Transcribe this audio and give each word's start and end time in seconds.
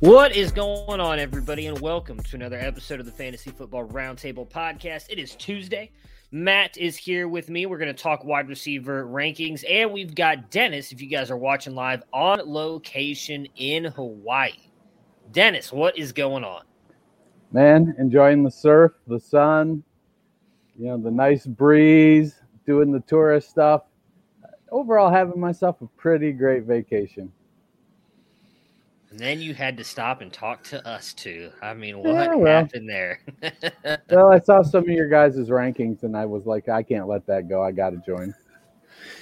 What 0.00 0.36
is 0.36 0.52
going 0.52 1.00
on, 1.00 1.18
everybody, 1.18 1.66
and 1.66 1.80
welcome 1.80 2.20
to 2.20 2.36
another 2.36 2.56
episode 2.56 3.00
of 3.00 3.06
the 3.06 3.10
Fantasy 3.10 3.50
Football 3.50 3.88
Roundtable 3.88 4.48
Podcast. 4.48 5.06
It 5.10 5.18
is 5.18 5.34
Tuesday. 5.34 5.90
Matt 6.30 6.78
is 6.78 6.96
here 6.96 7.26
with 7.26 7.50
me. 7.50 7.66
We're 7.66 7.78
going 7.78 7.92
to 7.92 8.00
talk 8.00 8.22
wide 8.22 8.48
receiver 8.48 9.04
rankings, 9.04 9.64
and 9.68 9.92
we've 9.92 10.14
got 10.14 10.52
Dennis, 10.52 10.92
if 10.92 11.02
you 11.02 11.08
guys 11.08 11.32
are 11.32 11.36
watching 11.36 11.74
live, 11.74 12.04
on 12.12 12.40
location 12.44 13.48
in 13.56 13.86
Hawaii. 13.86 14.52
Dennis, 15.32 15.72
what 15.72 15.98
is 15.98 16.12
going 16.12 16.44
on? 16.44 16.62
Man, 17.50 17.96
enjoying 17.98 18.44
the 18.44 18.52
surf, 18.52 18.92
the 19.08 19.18
sun, 19.18 19.82
you 20.78 20.86
know, 20.86 20.96
the 20.96 21.10
nice 21.10 21.44
breeze, 21.44 22.36
doing 22.66 22.92
the 22.92 23.00
tourist 23.00 23.50
stuff. 23.50 23.82
Overall, 24.70 25.10
having 25.10 25.40
myself 25.40 25.82
a 25.82 25.88
pretty 25.88 26.30
great 26.30 26.62
vacation. 26.62 27.32
And 29.10 29.18
then 29.18 29.40
you 29.40 29.54
had 29.54 29.76
to 29.78 29.84
stop 29.84 30.20
and 30.20 30.30
talk 30.32 30.62
to 30.64 30.86
us 30.86 31.14
too. 31.14 31.50
I 31.62 31.72
mean, 31.74 31.98
what 31.98 32.08
Yeah, 32.08 32.34
well. 32.34 32.62
happened 32.64 32.88
there? 32.88 33.20
Well, 34.10 34.30
I 34.32 34.38
saw 34.40 34.62
some 34.62 34.82
of 34.84 34.88
your 34.90 35.08
guys' 35.08 35.36
rankings 35.48 36.02
and 36.02 36.16
I 36.16 36.26
was 36.26 36.44
like, 36.46 36.68
I 36.68 36.82
can't 36.82 37.08
let 37.08 37.26
that 37.26 37.48
go. 37.48 37.62
I 37.62 37.72
got 37.72 37.90
to 37.90 37.96
join. 37.98 38.34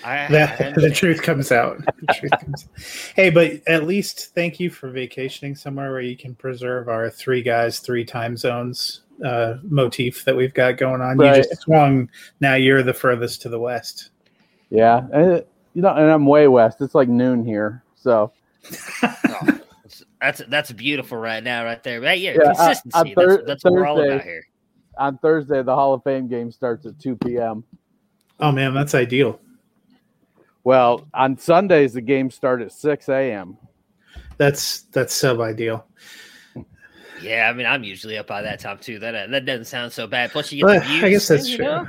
I, 0.04 0.24
I 0.24 0.28
The, 0.28 0.72
the 0.76 0.90
truth 0.90 1.22
comes 1.22 1.52
out. 1.52 1.78
The 1.84 2.14
truth 2.14 2.32
comes. 2.40 2.68
Hey, 3.14 3.30
but 3.30 3.60
at 3.68 3.84
least 3.84 4.34
thank 4.34 4.58
you 4.58 4.70
for 4.70 4.90
vacationing 4.90 5.54
somewhere 5.54 5.90
where 5.92 6.00
you 6.00 6.16
can 6.16 6.34
preserve 6.34 6.88
our 6.88 7.08
three 7.10 7.42
guys, 7.42 7.78
three 7.78 8.04
time 8.04 8.36
zones 8.36 9.02
uh, 9.24 9.54
motif 9.62 10.24
that 10.24 10.34
we've 10.36 10.54
got 10.54 10.76
going 10.78 11.00
on. 11.00 11.16
Right. 11.18 11.36
You 11.36 11.42
just 11.44 11.62
swung. 11.62 12.08
Now 12.40 12.54
you're 12.54 12.82
the 12.82 12.94
furthest 12.94 13.42
to 13.42 13.48
the 13.48 13.58
west. 13.60 14.10
Yeah. 14.70 15.06
And, 15.12 15.44
you 15.74 15.82
know, 15.82 15.90
and 15.94 16.10
I'm 16.10 16.26
way 16.26 16.48
west. 16.48 16.80
It's 16.80 16.94
like 16.94 17.08
noon 17.08 17.44
here. 17.44 17.82
So, 17.94 18.32
Oh, 19.02 19.55
that's 20.20 20.42
that's 20.48 20.72
beautiful 20.72 21.18
right 21.18 21.42
now, 21.42 21.64
right 21.64 21.82
there. 21.82 22.00
Right, 22.00 22.18
yeah, 22.20 22.32
Yeah, 22.32 22.50
uh, 22.50 22.54
consistency. 22.54 22.96
uh, 22.98 23.02
that's 23.04 23.14
Thur- 23.16 23.44
that's 23.46 23.64
what 23.64 23.72
we're 23.72 23.86
all 23.86 24.00
about 24.00 24.22
here. 24.22 24.44
on 24.98 25.18
Thursday, 25.18 25.62
the 25.62 25.74
Hall 25.74 25.94
of 25.94 26.02
Fame 26.04 26.28
game 26.28 26.50
starts 26.50 26.86
at 26.86 26.98
2 26.98 27.16
p.m. 27.16 27.64
Oh 28.40 28.52
man, 28.52 28.74
that's 28.74 28.94
ideal. 28.94 29.40
Well, 30.64 31.06
on 31.14 31.38
Sundays, 31.38 31.92
the 31.92 32.00
games 32.00 32.34
start 32.34 32.60
at 32.60 32.72
6 32.72 33.08
a.m. 33.08 33.56
That's 34.36 34.82
that's 34.92 35.14
sub 35.14 35.40
ideal. 35.40 35.86
Yeah, 37.22 37.48
I 37.48 37.52
mean, 37.54 37.66
I'm 37.66 37.82
usually 37.84 38.18
up 38.18 38.26
by 38.26 38.42
that 38.42 38.60
time 38.60 38.78
too. 38.78 38.98
That 38.98 39.30
that 39.30 39.44
doesn't 39.46 39.64
sound 39.66 39.92
so 39.92 40.06
bad. 40.06 40.32
Plus, 40.32 40.52
you 40.52 40.58
get 40.62 40.66
But 40.66 40.78
the 40.80 40.88
views. 40.88 41.04
I 41.04 41.10
guess 41.10 41.28
that's 41.28 41.48
you 41.48 41.56
true. 41.56 41.64
know? 41.66 41.86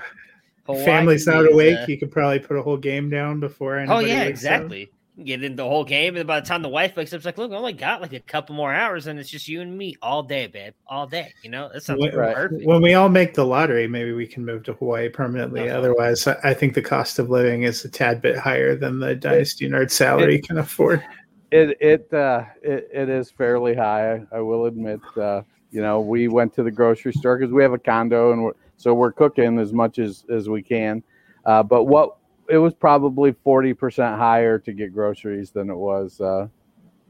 Family's 0.85 1.25
not 1.27 1.49
awake. 1.51 1.77
uh, 1.79 1.85
you 1.87 1.97
could 1.97 2.11
probably 2.11 2.39
put 2.39 2.57
a 2.57 2.61
whole 2.61 2.77
game 2.77 3.09
down 3.09 3.39
before 3.39 3.75
oh 3.75 3.79
anybody. 3.79 4.07
yeah, 4.09 4.23
exactly. 4.23 4.83
up. 4.83 4.89
Get 5.23 5.44
in 5.44 5.55
the 5.55 5.63
whole 5.63 5.83
game, 5.83 6.16
and 6.16 6.28
by 6.28 6.39
the 6.39 6.45
time 6.45 6.61
the 6.61 6.69
wife 6.69 6.95
wakes 6.95 7.11
up, 7.11 7.17
it's 7.17 7.25
like, 7.25 7.39
look, 7.39 7.51
I 7.51 7.55
only 7.55 7.73
got 7.73 8.01
like 8.01 8.13
a 8.13 8.19
couple 8.19 8.53
more 8.53 8.72
hours, 8.72 9.07
and 9.07 9.19
it's 9.19 9.31
just 9.31 9.47
you 9.47 9.61
and 9.61 9.75
me 9.75 9.95
all 10.00 10.22
day, 10.22 10.45
babe, 10.45 10.73
all 10.85 11.07
day. 11.07 11.33
You 11.41 11.50
know, 11.50 11.72
that 11.73 11.81
sounds 11.81 12.00
When, 12.00 12.11
perfect. 12.11 12.63
when 12.67 12.83
we 12.83 12.94
all 12.94 13.09
make 13.09 13.33
the 13.33 13.44
lottery, 13.44 13.88
maybe 13.88 14.13
we 14.13 14.28
can 14.28 14.45
move 14.45 14.61
to 14.66 14.73
Hawaii 14.73 15.09
permanently. 15.09 15.69
Uh-huh. 15.69 15.79
Otherwise, 15.79 16.28
I 16.28 16.53
think 16.53 16.75
the 16.75 16.83
cost 16.83 17.17
of 17.17 17.31
living 17.31 17.63
is 17.63 17.83
a 17.83 17.89
tad 17.89 18.22
bit 18.22 18.38
higher 18.38 18.75
than 18.75 19.00
the 19.00 19.16
Dynasty 19.16 19.67
Nerd 19.67 19.89
salary 19.89 20.39
can 20.39 20.59
afford. 20.59 21.03
It 21.49 21.78
it 21.81 22.13
uh 22.13 22.44
it, 22.61 22.88
it 22.94 23.09
is 23.09 23.31
fairly 23.31 23.73
high. 23.73 24.17
I, 24.31 24.38
I 24.38 24.39
will 24.41 24.66
admit. 24.66 24.99
Uh, 25.16 25.41
you 25.72 25.81
know, 25.81 25.99
we 25.99 26.28
went 26.28 26.53
to 26.53 26.63
the 26.63 26.72
grocery 26.72 27.13
store 27.13 27.39
because 27.39 27.51
we 27.51 27.63
have 27.63 27.73
a 27.73 27.79
condo, 27.79 28.34
and 28.34 28.44
we're, 28.44 28.53
so 28.78 28.94
we're 28.94 29.11
cooking 29.11 29.57
as 29.57 29.73
much 29.73 29.97
as 29.97 30.25
as 30.29 30.47
we 30.47 30.61
can. 30.61 31.01
Uh, 31.44 31.63
but 31.63 31.85
what 31.85 32.17
it 32.50 32.58
was 32.58 32.74
probably 32.74 33.31
forty 33.44 33.74
percent 33.74 34.18
higher 34.18 34.58
to 34.59 34.74
get 34.74 34.94
groceries 34.94 35.52
than 35.52 35.69
it 35.69 35.75
was 35.75 36.19
uh, 36.22 36.47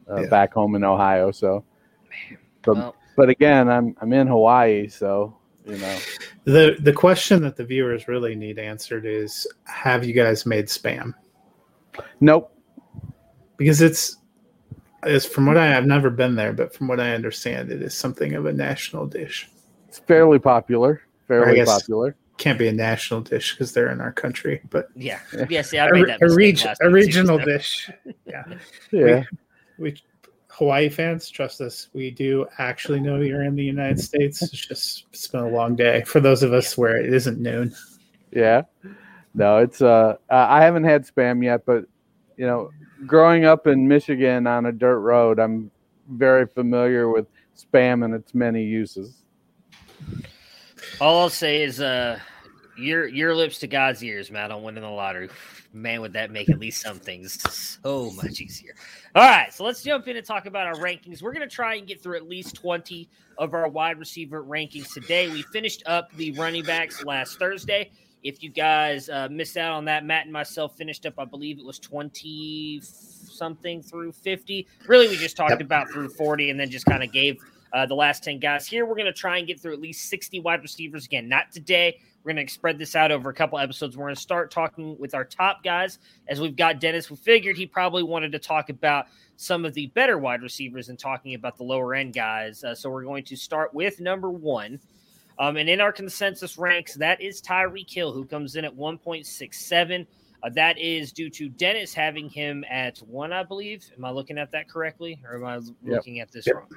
uh, 0.10 0.22
Yeah. 0.22 0.28
back 0.30 0.54
home 0.54 0.76
in 0.76 0.84
Ohio. 0.84 1.32
So, 1.32 1.64
but 2.64 2.76
Well, 2.76 2.96
but 3.16 3.30
again, 3.30 3.70
I'm 3.70 3.96
I'm 4.02 4.14
in 4.14 4.28
Hawaii, 4.28 4.88
so 4.88 5.38
you 5.66 5.78
know. 5.78 5.98
The 6.46 6.78
the 6.80 6.94
question 6.94 7.42
that 7.44 7.56
the 7.56 7.66
viewers 7.66 8.08
really 8.08 8.36
need 8.36 8.58
answered 8.60 9.06
is 9.06 9.46
have 9.66 10.06
you 10.06 10.14
guys 10.14 10.46
made 10.46 10.68
spam? 10.68 11.14
Nope. 12.22 12.54
Because 13.58 13.82
it's 13.82 14.18
is 15.06 15.26
from 15.26 15.46
what 15.46 15.58
I 15.58 15.76
I've 15.78 15.86
never 15.86 16.10
been 16.10 16.36
there, 16.36 16.54
but 16.54 16.74
from 16.74 16.88
what 16.88 17.00
I 17.00 17.14
understand, 17.14 17.72
it 17.72 17.82
is 17.82 17.94
something 17.94 18.34
of 18.36 18.46
a 18.46 18.54
national 18.54 19.08
dish. 19.08 19.50
It's 19.88 20.00
fairly 20.00 20.40
popular. 20.40 21.02
Fairly 21.28 21.56
guess- 21.56 21.68
popular. 21.82 22.16
Can't 22.38 22.60
be 22.60 22.68
a 22.68 22.74
national 22.74 23.22
dish 23.22 23.54
because 23.54 23.74
they're 23.74 23.92
in 23.92 24.00
our 24.00 24.12
country, 24.12 24.62
but 24.70 24.90
yeah, 24.96 25.20
yeah. 25.50 25.64
See, 25.64 25.80
I 25.80 25.88
a, 25.88 25.92
made 25.92 26.08
that 26.08 26.22
a, 26.22 26.26
mistake 26.26 26.58
reg- 26.58 26.66
last 26.66 26.82
a 26.82 26.90
regional 26.90 27.38
dish. 27.40 27.90
Yeah. 28.26 28.44
Yeah. 28.92 29.24
we 29.78 29.96
Hawaii 30.58 30.90
fans 30.90 31.30
trust 31.30 31.62
us. 31.62 31.90
We 31.94 32.10
do 32.10 32.48
actually 32.58 33.00
know 33.00 33.22
you're 33.22 33.44
in 33.44 33.56
the 33.56 33.64
United 33.64 34.00
States. 34.00 34.42
It's 34.42 34.52
just 34.52 35.06
it's 35.12 35.28
been 35.28 35.42
a 35.42 35.50
long 35.50 35.76
day 35.76 36.04
for 36.04 36.20
those 36.20 36.42
of 36.42 36.52
us 36.54 36.78
where 36.78 36.98
it 36.98 37.14
isn't 37.14 37.40
noon. 37.40 37.76
Yeah. 38.32 38.64
No, 39.36 39.58
it's 39.58 39.82
uh 39.82 40.16
uh, 40.30 40.48
I 40.50 40.64
haven't 40.64 40.86
had 40.86 41.06
spam 41.06 41.44
yet, 41.44 41.66
but 41.66 41.86
you 42.38 42.48
know, 42.48 42.72
growing 43.06 43.46
up 43.46 43.68
in 43.68 43.88
Michigan 43.88 44.48
on 44.48 44.66
a 44.66 44.72
dirt 44.72 45.00
road, 45.00 45.40
I'm 45.40 45.70
very 46.10 46.48
familiar 46.48 47.10
with 47.10 47.28
spam 47.56 48.04
and 48.04 48.14
its 48.14 48.34
many 48.34 48.64
uses. 48.64 49.24
All 51.00 51.20
I'll 51.20 51.30
say 51.30 51.64
is, 51.64 51.80
uh, 51.80 52.20
your 52.78 53.08
your 53.08 53.36
lips 53.36 53.60
to 53.60 53.68
God's 53.68 54.04
ears, 54.04 54.32
Matt, 54.32 54.52
on 54.52 54.64
winning 54.64 54.84
the 54.84 54.90
lottery. 54.90 55.30
Man, 55.74 56.02
would 56.02 56.14
that 56.14 56.32
make 56.32 56.50
at 56.50 56.60
least 56.60 56.82
some 56.82 57.00
things 57.00 57.42
so 57.84 58.12
much 58.12 58.40
easier. 58.40 58.74
All 59.16 59.28
right, 59.28 59.54
so 59.54 59.64
let's 59.64 59.84
jump 59.84 60.08
in 60.08 60.16
and 60.16 60.26
talk 60.26 60.46
about 60.46 60.68
our 60.68 60.76
rankings. 60.76 61.22
We're 61.22 61.34
going 61.34 61.48
to 61.48 61.54
try 61.54 61.76
and 61.76 61.88
get 61.88 62.02
through 62.02 62.18
at 62.18 62.28
least 62.28 62.56
20 62.56 63.10
of 63.38 63.54
our 63.54 63.68
wide 63.68 64.00
receiver 64.00 64.44
rankings 64.44 64.94
today. 64.94 65.30
We 65.30 65.44
finished 65.44 65.84
up 65.86 66.12
the 66.16 66.32
running 66.32 66.64
backs 66.64 67.04
last 67.04 67.38
Thursday. 67.38 67.92
If 68.24 68.42
you 68.42 68.50
guys 68.50 69.10
uh, 69.10 69.28
missed 69.30 69.58
out 69.58 69.74
on 69.74 69.86
that, 69.86 70.06
Matt 70.06 70.24
and 70.24 70.34
myself 70.34 70.76
finished 70.76 71.06
up, 71.06 71.16
I 71.18 71.26
believe 71.26 71.60
it 71.60 71.66
was 71.66 71.80
20 71.80 72.82
something 72.82 73.84
through 73.84 74.12
50. 74.14 74.68
Really, 74.88 75.08
we 75.08 75.18
just 75.18 75.38
talked 75.38 75.52
yep. 75.52 75.62
about 75.62 75.90
through 75.92 76.10
40 76.10 76.50
and 76.50 76.60
then 76.60 76.70
just 76.70 76.86
kind 76.86 77.04
of 77.04 77.12
gave 77.12 77.38
uh, 77.74 77.86
the 77.86 77.96
last 77.96 78.24
10 78.24 78.40
guys. 78.40 78.68
Here, 78.68 78.86
we're 78.86 78.96
going 78.96 79.06
to 79.06 79.14
try 79.14 79.38
and 79.38 79.48
get 79.48 79.60
through 79.60 79.74
at 79.74 79.82
least 79.82 80.10
60 80.10 80.40
wide 80.40 80.62
receivers. 80.62 81.06
Again, 81.06 81.28
not 81.28 81.52
today. 81.52 82.00
We're 82.24 82.34
going 82.34 82.46
to 82.48 82.54
spread 82.54 82.78
this 82.78 82.96
out 82.96 83.12
over 83.12 83.30
a 83.30 83.34
couple 83.34 83.58
episodes. 83.58 83.96
We're 83.96 84.06
going 84.06 84.16
to 84.16 84.22
start 84.22 84.52
talking 84.52 84.98
with 85.00 85.16
our 85.16 85.24
top 85.24 85.64
guys 85.64 86.00
as 86.28 86.42
we've 86.42 86.56
got 86.56 86.80
Dennis. 86.82 87.10
We 87.10 87.16
figured 87.16 87.58
he 87.58 87.66
probably 87.66 88.04
wanted 88.04 88.34
to 88.34 88.40
talk 88.40 88.70
about 88.70 89.06
some 89.38 89.64
of 89.64 89.74
the 89.74 89.88
better 89.88 90.18
wide 90.18 90.42
receivers 90.42 90.90
and 90.90 91.00
talking 91.00 91.36
about 91.36 91.58
the 91.58 91.64
lower 91.64 91.96
end 91.96 92.14
guys. 92.14 92.64
Uh, 92.64 92.76
so 92.76 92.90
we're 92.90 93.04
going 93.04 93.24
to 93.26 93.36
start 93.36 93.74
with 93.74 94.02
number 94.02 94.30
one. 94.30 94.80
Um, 95.40 95.56
and 95.58 95.70
in 95.70 95.80
our 95.80 95.94
consensus 95.94 96.58
ranks, 96.58 96.96
that 96.96 97.22
is 97.22 97.42
Tyreek 97.42 97.90
Hill, 97.90 98.12
who 98.12 98.26
comes 98.26 98.56
in 98.56 98.66
at 98.66 98.76
1.67. 98.76 100.08
Uh, 100.44 100.50
that 100.50 100.78
is 100.78 101.12
due 101.12 101.30
to 101.32 101.50
Dennis 101.50 101.94
having 101.94 102.30
him 102.30 102.64
at 102.70 103.00
one, 103.00 103.34
I 103.34 103.44
believe. 103.44 103.90
Am 103.98 104.06
I 104.06 104.12
looking 104.12 104.38
at 104.38 104.52
that 104.52 104.70
correctly, 104.70 105.20
or 105.28 105.36
am 105.36 105.46
I 105.46 105.60
looking 105.84 106.18
yep. 106.18 106.28
at 106.28 106.32
this 106.32 106.46
yep. 106.46 106.56
wrong? 106.56 106.68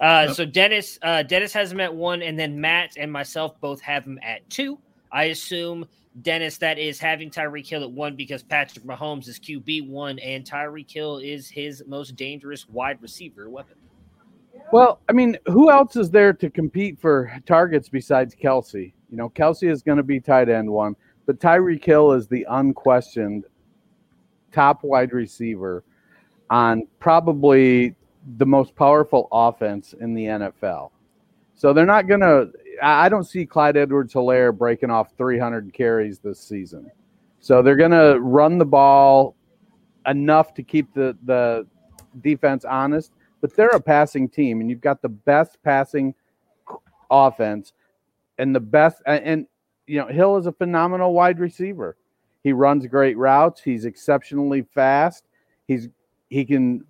Uh, 0.00 0.26
yep. 0.26 0.36
So 0.36 0.44
Dennis, 0.44 0.98
uh, 1.02 1.22
Dennis 1.22 1.52
has 1.52 1.70
him 1.70 1.80
at 1.80 1.94
one, 1.94 2.22
and 2.22 2.38
then 2.38 2.60
Matt 2.60 2.96
and 2.96 3.12
myself 3.12 3.60
both 3.60 3.80
have 3.80 4.04
him 4.04 4.18
at 4.22 4.48
two. 4.50 4.78
I 5.12 5.24
assume 5.24 5.86
Dennis 6.22 6.58
that 6.58 6.78
is 6.78 6.98
having 6.98 7.30
Tyreek 7.30 7.66
Hill 7.66 7.82
at 7.82 7.90
one 7.90 8.16
because 8.16 8.42
Patrick 8.42 8.84
Mahomes 8.84 9.28
is 9.28 9.38
QB 9.38 9.88
one 9.88 10.18
and 10.18 10.44
Tyreek 10.44 10.90
Hill 10.90 11.18
is 11.18 11.48
his 11.48 11.82
most 11.86 12.16
dangerous 12.16 12.68
wide 12.68 13.00
receiver 13.02 13.48
weapon. 13.50 13.76
Well, 14.72 15.00
I 15.08 15.12
mean, 15.12 15.36
who 15.46 15.70
else 15.70 15.96
is 15.96 16.10
there 16.10 16.32
to 16.32 16.50
compete 16.50 16.98
for 16.98 17.32
targets 17.46 17.88
besides 17.88 18.34
Kelce? 18.34 18.92
You 19.10 19.16
know, 19.16 19.28
Kelce 19.28 19.70
is 19.70 19.82
going 19.82 19.98
to 19.98 20.02
be 20.02 20.18
tight 20.18 20.48
end 20.48 20.68
one, 20.68 20.96
but 21.26 21.40
Tyreek 21.40 21.84
Hill 21.84 22.12
is 22.12 22.28
the 22.28 22.46
unquestioned 22.48 23.44
top 24.52 24.82
wide 24.84 25.12
receiver 25.12 25.84
on 26.48 26.86
probably 26.98 27.94
the 28.38 28.46
most 28.46 28.74
powerful 28.74 29.28
offense 29.30 29.94
in 30.00 30.14
the 30.14 30.24
NFL. 30.24 30.90
So 31.54 31.72
they're 31.72 31.86
not 31.86 32.06
going 32.06 32.20
to, 32.20 32.50
I 32.82 33.08
don't 33.08 33.24
see 33.24 33.46
Clyde 33.46 33.76
Edwards 33.76 34.14
Helaire 34.14 34.56
breaking 34.56 34.90
off 34.90 35.12
300 35.16 35.72
carries 35.72 36.18
this 36.18 36.38
season. 36.38 36.90
So 37.40 37.62
they're 37.62 37.76
going 37.76 37.92
to 37.92 38.18
run 38.20 38.58
the 38.58 38.64
ball 38.64 39.34
enough 40.06 40.54
to 40.54 40.62
keep 40.62 40.92
the, 40.94 41.16
the 41.24 41.66
defense 42.20 42.64
honest, 42.64 43.12
but 43.40 43.54
they're 43.54 43.68
a 43.68 43.80
passing 43.80 44.28
team, 44.28 44.60
and 44.60 44.70
you've 44.70 44.80
got 44.80 45.02
the 45.02 45.08
best 45.08 45.62
passing 45.62 46.14
offense 47.10 47.72
and 48.38 48.54
the 48.54 48.60
best. 48.60 49.02
And 49.06 49.46
you 49.86 49.98
know, 49.98 50.06
Hill 50.06 50.36
is 50.36 50.46
a 50.46 50.52
phenomenal 50.52 51.12
wide 51.12 51.38
receiver. 51.38 51.96
He 52.42 52.52
runs 52.52 52.86
great 52.86 53.16
routes. 53.16 53.60
He's 53.60 53.84
exceptionally 53.84 54.66
fast. 54.74 55.24
He's 55.66 55.88
he 56.28 56.44
can, 56.44 56.84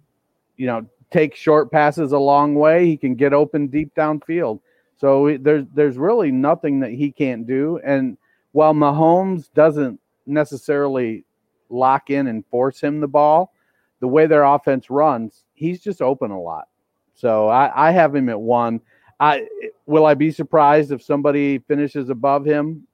you 0.57 0.67
know, 0.67 0.87
take 1.11 1.35
short 1.35 1.71
passes 1.71 2.13
a 2.13 2.19
long 2.19 2.55
way. 2.55 2.87
He 2.87 2.97
can 2.97 3.15
get 3.15 3.33
open 3.33 3.69
deep 3.69 3.95
downfield. 3.95 4.61
So 4.97 5.37
there's 5.41 5.65
there's 5.75 5.99
really 5.99 6.31
nothing 6.31 6.81
that 6.81 6.93
he 6.93 7.11
can't 7.11 7.47
do. 7.47 7.81
And 7.85 8.17
while 8.53 8.75
Mahomes 8.75 9.53
doesn't 9.55 10.01
necessarily 10.27 11.25
lock 11.69 12.11
in 12.11 12.27
and 12.27 12.45
force 12.47 12.81
him 12.81 13.01
the 13.01 13.09
ball, 13.09 13.53
the 14.01 14.09
way 14.09 14.27
their 14.27 14.45
offense 14.45 14.91
runs, 14.91 15.45
he's 15.55 15.81
just 15.81 16.01
open 16.01 16.31
a 16.31 16.41
lot. 16.41 16.69
So 17.15 17.49
I, 17.49 17.89
I 17.89 17.91
have 17.93 18.15
him 18.15 18.29
at 18.29 18.41
one. 18.41 18.81
I 19.19 19.47
will 19.87 20.07
I 20.07 20.15
be 20.15 20.31
surprised 20.31 20.93
if 20.93 21.03
somebody 21.03 21.59
finishes 21.59 22.11
above 22.11 22.45
him? 22.45 22.87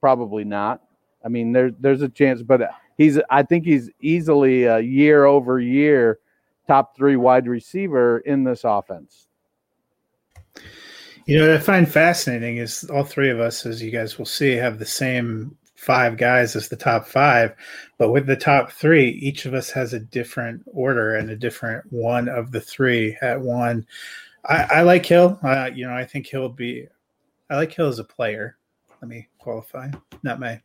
Probably 0.00 0.44
not. 0.44 0.82
I 1.24 1.28
mean, 1.28 1.52
there's 1.52 1.72
there's 1.80 2.02
a 2.02 2.08
chance, 2.08 2.42
but 2.42 2.62
he's 2.96 3.18
I 3.30 3.42
think 3.42 3.64
he's 3.64 3.90
easily 4.00 4.64
a 4.64 4.80
year 4.80 5.24
over 5.24 5.58
year 5.58 6.18
top 6.66 6.96
three 6.96 7.16
wide 7.16 7.46
receiver 7.46 8.18
in 8.20 8.44
this 8.44 8.62
offense. 8.64 9.28
You 11.26 11.38
know 11.38 11.48
what 11.48 11.56
I 11.56 11.60
find 11.60 11.90
fascinating 11.90 12.58
is 12.58 12.84
all 12.84 13.04
three 13.04 13.30
of 13.30 13.40
us, 13.40 13.64
as 13.64 13.82
you 13.82 13.90
guys 13.90 14.18
will 14.18 14.26
see, 14.26 14.52
have 14.52 14.78
the 14.78 14.86
same 14.86 15.56
five 15.74 16.16
guys 16.16 16.54
as 16.54 16.68
the 16.68 16.76
top 16.76 17.06
five, 17.06 17.54
but 17.98 18.10
with 18.10 18.26
the 18.26 18.36
top 18.36 18.72
three, 18.72 19.10
each 19.10 19.44
of 19.44 19.54
us 19.54 19.70
has 19.70 19.92
a 19.92 20.00
different 20.00 20.62
order 20.66 21.14
and 21.14 21.30
a 21.30 21.36
different 21.36 21.84
one 21.90 22.28
of 22.28 22.52
the 22.52 22.60
three 22.60 23.16
at 23.20 23.40
one. 23.40 23.86
I, 24.46 24.62
I 24.62 24.82
like 24.82 25.06
Hill. 25.06 25.38
Uh, 25.42 25.70
you 25.74 25.86
know, 25.86 25.94
I 25.94 26.04
think 26.04 26.26
he'll 26.26 26.48
be. 26.48 26.86
I 27.50 27.56
like 27.56 27.72
Hill 27.72 27.88
as 27.88 27.98
a 27.98 28.04
player. 28.04 28.56
Let 29.00 29.08
me 29.08 29.28
qualify. 29.38 29.90
Not 30.22 30.40
my, 30.40 30.60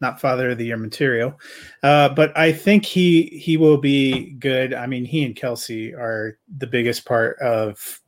not 0.00 0.20
father 0.20 0.50
of 0.50 0.58
the 0.58 0.66
year 0.66 0.76
material, 0.76 1.38
uh, 1.82 2.08
but 2.10 2.36
I 2.36 2.52
think 2.52 2.84
he 2.84 3.22
he 3.22 3.56
will 3.56 3.78
be 3.78 4.30
good. 4.32 4.74
I 4.74 4.86
mean, 4.86 5.04
he 5.04 5.24
and 5.24 5.34
Kelce 5.34 5.94
are 5.94 6.38
the 6.58 6.66
biggest 6.66 7.04
part 7.04 7.38
of 7.38 8.00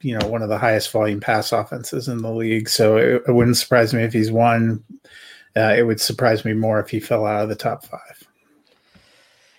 you 0.00 0.18
know 0.18 0.26
one 0.28 0.42
of 0.42 0.48
the 0.48 0.58
highest 0.58 0.90
volume 0.90 1.20
pass 1.20 1.52
offenses 1.52 2.08
in 2.08 2.18
the 2.18 2.32
league. 2.32 2.68
So 2.68 2.96
it, 2.96 3.22
it 3.26 3.32
wouldn't 3.32 3.56
surprise 3.56 3.94
me 3.94 4.02
if 4.02 4.12
he's 4.12 4.32
one. 4.32 4.82
Uh, 5.56 5.74
it 5.76 5.82
would 5.82 6.00
surprise 6.00 6.44
me 6.44 6.52
more 6.52 6.80
if 6.80 6.90
he 6.90 7.00
fell 7.00 7.24
out 7.24 7.42
of 7.42 7.48
the 7.48 7.54
top 7.54 7.84
five. 7.84 8.22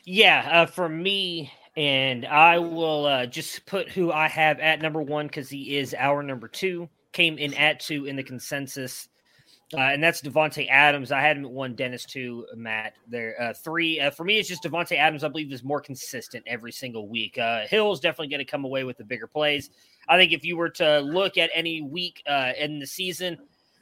Yeah, 0.05 0.47
uh, 0.49 0.65
for 0.67 0.87
me, 0.87 1.51
and 1.77 2.25
I 2.25 2.57
will 2.57 3.05
uh, 3.05 3.25
just 3.27 3.65
put 3.67 3.87
who 3.87 4.11
I 4.11 4.27
have 4.27 4.59
at 4.59 4.81
number 4.81 5.01
one 5.01 5.27
because 5.27 5.47
he 5.47 5.77
is 5.77 5.95
our 5.97 6.23
number 6.23 6.47
two. 6.47 6.89
Came 7.13 7.37
in 7.37 7.53
at 7.53 7.79
two 7.79 8.05
in 8.05 8.15
the 8.15 8.23
consensus. 8.23 9.07
Uh, 9.73 9.81
and 9.81 10.01
that's 10.03 10.21
Davante 10.21 10.67
Adams. 10.69 11.11
I 11.11 11.21
had 11.21 11.37
him 11.37 11.45
at 11.45 11.51
one. 11.51 11.75
Dennis 11.75 12.03
two. 12.03 12.47
Matt 12.55 12.93
there. 13.07 13.39
Uh, 13.39 13.53
three 13.53 13.99
uh, 13.99 14.09
for 14.09 14.23
me. 14.23 14.39
It's 14.39 14.49
just 14.49 14.63
Davante 14.63 14.97
Adams. 14.97 15.23
I 15.23 15.27
believe 15.27 15.51
is 15.53 15.63
more 15.63 15.81
consistent 15.81 16.43
every 16.47 16.71
single 16.71 17.07
week. 17.07 17.37
Uh, 17.37 17.67
Hill's 17.67 17.99
definitely 17.99 18.29
going 18.29 18.39
to 18.39 18.51
come 18.51 18.65
away 18.65 18.83
with 18.83 18.97
the 18.97 19.03
bigger 19.03 19.27
plays. 19.27 19.69
I 20.09 20.17
think 20.17 20.31
if 20.31 20.43
you 20.43 20.57
were 20.57 20.69
to 20.69 20.99
look 21.01 21.37
at 21.37 21.51
any 21.53 21.81
week 21.81 22.23
uh, 22.25 22.53
in 22.57 22.79
the 22.79 22.87
season, 22.87 23.37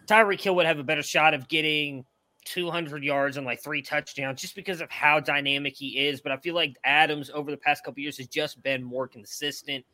Tyreek 0.05 0.41
Hill 0.41 0.55
would 0.55 0.65
have 0.65 0.79
a 0.79 0.83
better 0.83 1.03
shot 1.03 1.33
of 1.33 1.47
getting 1.47 2.03
200 2.45 3.03
yards 3.03 3.37
and 3.37 3.45
like 3.45 3.61
three 3.61 3.81
touchdowns 3.81 4.39
just 4.39 4.55
because 4.55 4.81
of 4.81 4.89
how 4.89 5.19
dynamic 5.19 5.75
he 5.75 6.07
is. 6.07 6.21
But 6.21 6.31
I 6.31 6.37
feel 6.37 6.55
like 6.55 6.77
Adams 6.83 7.29
over 7.33 7.51
the 7.51 7.57
past 7.57 7.83
couple 7.83 8.01
years 8.01 8.17
has 8.17 8.27
just 8.27 8.61
been 8.63 8.83
more 8.83 9.07
consistent. 9.07 9.85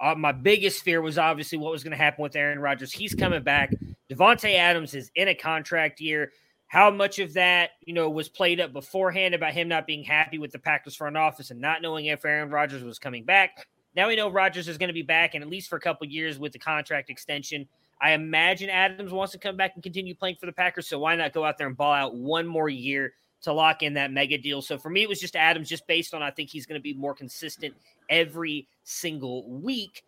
Uh, 0.00 0.14
my 0.16 0.32
biggest 0.32 0.82
fear 0.82 1.00
was 1.00 1.16
obviously 1.16 1.58
what 1.58 1.72
was 1.72 1.84
going 1.84 1.92
to 1.92 1.96
happen 1.96 2.22
with 2.22 2.34
Aaron 2.34 2.58
Rodgers. 2.58 2.92
He's 2.92 3.14
coming 3.14 3.42
back. 3.42 3.72
Davante 4.10 4.56
Adams 4.56 4.94
is 4.94 5.10
in 5.14 5.28
a 5.28 5.34
contract 5.34 6.00
year. 6.00 6.32
How 6.66 6.90
much 6.90 7.18
of 7.18 7.34
that, 7.34 7.70
you 7.84 7.92
know, 7.92 8.10
was 8.10 8.28
played 8.28 8.58
up 8.58 8.72
beforehand 8.72 9.34
about 9.34 9.52
him 9.52 9.68
not 9.68 9.86
being 9.86 10.02
happy 10.02 10.38
with 10.38 10.50
the 10.50 10.58
Packers 10.58 10.96
front 10.96 11.16
office 11.16 11.50
and 11.50 11.60
not 11.60 11.82
knowing 11.82 12.06
if 12.06 12.24
Aaron 12.24 12.50
Rodgers 12.50 12.82
was 12.82 12.98
coming 12.98 13.24
back? 13.24 13.68
Now 13.94 14.08
we 14.08 14.16
know 14.16 14.30
Rodgers 14.30 14.68
is 14.68 14.78
going 14.78 14.88
to 14.88 14.94
be 14.94 15.02
back, 15.02 15.34
and 15.34 15.44
at 15.44 15.50
least 15.50 15.68
for 15.68 15.76
a 15.76 15.80
couple 15.80 16.06
years 16.06 16.38
with 16.38 16.52
the 16.52 16.58
contract 16.58 17.10
extension. 17.10 17.68
I 18.02 18.12
imagine 18.12 18.68
Adams 18.68 19.12
wants 19.12 19.32
to 19.32 19.38
come 19.38 19.56
back 19.56 19.72
and 19.74 19.82
continue 19.82 20.14
playing 20.14 20.36
for 20.40 20.46
the 20.46 20.52
Packers. 20.52 20.88
So 20.88 20.98
why 20.98 21.14
not 21.14 21.32
go 21.32 21.44
out 21.44 21.56
there 21.56 21.68
and 21.68 21.76
ball 21.76 21.92
out 21.92 22.16
one 22.16 22.48
more 22.48 22.68
year 22.68 23.12
to 23.42 23.52
lock 23.52 23.84
in 23.84 23.94
that 23.94 24.10
mega 24.10 24.36
deal? 24.36 24.60
So 24.60 24.76
for 24.76 24.90
me, 24.90 25.02
it 25.02 25.08
was 25.08 25.20
just 25.20 25.36
Adams, 25.36 25.68
just 25.68 25.86
based 25.86 26.12
on 26.12 26.20
I 26.20 26.32
think 26.32 26.50
he's 26.50 26.66
going 26.66 26.80
to 26.80 26.82
be 26.82 26.94
more 26.94 27.14
consistent 27.14 27.74
every 28.10 28.66
single 28.82 29.48
week. 29.48 30.04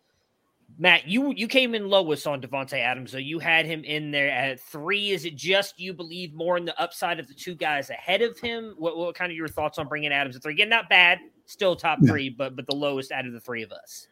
Matt, 0.77 1.07
you 1.07 1.31
you 1.37 1.47
came 1.47 1.73
in 1.73 1.89
lowest 1.89 2.27
on 2.27 2.41
Davante 2.41 2.79
Adams, 2.79 3.11
so 3.11 3.17
you 3.17 3.39
had 3.39 3.65
him 3.65 3.83
in 3.83 4.11
there 4.11 4.29
at 4.29 4.59
three. 4.59 5.11
Is 5.11 5.23
it 5.23 5.35
just 5.35 5.79
you 5.79 5.93
believe 5.93 6.33
more 6.33 6.57
in 6.57 6.65
the 6.65 6.77
upside 6.81 7.19
of 7.19 7.27
the 7.27 7.33
two 7.33 7.55
guys 7.55 7.91
ahead 7.91 8.21
of 8.21 8.37
him? 8.39 8.73
What, 8.77 8.97
what 8.97 9.15
kind 9.15 9.31
of 9.31 9.37
your 9.37 9.47
thoughts 9.47 9.77
on 9.77 9.87
bringing 9.87 10.11
Adams 10.11 10.35
at 10.35 10.43
three? 10.43 10.53
Again, 10.53 10.67
not 10.67 10.89
bad, 10.89 11.19
still 11.45 11.75
top 11.75 11.99
three, 12.05 12.29
but 12.29 12.55
but 12.55 12.65
the 12.65 12.75
lowest 12.75 13.11
out 13.11 13.25
of 13.25 13.31
the 13.31 13.39
three 13.39 13.61
of 13.61 13.71
us. 13.71 14.07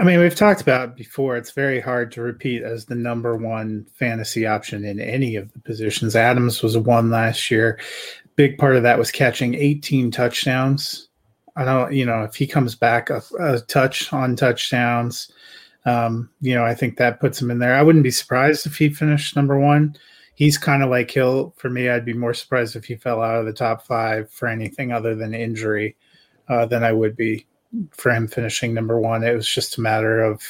I 0.00 0.04
mean, 0.04 0.20
we've 0.20 0.34
talked 0.34 0.60
about 0.60 0.96
before. 0.96 1.36
It's 1.36 1.50
very 1.50 1.80
hard 1.80 2.12
to 2.12 2.22
repeat 2.22 2.62
as 2.62 2.84
the 2.84 2.94
number 2.94 3.36
one 3.36 3.84
fantasy 3.94 4.46
option 4.46 4.84
in 4.84 5.00
any 5.00 5.34
of 5.34 5.52
the 5.52 5.58
positions. 5.58 6.14
Adams 6.14 6.62
was 6.62 6.78
one 6.78 7.10
last 7.10 7.50
year. 7.50 7.80
Big 8.36 8.58
part 8.58 8.76
of 8.76 8.84
that 8.84 8.98
was 8.98 9.10
catching 9.10 9.54
18 9.54 10.12
touchdowns. 10.12 11.08
I 11.56 11.64
don't, 11.64 11.92
you 11.92 12.06
know, 12.06 12.22
if 12.22 12.36
he 12.36 12.46
comes 12.46 12.76
back 12.76 13.10
a, 13.10 13.20
a 13.40 13.58
touch 13.62 14.12
on 14.12 14.36
touchdowns, 14.36 15.32
um, 15.84 16.30
you 16.40 16.54
know, 16.54 16.64
I 16.64 16.74
think 16.74 16.96
that 16.96 17.18
puts 17.18 17.42
him 17.42 17.50
in 17.50 17.58
there. 17.58 17.74
I 17.74 17.82
wouldn't 17.82 18.04
be 18.04 18.12
surprised 18.12 18.66
if 18.66 18.78
he 18.78 18.90
finished 18.90 19.34
number 19.34 19.58
one. 19.58 19.96
He's 20.36 20.56
kind 20.56 20.84
of 20.84 20.90
like 20.90 21.10
Hill 21.10 21.52
for 21.56 21.68
me. 21.68 21.88
I'd 21.88 22.04
be 22.04 22.12
more 22.12 22.34
surprised 22.34 22.76
if 22.76 22.84
he 22.84 22.94
fell 22.94 23.20
out 23.20 23.40
of 23.40 23.46
the 23.46 23.52
top 23.52 23.84
five 23.84 24.30
for 24.30 24.46
anything 24.46 24.92
other 24.92 25.16
than 25.16 25.34
injury 25.34 25.96
uh, 26.48 26.66
than 26.66 26.84
I 26.84 26.92
would 26.92 27.16
be 27.16 27.48
for 27.90 28.10
him 28.12 28.28
finishing 28.28 28.74
number 28.74 29.00
one. 29.00 29.22
It 29.22 29.34
was 29.34 29.48
just 29.48 29.78
a 29.78 29.80
matter 29.80 30.22
of 30.22 30.42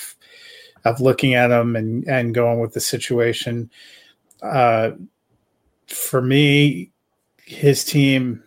of 0.85 1.01
looking 1.01 1.35
at 1.35 1.51
him 1.51 1.77
and 1.77 2.07
and 2.09 2.35
going 2.35 2.61
with 2.61 2.75
the 2.75 2.81
situation. 2.81 3.71
Uh, 4.43 4.93
for 5.87 6.23
me, 6.23 6.91
his 7.45 7.85
team, 7.85 8.43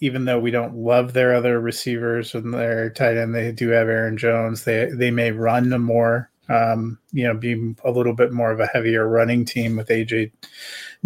even 0.00 0.24
though 0.24 0.38
we 0.38 0.50
don't 0.50 0.76
love 0.76 1.12
their 1.12 1.34
other 1.34 1.60
receivers 1.60 2.34
and 2.34 2.52
their 2.52 2.90
tight 2.90 3.16
end, 3.16 3.34
they 3.34 3.52
do 3.52 3.68
have 3.68 3.88
Aaron 3.88 4.16
Jones. 4.16 4.64
They 4.64 4.86
they 4.92 5.10
may 5.10 5.30
run 5.30 5.68
more, 5.80 6.30
um, 6.48 6.98
you 7.12 7.24
know, 7.24 7.34
be 7.34 7.74
a 7.84 7.90
little 7.90 8.14
bit 8.14 8.32
more 8.32 8.50
of 8.50 8.60
a 8.60 8.66
heavier 8.66 9.08
running 9.08 9.44
team 9.44 9.76
with 9.76 9.88
AJ 9.88 10.32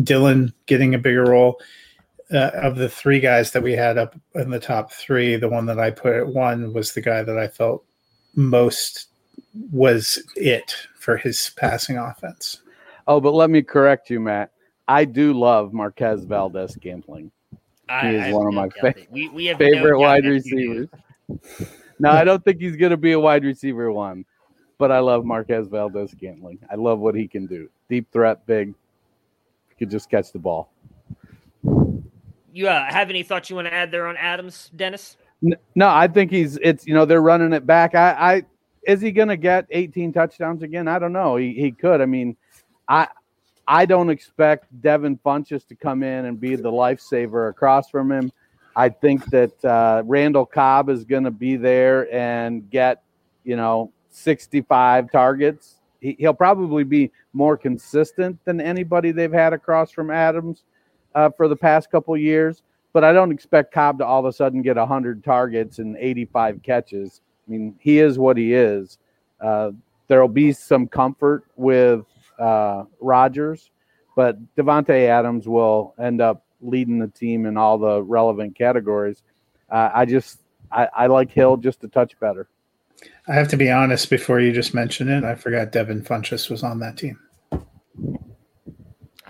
Dillon 0.03 0.53
getting 0.67 0.95
a 0.95 0.99
bigger 0.99 1.25
role. 1.25 1.61
Uh, 2.33 2.51
of 2.55 2.77
the 2.77 2.89
three 2.89 3.19
guys 3.19 3.51
that 3.51 3.63
we 3.63 3.73
had 3.73 3.99
up 3.99 4.15
in 4.37 4.51
the 4.51 4.61
top 4.61 4.93
three, 4.93 5.35
the 5.35 5.49
one 5.49 5.67
that 5.67 5.81
I 5.81 5.91
put 5.91 6.15
at 6.15 6.27
one 6.29 6.73
was 6.73 6.93
the 6.93 7.01
guy 7.01 7.25
that 7.25 7.37
I 7.37 7.49
felt 7.49 7.85
most 8.37 9.09
was 9.73 10.23
it 10.37 10.77
for 10.97 11.17
his 11.17 11.51
passing 11.57 11.97
offense. 11.99 12.63
Oh, 13.09 13.21
but 13.21 13.33
let 13.35 13.51
me 13.51 13.63
correct 13.63 14.11
you, 14.11 14.21
Matt. 14.21 14.53
I 14.87 15.05
do 15.05 15.33
love 15.33 15.73
Marquez 15.73 16.25
Valdes 16.25 16.75
Scantling. 16.75 17.33
I, 17.89 18.11
He 18.11 18.17
is 18.17 18.23
I 18.27 18.33
one 18.33 18.47
of 18.47 18.55
no 18.55 18.61
my 18.61 18.69
fa- 18.69 18.95
we, 19.11 19.29
we 19.31 19.47
have 19.47 19.59
favorite 19.59 19.93
no 19.93 19.99
wide 19.99 20.23
that 20.25 20.45
you 20.47 20.89
do. 20.89 20.89
receivers. 21.29 21.69
no, 21.99 22.11
I 22.11 22.23
don't 22.23 22.45
think 22.45 22.61
he's 22.61 22.77
going 22.77 22.91
to 22.91 22.97
be 22.97 23.13
a 23.13 23.19
wide 23.21 23.43
receiver 23.45 23.91
one, 23.91 24.25
but 24.79 24.93
I 24.93 25.01
love 25.01 25.25
Marquez 25.25 25.67
Valdes 25.67 26.13
Scantling. 26.13 26.61
I 26.71 26.77
love 26.77 27.01
what 27.01 27.17
he 27.17 27.27
can 27.27 27.47
do. 27.47 27.69
Deep 27.89 28.07
threat, 28.13 28.47
big. 28.47 28.73
He 29.71 29.75
Could 29.81 29.91
just 29.91 30.09
catch 30.09 30.31
the 30.31 30.39
ball. 30.39 30.71
You 32.53 32.69
uh, 32.69 32.93
have 32.93 33.11
any 33.11 33.23
thoughts 33.23 33.51
you 33.51 33.57
want 33.57 33.69
to 33.69 33.75
add 33.75 33.91
there 33.91 34.07
on 34.07 34.17
Adams, 34.17 34.71
Dennis? 34.75 35.17
No, 35.43 35.89
I 35.89 36.07
think 36.09 36.31
he's 36.31 36.59
it's 36.63 36.87
you 36.87 36.95
know 36.95 37.05
they're 37.05 37.23
running 37.23 37.53
it 37.53 37.67
back. 37.67 37.95
I, 37.95 38.11
I 38.13 38.43
is 38.83 39.01
he 39.01 39.13
going 39.13 39.29
to 39.29 39.37
get 39.37 39.67
18 39.71 40.13
touchdowns 40.13 40.63
again? 40.63 40.89
I 40.89 40.99
don't 40.99 41.13
know. 41.13 41.37
He 41.37 41.55
he 41.55 41.71
could. 41.71 42.01
I 42.01 42.07
mean, 42.07 42.37
I 42.89 43.09
I 43.67 43.87
don't 43.87 44.11
expect 44.11 44.67
Devin 44.83 45.19
Funchess 45.25 45.67
to 45.69 45.75
come 45.75 46.03
in 46.03 46.27
and 46.27 46.41
be 46.41 46.57
the 46.57 46.71
lifesaver 46.71 47.49
across 47.49 47.89
from 47.89 48.11
him. 48.11 48.33
I 48.77 48.89
think 48.89 49.25
that 49.27 49.65
uh, 49.65 50.03
Randall 50.05 50.47
Cobb 50.47 50.91
is 50.91 51.05
going 51.05 51.25
to 51.25 51.31
be 51.31 51.57
there 51.57 52.13
and 52.15 52.69
get 52.69 53.03
you 53.45 53.57
know 53.57 53.93
65 54.11 55.11
targets. 55.11 55.77
He, 56.01 56.17
he'll 56.19 56.35
probably 56.35 56.85
be 56.85 57.13
more 57.33 57.57
consistent 57.57 58.39
than 58.45 58.61
anybody 58.61 59.13
they've 59.13 59.33
had 59.33 59.53
across 59.53 59.91
from 59.91 60.11
Adams 60.11 60.65
uh, 61.15 61.31
for 61.37 61.49
the 61.49 61.57
past 61.57 61.91
couple 61.91 62.17
years 62.17 62.63
but 62.93 63.05
I 63.05 63.13
don't 63.13 63.33
expect 63.33 63.73
Cobb 63.73 63.99
to 63.99 64.07
all 64.07 64.21
of 64.21 64.27
a 64.27 64.33
sudden 64.33 64.63
get 64.63 64.77
100 64.77 65.23
targets 65.23 65.79
and 65.79 65.97
85 65.97 66.63
catches. 66.63 67.21
I 67.47 67.51
mean, 67.51 67.77
he 67.79 67.99
is 67.99 68.19
what 68.19 68.37
he 68.37 68.55
is. 68.55 68.99
Uh, 69.41 69.71
there 70.09 70.21
will 70.21 70.29
be 70.29 70.53
some 70.53 70.87
comfort 70.87 71.45
with 71.57 72.05
uh, 72.39 72.85
Rodgers, 73.01 73.71
but 74.17 74.37
Davante 74.57 75.09
Adams 75.09 75.47
will 75.47 75.95
end 76.01 76.21
up 76.21 76.45
leading 76.61 76.99
the 76.99 77.09
team 77.09 77.47
in 77.47 77.57
all 77.57 77.79
the 77.79 78.03
relevant 78.03 78.57
categories. 78.57 79.23
Uh, 79.71 79.91
I 79.95 80.05
just, 80.05 80.41
I, 80.73 80.89
I 80.95 81.07
like 81.07 81.31
Hill 81.31 81.57
just 81.57 81.85
a 81.85 81.89
touch 81.89 82.19
better. 82.19 82.49
I 83.29 83.35
have 83.35 83.49
to 83.49 83.57
be 83.57 83.71
honest. 83.71 84.11
Before 84.11 84.41
you 84.41 84.53
just 84.53 84.75
mentioned 84.75 85.11
it, 85.11 85.25
I 85.25 85.35
forgot 85.35 85.73
Devin 85.73 86.03
Funchess 86.03 86.51
was 86.51 86.63
on 86.63 86.81
that 86.81 86.99
team. 86.99 87.19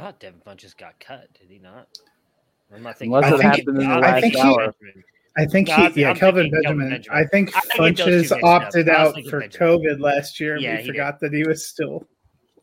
I 0.00 0.04
thought 0.04 0.20
Devin 0.20 0.40
Funchess 0.46 0.74
got 0.76 0.98
cut. 0.98 1.28
Did 1.38 1.50
he 1.50 1.58
not? 1.58 1.86
Or 2.70 2.78
am 2.78 2.86
I 2.86 2.92
thinking? 2.94 3.14
Unless 3.14 3.32
it 3.32 3.34
I'm 3.34 3.40
happened 3.42 3.66
thinking- 3.66 3.82
in 3.84 3.88
the 3.88 3.94
I'm 3.94 4.00
last 4.00 4.36
hour. 4.36 4.56
Benjamin. 4.80 5.04
I 5.38 5.46
think 5.46 5.68
No, 5.68 5.76
he, 5.88 6.00
yeah, 6.00 6.10
I'm 6.10 6.16
Kelvin 6.16 6.50
Benjamin. 6.50 6.90
Benjamin. 6.90 7.16
I 7.18 7.24
think 7.26 7.54
I 7.56 7.60
get 7.60 7.76
those 7.76 7.96
two 7.96 8.02
Funches 8.04 8.30
mixed 8.30 8.44
opted 8.44 8.88
I 8.88 8.94
out 8.94 9.14
for 9.28 9.40
Benjamin. 9.40 9.50
COVID 9.50 10.00
last 10.00 10.40
year, 10.40 10.54
and 10.54 10.62
Yeah, 10.62 10.70
we 10.72 10.76
he 10.78 10.82
did. 10.84 10.90
forgot 10.92 11.20
that 11.20 11.32
he 11.32 11.44
was 11.46 11.68
still 11.68 12.06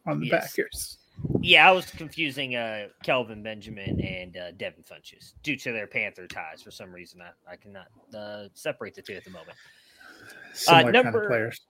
on 0.05 0.19
the 0.19 0.27
Yes. 0.27 0.53
Packers. 0.55 0.97
Yeah, 1.41 1.67
I 1.69 1.71
was 1.71 1.85
confusing 1.91 2.55
uh, 2.55 2.87
Kelvin 3.03 3.41
Benjamin 3.41 4.01
and 4.01 4.35
uh, 4.35 4.51
Devin 4.57 4.83
Funchess 4.83 5.33
due 5.43 5.55
to 5.57 5.71
their 5.71 5.87
Panther 5.87 6.27
ties. 6.27 6.61
For 6.61 6.71
some 6.71 6.91
reason, 6.91 7.21
I, 7.21 7.51
I 7.53 7.55
cannot 7.55 7.87
uh, 8.15 8.49
separate 8.53 8.95
the 8.95 9.01
two 9.01 9.13
at 9.13 9.23
the 9.23 9.31
moment. 9.31 9.57
Similar 10.53 10.83
kind 10.91 10.93
number- 11.05 11.23
of 11.23 11.29
players. 11.29 11.61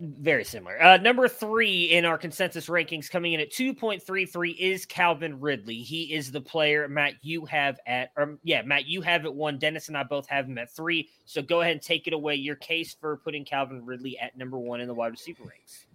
Very 0.00 0.44
similar. 0.44 0.80
Uh, 0.80 0.96
number 0.98 1.26
three 1.26 1.86
in 1.86 2.04
our 2.04 2.16
consensus 2.16 2.66
rankings, 2.66 3.10
coming 3.10 3.32
in 3.32 3.40
at 3.40 3.50
two 3.50 3.74
point 3.74 4.00
three 4.00 4.26
three, 4.26 4.52
is 4.52 4.86
Calvin 4.86 5.40
Ridley. 5.40 5.82
He 5.82 6.14
is 6.14 6.30
the 6.30 6.40
player 6.40 6.86
Matt 6.86 7.14
you 7.22 7.44
have 7.46 7.80
at, 7.84 8.12
or 8.16 8.38
yeah, 8.44 8.62
Matt 8.62 8.86
you 8.86 9.00
have 9.00 9.24
at 9.24 9.34
one. 9.34 9.58
Dennis 9.58 9.88
and 9.88 9.96
I 9.96 10.04
both 10.04 10.28
have 10.28 10.46
him 10.46 10.56
at 10.58 10.70
three. 10.70 11.08
So 11.24 11.42
go 11.42 11.62
ahead 11.62 11.72
and 11.72 11.82
take 11.82 12.06
it 12.06 12.12
away. 12.12 12.36
Your 12.36 12.54
case 12.54 12.94
for 12.94 13.16
putting 13.16 13.44
Calvin 13.44 13.84
Ridley 13.84 14.16
at 14.18 14.36
number 14.38 14.56
one 14.56 14.80
in 14.80 14.86
the 14.86 14.94
wide 14.94 15.10
receiver 15.10 15.42
ranks. 15.42 15.86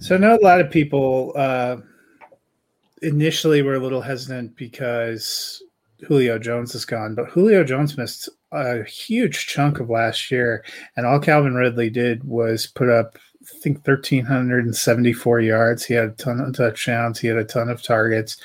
So 0.00 0.14
I 0.14 0.18
know 0.18 0.36
a 0.36 0.42
lot 0.42 0.62
of 0.62 0.70
people 0.70 1.32
uh, 1.36 1.76
initially 3.02 3.60
were 3.60 3.74
a 3.74 3.80
little 3.80 4.00
hesitant 4.00 4.56
because 4.56 5.62
Julio 6.04 6.38
Jones 6.38 6.74
is 6.74 6.84
gone, 6.84 7.14
but 7.14 7.28
Julio 7.28 7.64
Jones 7.64 7.96
missed 7.96 8.28
a 8.52 8.84
huge 8.84 9.46
chunk 9.46 9.80
of 9.80 9.90
last 9.90 10.30
year, 10.30 10.64
and 10.96 11.06
all 11.06 11.18
Calvin 11.18 11.54
Ridley 11.54 11.90
did 11.90 12.24
was 12.24 12.66
put 12.66 12.88
up, 12.88 13.18
I 13.42 13.58
think, 13.60 13.84
thirteen 13.84 14.24
hundred 14.24 14.64
and 14.64 14.76
seventy-four 14.76 15.40
yards. 15.40 15.84
He 15.84 15.94
had 15.94 16.04
a 16.04 16.12
ton 16.12 16.40
of 16.40 16.54
touchdowns. 16.56 17.18
He 17.18 17.28
had 17.28 17.36
a 17.36 17.44
ton 17.44 17.68
of 17.68 17.82
targets. 17.82 18.36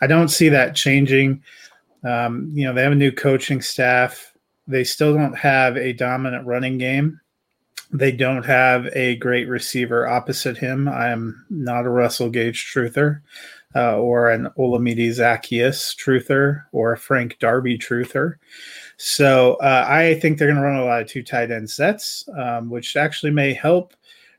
I 0.00 0.06
don't 0.06 0.28
see 0.28 0.48
that 0.50 0.76
changing. 0.76 1.42
Um, 2.04 2.50
you 2.54 2.64
know, 2.64 2.72
they 2.72 2.82
have 2.82 2.92
a 2.92 2.96
new 2.96 3.12
coaching 3.12 3.60
staff. 3.60 4.32
They 4.68 4.84
still 4.84 5.14
don't 5.14 5.36
have 5.36 5.76
a 5.76 5.92
dominant 5.92 6.46
running 6.46 6.78
game. 6.78 7.20
They 7.92 8.10
don't 8.12 8.44
have 8.44 8.86
a 8.94 9.16
great 9.16 9.48
receiver 9.48 10.08
opposite 10.08 10.58
him. 10.58 10.88
I 10.88 11.08
am 11.10 11.46
not 11.50 11.86
a 11.86 11.90
Russell 11.90 12.30
Gage 12.30 12.72
truther 12.72 13.20
uh, 13.74 13.98
or 13.98 14.30
an 14.30 14.48
Olamide 14.58 15.08
Zaccheaus 15.08 15.94
truther 15.96 16.64
or 16.72 16.92
a 16.92 16.98
Frank 16.98 17.38
Darby 17.38 17.76
truther. 17.76 18.36
So 18.96 19.54
uh, 19.56 19.84
I 19.88 20.14
think 20.20 20.38
they're 20.38 20.48
going 20.48 20.56
to 20.56 20.62
run 20.62 20.76
a 20.76 20.84
lot 20.84 21.02
of 21.02 21.08
two 21.08 21.22
tight 21.22 21.50
end 21.50 21.68
sets, 21.68 22.28
um, 22.38 22.70
which 22.70 22.96
actually 22.96 23.32
may 23.32 23.52
help 23.52 23.94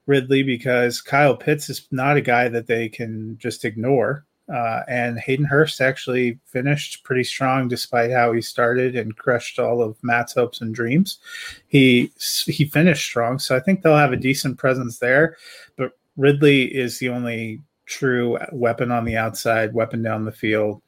Ridley 0.07 0.41
because 0.41 1.01
Kyle 1.01 1.35
Pitts 1.35 1.69
is 1.69 1.87
not 1.91 2.17
a 2.17 2.21
guy 2.21 2.47
that 2.47 2.67
they 2.67 2.89
can 2.89 3.37
just 3.37 3.65
ignore. 3.65 4.25
Uh, 4.51 4.81
and 4.87 5.19
Hayden 5.19 5.45
Hurst 5.45 5.81
actually 5.81 6.39
finished 6.45 7.03
pretty 7.03 7.25
strong 7.25 7.67
despite 7.67 8.11
how 8.11 8.31
he 8.31 8.41
started 8.41 8.95
and 8.95 9.17
crushed 9.17 9.59
all 9.59 9.81
of 9.81 10.01
Matt's 10.03 10.33
hopes 10.33 10.61
and 10.61 10.73
dreams. 10.73 11.19
He 11.67 12.13
he 12.45 12.63
finished 12.63 13.03
strong, 13.03 13.39
so 13.39 13.57
I 13.57 13.59
think 13.59 13.81
they'll 13.81 13.97
have 13.97 14.13
a 14.13 14.17
decent 14.17 14.57
presence 14.57 14.99
there. 14.99 15.35
But 15.75 15.91
Ridley 16.15 16.63
is 16.73 16.97
the 16.97 17.09
only 17.09 17.61
true 17.87 18.37
weapon 18.51 18.91
on 18.91 19.05
the 19.05 19.17
outside, 19.17 19.73
weapon 19.73 20.03
down 20.03 20.25
the 20.25 20.31
field 20.31 20.81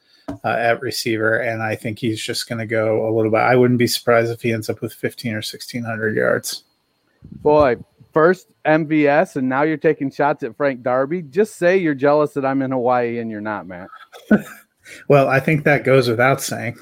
uh, 0.44 0.50
at 0.50 0.82
receiver, 0.82 1.40
and 1.40 1.64
I 1.64 1.76
think 1.76 1.98
he's 1.98 2.22
just 2.22 2.48
going 2.48 2.60
to 2.60 2.68
go 2.68 3.08
a 3.08 3.12
little 3.16 3.32
bit. 3.32 3.40
I 3.40 3.56
wouldn't 3.56 3.80
be 3.80 3.88
surprised 3.88 4.32
if 4.32 4.42
he 4.42 4.54
ends 4.54 4.70
up 4.70 4.82
with 4.82 4.94
fifteen 4.94 5.34
or 5.34 5.42
sixteen 5.42 5.84
hundred 5.84 6.16
yards. 6.16 6.64
Boy, 7.42 7.78
first 8.14 8.48
MVS, 8.66 9.36
and 9.36 9.50
now 9.50 9.64
you're 9.64 9.78
taking 9.78 10.12
shots 10.12 10.44
at 10.44 10.56
Frank 10.56 10.84
Darby. 10.84 11.24
Just 11.24 11.56
say 11.56 11.78
you're 11.78 11.96
jealous 11.96 12.34
that 12.34 12.46
I'm 12.46 12.62
in 12.62 12.72
Hawaii 12.72 13.20
and 13.20 13.32
you're 13.32 13.42
not, 13.42 13.68
Matt. 13.68 13.90
Well, 15.08 15.28
I 15.28 15.40
think 15.40 15.64
that 15.64 15.84
goes 15.84 16.08
without 16.08 16.42
saying. 16.42 16.78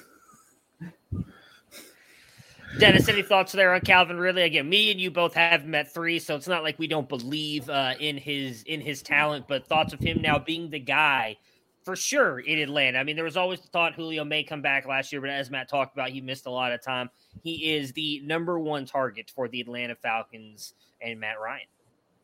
Dennis, 2.79 3.09
any 3.09 3.23
thoughts 3.23 3.53
there 3.53 3.73
on 3.73 3.81
Calvin 3.81 4.17
Ridley? 4.17 4.43
Again, 4.43 4.69
me 4.69 4.91
and 4.91 5.01
you 5.01 5.09
both 5.09 5.33
have 5.33 5.65
met 5.65 5.91
three, 5.91 6.19
so 6.19 6.35
it's 6.35 6.47
not 6.47 6.61
like 6.61 6.77
we 6.77 6.85
don't 6.85 7.09
believe 7.09 7.67
uh, 7.69 7.95
in 7.99 8.17
his 8.17 8.61
in 8.63 8.81
his 8.81 9.01
talent, 9.01 9.45
but 9.47 9.65
thoughts 9.65 9.93
of 9.93 9.99
him 9.99 10.21
now 10.21 10.37
being 10.37 10.69
the 10.69 10.79
guy 10.79 11.37
for 11.83 11.95
sure 11.95 12.39
in 12.39 12.59
Atlanta. 12.59 12.99
I 12.99 13.03
mean, 13.03 13.15
there 13.15 13.25
was 13.25 13.37
always 13.37 13.61
the 13.61 13.67
thought 13.69 13.95
Julio 13.95 14.23
may 14.23 14.43
come 14.43 14.61
back 14.61 14.85
last 14.85 15.11
year, 15.11 15.21
but 15.21 15.29
as 15.31 15.49
Matt 15.49 15.69
talked 15.69 15.95
about, 15.95 16.09
he 16.09 16.21
missed 16.21 16.45
a 16.45 16.51
lot 16.51 16.71
of 16.71 16.81
time. 16.83 17.09
He 17.41 17.73
is 17.73 17.93
the 17.93 18.21
number 18.25 18.59
one 18.59 18.85
target 18.85 19.31
for 19.33 19.47
the 19.47 19.61
Atlanta 19.61 19.95
Falcons 19.95 20.73
and 21.01 21.19
Matt 21.19 21.39
Ryan. 21.39 21.65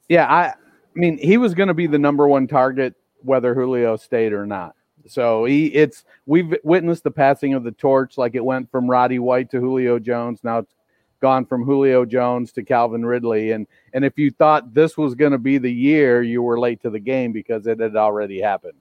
Yeah, 0.08 0.32
I, 0.32 0.50
I 0.50 0.54
mean, 0.94 1.18
he 1.18 1.38
was 1.38 1.54
going 1.54 1.70
to 1.70 1.74
be 1.74 1.88
the 1.88 1.98
number 1.98 2.28
one 2.28 2.46
target 2.46 2.94
whether 3.22 3.56
Julio 3.56 3.96
stayed 3.96 4.34
or 4.34 4.46
not. 4.46 4.76
So 5.08 5.46
he, 5.46 5.68
it's 5.68 6.06
we've 6.26 6.56
witnessed 6.64 7.04
the 7.04 7.12
passing 7.12 7.54
of 7.54 7.64
the 7.64 7.72
torch, 7.72 8.18
like 8.18 8.36
it 8.36 8.44
went 8.44 8.72
from 8.72 8.90
Roddy 8.90 9.20
White 9.20 9.52
to 9.52 9.60
Julio 9.60 10.00
Jones. 10.00 10.40
Now 10.44 10.60
it's 10.60 10.74
gone 11.22 11.46
from 11.46 11.64
Julio 11.64 12.06
Jones 12.06 12.52
to 12.54 12.64
Calvin 12.64 13.06
Ridley, 13.06 13.52
and 13.52 13.68
and 13.94 14.06
if 14.06 14.18
you 14.18 14.32
thought 14.32 14.74
this 14.74 14.98
was 14.98 15.16
going 15.16 15.32
to 15.32 15.38
be 15.38 15.58
the 15.58 15.72
year, 15.72 16.22
you 16.22 16.42
were 16.42 16.60
late 16.60 16.82
to 16.82 16.90
the 16.90 17.00
game 17.00 17.32
because 17.32 17.68
it 17.68 17.80
had 17.80 17.96
already 17.96 18.42
happened. 18.42 18.78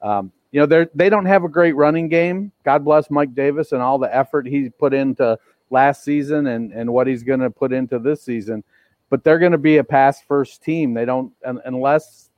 Um, 0.00 0.32
you 0.50 0.60
know, 0.60 0.66
they 0.66 0.86
they 0.94 1.08
don't 1.08 1.26
have 1.26 1.44
a 1.44 1.48
great 1.48 1.76
running 1.76 2.08
game. 2.08 2.52
God 2.64 2.84
bless 2.84 3.10
Mike 3.10 3.34
Davis 3.34 3.72
and 3.72 3.80
all 3.80 3.98
the 3.98 4.14
effort 4.14 4.46
he 4.46 4.68
put 4.68 4.92
into 4.92 5.38
last 5.70 6.04
season 6.04 6.48
and 6.48 6.72
and 6.72 6.92
what 6.92 7.06
he's 7.06 7.22
going 7.22 7.40
to 7.40 7.50
put 7.50 7.72
into 7.72 7.98
this 7.98 8.22
season. 8.22 8.64
But 9.10 9.24
they're 9.24 9.38
going 9.38 9.52
to 9.52 9.58
be 9.58 9.76
a 9.76 9.84
pass 9.84 10.22
first 10.22 10.62
team. 10.62 10.94
They 10.94 11.04
don't 11.04 11.32
un, 11.44 11.60
unless 11.64 12.30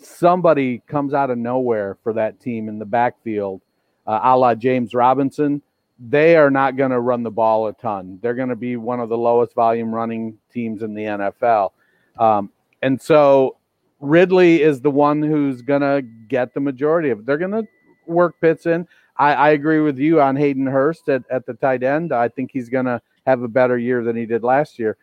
somebody 0.00 0.82
comes 0.86 1.14
out 1.14 1.30
of 1.30 1.38
nowhere 1.38 1.96
for 2.02 2.12
that 2.14 2.40
team 2.40 2.68
in 2.68 2.78
the 2.78 2.84
backfield, 2.84 3.62
uh, 4.06 4.20
a 4.22 4.36
la 4.36 4.54
James 4.54 4.94
Robinson. 4.94 5.62
they 5.98 6.36
are 6.36 6.50
not 6.50 6.76
going 6.76 6.92
to 6.92 7.00
run 7.00 7.24
the 7.24 7.30
ball 7.30 7.66
a 7.66 7.72
ton. 7.72 8.20
They're 8.22 8.34
going 8.34 8.50
to 8.50 8.56
be 8.56 8.76
one 8.76 9.00
of 9.00 9.08
the 9.08 9.18
lowest 9.18 9.54
volume 9.54 9.92
running 9.92 10.38
teams 10.52 10.82
in 10.82 10.94
the 10.94 11.02
NFL. 11.02 11.70
Um, 12.18 12.50
and 12.82 13.00
so 13.00 13.56
Ridley 14.00 14.62
is 14.62 14.80
the 14.80 14.90
one 14.90 15.22
who's 15.22 15.62
going 15.62 15.80
to 15.80 16.02
get 16.28 16.54
the 16.54 16.60
majority 16.60 17.10
of 17.10 17.20
it. 17.20 17.26
They're 17.26 17.38
going 17.38 17.50
to 17.50 17.66
work 18.06 18.36
Pitts 18.40 18.66
in. 18.66 18.86
I, 19.16 19.34
I, 19.34 19.50
agree 19.50 19.80
with 19.80 19.98
you 19.98 20.20
on 20.20 20.36
Hayden 20.36 20.66
Hurst 20.66 21.08
at, 21.08 21.24
at 21.30 21.44
the 21.46 21.54
tight 21.54 21.82
end. 21.82 22.12
I 22.12 22.28
think 22.28 22.50
he's 22.52 22.68
going 22.68 22.86
to 22.86 23.02
have 23.26 23.42
a 23.42 23.48
better 23.48 23.76
year 23.76 24.04
than 24.04 24.16
he 24.16 24.26
did 24.26 24.44
last 24.44 24.78
year. 24.78 24.96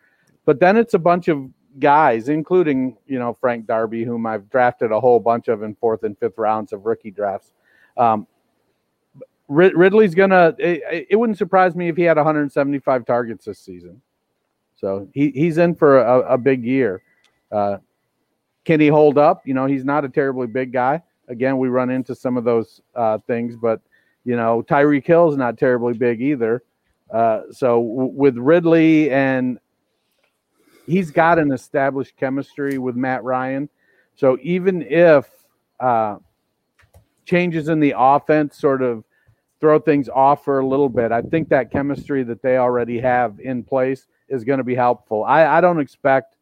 But 0.46 0.60
then 0.60 0.76
it's 0.76 0.94
a 0.94 0.98
bunch 0.98 1.28
of 1.28 1.46
guys, 1.78 2.28
including, 2.28 2.96
you 3.06 3.18
know, 3.18 3.34
Frank 3.34 3.66
Darby, 3.66 4.04
whom 4.04 4.26
I've 4.26 4.48
drafted 4.50 4.92
a 4.92 5.00
whole 5.00 5.20
bunch 5.20 5.48
of 5.48 5.62
in 5.62 5.74
fourth 5.74 6.02
and 6.02 6.18
fifth 6.18 6.38
rounds 6.38 6.72
of 6.72 6.86
rookie 6.86 7.10
drafts. 7.10 7.52
Um, 7.96 8.26
Ridley's 9.48 10.14
gonna. 10.14 10.54
It, 10.58 11.06
it, 11.10 11.16
wouldn't 11.16 11.38
surprise 11.38 11.76
me 11.76 11.88
if 11.88 11.96
he 11.96 12.02
had 12.02 12.16
175 12.16 13.06
targets 13.06 13.44
this 13.44 13.60
season. 13.60 14.02
So 14.74 15.08
he, 15.14 15.30
he's 15.30 15.58
in 15.58 15.74
for 15.74 16.00
a, 16.00 16.32
a 16.32 16.38
big 16.38 16.64
year. 16.64 17.02
Uh, 17.52 17.78
can 18.64 18.80
he 18.80 18.88
hold 18.88 19.18
up? 19.18 19.46
You 19.46 19.54
know, 19.54 19.66
he's 19.66 19.84
not 19.84 20.04
a 20.04 20.08
terribly 20.08 20.48
big 20.48 20.72
guy. 20.72 21.00
Again, 21.28 21.58
we 21.58 21.68
run 21.68 21.90
into 21.90 22.14
some 22.14 22.36
of 22.36 22.42
those 22.42 22.82
uh, 22.96 23.18
things, 23.26 23.56
but 23.56 23.80
you 24.24 24.36
know, 24.36 24.64
Tyreek 24.68 25.06
Hill's 25.06 25.36
not 25.36 25.56
terribly 25.56 25.94
big 25.94 26.20
either. 26.20 26.64
Uh, 27.12 27.42
so 27.52 27.80
w- 27.80 28.10
with 28.12 28.36
Ridley 28.36 29.10
and 29.10 29.60
he's 30.86 31.10
got 31.10 31.38
an 31.38 31.52
established 31.52 32.16
chemistry 32.16 32.78
with 32.78 32.96
Matt 32.96 33.24
Ryan. 33.24 33.68
So 34.14 34.38
even 34.42 34.82
if 34.82 35.28
uh, 35.80 36.16
changes 37.24 37.68
in 37.68 37.80
the 37.80 37.94
offense 37.96 38.58
sort 38.58 38.82
of 38.82 39.04
throw 39.60 39.78
things 39.78 40.08
off 40.08 40.44
for 40.44 40.60
a 40.60 40.66
little 40.66 40.88
bit. 40.88 41.12
I 41.12 41.22
think 41.22 41.48
that 41.48 41.70
chemistry 41.70 42.22
that 42.24 42.42
they 42.42 42.58
already 42.58 43.00
have 43.00 43.40
in 43.40 43.62
place 43.62 44.06
is 44.28 44.44
going 44.44 44.58
to 44.58 44.64
be 44.64 44.74
helpful. 44.74 45.24
I, 45.24 45.46
I 45.46 45.60
don't 45.60 45.80
expect, 45.80 46.36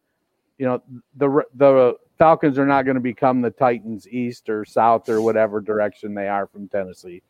you 0.57 0.65
know, 0.65 0.81
the 1.15 1.43
the 1.55 1.97
Falcons 2.17 2.57
are 2.57 2.65
not 2.65 2.83
going 2.83 2.95
to 2.95 3.01
become 3.01 3.41
the 3.41 3.51
Titans 3.51 4.07
East 4.07 4.49
or 4.49 4.63
South 4.63 5.09
or 5.09 5.21
whatever 5.21 5.59
direction 5.59 6.13
they 6.13 6.27
are 6.27 6.47
from 6.47 6.67
Tennessee. 6.67 7.21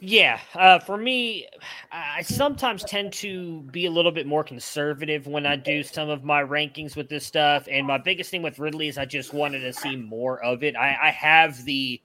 Yeah, 0.00 0.38
uh, 0.54 0.78
for 0.78 0.96
me, 0.96 1.48
I 1.90 2.22
sometimes 2.22 2.84
tend 2.84 3.12
to 3.14 3.62
be 3.72 3.86
a 3.86 3.90
little 3.90 4.12
bit 4.12 4.28
more 4.28 4.44
conservative 4.44 5.26
when 5.26 5.44
I 5.44 5.56
do 5.56 5.82
some 5.82 6.08
of 6.08 6.22
my 6.22 6.42
rankings 6.42 6.94
with 6.94 7.08
this 7.08 7.26
stuff. 7.26 7.66
And 7.68 7.84
my 7.84 7.98
biggest 7.98 8.30
thing 8.30 8.42
with 8.42 8.60
Ridley 8.60 8.86
is 8.86 8.96
I 8.96 9.06
just 9.06 9.34
wanted 9.34 9.60
to 9.60 9.72
see 9.72 9.96
more 9.96 10.40
of 10.42 10.62
it. 10.62 10.76
I, 10.76 10.96
I 11.02 11.10
have 11.10 11.64
the 11.64 12.00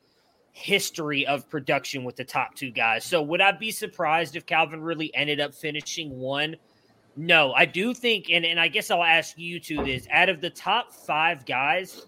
history 0.53 1.27
of 1.27 1.47
production 1.49 2.03
with 2.03 2.15
the 2.15 2.23
top 2.23 2.55
two 2.55 2.71
guys. 2.71 3.05
So 3.05 3.21
would 3.21 3.41
I 3.41 3.51
be 3.51 3.69
surprised 3.69 4.35
if 4.35 4.45
Calvin 4.45 4.81
Ridley 4.81 5.13
ended 5.13 5.39
up 5.39 5.53
finishing 5.53 6.17
one? 6.17 6.55
No, 7.15 7.53
I 7.53 7.65
do 7.65 7.93
think, 7.93 8.31
and, 8.31 8.43
and 8.43 8.59
I 8.59 8.69
guess 8.69 8.89
I'll 8.89 9.03
ask 9.03 9.37
you 9.37 9.59
to 9.59 9.83
this 9.83 10.07
out 10.11 10.29
of 10.29 10.41
the 10.41 10.49
top 10.49 10.91
five 10.91 11.45
guys, 11.45 12.07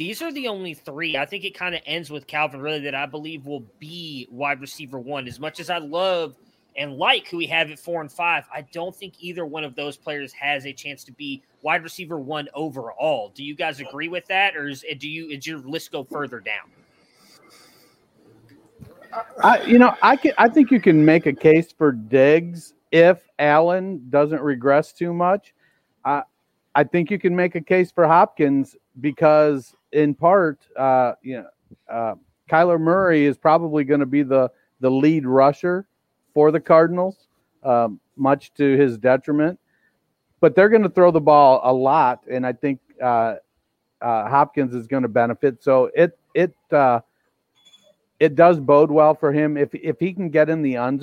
these 0.00 0.22
are 0.22 0.32
the 0.32 0.48
only 0.48 0.72
three. 0.72 1.18
I 1.18 1.26
think 1.26 1.44
it 1.44 1.54
kind 1.54 1.74
of 1.74 1.82
ends 1.84 2.08
with 2.08 2.26
Calvin 2.26 2.62
Ridley 2.62 2.80
that 2.84 2.94
I 2.94 3.04
believe 3.04 3.44
will 3.44 3.66
be 3.78 4.26
wide 4.30 4.58
receiver 4.62 4.98
one. 4.98 5.28
As 5.28 5.38
much 5.38 5.60
as 5.60 5.68
I 5.68 5.76
love 5.76 6.36
and 6.74 6.96
like 6.96 7.28
who 7.28 7.36
we 7.36 7.44
have 7.48 7.70
at 7.70 7.78
four 7.78 8.00
and 8.00 8.10
five, 8.10 8.44
I 8.50 8.62
don't 8.72 8.96
think 8.96 9.12
either 9.20 9.44
one 9.44 9.62
of 9.62 9.74
those 9.74 9.98
players 9.98 10.32
has 10.32 10.64
a 10.64 10.72
chance 10.72 11.04
to 11.04 11.12
be 11.12 11.42
wide 11.60 11.82
receiver 11.82 12.18
one 12.18 12.48
overall. 12.54 13.30
Do 13.34 13.44
you 13.44 13.54
guys 13.54 13.78
agree 13.78 14.08
with 14.08 14.26
that, 14.28 14.56
or 14.56 14.68
is, 14.68 14.86
do 14.98 15.06
you 15.06 15.28
is 15.28 15.46
your 15.46 15.58
list 15.58 15.92
go 15.92 16.02
further 16.04 16.40
down? 16.40 16.70
I, 19.42 19.62
you 19.64 19.78
know, 19.78 19.94
I 20.00 20.16
can. 20.16 20.32
I 20.38 20.48
think 20.48 20.70
you 20.70 20.80
can 20.80 21.04
make 21.04 21.26
a 21.26 21.34
case 21.34 21.72
for 21.72 21.92
Diggs 21.92 22.72
if 22.90 23.28
Allen 23.38 24.06
doesn't 24.08 24.40
regress 24.40 24.94
too 24.94 25.12
much. 25.12 25.52
I, 26.06 26.22
I 26.74 26.84
think 26.84 27.10
you 27.10 27.18
can 27.18 27.36
make 27.36 27.54
a 27.54 27.60
case 27.60 27.92
for 27.92 28.06
Hopkins 28.06 28.76
because, 28.98 29.74
in 29.92 30.14
part, 30.14 30.58
uh, 30.76 31.12
you 31.22 31.38
know, 31.38 31.46
uh, 31.88 32.14
Kyler 32.50 32.80
Murray 32.80 33.26
is 33.26 33.36
probably 33.36 33.84
going 33.84 34.00
to 34.00 34.06
be 34.06 34.22
the 34.22 34.50
the 34.80 34.90
lead 34.90 35.26
rusher 35.26 35.86
for 36.32 36.50
the 36.50 36.60
Cardinals, 36.60 37.28
um, 37.62 38.00
much 38.16 38.52
to 38.54 38.76
his 38.76 38.98
detriment. 38.98 39.58
But 40.40 40.54
they're 40.54 40.70
going 40.70 40.82
to 40.82 40.88
throw 40.88 41.10
the 41.10 41.20
ball 41.20 41.60
a 41.62 41.72
lot, 41.72 42.20
and 42.30 42.46
I 42.46 42.52
think 42.52 42.80
uh, 43.02 43.36
uh 44.00 44.28
Hopkins 44.28 44.74
is 44.74 44.86
going 44.86 45.02
to 45.02 45.08
benefit. 45.08 45.62
So 45.62 45.90
it 45.94 46.18
it 46.34 46.54
uh, 46.72 47.00
it 48.18 48.34
does 48.34 48.58
bode 48.58 48.90
well 48.90 49.14
for 49.14 49.32
him 49.32 49.56
if 49.56 49.74
if 49.74 49.98
he 49.98 50.12
can 50.12 50.30
get 50.30 50.48
in 50.48 50.62
the 50.62 50.76
end 50.76 51.00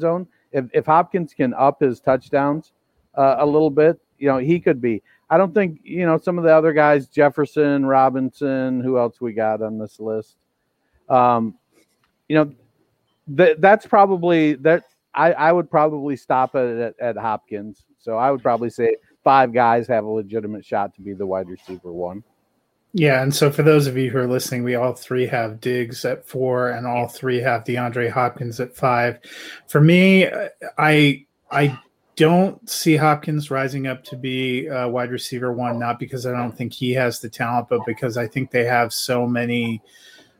zone. 0.00 0.26
If 0.52 0.66
if 0.72 0.86
Hopkins 0.86 1.32
can 1.34 1.54
up 1.54 1.80
his 1.80 2.00
touchdowns 2.00 2.72
uh, 3.16 3.36
a 3.38 3.46
little 3.46 3.70
bit, 3.70 4.00
you 4.18 4.28
know, 4.28 4.38
he 4.38 4.60
could 4.60 4.80
be. 4.80 5.02
I 5.30 5.38
don't 5.38 5.54
think 5.54 5.80
you 5.84 6.04
know 6.04 6.18
some 6.18 6.38
of 6.38 6.44
the 6.44 6.54
other 6.54 6.72
guys, 6.72 7.06
Jefferson, 7.06 7.86
Robinson, 7.86 8.80
who 8.80 8.98
else 8.98 9.20
we 9.20 9.32
got 9.32 9.62
on 9.62 9.78
this 9.78 10.00
list. 10.00 10.36
Um, 11.08 11.56
you 12.28 12.36
know, 12.36 12.52
th- 13.36 13.56
that's 13.60 13.86
probably 13.86 14.54
that. 14.54 14.84
I, 15.14 15.32
I 15.32 15.52
would 15.52 15.70
probably 15.70 16.16
stop 16.16 16.54
it 16.54 16.94
at, 17.00 17.00
at 17.00 17.16
Hopkins. 17.16 17.84
So 17.98 18.16
I 18.16 18.30
would 18.30 18.42
probably 18.42 18.70
say 18.70 18.96
five 19.24 19.52
guys 19.52 19.86
have 19.88 20.04
a 20.04 20.08
legitimate 20.08 20.64
shot 20.64 20.94
to 20.94 21.02
be 21.02 21.14
the 21.14 21.26
wide 21.26 21.48
receiver 21.48 21.92
one. 21.92 22.22
Yeah, 22.92 23.22
and 23.22 23.32
so 23.32 23.52
for 23.52 23.62
those 23.62 23.86
of 23.86 23.96
you 23.96 24.10
who 24.10 24.18
are 24.18 24.26
listening, 24.26 24.64
we 24.64 24.74
all 24.74 24.94
three 24.94 25.26
have 25.26 25.60
Diggs 25.60 26.04
at 26.04 26.26
four, 26.26 26.70
and 26.70 26.86
all 26.86 27.06
three 27.06 27.38
have 27.38 27.62
DeAndre 27.62 28.10
Hopkins 28.10 28.58
at 28.58 28.74
five. 28.74 29.20
For 29.68 29.80
me, 29.80 30.26
I 30.76 31.24
I 31.52 31.78
don't 32.20 32.68
see 32.68 32.96
Hopkins 32.96 33.50
rising 33.50 33.86
up 33.86 34.04
to 34.04 34.16
be 34.16 34.66
a 34.66 34.86
wide 34.86 35.10
receiver 35.10 35.52
one, 35.52 35.78
not 35.78 35.98
because 35.98 36.26
I 36.26 36.32
don't 36.32 36.54
think 36.56 36.74
he 36.74 36.92
has 36.92 37.18
the 37.20 37.30
talent, 37.30 37.68
but 37.70 37.80
because 37.86 38.18
I 38.18 38.28
think 38.28 38.50
they 38.50 38.64
have 38.64 38.92
so 38.92 39.26
many 39.26 39.80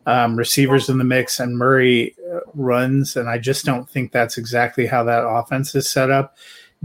um, 0.05 0.37
receivers 0.37 0.90
in 0.90 0.99
the 0.99 1.05
mix, 1.05 1.40
and 1.40 1.57
Murray 1.57 2.14
uh, 2.31 2.40
runs, 2.53 3.16
and 3.16 3.31
I 3.31 3.38
just 3.38 3.64
don't 3.64 3.88
think 3.88 4.12
that's 4.12 4.37
exactly 4.37 4.87
how 4.87 5.03
that 5.05 5.27
offense 5.27 5.75
is 5.75 5.88
set 5.88 6.11
up. 6.11 6.37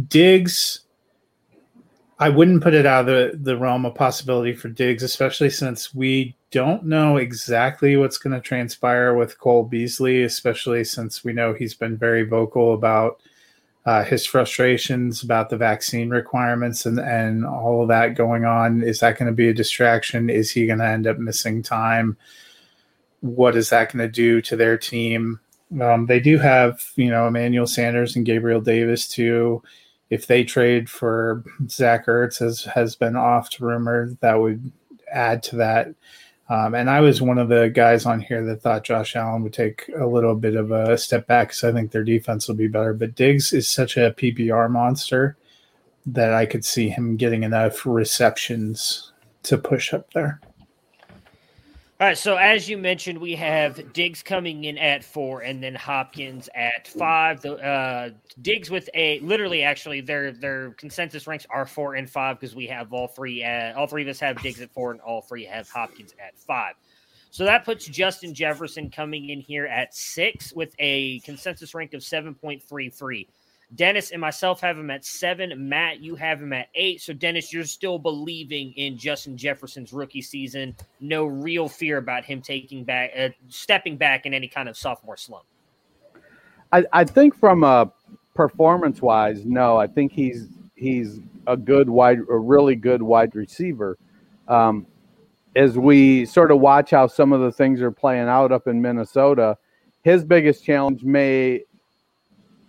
Diggs 0.07 0.85
I 2.17 2.29
wouldn't 2.29 2.63
put 2.63 2.73
it 2.73 2.85
out 2.85 3.01
of 3.01 3.05
the, 3.07 3.37
the 3.37 3.57
realm 3.57 3.85
of 3.85 3.95
possibility 3.95 4.53
for 4.53 4.69
Diggs, 4.69 5.03
especially 5.03 5.49
since 5.49 5.93
we 5.93 6.33
don't 6.49 6.85
know 6.85 7.17
exactly 7.17 7.97
what's 7.97 8.17
going 8.17 8.33
to 8.33 8.39
transpire 8.39 9.15
with 9.15 9.37
Cole 9.37 9.65
Beasley, 9.65 10.23
especially 10.23 10.85
since 10.85 11.25
we 11.25 11.33
know 11.33 11.53
he's 11.53 11.73
been 11.73 11.97
very 11.97 12.23
vocal 12.23 12.73
about 12.73 13.19
uh, 13.85 14.03
his 14.03 14.25
frustrations 14.25 15.23
about 15.23 15.49
the 15.49 15.57
vaccine 15.57 16.09
requirements 16.09 16.85
and, 16.85 16.99
and 16.99 17.45
all 17.45 17.81
of 17.81 17.87
that 17.87 18.15
going 18.15 18.45
on. 18.45 18.81
Is 18.81 18.99
that 18.99 19.17
going 19.17 19.27
to 19.27 19.35
be 19.35 19.49
a 19.49 19.53
distraction? 19.53 20.29
Is 20.29 20.51
he 20.51 20.65
going 20.65 20.79
to 20.79 20.87
end 20.87 21.07
up 21.07 21.17
missing 21.17 21.61
time? 21.61 22.17
What 23.21 23.55
is 23.55 23.69
that 23.69 23.91
going 23.91 24.05
to 24.05 24.11
do 24.11 24.41
to 24.41 24.55
their 24.55 24.77
team? 24.77 25.39
Um, 25.81 26.05
they 26.05 26.19
do 26.19 26.37
have, 26.37 26.81
you 26.95 27.09
know, 27.09 27.27
Emmanuel 27.27 27.67
Sanders 27.67 28.15
and 28.15 28.25
Gabriel 28.25 28.61
Davis 28.61 29.07
too 29.07 29.61
if 30.09 30.27
they 30.27 30.43
trade 30.43 30.89
for 30.89 31.43
Zach 31.67 32.05
Ertz, 32.05 32.41
as 32.41 32.63
has 32.65 32.95
been 32.95 33.15
oft 33.15 33.59
rumored, 33.59 34.17
that 34.21 34.39
would 34.39 34.71
add 35.11 35.41
to 35.43 35.55
that. 35.57 35.89
Um, 36.47 36.75
and 36.75 36.89
I 36.89 37.01
was 37.01 37.21
one 37.21 37.39
of 37.39 37.49
the 37.49 37.69
guys 37.69 38.05
on 38.05 38.19
here 38.19 38.45
that 38.45 38.61
thought 38.61 38.83
Josh 38.83 39.15
Allen 39.15 39.41
would 39.43 39.53
take 39.53 39.89
a 39.97 40.05
little 40.05 40.35
bit 40.35 40.55
of 40.55 40.71
a 40.71 40.97
step 40.97 41.25
back 41.25 41.49
because 41.49 41.63
I 41.63 41.71
think 41.71 41.91
their 41.91 42.03
defense 42.03 42.47
will 42.47 42.55
be 42.55 42.67
better. 42.67 42.93
But 42.93 43.15
Diggs 43.15 43.51
is 43.51 43.67
such 43.67 43.97
a 43.97 44.13
PPR 44.15 44.69
monster 44.69 45.37
that 46.05 46.33
I 46.33 46.45
could 46.45 46.63
see 46.63 46.89
him 46.89 47.17
getting 47.17 47.43
enough 47.43 47.83
receptions 47.85 49.11
to 49.43 49.57
push 49.57 49.91
up 49.91 50.13
there. 50.13 50.39
All 51.97 52.07
right, 52.07 52.17
so 52.17 52.35
as 52.35 52.67
you 52.67 52.77
mentioned, 52.77 53.17
we 53.17 53.35
have 53.35 53.93
Diggs 53.93 54.21
coming 54.21 54.65
in 54.65 54.77
at 54.77 55.01
four, 55.01 55.43
and 55.43 55.63
then 55.63 55.73
Hopkins 55.75 56.49
at 56.53 56.89
five. 56.89 57.41
The 57.41 57.55
uh, 57.55 58.09
Diggs 58.41 58.69
with 58.69 58.89
a 58.93 59.19
literally, 59.21 59.63
actually, 59.63 60.01
their 60.01 60.33
their 60.33 60.71
consensus 60.71 61.25
ranks 61.25 61.45
are 61.49 61.65
four 61.65 61.95
and 61.95 62.09
five 62.09 62.37
because 62.37 62.53
we 62.53 62.67
have 62.67 62.91
all 62.91 63.07
three. 63.07 63.43
At, 63.43 63.77
all 63.77 63.87
three 63.87 64.01
of 64.01 64.09
us 64.09 64.19
have 64.19 64.41
Diggs 64.41 64.59
at 64.59 64.71
four, 64.71 64.91
and 64.91 64.99
all 64.99 65.21
three 65.21 65.45
have 65.45 65.69
Hopkins 65.69 66.13
at 66.21 66.37
five. 66.37 66.73
So 67.31 67.45
that 67.45 67.63
puts 67.63 67.85
Justin 67.85 68.33
Jefferson 68.33 68.89
coming 68.89 69.29
in 69.29 69.39
here 69.39 69.65
at 69.65 69.95
six 69.95 70.51
with 70.51 70.75
a 70.79 71.21
consensus 71.21 71.73
rank 71.73 71.93
of 71.93 72.03
seven 72.03 72.35
point 72.35 72.61
three 72.61 72.89
three. 72.89 73.29
Dennis 73.73 74.11
and 74.11 74.21
myself 74.21 74.61
have 74.61 74.77
him 74.77 74.91
at 74.91 75.03
seven. 75.03 75.67
Matt, 75.67 75.99
you 75.99 76.15
have 76.15 76.41
him 76.41 76.53
at 76.53 76.67
eight. 76.75 77.01
So, 77.01 77.13
Dennis, 77.13 77.51
you're 77.51 77.63
still 77.63 77.97
believing 77.97 78.73
in 78.73 78.97
Justin 78.97 79.35
Jefferson's 79.35 79.91
rookie 79.91 80.21
season. 80.21 80.75
No 80.99 81.25
real 81.25 81.67
fear 81.67 81.97
about 81.97 82.23
him 82.23 82.41
taking 82.41 82.83
back, 82.83 83.11
uh, 83.17 83.29
stepping 83.49 83.97
back 83.97 84.25
in 84.25 84.33
any 84.33 84.47
kind 84.47 84.69
of 84.69 84.77
sophomore 84.77 85.17
slump. 85.17 85.45
I, 86.71 86.83
I 86.93 87.03
think 87.03 87.35
from 87.35 87.63
a 87.63 87.91
performance 88.35 89.01
wise, 89.01 89.45
no. 89.45 89.77
I 89.77 89.87
think 89.87 90.11
he's 90.11 90.49
he's 90.75 91.19
a 91.47 91.57
good 91.57 91.89
wide, 91.89 92.19
a 92.29 92.37
really 92.37 92.75
good 92.75 93.01
wide 93.01 93.33
receiver. 93.35 93.97
Um, 94.47 94.85
as 95.55 95.77
we 95.77 96.25
sort 96.25 96.51
of 96.51 96.59
watch 96.59 96.91
how 96.91 97.07
some 97.07 97.31
of 97.33 97.41
the 97.41 97.51
things 97.51 97.81
are 97.81 97.91
playing 97.91 98.27
out 98.27 98.51
up 98.51 98.67
in 98.67 98.81
Minnesota, 98.81 99.57
his 100.03 100.23
biggest 100.23 100.63
challenge 100.63 101.03
may 101.03 101.63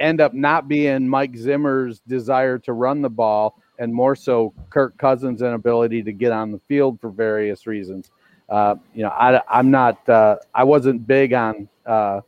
end 0.01 0.21
up 0.21 0.35
not 0.35 0.69
being 0.69 1.09
Mike 1.09 1.37
Zimmer's 1.37 2.01
desire 2.01 2.59
to 2.61 2.73
run 2.73 3.03
the 3.03 3.11
ball 3.11 3.61
and 3.79 3.93
more 3.93 4.17
so 4.17 4.53
Kirk 4.71 4.97
Cousins' 4.99 5.43
inability 5.43 6.03
to 6.03 6.13
get 6.13 6.33
on 6.33 6.53
the 6.53 6.59
field 6.61 7.01
for 7.01 7.11
various 7.11 7.67
reasons. 7.67 8.11
Uh, 8.49 8.77
you 8.95 9.03
know, 9.03 9.11
I, 9.11 9.41
I'm 9.49 9.71
not, 9.71 10.09
uh, 10.09 10.37
I 10.55 10.65
wasn't 10.65 11.07
big 11.07 11.33
on 11.33 11.69
uh, 11.85 12.21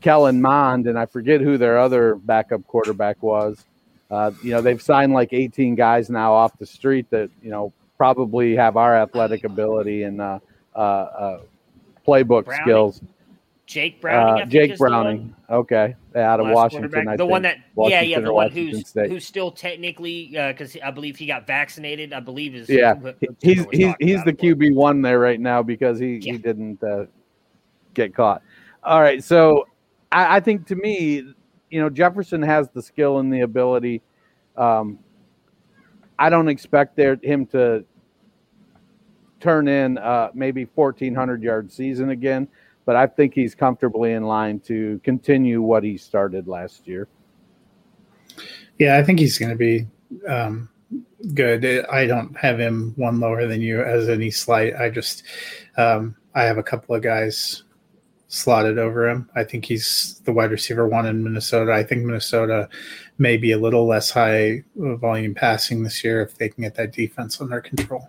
Kellen 0.00 0.40
Mond, 0.40 0.86
and 0.86 0.98
I 0.98 1.06
forget 1.06 1.40
who 1.40 1.58
their 1.58 1.78
other 1.78 2.14
backup 2.14 2.66
quarterback 2.66 3.22
was. 3.22 3.64
Uh, 4.10 4.32
you 4.42 4.50
know, 4.50 4.60
they've 4.60 4.82
signed 4.82 5.12
like 5.12 5.32
18 5.32 5.74
guys 5.74 6.10
now 6.10 6.32
off 6.32 6.56
the 6.58 6.66
street 6.66 7.08
that, 7.10 7.30
you 7.42 7.50
know, 7.50 7.72
probably 7.96 8.56
have 8.56 8.76
our 8.76 8.96
athletic 8.96 9.44
ability 9.44 10.04
and 10.04 10.20
uh, 10.20 10.38
uh, 10.74 11.40
playbook 12.06 12.46
Browning. 12.46 12.64
skills. 12.64 13.02
Jake 13.70 14.00
Browning. 14.00 14.42
Uh, 14.42 14.46
Jake 14.46 14.70
one- 14.70 14.78
Browning. 14.78 15.34
Okay. 15.48 15.94
Out 16.16 16.40
of 16.40 16.46
last 16.46 16.54
Washington. 16.56 17.16
the 17.16 17.24
one 17.24 17.42
think. 17.42 17.62
that, 17.76 17.88
yeah, 17.88 18.00
yeah, 18.00 18.18
the 18.18 18.32
one 18.32 18.50
who's 18.50 18.88
State. 18.88 19.08
who's 19.08 19.24
still 19.24 19.52
technically 19.52 20.26
because 20.32 20.76
I 20.82 20.90
believe 20.90 21.16
he 21.16 21.26
got 21.26 21.46
vaccinated. 21.46 22.12
I 22.12 22.18
believe 22.18 22.56
is 22.56 22.68
Yeah, 22.68 22.94
he's 23.40 23.64
he's 23.70 23.94
he's 24.00 24.24
the. 24.24 24.32
QB 24.32 24.74
one 24.74 25.02
there 25.02 25.20
right 25.20 25.38
now 25.38 25.62
because 25.62 26.00
he 26.00 26.16
Yeah. 26.16 26.32
he 26.32 26.38
didn't 26.38 26.82
uh, 26.82 27.04
get 27.94 28.12
caught. 28.12 28.42
All 28.82 29.00
right, 29.00 29.22
so 29.22 29.68
I, 30.10 30.36
I 30.38 30.40
think 30.40 30.66
to 30.66 30.74
me, 30.74 31.32
you 31.70 31.80
know, 31.80 31.88
Jefferson 31.90 32.42
has 32.42 32.68
the 32.70 32.82
skill 32.82 33.18
and 33.20 33.32
the 33.32 33.42
ability. 33.42 34.02
Um, 34.56 34.98
I 36.18 36.28
don't 36.28 36.48
expect 36.48 36.96
there 36.96 37.16
him 37.22 37.46
to 37.46 37.84
turn 39.38 39.68
in 39.68 39.96
uh, 39.98 40.30
maybe 40.34 40.64
fourteen 40.64 41.14
hundred 41.14 41.42
yard 41.42 41.70
season 41.70 42.10
again, 42.10 42.48
but 42.84 42.96
I 42.96 43.06
think 43.06 43.34
he's 43.34 43.54
comfortably 43.54 44.12
in 44.12 44.24
line 44.24 44.60
to 44.60 45.00
continue 45.04 45.62
what 45.62 45.84
he 45.84 45.96
started 45.96 46.48
last 46.48 46.86
year. 46.86 47.08
Yeah, 48.78 48.96
I 48.96 49.04
think 49.04 49.18
he's 49.18 49.38
going 49.38 49.50
to 49.50 49.56
be 49.56 49.86
um, 50.28 50.68
good. 51.34 51.64
I 51.90 52.06
don't 52.06 52.36
have 52.36 52.58
him 52.58 52.94
one 52.96 53.20
lower 53.20 53.46
than 53.46 53.60
you 53.60 53.82
as 53.82 54.08
any 54.08 54.30
slight. 54.30 54.74
I 54.76 54.90
just 54.90 55.22
um, 55.76 56.16
I 56.34 56.44
have 56.44 56.58
a 56.58 56.62
couple 56.62 56.94
of 56.94 57.02
guys 57.02 57.64
slotted 58.28 58.78
over 58.78 59.08
him. 59.08 59.28
I 59.34 59.42
think 59.42 59.64
he's 59.64 60.20
the 60.24 60.32
wide 60.32 60.52
receiver 60.52 60.88
one 60.88 61.06
in 61.06 61.22
Minnesota. 61.22 61.72
I 61.72 61.82
think 61.82 62.04
Minnesota 62.04 62.68
may 63.18 63.36
be 63.36 63.52
a 63.52 63.58
little 63.58 63.86
less 63.86 64.10
high 64.10 64.62
volume 64.76 65.34
passing 65.34 65.82
this 65.82 66.02
year 66.04 66.22
if 66.22 66.36
they 66.36 66.48
can 66.48 66.62
get 66.62 66.76
that 66.76 66.92
defense 66.92 67.40
under 67.40 67.60
control. 67.60 68.08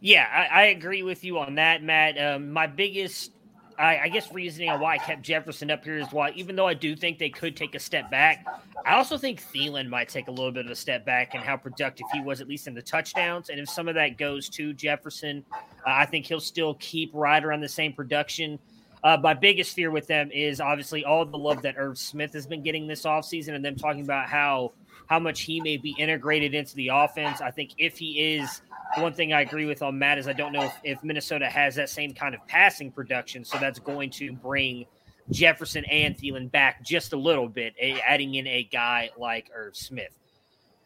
Yeah, 0.00 0.28
I, 0.32 0.62
I 0.62 0.64
agree 0.66 1.02
with 1.02 1.24
you 1.24 1.38
on 1.38 1.56
that, 1.56 1.82
Matt. 1.82 2.18
Um, 2.18 2.52
my 2.52 2.68
biggest, 2.68 3.32
I, 3.78 3.98
I 4.04 4.08
guess, 4.08 4.32
reasoning 4.32 4.70
on 4.70 4.80
why 4.80 4.94
I 4.94 4.98
kept 4.98 5.22
Jefferson 5.22 5.70
up 5.70 5.84
here 5.84 5.98
is 5.98 6.10
why, 6.12 6.30
even 6.30 6.56
though 6.56 6.66
I 6.66 6.74
do 6.74 6.96
think 6.96 7.18
they 7.18 7.28
could 7.28 7.56
take 7.56 7.74
a 7.74 7.78
step 7.78 8.10
back, 8.10 8.46
I 8.84 8.94
also 8.94 9.18
think 9.18 9.42
Thielen 9.42 9.88
might 9.88 10.08
take 10.08 10.28
a 10.28 10.30
little 10.30 10.52
bit 10.52 10.66
of 10.66 10.72
a 10.72 10.76
step 10.76 11.04
back 11.04 11.34
and 11.34 11.42
how 11.42 11.56
productive 11.56 12.06
he 12.12 12.20
was, 12.20 12.40
at 12.40 12.48
least 12.48 12.66
in 12.66 12.74
the 12.74 12.82
touchdowns. 12.82 13.48
And 13.48 13.60
if 13.60 13.68
some 13.68 13.88
of 13.88 13.94
that 13.96 14.16
goes 14.16 14.48
to 14.50 14.72
Jefferson, 14.72 15.44
uh, 15.52 15.60
I 15.86 16.06
think 16.06 16.26
he'll 16.26 16.40
still 16.40 16.74
keep 16.74 17.10
right 17.12 17.44
around 17.44 17.60
the 17.60 17.68
same 17.68 17.92
production. 17.92 18.58
Uh, 19.04 19.16
my 19.22 19.34
biggest 19.34 19.74
fear 19.74 19.90
with 19.90 20.06
them 20.06 20.30
is 20.32 20.60
obviously 20.60 21.04
all 21.04 21.24
the 21.24 21.36
love 21.36 21.62
that 21.62 21.76
Irv 21.76 21.98
Smith 21.98 22.32
has 22.32 22.46
been 22.46 22.62
getting 22.62 22.86
this 22.86 23.02
offseason 23.02 23.54
and 23.54 23.64
them 23.64 23.76
talking 23.76 24.02
about 24.02 24.28
how 24.28 24.72
how 25.06 25.18
much 25.18 25.42
he 25.42 25.60
may 25.60 25.76
be 25.76 25.94
integrated 25.98 26.54
into 26.54 26.74
the 26.76 26.88
offense. 26.92 27.40
I 27.40 27.50
think 27.50 27.72
if 27.78 27.98
he 27.98 28.36
is, 28.36 28.62
one 28.96 29.12
thing 29.12 29.32
I 29.32 29.42
agree 29.42 29.66
with 29.66 29.82
on 29.82 29.98
Matt 29.98 30.18
is 30.18 30.28
I 30.28 30.32
don't 30.32 30.52
know 30.52 30.64
if, 30.64 30.76
if 30.84 31.04
Minnesota 31.04 31.48
has 31.48 31.74
that 31.76 31.90
same 31.90 32.12
kind 32.12 32.34
of 32.34 32.46
passing 32.46 32.90
production. 32.90 33.44
So 33.44 33.58
that's 33.58 33.78
going 33.78 34.10
to 34.10 34.32
bring 34.32 34.86
Jefferson 35.30 35.84
and 35.86 36.16
Thielen 36.16 36.50
back 36.50 36.84
just 36.84 37.12
a 37.12 37.16
little 37.16 37.48
bit, 37.48 37.74
adding 38.06 38.34
in 38.34 38.46
a 38.46 38.64
guy 38.64 39.10
like 39.18 39.50
Irv 39.54 39.76
Smith. 39.76 40.16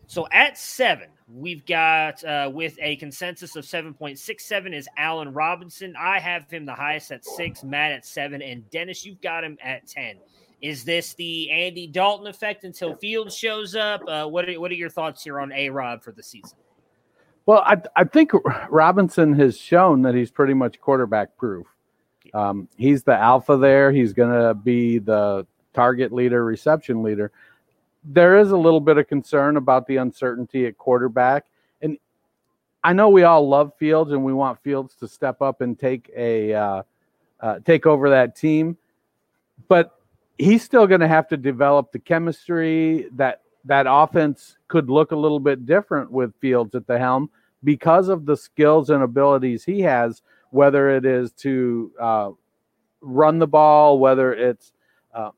So 0.06 0.26
at 0.32 0.58
seven, 0.58 1.08
we've 1.32 1.64
got 1.64 2.24
uh, 2.24 2.50
with 2.52 2.76
a 2.82 2.96
consensus 2.96 3.54
of 3.54 3.64
7.67 3.64 4.74
is 4.74 4.88
Allen 4.96 5.32
Robinson. 5.32 5.94
I 5.96 6.18
have 6.18 6.50
him 6.50 6.66
the 6.66 6.74
highest 6.74 7.12
at 7.12 7.24
six, 7.24 7.62
Matt 7.62 7.92
at 7.92 8.04
seven, 8.04 8.42
and 8.42 8.68
Dennis, 8.70 9.06
you've 9.06 9.20
got 9.20 9.44
him 9.44 9.56
at 9.62 9.86
10. 9.86 10.16
Is 10.62 10.84
this 10.84 11.14
the 11.14 11.50
Andy 11.50 11.86
Dalton 11.86 12.26
effect 12.26 12.64
until 12.64 12.94
Fields 12.94 13.34
shows 13.34 13.74
up? 13.74 14.02
Uh, 14.06 14.26
what, 14.26 14.48
are, 14.48 14.60
what 14.60 14.70
are 14.70 14.74
your 14.74 14.90
thoughts 14.90 15.24
here 15.24 15.40
on 15.40 15.52
A 15.52 15.70
Rob 15.70 16.02
for 16.02 16.12
the 16.12 16.22
season? 16.22 16.58
Well, 17.46 17.62
I, 17.64 17.78
I 17.96 18.04
think 18.04 18.32
Robinson 18.68 19.32
has 19.34 19.58
shown 19.58 20.02
that 20.02 20.14
he's 20.14 20.30
pretty 20.30 20.54
much 20.54 20.80
quarterback 20.80 21.36
proof. 21.36 21.66
Um, 22.34 22.68
he's 22.76 23.02
the 23.02 23.16
alpha 23.16 23.56
there. 23.56 23.90
He's 23.90 24.12
going 24.12 24.32
to 24.32 24.54
be 24.54 24.98
the 24.98 25.46
target 25.72 26.12
leader, 26.12 26.44
reception 26.44 27.02
leader. 27.02 27.32
There 28.04 28.38
is 28.38 28.50
a 28.50 28.56
little 28.56 28.80
bit 28.80 28.98
of 28.98 29.08
concern 29.08 29.56
about 29.56 29.86
the 29.86 29.96
uncertainty 29.96 30.66
at 30.66 30.76
quarterback. 30.78 31.46
And 31.80 31.98
I 32.84 32.92
know 32.92 33.08
we 33.08 33.24
all 33.24 33.48
love 33.48 33.72
Fields 33.78 34.12
and 34.12 34.24
we 34.24 34.32
want 34.32 34.62
Fields 34.62 34.94
to 34.96 35.08
step 35.08 35.42
up 35.42 35.60
and 35.60 35.78
take 35.78 36.10
a 36.16 36.52
uh, 36.52 36.82
uh, 37.40 37.58
take 37.64 37.86
over 37.86 38.10
that 38.10 38.36
team, 38.36 38.76
but 39.68 39.99
he's 40.40 40.62
still 40.62 40.86
going 40.86 41.00
to 41.00 41.08
have 41.08 41.28
to 41.28 41.36
develop 41.36 41.92
the 41.92 41.98
chemistry 41.98 43.08
that 43.12 43.42
that 43.66 43.86
offense 43.88 44.56
could 44.68 44.88
look 44.88 45.12
a 45.12 45.16
little 45.16 45.38
bit 45.38 45.66
different 45.66 46.10
with 46.10 46.34
Fields 46.40 46.74
at 46.74 46.86
the 46.86 46.98
helm 46.98 47.28
because 47.62 48.08
of 48.08 48.24
the 48.24 48.36
skills 48.36 48.88
and 48.88 49.02
abilities 49.02 49.64
he 49.64 49.80
has, 49.82 50.22
whether 50.50 50.88
it 50.88 51.04
is 51.04 51.32
to 51.32 51.92
uh, 52.00 52.30
run 53.02 53.38
the 53.38 53.46
ball, 53.46 53.98
whether 53.98 54.32
it's 54.32 54.72
uh, 55.14 55.30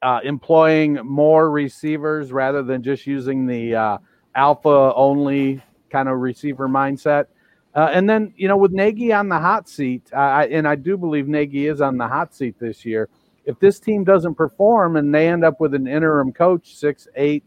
uh, 0.00 0.20
employing 0.24 0.94
more 1.04 1.50
receivers 1.50 2.32
rather 2.32 2.62
than 2.62 2.82
just 2.82 3.06
using 3.06 3.46
the 3.46 3.74
uh, 3.74 3.98
alpha 4.34 4.92
only 4.94 5.62
kind 5.90 6.08
of 6.08 6.18
receiver 6.18 6.66
mindset. 6.66 7.26
Uh, 7.74 7.90
and 7.92 8.08
then, 8.08 8.32
you 8.36 8.48
know, 8.48 8.56
with 8.56 8.72
Nagy 8.72 9.12
on 9.12 9.28
the 9.28 9.38
hot 9.38 9.68
seat, 9.68 10.10
and 10.12 10.66
I 10.66 10.76
do 10.76 10.96
believe 10.96 11.28
Nagy 11.28 11.66
is 11.66 11.82
on 11.82 11.98
the 11.98 12.08
hot 12.08 12.34
seat 12.34 12.58
this 12.58 12.86
year. 12.86 13.10
If 13.44 13.58
this 13.58 13.80
team 13.80 14.04
doesn't 14.04 14.34
perform 14.34 14.96
and 14.96 15.14
they 15.14 15.28
end 15.28 15.44
up 15.44 15.60
with 15.60 15.74
an 15.74 15.86
interim 15.86 16.32
coach 16.32 16.76
six, 16.76 17.08
eight, 17.16 17.44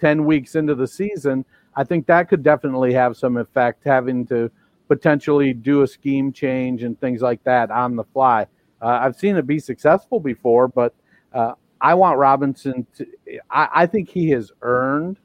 ten 0.00 0.24
weeks 0.24 0.54
into 0.54 0.74
the 0.74 0.86
season, 0.86 1.44
I 1.74 1.84
think 1.84 2.06
that 2.06 2.28
could 2.28 2.42
definitely 2.42 2.92
have 2.92 3.16
some 3.16 3.36
effect, 3.36 3.82
having 3.84 4.26
to 4.26 4.50
potentially 4.88 5.52
do 5.52 5.82
a 5.82 5.86
scheme 5.86 6.32
change 6.32 6.82
and 6.82 7.00
things 7.00 7.22
like 7.22 7.42
that 7.44 7.70
on 7.70 7.96
the 7.96 8.04
fly. 8.04 8.46
Uh, 8.80 8.98
I've 9.00 9.16
seen 9.16 9.36
it 9.36 9.46
be 9.46 9.58
successful 9.58 10.20
before, 10.20 10.68
but 10.68 10.94
uh, 11.32 11.54
I 11.80 11.94
want 11.94 12.18
Robinson 12.18 12.86
to. 12.96 13.06
I, 13.50 13.68
I 13.74 13.86
think 13.86 14.08
he 14.08 14.30
has 14.30 14.52
earned 14.60 15.18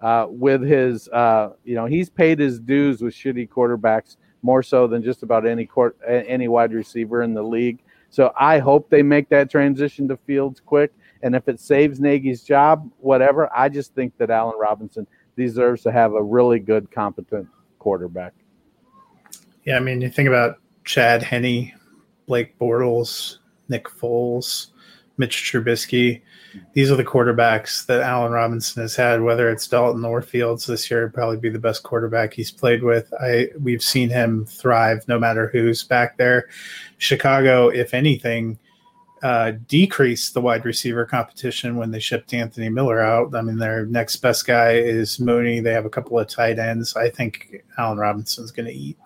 uh, 0.00 0.26
with 0.28 0.62
his. 0.62 1.08
Uh, 1.08 1.50
you 1.64 1.74
know, 1.74 1.86
he's 1.86 2.10
paid 2.10 2.38
his 2.38 2.60
dues 2.60 3.00
with 3.00 3.14
shitty 3.14 3.48
quarterbacks 3.48 4.16
more 4.42 4.62
so 4.62 4.86
than 4.86 5.02
just 5.02 5.22
about 5.22 5.46
any 5.46 5.66
court, 5.66 5.96
any 6.06 6.46
wide 6.46 6.72
receiver 6.72 7.22
in 7.22 7.34
the 7.34 7.42
league. 7.42 7.80
So 8.10 8.32
I 8.38 8.58
hope 8.58 8.88
they 8.88 9.02
make 9.02 9.28
that 9.28 9.50
transition 9.50 10.08
to 10.08 10.16
Fields 10.16 10.60
quick. 10.60 10.92
And 11.22 11.34
if 11.34 11.48
it 11.48 11.60
saves 11.60 12.00
Nagy's 12.00 12.42
job, 12.42 12.90
whatever, 12.98 13.50
I 13.54 13.68
just 13.68 13.94
think 13.94 14.16
that 14.18 14.30
Allen 14.30 14.56
Robinson 14.58 15.06
deserves 15.36 15.82
to 15.82 15.92
have 15.92 16.14
a 16.14 16.22
really 16.22 16.58
good, 16.58 16.90
competent 16.90 17.48
quarterback. 17.78 18.32
Yeah, 19.64 19.76
I 19.76 19.80
mean, 19.80 20.00
you 20.00 20.08
think 20.08 20.28
about 20.28 20.58
Chad 20.84 21.22
Henne, 21.22 21.72
Blake 22.26 22.58
Bortles, 22.58 23.38
Nick 23.68 23.86
Foles, 23.88 24.68
Mitch 25.16 25.50
Trubisky. 25.50 26.22
These 26.72 26.90
are 26.90 26.96
the 26.96 27.04
quarterbacks 27.04 27.86
that 27.86 28.00
Allen 28.00 28.32
Robinson 28.32 28.82
has 28.82 28.96
had. 28.96 29.20
Whether 29.20 29.50
it's 29.50 29.68
Dalton 29.68 30.04
or 30.04 30.22
Fields 30.22 30.66
this 30.66 30.90
year, 30.90 31.08
probably 31.08 31.36
be 31.36 31.48
the 31.48 31.58
best 31.58 31.82
quarterback 31.82 32.32
he's 32.32 32.50
played 32.50 32.82
with. 32.82 33.12
I 33.20 33.48
we've 33.60 33.82
seen 33.82 34.08
him 34.08 34.46
thrive 34.46 35.06
no 35.08 35.18
matter 35.18 35.48
who's 35.48 35.82
back 35.82 36.16
there. 36.16 36.48
Chicago, 36.98 37.68
if 37.68 37.94
anything, 37.94 38.58
uh, 39.22 39.52
decreased 39.68 40.34
the 40.34 40.40
wide 40.40 40.64
receiver 40.64 41.04
competition 41.04 41.76
when 41.76 41.90
they 41.90 42.00
shipped 42.00 42.32
Anthony 42.32 42.68
Miller 42.68 43.00
out. 43.00 43.34
I 43.34 43.42
mean, 43.42 43.58
their 43.58 43.86
next 43.86 44.16
best 44.16 44.46
guy 44.46 44.72
is 44.72 45.18
Mooney. 45.18 45.60
They 45.60 45.72
have 45.72 45.86
a 45.86 45.90
couple 45.90 46.18
of 46.18 46.28
tight 46.28 46.58
ends. 46.58 46.96
I 46.96 47.10
think 47.10 47.64
Allen 47.78 47.98
Robinson's 47.98 48.50
going 48.50 48.66
to 48.66 48.74
eat. 48.74 48.96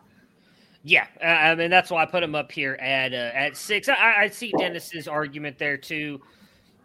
Yeah, 0.82 1.06
uh, 1.22 1.26
I 1.26 1.54
mean 1.54 1.70
that's 1.70 1.90
why 1.90 2.02
I 2.02 2.06
put 2.06 2.22
him 2.22 2.34
up 2.34 2.50
here 2.50 2.74
at 2.80 3.12
uh, 3.12 3.30
at 3.34 3.56
six. 3.56 3.88
I, 3.88 4.14
I 4.22 4.28
see 4.28 4.52
Dennis's 4.58 5.06
argument 5.06 5.58
there 5.58 5.76
too, 5.76 6.22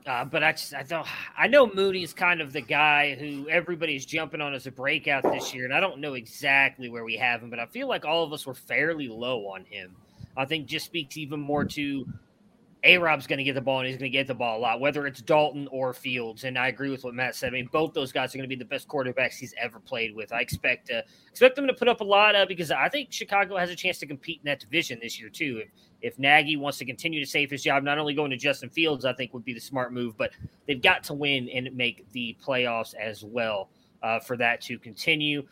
uh, 0.06 0.26
but 0.26 0.44
I 0.44 0.52
just 0.52 0.74
I 0.74 0.84
don't 0.84 1.08
I 1.38 1.48
know 1.48 1.68
Mooney's 1.68 2.14
kind 2.14 2.42
of 2.42 2.54
the 2.54 2.62
guy 2.62 3.16
who 3.16 3.50
everybody's 3.50 4.06
jumping 4.06 4.42
on 4.42 4.54
as 4.54 4.68
a 4.68 4.72
breakout 4.72 5.24
this 5.24 5.54
year, 5.54 5.66
and 5.66 5.74
I 5.74 5.80
don't 5.80 6.00
know 6.00 6.14
exactly 6.14 6.90
where 6.90 7.04
we 7.04 7.18
have 7.18 7.42
him, 7.42 7.50
but 7.50 7.60
I 7.60 7.66
feel 7.66 7.88
like 7.88 8.06
all 8.06 8.24
of 8.24 8.32
us 8.32 8.46
were 8.46 8.54
fairly 8.54 9.08
low 9.08 9.48
on 9.48 9.66
him. 9.66 9.96
I 10.38 10.46
think 10.46 10.68
just 10.68 10.86
speaks 10.86 11.18
even 11.18 11.40
more 11.40 11.66
to 11.66 12.06
A 12.86 13.00
Rob's 13.00 13.26
going 13.26 13.40
to 13.40 13.44
get 13.44 13.56
the 13.56 13.62
ball 13.62 13.80
and 13.80 13.88
he's 13.88 13.98
going 13.98 14.12
to 14.12 14.16
get 14.16 14.28
the 14.28 14.36
ball 14.36 14.60
a 14.60 14.62
lot, 14.62 14.80
whether 14.80 15.08
it's 15.08 15.20
Dalton 15.20 15.68
or 15.72 15.92
Fields. 15.92 16.44
And 16.44 16.58
I 16.58 16.68
agree 16.68 16.92
with 16.92 17.04
what 17.04 17.16
Matt 17.16 17.36
said. 17.36 17.48
I 17.48 17.52
mean, 17.52 17.68
both 17.72 17.94
those 17.94 18.12
guys 18.12 18.34
are 18.34 18.38
going 18.38 18.48
to 18.48 18.56
be 18.56 18.60
the 18.60 18.64
best 18.64 18.88
quarterbacks 18.88 19.38
he's 19.38 19.56
ever 19.60 19.80
played 19.80 20.16
with. 20.16 20.32
I 20.32 20.42
expect 20.42 20.92
uh, 20.92 21.02
expect 21.30 21.56
them 21.56 21.66
to 21.66 21.74
put 21.74 21.88
up 21.88 22.02
a 22.02 22.04
lot 22.04 22.36
of 22.36 22.48
because 22.48 22.70
I 22.70 22.88
think 22.88 23.12
Chicago 23.12 23.58
has 23.58 23.72
a 23.72 23.76
chance 23.76 23.98
to 24.00 24.06
compete 24.06 24.40
in 24.44 24.46
that 24.46 24.60
division 24.60 25.00
this 25.02 25.20
year 25.20 25.30
too. 25.30 25.64
If 25.64 25.70
if 26.02 26.20
Nagy 26.20 26.56
wants 26.58 26.78
to 26.78 26.86
continue 26.86 27.20
to 27.20 27.30
save 27.30 27.50
his 27.50 27.64
job, 27.64 27.82
not 27.82 27.98
only 27.98 28.14
going 28.14 28.30
to 28.30 28.38
Justin 28.38 28.70
Fields, 28.70 29.06
I 29.06 29.14
think 29.14 29.34
would 29.34 29.46
be 29.46 29.56
the 29.56 29.60
smart 29.60 29.92
move, 29.92 30.16
but 30.16 30.32
they've 30.68 30.82
got 30.82 31.04
to 31.06 31.16
win 31.16 31.50
and 31.50 31.76
make 31.76 32.06
the 32.12 32.38
playoffs 32.46 32.94
as 32.94 33.24
well 33.24 33.70
uh, 34.04 34.20
for 34.20 34.38
that 34.38 34.62
to 34.62 34.78
continue. 34.78 35.44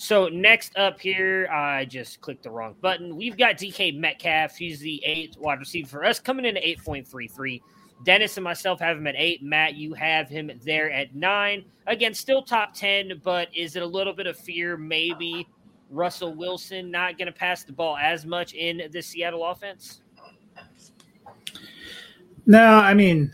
So 0.00 0.28
next 0.28 0.76
up 0.78 1.00
here, 1.00 1.48
I 1.48 1.84
just 1.84 2.20
clicked 2.20 2.44
the 2.44 2.50
wrong 2.50 2.76
button. 2.80 3.16
We've 3.16 3.36
got 3.36 3.56
DK 3.56 3.98
Metcalf. 3.98 4.56
He's 4.56 4.78
the 4.78 5.02
eighth 5.04 5.36
wide 5.36 5.58
receiver 5.58 5.88
for 5.88 6.04
us, 6.04 6.20
coming 6.20 6.44
in 6.44 6.56
at 6.56 6.62
eight 6.62 6.82
point 6.84 7.06
three 7.06 7.26
three. 7.26 7.60
Dennis 8.04 8.36
and 8.36 8.44
myself 8.44 8.78
have 8.78 8.96
him 8.96 9.08
at 9.08 9.16
eight. 9.18 9.42
Matt, 9.42 9.74
you 9.74 9.94
have 9.94 10.28
him 10.28 10.52
there 10.64 10.88
at 10.92 11.16
nine. 11.16 11.64
Again, 11.88 12.14
still 12.14 12.42
top 12.42 12.74
ten, 12.74 13.20
but 13.24 13.48
is 13.56 13.74
it 13.74 13.82
a 13.82 13.86
little 13.86 14.12
bit 14.12 14.28
of 14.28 14.38
fear? 14.38 14.76
Maybe 14.76 15.48
Russell 15.90 16.32
Wilson 16.32 16.92
not 16.92 17.18
going 17.18 17.26
to 17.26 17.32
pass 17.32 17.64
the 17.64 17.72
ball 17.72 17.96
as 17.96 18.24
much 18.24 18.54
in 18.54 18.82
the 18.92 19.02
Seattle 19.02 19.44
offense. 19.44 20.02
No, 22.46 22.76
I 22.76 22.94
mean, 22.94 23.32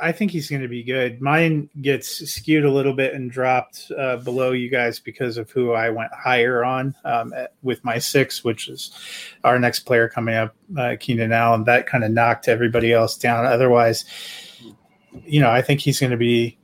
I 0.00 0.12
think 0.12 0.30
he's 0.30 0.48
going 0.48 0.62
to 0.62 0.68
be 0.68 0.82
good. 0.82 1.20
Mine 1.20 1.68
gets 1.80 2.08
skewed 2.30 2.64
a 2.64 2.70
little 2.70 2.94
bit 2.94 3.14
and 3.14 3.30
dropped 3.30 3.90
uh, 3.96 4.16
below 4.16 4.52
you 4.52 4.70
guys 4.70 4.98
because 4.98 5.36
of 5.36 5.50
who 5.50 5.72
I 5.72 5.90
went 5.90 6.12
higher 6.12 6.64
on 6.64 6.94
um, 7.04 7.32
at, 7.34 7.52
with 7.62 7.84
my 7.84 7.98
six, 7.98 8.42
which 8.42 8.68
is 8.68 8.92
our 9.44 9.58
next 9.58 9.80
player 9.80 10.08
coming 10.08 10.34
up, 10.34 10.54
uh, 10.78 10.96
Keenan 10.98 11.32
Allen. 11.32 11.64
That 11.64 11.86
kind 11.86 12.04
of 12.04 12.10
knocked 12.10 12.48
everybody 12.48 12.92
else 12.92 13.16
down. 13.18 13.44
Otherwise, 13.44 14.04
you 15.24 15.40
know, 15.40 15.50
I 15.50 15.62
think 15.62 15.80
he's 15.80 16.00
going 16.00 16.12
to 16.12 16.16
be 16.16 16.58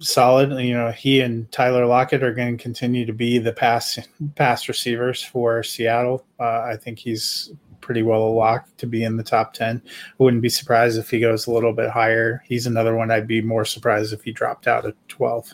solid. 0.00 0.50
You 0.62 0.74
know, 0.74 0.90
he 0.90 1.20
and 1.20 1.50
Tyler 1.52 1.86
Lockett 1.86 2.22
are 2.22 2.34
going 2.34 2.56
to 2.56 2.62
continue 2.62 3.06
to 3.06 3.12
be 3.12 3.38
the 3.38 3.52
pass 3.52 3.98
pass 4.34 4.68
receivers 4.68 5.22
for 5.22 5.62
Seattle. 5.62 6.24
Uh, 6.38 6.60
I 6.60 6.76
think 6.76 6.98
he's 6.98 7.52
pretty 7.90 8.04
well 8.04 8.22
a 8.22 8.30
lock 8.30 8.68
to 8.76 8.86
be 8.86 9.02
in 9.02 9.16
the 9.16 9.22
top 9.24 9.52
10. 9.52 9.82
I 9.84 10.22
wouldn't 10.22 10.42
be 10.44 10.48
surprised 10.48 10.96
if 10.96 11.10
he 11.10 11.18
goes 11.18 11.48
a 11.48 11.50
little 11.50 11.72
bit 11.72 11.90
higher. 11.90 12.40
He's 12.46 12.68
another 12.68 12.94
one 12.94 13.10
I'd 13.10 13.26
be 13.26 13.42
more 13.42 13.64
surprised 13.64 14.12
if 14.12 14.22
he 14.22 14.30
dropped 14.30 14.68
out 14.68 14.86
at 14.86 14.94
12. 15.08 15.52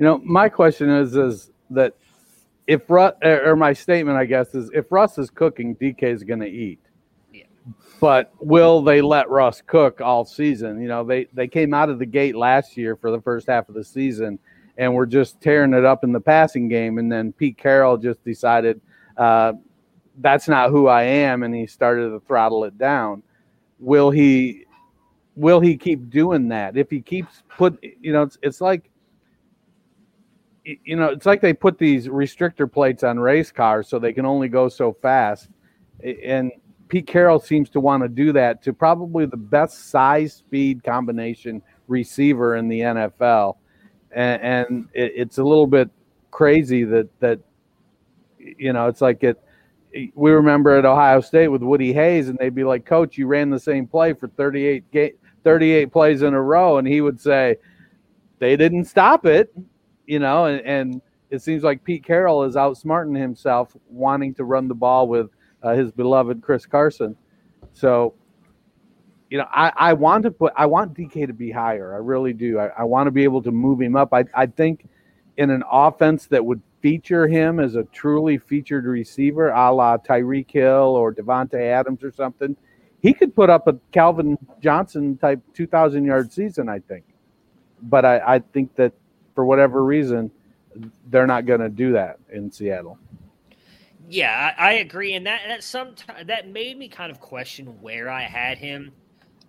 You 0.00 0.06
know, 0.06 0.18
my 0.24 0.48
question 0.48 0.90
is 0.90 1.14
is 1.14 1.52
that 1.70 1.94
if 2.66 2.90
Russ, 2.90 3.14
or 3.22 3.54
my 3.54 3.72
statement, 3.72 4.18
I 4.18 4.24
guess, 4.24 4.56
is 4.56 4.72
if 4.74 4.90
Russ 4.90 5.18
is 5.18 5.30
cooking, 5.30 5.76
DK 5.76 6.02
is 6.02 6.24
going 6.24 6.40
to 6.40 6.50
eat. 6.50 6.80
Yeah. 7.32 7.44
But 8.00 8.32
will 8.40 8.82
they 8.82 9.00
let 9.00 9.30
Russ 9.30 9.62
cook 9.64 10.00
all 10.00 10.24
season? 10.24 10.82
You 10.82 10.88
know, 10.88 11.04
they 11.04 11.28
they 11.32 11.46
came 11.46 11.72
out 11.72 11.90
of 11.90 12.00
the 12.00 12.06
gate 12.06 12.34
last 12.34 12.76
year 12.76 12.96
for 12.96 13.12
the 13.12 13.20
first 13.20 13.46
half 13.46 13.68
of 13.68 13.76
the 13.76 13.84
season, 13.84 14.40
and 14.78 14.92
were 14.92 15.06
just 15.06 15.40
tearing 15.40 15.74
it 15.74 15.84
up 15.84 16.02
in 16.02 16.10
the 16.10 16.20
passing 16.20 16.66
game. 16.66 16.98
And 16.98 17.10
then 17.10 17.32
Pete 17.32 17.56
Carroll 17.56 17.96
just 17.96 18.24
decided, 18.24 18.80
uh, 19.16 19.52
that's 20.20 20.48
not 20.48 20.70
who 20.70 20.88
I 20.88 21.02
am, 21.02 21.42
and 21.42 21.54
he 21.54 21.66
started 21.66 22.10
to 22.10 22.20
throttle 22.20 22.64
it 22.64 22.76
down. 22.78 23.22
Will 23.78 24.10
he? 24.10 24.64
Will 25.36 25.60
he 25.60 25.76
keep 25.76 26.10
doing 26.10 26.48
that? 26.48 26.76
If 26.76 26.90
he 26.90 27.00
keeps 27.00 27.42
put, 27.56 27.78
you 28.00 28.12
know, 28.12 28.22
it's 28.22 28.38
it's 28.42 28.60
like, 28.60 28.90
you 30.64 30.96
know, 30.96 31.06
it's 31.06 31.26
like 31.26 31.40
they 31.40 31.52
put 31.52 31.78
these 31.78 32.08
restrictor 32.08 32.70
plates 32.70 33.04
on 33.04 33.18
race 33.20 33.52
cars 33.52 33.88
so 33.88 33.98
they 33.98 34.12
can 34.12 34.26
only 34.26 34.48
go 34.48 34.68
so 34.68 34.92
fast, 35.00 35.48
and 36.02 36.50
Pete 36.88 37.06
Carroll 37.06 37.38
seems 37.38 37.70
to 37.70 37.80
want 37.80 38.02
to 38.02 38.08
do 38.08 38.32
that 38.32 38.62
to 38.62 38.72
probably 38.72 39.26
the 39.26 39.36
best 39.36 39.90
size 39.90 40.32
speed 40.34 40.82
combination 40.82 41.62
receiver 41.86 42.56
in 42.56 42.68
the 42.68 42.80
NFL, 42.80 43.56
and, 44.10 44.42
and 44.42 44.88
it, 44.92 45.12
it's 45.14 45.38
a 45.38 45.44
little 45.44 45.66
bit 45.66 45.88
crazy 46.30 46.84
that 46.84 47.08
that 47.20 47.38
you 48.38 48.72
know 48.72 48.88
it's 48.88 49.00
like 49.00 49.22
it 49.22 49.40
we 49.92 50.30
remember 50.30 50.76
at 50.76 50.84
Ohio 50.84 51.20
State 51.20 51.48
with 51.48 51.62
Woody 51.62 51.92
Hayes, 51.92 52.28
and 52.28 52.38
they'd 52.38 52.54
be 52.54 52.64
like, 52.64 52.84
"Coach, 52.84 53.16
you 53.16 53.26
ran 53.26 53.50
the 53.50 53.60
same 53.60 53.86
play 53.86 54.12
for 54.12 54.28
38 54.28 54.84
ga- 54.90 55.14
38 55.44 55.92
plays 55.92 56.22
in 56.22 56.34
a 56.34 56.42
row," 56.42 56.78
and 56.78 56.86
he 56.86 57.00
would 57.00 57.20
say, 57.20 57.56
"They 58.38 58.56
didn't 58.56 58.84
stop 58.84 59.26
it," 59.26 59.54
you 60.06 60.18
know. 60.18 60.46
And, 60.46 60.60
and 60.62 61.02
it 61.30 61.42
seems 61.42 61.62
like 61.62 61.84
Pete 61.84 62.04
Carroll 62.04 62.44
is 62.44 62.54
outsmarting 62.54 63.18
himself, 63.18 63.76
wanting 63.88 64.34
to 64.34 64.44
run 64.44 64.68
the 64.68 64.74
ball 64.74 65.08
with 65.08 65.30
uh, 65.62 65.74
his 65.74 65.90
beloved 65.90 66.42
Chris 66.42 66.66
Carson. 66.66 67.16
So, 67.72 68.14
you 69.30 69.38
know, 69.38 69.46
I, 69.50 69.72
I 69.76 69.92
want 69.94 70.22
to 70.24 70.30
put 70.30 70.52
I 70.56 70.66
want 70.66 70.94
DK 70.94 71.26
to 71.26 71.32
be 71.32 71.50
higher. 71.50 71.94
I 71.94 71.98
really 71.98 72.32
do. 72.32 72.58
I, 72.58 72.68
I 72.78 72.84
want 72.84 73.06
to 73.06 73.10
be 73.10 73.24
able 73.24 73.42
to 73.42 73.52
move 73.52 73.80
him 73.80 73.96
up. 73.96 74.12
I 74.12 74.24
I 74.34 74.46
think 74.46 74.86
in 75.36 75.50
an 75.50 75.62
offense 75.70 76.26
that 76.26 76.44
would 76.44 76.60
feature 76.80 77.26
him 77.26 77.60
as 77.60 77.74
a 77.74 77.84
truly 77.84 78.38
featured 78.38 78.84
receiver, 78.84 79.50
a 79.50 79.72
la 79.72 79.96
Tyreek 79.96 80.50
Hill 80.50 80.96
or 80.96 81.12
Davante 81.12 81.60
Adams 81.60 82.02
or 82.02 82.12
something, 82.12 82.56
he 83.00 83.12
could 83.12 83.34
put 83.34 83.50
up 83.50 83.66
a 83.66 83.76
Calvin 83.92 84.36
Johnson 84.60 85.16
type 85.18 85.40
2,000 85.54 86.04
yard 86.04 86.32
season, 86.32 86.68
I 86.68 86.80
think. 86.80 87.04
But 87.82 88.04
I, 88.04 88.18
I 88.18 88.38
think 88.40 88.74
that 88.76 88.92
for 89.34 89.44
whatever 89.44 89.84
reason, 89.84 90.30
they're 91.10 91.26
not 91.26 91.46
going 91.46 91.60
to 91.60 91.68
do 91.68 91.92
that 91.92 92.18
in 92.32 92.50
Seattle. 92.50 92.98
Yeah, 94.08 94.54
I, 94.58 94.70
I 94.70 94.72
agree, 94.74 95.12
and 95.14 95.26
that 95.26 95.42
that 95.48 95.62
some 95.62 95.94
that 96.24 96.48
made 96.48 96.78
me 96.78 96.88
kind 96.88 97.10
of 97.10 97.20
question 97.20 97.66
where 97.82 98.08
I 98.08 98.22
had 98.22 98.56
him. 98.56 98.92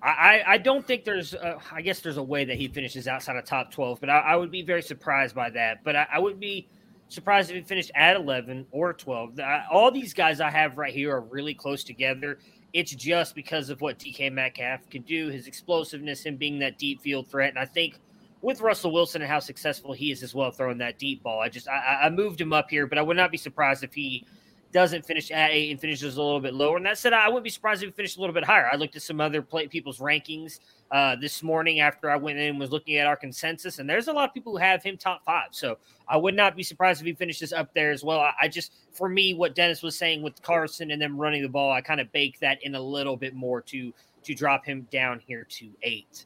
I, 0.01 0.43
I 0.47 0.57
don't 0.57 0.85
think 0.85 1.03
there's, 1.03 1.33
a, 1.33 1.57
I 1.73 1.81
guess 1.81 1.99
there's 1.99 2.17
a 2.17 2.23
way 2.23 2.45
that 2.45 2.55
he 2.55 2.69
finishes 2.69 3.05
outside 3.05 3.35
of 3.35 3.43
top 3.43 3.69
12, 3.71 3.99
but 3.99 4.09
I, 4.09 4.19
I 4.19 4.35
would 4.37 4.49
be 4.49 4.61
very 4.61 4.81
surprised 4.81 5.35
by 5.35 5.49
that. 5.49 5.83
But 5.83 5.97
I, 5.97 6.07
I 6.13 6.19
would 6.19 6.39
be 6.39 6.69
surprised 7.09 7.49
if 7.49 7.55
he 7.55 7.61
finished 7.63 7.91
at 7.95 8.15
11 8.15 8.67
or 8.71 8.93
12. 8.93 9.39
All 9.71 9.91
these 9.91 10.13
guys 10.13 10.39
I 10.39 10.49
have 10.49 10.77
right 10.77 10.93
here 10.93 11.13
are 11.15 11.21
really 11.21 11.53
close 11.53 11.83
together. 11.83 12.39
It's 12.71 12.93
just 12.93 13.35
because 13.35 13.69
of 13.69 13.81
what 13.81 13.97
DK 13.97 14.31
Metcalf 14.31 14.89
can 14.89 15.01
do, 15.01 15.29
his 15.29 15.47
explosiveness, 15.47 16.23
him 16.23 16.37
being 16.37 16.59
that 16.59 16.77
deep 16.77 17.01
field 17.01 17.27
threat. 17.27 17.49
And 17.49 17.59
I 17.59 17.65
think 17.65 17.97
with 18.41 18.61
Russell 18.61 18.91
Wilson 18.91 19.21
and 19.21 19.29
how 19.29 19.39
successful 19.39 19.91
he 19.91 20.11
is 20.11 20.23
as 20.23 20.35
well 20.35 20.51
throwing 20.51 20.77
that 20.77 20.99
deep 20.99 21.23
ball, 21.23 21.39
I 21.39 21.49
just 21.49 21.67
I, 21.67 22.01
I 22.03 22.09
moved 22.09 22.39
him 22.39 22.53
up 22.53 22.69
here, 22.69 22.85
but 22.85 22.97
I 22.97 23.01
would 23.01 23.17
not 23.17 23.31
be 23.31 23.37
surprised 23.37 23.83
if 23.83 23.93
he 23.93 24.25
doesn't 24.71 25.05
finish 25.05 25.31
at 25.31 25.51
eight 25.51 25.71
and 25.71 25.79
finishes 25.79 26.17
a 26.17 26.21
little 26.21 26.39
bit 26.39 26.53
lower. 26.53 26.77
And 26.77 26.85
that 26.85 26.97
said, 26.97 27.13
I 27.13 27.27
wouldn't 27.27 27.43
be 27.43 27.49
surprised 27.49 27.81
if 27.81 27.89
he 27.89 27.93
finished 27.93 28.17
a 28.17 28.19
little 28.19 28.33
bit 28.33 28.43
higher. 28.43 28.69
I 28.71 28.75
looked 28.75 28.95
at 28.95 29.01
some 29.01 29.19
other 29.19 29.41
play, 29.41 29.67
people's 29.67 29.99
rankings 29.99 30.59
uh, 30.91 31.15
this 31.15 31.41
morning 31.41 31.79
after 31.79 32.09
I 32.09 32.15
went 32.15 32.37
in 32.37 32.49
and 32.49 32.59
was 32.59 32.71
looking 32.71 32.97
at 32.97 33.07
our 33.07 33.15
consensus, 33.15 33.79
and 33.79 33.89
there's 33.89 34.07
a 34.07 34.13
lot 34.13 34.29
of 34.29 34.33
people 34.33 34.53
who 34.53 34.57
have 34.59 34.83
him 34.83 34.97
top 34.97 35.23
five. 35.25 35.49
So 35.51 35.77
I 36.07 36.17
would 36.17 36.35
not 36.35 36.55
be 36.55 36.63
surprised 36.63 37.01
if 37.01 37.07
he 37.07 37.13
finishes 37.13 37.51
up 37.51 37.73
there 37.73 37.91
as 37.91 38.03
well. 38.03 38.19
I, 38.19 38.33
I 38.41 38.47
just, 38.47 38.73
for 38.91 39.09
me, 39.09 39.33
what 39.33 39.55
Dennis 39.55 39.81
was 39.81 39.97
saying 39.97 40.21
with 40.21 40.41
Carson 40.41 40.91
and 40.91 41.01
them 41.01 41.19
running 41.19 41.41
the 41.41 41.49
ball, 41.49 41.71
I 41.71 41.81
kind 41.81 41.99
of 41.99 42.11
bake 42.11 42.39
that 42.39 42.59
in 42.63 42.75
a 42.75 42.81
little 42.81 43.17
bit 43.17 43.33
more 43.33 43.61
to 43.61 43.93
to 44.21 44.33
drop 44.35 44.65
him 44.65 44.85
down 44.91 45.19
here 45.25 45.45
to 45.49 45.69
eight. 45.81 46.25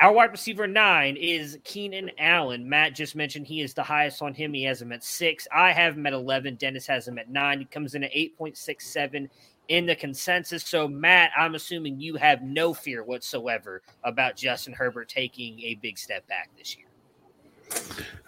Our 0.00 0.12
wide 0.12 0.30
receiver 0.30 0.66
nine 0.66 1.16
is 1.16 1.58
Keenan 1.62 2.10
Allen. 2.18 2.66
Matt 2.66 2.94
just 2.94 3.14
mentioned 3.14 3.46
he 3.46 3.60
is 3.60 3.74
the 3.74 3.82
highest 3.82 4.22
on 4.22 4.32
him. 4.32 4.54
He 4.54 4.64
has 4.64 4.80
him 4.80 4.92
at 4.92 5.04
six. 5.04 5.46
I 5.54 5.72
have 5.72 5.94
him 5.94 6.06
at 6.06 6.14
11. 6.14 6.54
Dennis 6.54 6.86
has 6.86 7.06
him 7.06 7.18
at 7.18 7.28
nine. 7.28 7.58
He 7.58 7.66
comes 7.66 7.94
in 7.94 8.04
at 8.04 8.12
8.67 8.14 9.28
in 9.68 9.84
the 9.84 9.94
consensus. 9.94 10.64
So, 10.64 10.88
Matt, 10.88 11.32
I'm 11.36 11.54
assuming 11.54 12.00
you 12.00 12.16
have 12.16 12.42
no 12.42 12.72
fear 12.72 13.04
whatsoever 13.04 13.82
about 14.02 14.36
Justin 14.36 14.72
Herbert 14.72 15.10
taking 15.10 15.60
a 15.60 15.74
big 15.74 15.98
step 15.98 16.26
back 16.28 16.48
this 16.56 16.78
year. 16.78 16.86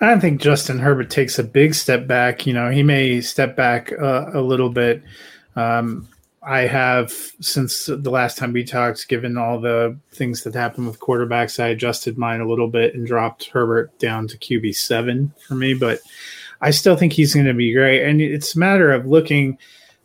I 0.03 0.11
don't 0.11 0.21
think 0.21 0.43
Justin 0.43 0.79
Herbert 0.79 1.09
takes 1.09 1.39
a 1.39 1.43
big 1.43 1.75
step 1.75 2.07
back. 2.07 2.47
You 2.47 2.53
know, 2.53 2.71
he 2.71 2.83
may 2.83 3.23
step 3.23 3.57
back 3.57 3.91
uh, 3.93 4.27
a 4.35 4.43
little 4.43 4.69
bit. 4.69 5.03
Um, 5.57 6.07
I 6.45 6.63
have 6.63 7.13
since 7.41 7.87
the 7.87 8.11
last 8.11 8.37
time 8.37 8.53
we 8.53 8.65
talked, 8.65 9.09
given 9.09 9.39
all 9.39 9.61
the 9.61 9.97
things 10.11 10.43
that 10.43 10.55
happened 10.55 10.89
with 10.89 10.99
quarterbacks, 10.99 11.63
I 11.63 11.69
adjusted 11.69 12.19
mine 12.19 12.41
a 12.41 12.49
little 12.49 12.69
bit 12.69 12.95
and 12.95 13.07
dropped 13.07 13.49
Herbert 13.51 13.97
down 13.99 14.27
to 14.29 14.39
QB 14.39 14.75
seven 14.75 15.33
for 15.47 15.55
me. 15.55 15.75
But 15.75 16.01
I 16.61 16.71
still 16.71 16.97
think 16.97 17.13
he's 17.13 17.35
going 17.35 17.47
to 17.47 17.55
be 17.55 17.73
great. 17.73 18.03
And 18.05 18.21
it's 18.21 18.57
a 18.57 18.59
matter 18.59 18.91
of 18.91 19.07
looking. 19.07 19.57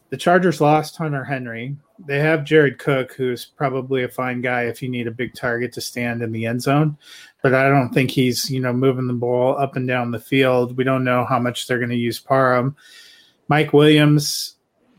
The 0.09 0.17
Chargers 0.17 0.61
lost 0.61 0.95
Hunter 0.95 1.23
Henry. 1.23 1.75
They 2.05 2.19
have 2.19 2.43
Jared 2.43 2.77
Cook, 2.77 3.13
who's 3.13 3.45
probably 3.45 4.03
a 4.03 4.09
fine 4.09 4.41
guy 4.41 4.63
if 4.63 4.83
you 4.83 4.89
need 4.89 5.07
a 5.07 5.11
big 5.11 5.33
target 5.33 5.73
to 5.73 5.81
stand 5.81 6.21
in 6.21 6.31
the 6.31 6.45
end 6.45 6.61
zone. 6.61 6.97
But 7.41 7.55
I 7.55 7.67
don't 7.67 7.91
think 7.91 8.11
he's, 8.11 8.49
you 8.49 8.59
know, 8.59 8.73
moving 8.73 9.07
the 9.07 9.13
ball 9.13 9.57
up 9.57 9.75
and 9.75 9.87
down 9.87 10.11
the 10.11 10.19
field. 10.19 10.77
We 10.77 10.83
don't 10.83 11.03
know 11.03 11.25
how 11.25 11.39
much 11.39 11.65
they're 11.65 11.79
going 11.79 11.89
to 11.89 11.95
use 11.95 12.19
Parham. 12.19 12.75
Mike 13.47 13.73
Williams, 13.73 14.56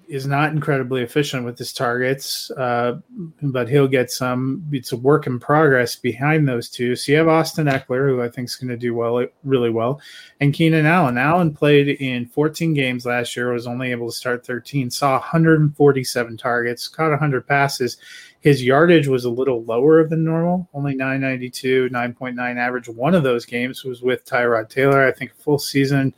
is 0.08 0.26
not 0.26 0.52
incredibly 0.52 1.02
efficient 1.02 1.44
with 1.44 1.58
his 1.58 1.72
targets, 1.72 2.50
uh, 2.52 2.98
but 3.42 3.68
he'll 3.68 3.86
get 3.86 4.10
some. 4.10 4.64
It's 4.72 4.92
a 4.92 4.96
work 4.96 5.26
in 5.26 5.38
progress 5.38 5.96
behind 5.96 6.48
those 6.48 6.70
two. 6.70 6.96
So 6.96 7.12
you 7.12 7.18
have 7.18 7.28
Austin 7.28 7.66
Ekeler, 7.66 8.08
who 8.08 8.22
I 8.22 8.28
think 8.28 8.48
is 8.48 8.56
going 8.56 8.70
to 8.70 8.76
do 8.76 8.94
well, 8.94 9.26
really 9.44 9.70
well, 9.70 10.00
and 10.40 10.54
Keenan 10.54 10.86
Allen. 10.86 11.18
Allen 11.18 11.54
played 11.54 11.88
in 12.00 12.26
14 12.26 12.72
games 12.72 13.04
last 13.04 13.36
year, 13.36 13.52
was 13.52 13.66
only 13.66 13.90
able 13.90 14.08
to 14.08 14.16
start 14.16 14.46
13, 14.46 14.90
saw 14.90 15.12
147 15.12 16.36
targets, 16.36 16.88
caught 16.88 17.10
100 17.10 17.46
passes. 17.46 17.98
His 18.40 18.64
yardage 18.64 19.08
was 19.08 19.24
a 19.24 19.30
little 19.30 19.64
lower 19.64 20.06
than 20.06 20.24
normal, 20.24 20.68
only 20.72 20.94
992, 20.94 21.90
9.9 21.90 22.56
average. 22.56 22.88
One 22.88 23.14
of 23.14 23.24
those 23.24 23.44
games 23.44 23.84
was 23.84 24.00
with 24.00 24.24
Tyrod 24.24 24.70
Taylor. 24.70 25.04
I 25.04 25.12
think 25.12 25.34
full 25.34 25.58
season 25.58 26.14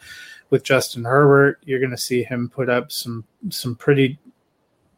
with 0.51 0.65
Justin 0.65 1.05
Herbert, 1.05 1.59
you're 1.65 1.79
going 1.79 1.91
to 1.91 1.97
see 1.97 2.23
him 2.23 2.49
put 2.49 2.69
up 2.69 2.93
some 2.93 3.25
some 3.49 3.75
pretty 3.77 4.19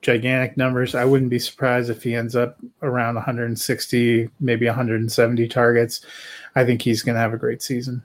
gigantic 0.01 0.57
numbers. 0.57 0.95
I 0.95 1.05
wouldn't 1.05 1.31
be 1.31 1.38
surprised 1.38 1.88
if 1.88 2.03
he 2.03 2.15
ends 2.15 2.35
up 2.35 2.59
around 2.83 3.15
160, 3.15 4.29
maybe 4.41 4.67
170 4.67 5.49
targets. 5.49 6.05
I 6.57 6.65
think 6.65 6.83
he's 6.83 7.03
going 7.03 7.15
to 7.15 7.21
have 7.21 7.33
a 7.33 7.38
great 7.38 7.62
season. 7.62 8.05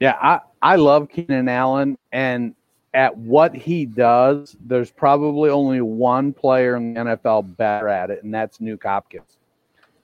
Yeah, 0.00 0.16
I 0.20 0.40
I 0.62 0.76
love 0.76 1.08
Keenan 1.08 1.48
Allen, 1.48 1.96
and 2.12 2.54
at 2.92 3.16
what 3.16 3.54
he 3.54 3.86
does, 3.86 4.56
there's 4.60 4.90
probably 4.90 5.50
only 5.50 5.80
one 5.80 6.32
player 6.32 6.76
in 6.76 6.94
the 6.94 7.00
NFL 7.00 7.56
better 7.56 7.88
at 7.88 8.10
it, 8.10 8.24
and 8.24 8.34
that's 8.34 8.58
Nuk 8.58 8.82
Hopkins. 8.82 9.38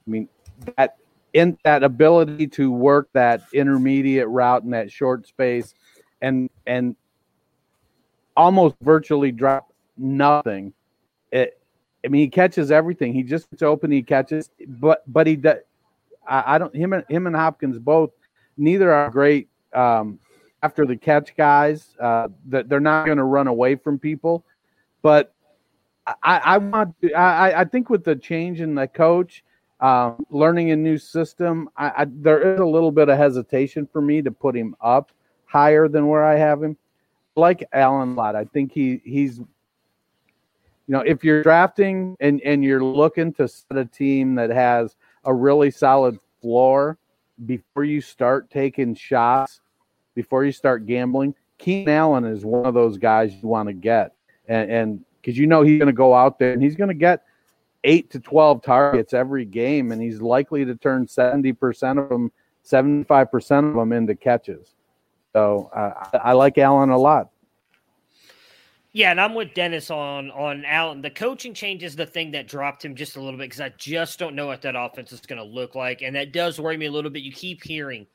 I 0.07 0.11
mean, 0.11 0.29
that 0.77 0.97
in 1.33 1.59
that 1.65 1.83
ability 1.83 2.47
to 2.47 2.71
work 2.71 3.09
that 3.13 3.43
intermediate 3.53 4.29
route 4.29 4.63
in 4.63 4.71
that 4.71 4.91
short 4.91 5.27
space 5.27 5.75
and 6.21 6.51
and 6.67 6.97
almost 8.37 8.77
virtually 8.83 9.33
drop 9.33 9.73
nothing. 9.97 10.73
It, 11.33 11.59
I 12.05 12.09
mean, 12.09 12.23
he 12.23 12.29
catches 12.29 12.71
everything. 12.71 13.13
He 13.13 13.23
just 13.23 13.51
gets 13.51 13.63
open. 13.63 13.91
He 13.91 14.03
catches, 14.03 14.51
but 14.67 15.03
but 15.07 15.27
he 15.27 15.37
does. 15.37 15.59
I, 16.29 16.55
I, 16.55 16.59
don't. 16.59 16.75
Him 16.75 16.93
and 16.93 17.05
him 17.09 17.27
and 17.27 17.35
Hopkins 17.35 17.79
both. 17.79 18.11
Neither 18.57 18.93
are 18.93 19.11
great 19.11 19.49
um, 19.75 20.19
after 20.63 20.87
the 20.87 20.97
catch 20.97 21.37
guys. 21.37 21.97
Uh, 22.01 22.29
that 22.47 22.69
they're 22.69 22.81
not 22.81 23.07
going 23.07 23.19
to 23.19 23.25
run 23.25 23.49
away 23.49 23.75
from 23.77 23.99
people, 23.99 24.45
but 25.03 25.35
I, 26.07 26.41
I 26.45 26.59
want. 26.59 26.95
To, 27.01 27.13
I 27.15 27.61
I 27.61 27.65
think 27.65 27.91
with 27.91 28.05
the 28.05 28.15
change 28.15 28.61
in 28.61 28.75
the 28.75 28.87
coach, 28.87 29.43
um, 29.81 30.25
learning 30.31 30.71
a 30.71 30.77
new 30.77 30.99
system, 30.99 31.69
I, 31.77 31.89
I, 31.89 32.07
there 32.09 32.55
is 32.55 32.61
a 32.61 32.67
little 32.67 32.93
bit 32.93 33.09
of 33.09 33.19
hesitation 33.19 33.89
for 33.93 34.01
me 34.01 34.23
to 34.23 34.31
put 34.31 34.55
him 34.55 34.77
up 34.81 35.11
higher 35.57 35.89
than 35.89 36.07
where 36.07 36.25
I 36.25 36.37
have 36.37 36.63
him. 36.63 36.77
Like 37.35 37.65
Allen 37.73 38.11
a 38.11 38.15
lot. 38.15 38.37
I 38.37 38.45
think 38.45 38.73
he 38.73 39.01
he's 39.05 39.39
you 39.39 40.93
know, 40.93 41.01
if 41.01 41.25
you're 41.25 41.43
drafting 41.43 42.17
and, 42.21 42.41
and 42.43 42.63
you're 42.63 42.85
looking 42.85 43.33
to 43.35 43.49
set 43.49 43.77
a 43.77 43.85
team 43.85 44.37
that 44.37 44.51
has 44.51 44.95
a 45.25 45.35
really 45.35 45.71
solid 45.71 46.19
floor 46.41 46.97
before 47.45 47.83
you 47.85 48.01
start 48.01 48.51
taking 48.51 48.95
shots, 48.95 49.61
before 50.15 50.45
you 50.45 50.53
start 50.53 50.87
gambling, 50.87 51.35
Keenan 51.59 51.89
Allen 51.89 52.25
is 52.25 52.45
one 52.45 52.67
of 52.67 52.75
those 52.75 52.99
guys 52.99 53.35
you 53.35 53.49
want 53.49 53.69
to 53.69 53.73
get. 53.73 54.13
And 54.47 55.05
because 55.21 55.37
you 55.37 55.49
know 55.49 55.63
he's 55.63 55.79
going 55.79 55.89
to 55.89 55.93
go 55.93 56.15
out 56.15 56.39
there 56.39 56.53
and 56.53 56.63
he's 56.63 56.77
going 56.77 56.89
to 56.89 56.95
get 56.95 57.25
eight 57.83 58.11
to 58.11 58.21
12 58.21 58.63
targets 58.63 59.13
every 59.13 59.45
game, 59.45 59.91
and 59.91 60.01
he's 60.01 60.21
likely 60.21 60.65
to 60.65 60.77
turn 60.77 61.07
70% 61.07 61.99
of 62.01 62.09
them, 62.09 62.31
75% 62.65 63.69
of 63.71 63.75
them 63.75 63.93
into 63.93 64.15
catches. 64.15 64.76
So 65.37 65.69
uh, 65.75 66.19
I 66.25 66.33
like 66.33 66.57
Allen 66.57 66.89
a 66.89 66.97
lot. 66.97 67.29
Yeah, 68.95 69.11
and 69.11 69.21
I'm 69.21 69.35
with 69.35 69.53
Dennis 69.53 69.91
on 69.91 70.31
on 70.31 70.65
Allen. 70.65 71.03
The 71.03 71.11
coaching 71.11 71.53
change 71.53 71.85
is 71.85 71.95
the 71.95 72.07
thing 72.07 72.31
that 72.31 72.49
dropped 72.49 72.83
him 72.83 72.95
just 72.95 73.17
a 73.17 73.21
little 73.21 73.39
bit 73.39 73.51
because 73.51 73.61
I 73.61 73.69
just 73.77 74.19
don't 74.19 74.35
know 74.35 74.47
what 74.47 74.63
that 74.63 74.75
offense 74.75 75.13
is 75.13 75.21
going 75.21 75.37
to 75.37 75.45
look 75.45 75.75
like, 75.75 76.01
and 76.01 76.17
that 76.17 76.33
does 76.33 76.59
worry 76.59 76.79
me 76.79 76.87
a 76.87 76.91
little 76.91 77.11
bit. 77.11 77.23
You 77.23 77.33
keep 77.33 77.63
hearing 77.63 78.07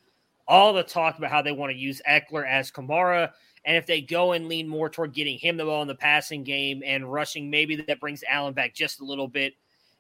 all 0.48 0.74
the 0.74 0.82
talk 0.82 1.20
about 1.20 1.30
how 1.30 1.44
they 1.44 1.52
want 1.52 1.72
to 1.72 1.78
use 1.78 2.02
Ekeler 2.10 2.50
as 2.50 2.72
Kamara, 2.72 3.30
and 3.66 3.78
if 3.78 3.86
they 3.86 4.02
go 4.02 4.32
and 4.32 4.48
lean 4.48 4.68
more 4.68 4.90
toward 4.90 5.14
getting 5.14 5.38
him 5.38 5.58
the 5.58 5.66
ball 5.66 5.84
in 5.84 5.88
the 5.88 5.94
passing 5.94 6.44
game 6.44 6.82
and 6.84 7.14
rushing, 7.14 7.52
maybe 7.52 7.76
that 7.76 8.00
brings 8.00 8.24
Allen 8.28 8.56
back 8.56 8.74
just 8.74 9.00
a 9.00 9.06
little 9.06 9.28
bit. 9.28 9.54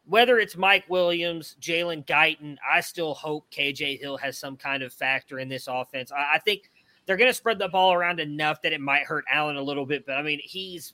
Whether 0.06 0.40
it's 0.40 0.58
Mike 0.58 0.86
Williams, 0.90 1.56
Jalen 1.62 2.08
Guyton, 2.08 2.58
I 2.68 2.82
still 2.82 3.14
hope 3.14 3.46
KJ 3.52 4.00
Hill 4.00 4.18
has 4.18 4.40
some 4.40 4.58
kind 4.58 4.82
of 4.82 4.92
factor 4.92 5.38
in 5.38 5.50
this 5.50 5.68
offense. 5.68 6.12
I, 6.12 6.38
I 6.38 6.40
think 6.40 6.71
they're 7.12 7.18
going 7.18 7.30
to 7.30 7.34
spread 7.34 7.60
the 7.60 7.68
ball 7.68 7.92
around 7.92 8.22
enough 8.22 8.62
that 8.62 8.72
it 8.72 8.80
might 8.80 9.04
hurt 9.04 9.26
Allen 9.30 9.58
a 9.58 9.62
little 9.62 9.86
bit. 9.86 10.06
But 10.06 10.14
I 10.14 10.22
mean, 10.22 10.40
he's 10.42 10.94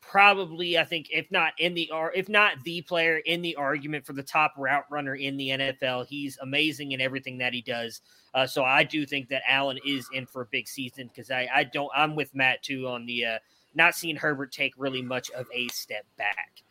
probably, 0.00 0.78
I 0.78 0.84
think, 0.84 1.08
if 1.12 1.30
not 1.30 1.52
in 1.58 1.74
the 1.74 1.90
or 1.90 2.14
if 2.14 2.30
not 2.30 2.64
the 2.64 2.80
player 2.80 3.18
in 3.18 3.42
the 3.42 3.54
argument 3.56 4.06
for 4.06 4.14
the 4.14 4.22
top 4.22 4.54
route 4.56 4.86
runner 4.90 5.16
in 5.16 5.36
the 5.36 5.50
NFL. 5.50 6.06
He's 6.06 6.38
amazing 6.38 6.92
in 6.92 7.02
everything 7.02 7.36
that 7.36 7.52
he 7.52 7.60
does. 7.60 8.00
Uh, 8.32 8.46
so 8.46 8.64
I 8.64 8.84
do 8.84 9.04
think 9.04 9.28
that 9.28 9.42
Allen 9.46 9.78
is 9.86 10.08
in 10.14 10.24
for 10.24 10.40
a 10.40 10.46
big 10.46 10.66
season 10.66 11.08
because 11.08 11.30
I, 11.30 11.46
I 11.54 11.64
don't. 11.64 11.90
I'm 11.94 12.16
with 12.16 12.34
Matt 12.34 12.62
too 12.62 12.88
on 12.88 13.04
the 13.04 13.26
uh, 13.26 13.38
not 13.74 13.94
seeing 13.94 14.16
Herbert 14.16 14.52
take 14.52 14.72
really 14.78 15.02
much 15.02 15.28
of 15.32 15.46
a 15.52 15.68
step 15.68 16.06
back. 16.16 16.62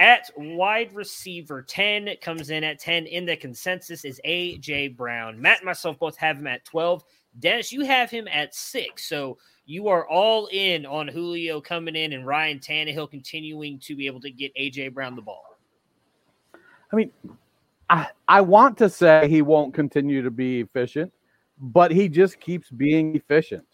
At 0.00 0.30
wide 0.36 0.92
receiver, 0.94 1.62
10 1.62 2.08
comes 2.22 2.50
in 2.50 2.64
at 2.64 2.80
10 2.80 3.06
in 3.06 3.24
the 3.24 3.36
consensus 3.36 4.04
is 4.04 4.20
AJ 4.26 4.96
Brown. 4.96 5.40
Matt 5.40 5.58
and 5.58 5.66
myself 5.66 5.96
both 6.00 6.16
have 6.16 6.38
him 6.38 6.48
at 6.48 6.64
12. 6.64 7.04
Dennis, 7.38 7.72
you 7.72 7.84
have 7.84 8.10
him 8.10 8.28
at 8.28 8.54
six. 8.54 9.08
So 9.08 9.38
you 9.66 9.88
are 9.88 10.08
all 10.08 10.48
in 10.52 10.84
on 10.84 11.08
Julio 11.08 11.60
coming 11.60 11.96
in 11.96 12.12
and 12.12 12.26
Ryan 12.26 12.58
Tannehill 12.58 13.10
continuing 13.10 13.78
to 13.80 13.94
be 13.94 14.06
able 14.06 14.20
to 14.20 14.30
get 14.30 14.54
AJ 14.56 14.94
Brown 14.94 15.16
the 15.16 15.22
ball. 15.22 15.44
I 16.92 16.96
mean, 16.96 17.12
I, 17.88 18.08
I 18.26 18.40
want 18.40 18.76
to 18.78 18.90
say 18.90 19.28
he 19.28 19.42
won't 19.42 19.74
continue 19.74 20.22
to 20.22 20.30
be 20.30 20.60
efficient, 20.60 21.12
but 21.58 21.92
he 21.92 22.08
just 22.08 22.40
keeps 22.40 22.68
being 22.70 23.14
efficient. 23.14 23.66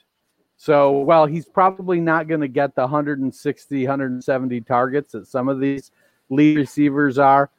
So, 0.59 0.93
while 0.93 1.27
he's 1.27 1.45
probably 1.45 2.01
not 2.01 2.29
going 2.29 2.41
to 2.41 2.49
get 2.49 2.75
the 2.75 2.83
160, 2.83 3.83
170 3.85 4.61
targets 4.63 5.13
that 5.13 5.27
some 5.27 5.49
of 5.49 5.61
these 5.61 5.93
lead 6.31 6.57
receivers 6.57 7.19
are. 7.19 7.51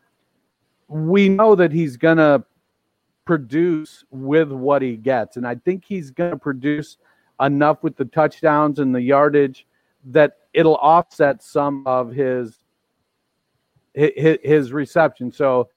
We 0.87 1.29
know 1.29 1.55
that 1.55 1.71
he's 1.71 1.97
going 1.97 2.17
to 2.17 2.43
produce 3.27 4.05
with 4.09 4.51
what 4.51 4.81
he 4.81 4.95
gets. 4.95 5.37
And 5.37 5.45
I 5.45 5.55
think 5.55 5.83
he's 5.85 6.09
going 6.09 6.31
to 6.31 6.37
produce 6.37 6.97
enough 7.39 7.83
with 7.83 7.95
the 7.97 8.05
touchdowns 8.05 8.79
and 8.79 8.95
the 8.95 9.01
yardage 9.01 9.67
that 10.05 10.37
it'll 10.53 10.77
offset 10.77 11.43
some 11.43 11.85
of 11.85 12.11
his 12.11 12.59
his, 13.93 14.37
his 14.43 14.71
reception. 14.71 15.31
So 15.31 15.69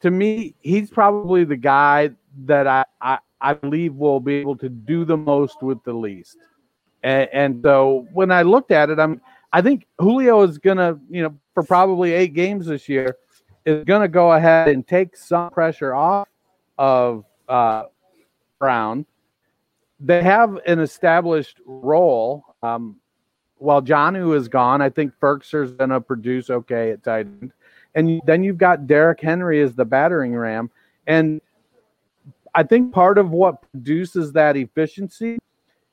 to 0.00 0.10
me, 0.10 0.54
he's 0.60 0.90
probably 0.90 1.44
the 1.44 1.56
guy 1.56 2.10
that 2.44 2.66
I, 2.66 2.84
I, 3.00 3.18
I 3.40 3.54
believe 3.54 3.94
will 3.94 4.20
be 4.20 4.34
able 4.34 4.56
to 4.58 4.68
do 4.68 5.04
the 5.04 5.16
most 5.16 5.62
with 5.62 5.82
the 5.84 5.92
least. 5.92 6.36
And, 7.02 7.28
and 7.32 7.62
so 7.62 8.06
when 8.12 8.30
I 8.30 8.42
looked 8.42 8.70
at 8.70 8.90
it, 8.90 8.98
I'm 8.98 9.20
I 9.54 9.60
think 9.60 9.86
Julio 9.98 10.42
is 10.42 10.58
gonna, 10.58 10.98
you 11.10 11.22
know, 11.22 11.34
for 11.54 11.62
probably 11.62 12.12
eight 12.12 12.34
games 12.34 12.66
this 12.66 12.88
year, 12.88 13.16
is 13.66 13.84
gonna 13.84 14.08
go 14.08 14.32
ahead 14.32 14.68
and 14.68 14.86
take 14.86 15.16
some 15.16 15.50
pressure 15.50 15.94
off 15.94 16.28
of 16.78 17.24
uh, 17.48 17.84
Brown. 18.58 19.06
They 20.00 20.22
have 20.22 20.58
an 20.66 20.80
established 20.80 21.60
role. 21.64 22.44
Um, 22.62 22.96
while 23.58 23.82
Jonnu 23.82 24.36
is 24.36 24.48
gone, 24.48 24.82
I 24.82 24.90
think 24.90 25.12
Firkser's 25.20 25.72
going 25.72 25.90
to 25.90 26.00
produce 26.00 26.50
okay 26.50 26.90
at 26.90 27.04
tight 27.04 27.26
end. 27.26 27.52
And 27.94 28.20
then 28.26 28.42
you've 28.42 28.58
got 28.58 28.86
Derrick 28.86 29.20
Henry 29.20 29.60
as 29.62 29.74
the 29.74 29.84
battering 29.84 30.34
ram. 30.34 30.70
And 31.06 31.40
I 32.54 32.62
think 32.62 32.92
part 32.92 33.18
of 33.18 33.30
what 33.30 33.62
produces 33.70 34.32
that 34.32 34.56
efficiency 34.56 35.38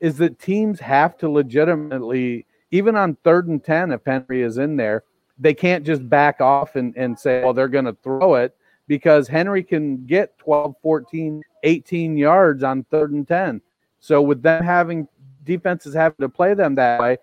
is 0.00 0.16
that 0.16 0.38
teams 0.38 0.80
have 0.80 1.16
to 1.18 1.28
legitimately, 1.28 2.46
even 2.70 2.96
on 2.96 3.16
third 3.22 3.48
and 3.48 3.62
10, 3.62 3.92
if 3.92 4.00
Henry 4.04 4.42
is 4.42 4.58
in 4.58 4.76
there, 4.76 5.04
they 5.38 5.54
can't 5.54 5.84
just 5.84 6.08
back 6.08 6.40
off 6.40 6.76
and, 6.76 6.94
and 6.96 7.18
say, 7.18 7.42
well, 7.42 7.54
they're 7.54 7.68
going 7.68 7.84
to 7.84 7.96
throw 8.02 8.34
it 8.34 8.56
because 8.90 9.28
Henry 9.28 9.62
can 9.62 10.04
get 10.04 10.36
12, 10.38 10.74
14, 10.82 11.44
18 11.62 12.16
yards 12.16 12.64
on 12.64 12.82
third 12.90 13.12
and 13.12 13.26
10. 13.26 13.60
So 14.00 14.20
with 14.20 14.42
them 14.42 14.64
having 14.64 15.06
defenses 15.44 15.94
having 15.94 16.16
to 16.18 16.28
play 16.28 16.54
them 16.54 16.74
that 16.74 17.00
way, 17.00 17.18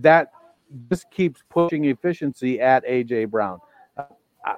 that 0.00 0.32
just 0.90 1.08
keeps 1.12 1.40
pushing 1.48 1.84
efficiency 1.84 2.60
at 2.60 2.84
AJ 2.84 3.30
Brown. 3.30 3.60
I, 4.44 4.56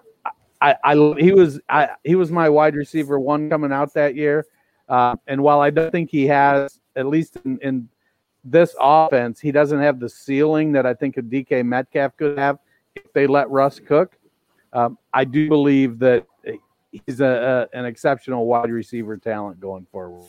I, 0.63 0.75
I 0.83 0.95
he 1.19 1.33
was 1.33 1.61
I, 1.69 1.91
he 2.03 2.15
was 2.15 2.33
my 2.33 2.49
wide 2.49 2.77
receiver 2.77 3.21
one 3.21 3.51
coming 3.51 3.71
out 3.71 3.93
that 3.93 4.15
year, 4.17 4.47
uh, 4.89 5.17
and 5.27 5.43
while 5.43 5.61
I 5.61 5.69
don't 5.69 5.93
think 5.93 6.09
he 6.09 6.27
has 6.29 6.81
at 6.97 7.05
least 7.05 7.37
in, 7.45 7.59
in 7.61 7.91
this 8.43 8.75
offense, 8.81 9.39
he 9.39 9.53
doesn't 9.53 9.83
have 9.83 10.01
the 10.01 10.09
ceiling 10.09 10.73
that 10.73 10.87
I 10.87 10.95
think 10.95 11.19
a 11.19 11.23
DK 11.23 11.63
Metcalf 11.63 12.17
could 12.17 12.39
have 12.39 12.59
if 12.95 13.13
they 13.13 13.27
let 13.27 13.51
Russ 13.51 13.81
cook. 13.81 14.17
Um, 14.73 14.97
I 15.13 15.25
do 15.25 15.47
believe 15.51 15.99
that 15.99 16.27
he's 17.07 17.21
a, 17.21 17.69
a, 17.73 17.79
an 17.79 17.85
exceptional 17.85 18.47
wide 18.47 18.71
receiver 18.71 19.17
talent 19.17 19.61
going 19.61 19.87
forward. 19.91 20.29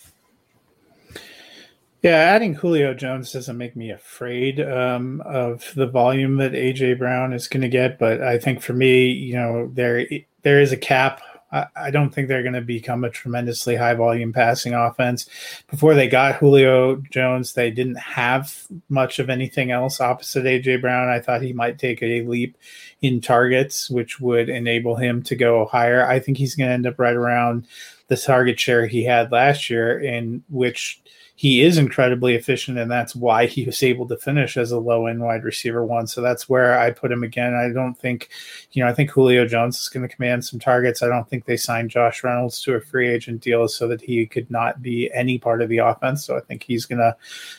Yeah, 2.01 2.17
adding 2.17 2.53
Julio 2.53 2.93
Jones 2.93 3.31
doesn't 3.31 3.57
make 3.57 3.75
me 3.75 3.89
afraid 3.89 4.61
um, 4.61 5.21
of 5.25 5.73
the 5.75 5.87
volume 5.87 6.35
that 6.37 6.51
AJ 6.51 6.99
Brown 6.99 7.33
is 7.33 7.47
going 7.47 7.61
to 7.61 7.67
get, 7.67 7.97
but 7.97 8.21
I 8.21 8.37
think 8.37 8.61
for 8.61 8.73
me, 8.73 9.07
you 9.07 9.35
know, 9.35 9.71
there 9.73 10.05
there 10.43 10.61
is 10.61 10.71
a 10.71 10.77
cap. 10.77 11.21
I, 11.51 11.67
I 11.75 11.91
don't 11.91 12.11
think 12.11 12.27
they're 12.27 12.43
going 12.43 12.53
to 12.53 12.61
become 12.61 13.03
a 13.03 13.09
tremendously 13.09 13.75
high 13.75 13.93
volume 13.93 14.33
passing 14.33 14.73
offense. 14.73 15.27
Before 15.69 15.93
they 15.93 16.07
got 16.07 16.35
Julio 16.35 16.97
Jones, 16.97 17.53
they 17.53 17.71
didn't 17.71 17.97
have 17.97 18.67
much 18.89 19.19
of 19.19 19.29
anything 19.29 19.71
else 19.71 20.01
opposite 20.01 20.45
AJ 20.45 20.81
Brown. 20.81 21.09
I 21.09 21.19
thought 21.19 21.41
he 21.41 21.53
might 21.53 21.79
take 21.79 22.01
a 22.01 22.23
leap 22.23 22.57
in 23.01 23.21
targets, 23.21 23.89
which 23.89 24.19
would 24.19 24.49
enable 24.49 24.95
him 24.95 25.23
to 25.23 25.35
go 25.35 25.65
higher. 25.65 26.05
I 26.05 26.19
think 26.19 26.37
he's 26.37 26.55
going 26.55 26.69
to 26.69 26.73
end 26.73 26.87
up 26.87 26.99
right 26.99 27.15
around 27.15 27.67
the 28.07 28.17
target 28.17 28.59
share 28.59 28.85
he 28.85 29.03
had 29.03 29.31
last 29.31 29.69
year, 29.69 29.99
in 29.99 30.43
which 30.49 31.01
he 31.37 31.61
is 31.61 31.77
incredibly 31.77 32.33
efficient, 32.33 32.77
and 32.77 32.89
that's 32.89 33.13
why 33.13 33.45
he 33.45 33.65
was 33.65 33.83
able 33.83 34.07
to 34.07 34.15
finish 34.15 34.55
as 34.55 34.71
a 34.71 34.79
low 34.79 35.07
end 35.07 35.19
wide 35.19 35.43
receiver 35.43 35.83
one. 35.83 36.07
So 36.07 36.21
that's 36.21 36.47
where 36.47 36.79
I 36.79 36.91
put 36.91 37.11
him 37.11 37.23
again. 37.23 37.53
I 37.53 37.73
don't 37.73 37.93
think, 37.93 38.29
you 38.71 38.81
know, 38.81 38.89
I 38.89 38.93
think 38.93 39.11
Julio 39.11 39.45
Jones 39.45 39.77
is 39.77 39.89
going 39.89 40.07
to 40.07 40.15
command 40.15 40.45
some 40.45 40.61
targets. 40.61 41.03
I 41.03 41.07
don't 41.07 41.29
think 41.29 41.43
they 41.43 41.57
signed 41.57 41.89
Josh 41.89 42.23
Reynolds 42.23 42.61
to 42.63 42.75
a 42.75 42.81
free 42.81 43.09
agent 43.09 43.41
deal 43.41 43.67
so 43.67 43.85
that 43.89 44.01
he 44.01 44.25
could 44.25 44.49
not 44.49 44.81
be 44.81 45.11
any 45.13 45.37
part 45.37 45.61
of 45.61 45.67
the 45.67 45.79
offense. 45.79 46.23
So 46.23 46.37
I 46.37 46.39
think 46.39 46.63
he's 46.63 46.85
going 46.85 46.99
to 46.99 47.17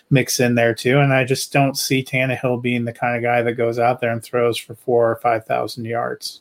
mix 0.09 0.41
in 0.41 0.55
there 0.55 0.75
too. 0.75 0.99
And 1.01 1.13
I 1.13 1.25
just 1.25 1.53
don't 1.53 1.77
see 1.77 2.03
Tannehill 2.03 2.63
being 2.63 2.87
the 2.87 2.95
kind 2.95 3.15
of 3.15 3.23
guy 3.23 3.43
that 3.43 3.55
goes 3.55 3.79
out 3.79 4.01
there 4.01 4.11
and 4.11 4.23
throws 4.23 4.57
for 4.57 4.75
four 4.75 5.11
or 5.11 5.17
5,000 5.17 5.85
yards. 5.85 6.41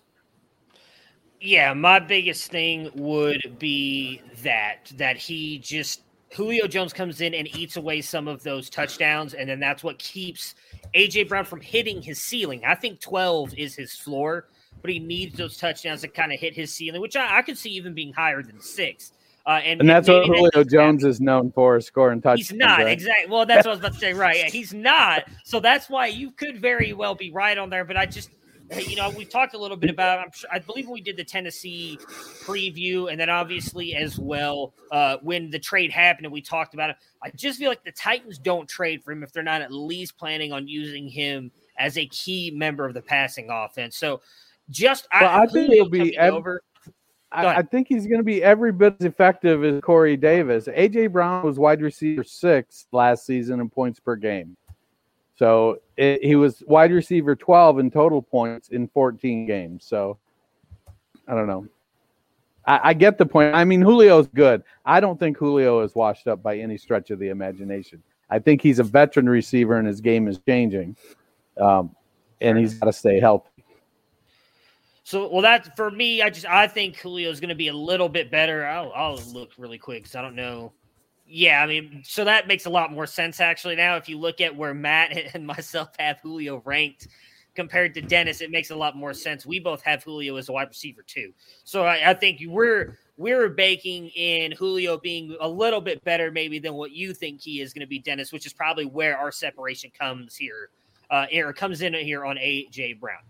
Yeah, 1.41 1.73
my 1.73 1.99
biggest 1.99 2.49
thing 2.49 2.89
would 2.95 3.57
be 3.59 4.21
that 4.41 4.91
that 4.95 5.17
he 5.17 5.59
just 5.59 6.01
Julio 6.35 6.67
Jones 6.67 6.91
comes 6.91 7.21
in 7.21 7.33
and 7.33 7.47
eats 7.55 7.77
away 7.77 8.01
some 8.01 8.27
of 8.27 8.43
those 8.43 8.69
touchdowns, 8.69 9.33
and 9.33 9.49
then 9.49 9.59
that's 9.59 9.83
what 9.83 9.97
keeps 9.99 10.55
AJ 10.93 11.29
Brown 11.29 11.45
from 11.45 11.61
hitting 11.61 12.01
his 12.01 12.21
ceiling. 12.21 12.63
I 12.65 12.75
think 12.75 12.99
12 12.99 13.53
is 13.57 13.73
his 13.73 13.95
floor, 13.95 14.47
but 14.81 14.91
he 14.91 14.99
needs 14.99 15.37
those 15.37 15.57
touchdowns 15.57 16.01
to 16.01 16.09
kind 16.09 16.33
of 16.33 16.39
hit 16.39 16.53
his 16.53 16.73
ceiling, 16.73 16.99
which 16.99 17.15
I, 17.15 17.37
I 17.37 17.41
could 17.41 17.57
see 17.57 17.69
even 17.71 17.93
being 17.93 18.11
higher 18.11 18.43
than 18.43 18.59
six. 18.59 19.13
Uh, 19.45 19.61
and, 19.63 19.79
and, 19.79 19.89
that's 19.89 20.09
what 20.09 20.25
Julio 20.25 20.63
Jones 20.63 21.05
is 21.05 21.21
known 21.21 21.51
for, 21.51 21.79
scoring 21.79 22.19
touchdowns. 22.19 22.49
He's 22.49 22.57
not 22.57 22.79
right? 22.79 22.87
exactly. 22.87 23.31
Well, 23.31 23.45
that's 23.45 23.65
what 23.65 23.71
I 23.71 23.75
was 23.75 23.79
about 23.79 23.93
to 23.93 23.99
say. 23.99 24.13
Right, 24.13 24.45
he's 24.51 24.73
not. 24.73 25.25
So 25.45 25.59
that's 25.59 25.89
why 25.89 26.07
you 26.07 26.31
could 26.31 26.59
very 26.59 26.93
well 26.93 27.15
be 27.15 27.31
right 27.31 27.57
on 27.57 27.69
there. 27.69 27.85
But 27.85 27.95
I 27.95 28.07
just 28.07 28.31
you 28.71 28.95
know, 28.95 29.09
we 29.11 29.25
talked 29.25 29.53
a 29.53 29.57
little 29.57 29.77
bit 29.77 29.89
about. 29.89 30.19
I'm 30.19 30.31
sure, 30.33 30.49
I 30.51 30.59
believe 30.59 30.87
we 30.87 31.01
did 31.01 31.17
the 31.17 31.23
Tennessee 31.23 31.99
preview, 32.01 33.11
and 33.11 33.19
then 33.19 33.29
obviously 33.29 33.95
as 33.95 34.17
well 34.17 34.73
uh, 34.91 35.17
when 35.21 35.49
the 35.49 35.59
trade 35.59 35.91
happened, 35.91 36.25
and 36.25 36.33
we 36.33 36.41
talked 36.41 36.73
about 36.73 36.89
it. 36.89 36.95
I 37.23 37.31
just 37.35 37.59
feel 37.59 37.69
like 37.69 37.83
the 37.83 37.91
Titans 37.91 38.37
don't 38.37 38.67
trade 38.67 39.03
for 39.03 39.11
him 39.11 39.23
if 39.23 39.31
they're 39.31 39.43
not 39.43 39.61
at 39.61 39.71
least 39.71 40.17
planning 40.17 40.51
on 40.51 40.67
using 40.67 41.07
him 41.07 41.51
as 41.77 41.97
a 41.97 42.07
key 42.07 42.51
member 42.53 42.85
of 42.85 42.93
the 42.93 43.01
passing 43.01 43.49
offense. 43.51 43.97
So, 43.97 44.21
just 44.69 45.07
well, 45.13 45.29
I, 45.29 45.43
I 45.43 45.47
think 45.47 45.71
he'll 45.71 45.89
be 45.89 46.17
every, 46.17 46.37
over. 46.37 46.61
I, 47.31 47.57
I, 47.57 47.61
think 47.61 47.87
he's 47.89 48.07
going 48.07 48.19
to 48.19 48.23
be 48.23 48.41
every 48.41 48.71
bit 48.71 48.95
as 48.99 49.05
effective 49.05 49.63
as 49.63 49.81
Corey 49.81 50.15
Davis. 50.15 50.67
AJ 50.67 51.11
Brown 51.11 51.43
was 51.45 51.59
wide 51.59 51.81
receiver 51.81 52.23
six 52.23 52.87
last 52.91 53.25
season 53.25 53.59
in 53.59 53.69
points 53.69 53.99
per 53.99 54.15
game. 54.15 54.55
So 55.35 55.79
it, 55.97 56.23
he 56.23 56.35
was 56.35 56.63
wide 56.65 56.91
receiver 56.91 57.35
12 57.35 57.79
in 57.79 57.91
total 57.91 58.21
points 58.21 58.69
in 58.69 58.87
14 58.87 59.45
games. 59.45 59.85
So 59.85 60.17
I 61.27 61.35
don't 61.35 61.47
know. 61.47 61.67
I, 62.65 62.79
I, 62.83 62.93
get 62.93 63.17
the 63.17 63.25
point. 63.25 63.53
I 63.53 63.63
mean, 63.65 63.81
Julio's 63.81 64.27
good. 64.27 64.63
I 64.85 64.99
don't 64.99 65.19
think 65.19 65.37
Julio 65.37 65.81
is 65.81 65.93
washed 65.93 66.27
up 66.27 66.41
by 66.41 66.57
any 66.57 66.77
stretch 66.77 67.11
of 67.11 67.19
the 67.19 67.29
imagination. 67.29 68.01
I 68.29 68.39
think 68.39 68.61
he's 68.61 68.79
a 68.79 68.83
veteran 68.83 69.29
receiver 69.29 69.77
and 69.77 69.87
his 69.87 70.01
game 70.01 70.27
is 70.27 70.39
changing. 70.47 70.95
Um, 71.59 71.95
and 72.41 72.57
he's 72.57 72.75
got 72.75 72.87
to 72.87 72.93
stay 72.93 73.19
healthy. 73.19 73.49
So, 75.03 75.29
well, 75.31 75.43
that 75.43 75.75
for 75.75 75.91
me, 75.91 76.21
I 76.23 76.31
just 76.31 76.47
I 76.47 76.67
think 76.67 76.97
Julio 76.97 77.29
is 77.29 77.39
going 77.39 77.49
to 77.49 77.55
be 77.55 77.67
a 77.67 77.73
little 77.73 78.09
bit 78.09 78.31
better. 78.31 78.65
I'll, 78.65 78.91
I'll 78.95 79.21
look 79.31 79.51
really 79.57 79.77
quick 79.77 80.03
because 80.03 80.15
I 80.15 80.21
don't 80.21 80.35
know 80.35 80.73
yeah, 81.27 81.61
I 81.61 81.67
mean, 81.67 82.03
so 82.05 82.23
that 82.23 82.47
makes 82.47 82.65
a 82.65 82.69
lot 82.69 82.91
more 82.91 83.07
sense 83.07 83.39
actually. 83.39 83.75
Now, 83.75 83.95
if 83.95 84.07
you 84.07 84.19
look 84.19 84.41
at 84.41 84.55
where 84.55 84.73
Matt 84.73 85.11
and 85.33 85.45
myself 85.45 85.89
have 85.99 86.19
Julio 86.19 86.61
ranked 86.65 87.07
compared 87.55 87.93
to 87.93 88.01
Dennis, 88.01 88.41
it 88.41 88.51
makes 88.51 88.69
a 88.69 88.75
lot 88.75 88.95
more 88.95 89.13
sense. 89.13 89.45
We 89.45 89.59
both 89.59 89.81
have 89.83 90.03
Julio 90.03 90.35
as 90.35 90.49
a 90.49 90.51
wide 90.51 90.67
receiver 90.67 91.01
too, 91.03 91.33
so 91.63 91.85
I, 91.85 92.11
I 92.11 92.13
think 92.13 92.41
we're 92.45 92.97
we're 93.17 93.49
baking 93.49 94.09
in 94.09 94.51
Julio 94.51 94.97
being 94.97 95.35
a 95.39 95.47
little 95.47 95.81
bit 95.81 96.03
better 96.03 96.31
maybe 96.31 96.59
than 96.59 96.73
what 96.73 96.91
you 96.91 97.13
think 97.13 97.41
he 97.41 97.61
is 97.61 97.73
going 97.73 97.81
to 97.81 97.87
be, 97.87 97.99
Dennis, 97.99 98.33
which 98.33 98.45
is 98.45 98.53
probably 98.53 98.85
where 98.85 99.17
our 99.17 99.31
separation 99.31 99.89
comes 99.97 100.35
here, 100.35 100.69
uh, 101.09 101.25
or 101.33 101.53
comes 101.53 101.81
in 101.81 101.93
here 101.93 102.25
on 102.25 102.35
AJ 102.35 102.99
Brown. 102.99 103.23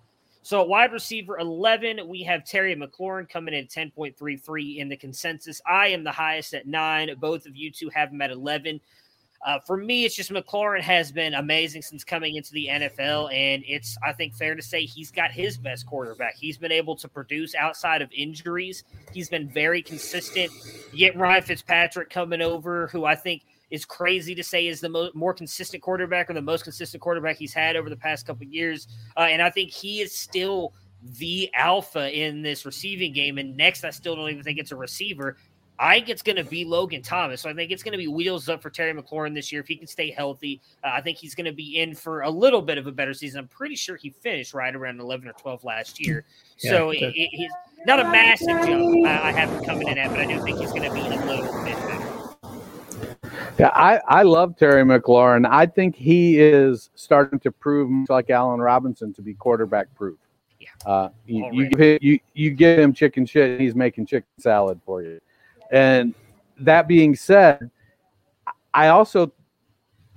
So 0.46 0.64
wide 0.64 0.94
receiver 0.94 1.40
11, 1.40 2.08
we 2.08 2.22
have 2.22 2.46
Terry 2.46 2.76
McLaurin 2.76 3.28
coming 3.28 3.56
in 3.56 3.64
at 3.64 3.70
10.33 3.72 4.78
in 4.78 4.88
the 4.88 4.96
consensus. 4.96 5.60
I 5.66 5.88
am 5.88 6.04
the 6.04 6.12
highest 6.12 6.54
at 6.54 6.68
nine. 6.68 7.10
Both 7.20 7.48
of 7.48 7.56
you 7.56 7.72
two 7.72 7.90
have 7.96 8.12
him 8.12 8.22
at 8.22 8.30
11. 8.30 8.80
Uh, 9.44 9.58
for 9.66 9.76
me, 9.76 10.06
it's 10.06 10.14
just 10.14 10.30
McLaurin 10.30 10.82
has 10.82 11.12
been 11.12 11.34
amazing 11.34 11.82
since 11.82 12.04
coming 12.04 12.36
into 12.36 12.52
the 12.52 12.68
NFL, 12.70 13.34
and 13.34 13.64
it's 13.66 13.98
I 14.06 14.14
think 14.14 14.36
fair 14.36 14.54
to 14.54 14.62
say 14.62 14.86
he's 14.86 15.10
got 15.10 15.32
his 15.32 15.58
best 15.58 15.88
quarterback. 15.88 16.36
He's 16.36 16.60
been 16.60 16.72
able 16.72 16.96
to 16.98 17.08
produce 17.08 17.56
outside 17.56 18.04
of 18.04 18.12
injuries. 18.12 18.84
He's 19.12 19.30
been 19.30 19.50
very 19.50 19.82
consistent. 19.82 20.52
Yet 20.94 21.18
Ryan 21.18 21.42
Fitzpatrick 21.42 22.12
coming 22.12 22.44
over, 22.44 22.86
who 22.90 23.06
I 23.06 23.16
think– 23.16 23.42
is 23.76 23.86
crazy 23.86 24.34
to 24.34 24.44
say 24.44 24.68
is 24.68 24.80
the 24.80 24.90
mo- 24.90 25.12
more 25.14 25.34
consistent 25.34 25.84
quarterback 25.84 26.30
or 26.30 26.34
the 26.34 26.42
most 26.42 26.64
consistent 26.64 27.02
quarterback 27.02 27.38
he's 27.38 27.54
had 27.54 27.76
over 27.76 27.90
the 27.90 27.96
past 27.96 28.26
couple 28.26 28.46
years. 28.48 28.88
Uh, 29.16 29.22
and 29.22 29.42
I 29.42 29.52
think 29.52 29.70
he 29.70 30.02
is 30.02 30.12
still 30.12 30.74
the 31.20 31.52
alpha 31.54 32.12
in 32.12 32.42
this 32.42 32.66
receiving 32.66 33.14
game. 33.14 33.38
And 33.38 33.56
next, 33.56 33.84
I 33.84 33.92
still 33.92 34.16
don't 34.16 34.30
even 34.30 34.44
think 34.44 34.58
it's 34.58 34.72
a 34.72 34.76
receiver. 34.76 35.38
I 35.78 35.96
think 35.96 36.10
it's 36.10 36.22
going 36.22 36.38
to 36.38 36.44
be 36.44 36.64
Logan 36.64 37.02
Thomas. 37.02 37.42
So 37.42 37.50
I 37.50 37.54
think 37.54 37.72
it's 37.72 37.84
going 37.84 37.92
to 37.92 37.98
be 37.98 38.08
wheels 38.08 38.48
up 38.48 38.62
for 38.62 38.70
Terry 38.70 38.94
McLaurin 38.94 39.34
this 39.34 39.52
year 39.52 39.60
if 39.62 39.68
he 39.68 39.76
can 39.76 39.88
stay 39.88 40.10
healthy. 40.10 40.62
Uh, 40.84 40.92
I 40.94 41.02
think 41.02 41.18
he's 41.18 41.36
going 41.36 41.46
to 41.46 41.52
be 41.52 41.82
in 41.82 41.94
for 41.94 42.22
a 42.22 42.30
little 42.30 42.62
bit 42.62 42.78
of 42.78 42.88
a 42.88 42.92
better 42.92 43.14
season. 43.14 43.40
I'm 43.40 43.48
pretty 43.50 43.76
sure 43.76 43.98
he 43.98 44.10
finished 44.10 44.54
right 44.54 44.74
around 44.74 45.02
11 45.02 45.28
or 45.28 45.34
12 45.34 45.64
last 45.66 46.00
year. 46.00 46.26
Yeah, 46.60 46.72
so 46.72 46.90
it, 46.92 47.02
it, 47.02 47.30
he's 47.32 47.52
not 47.86 48.00
a 48.00 48.06
massive 48.06 48.48
jump. 48.48 49.06
I, 49.06 49.30
I 49.30 49.32
have 49.34 49.50
him 49.50 49.66
coming 49.66 49.88
in 49.90 49.98
at, 49.98 50.12
but 50.12 50.20
I 50.22 50.26
do 50.26 50.42
think 50.44 50.60
he's 50.60 50.72
going 50.72 50.84
to 50.84 50.94
be 50.94 51.02
a 51.02 51.26
little 51.26 51.64
bit 51.64 51.76
better. 51.76 52.15
Yeah, 53.58 53.70
I, 53.70 54.02
I 54.08 54.24
love 54.24 54.58
Terry 54.58 54.84
McLaurin. 54.84 55.48
I 55.50 55.66
think 55.66 55.96
he 55.96 56.40
is 56.40 56.90
starting 56.96 57.40
to 57.40 57.52
prove, 57.52 57.90
much 57.90 58.10
like 58.10 58.30
Allen 58.30 58.60
Robinson, 58.60 59.14
to 59.14 59.22
be 59.22 59.34
quarterback 59.34 59.94
proof. 59.96 60.18
Yeah. 60.60 60.70
Uh, 60.86 61.10
you, 61.26 61.50
you, 61.54 61.70
give 61.70 61.80
him, 61.80 62.00
you, 62.02 62.20
you 62.34 62.52
give 62.52 62.80
him 62.80 62.94
chicken 62.94 63.26
shit, 63.26 63.60
he's 63.60 63.76
making 63.76 64.08
chicken 64.08 64.28
salad 64.40 64.82
for 64.86 65.04
you. 65.04 65.22
And 65.72 66.14
that 66.60 66.88
being 66.88 67.16
said, 67.16 67.72
I 68.74 68.90
also, 68.90 69.32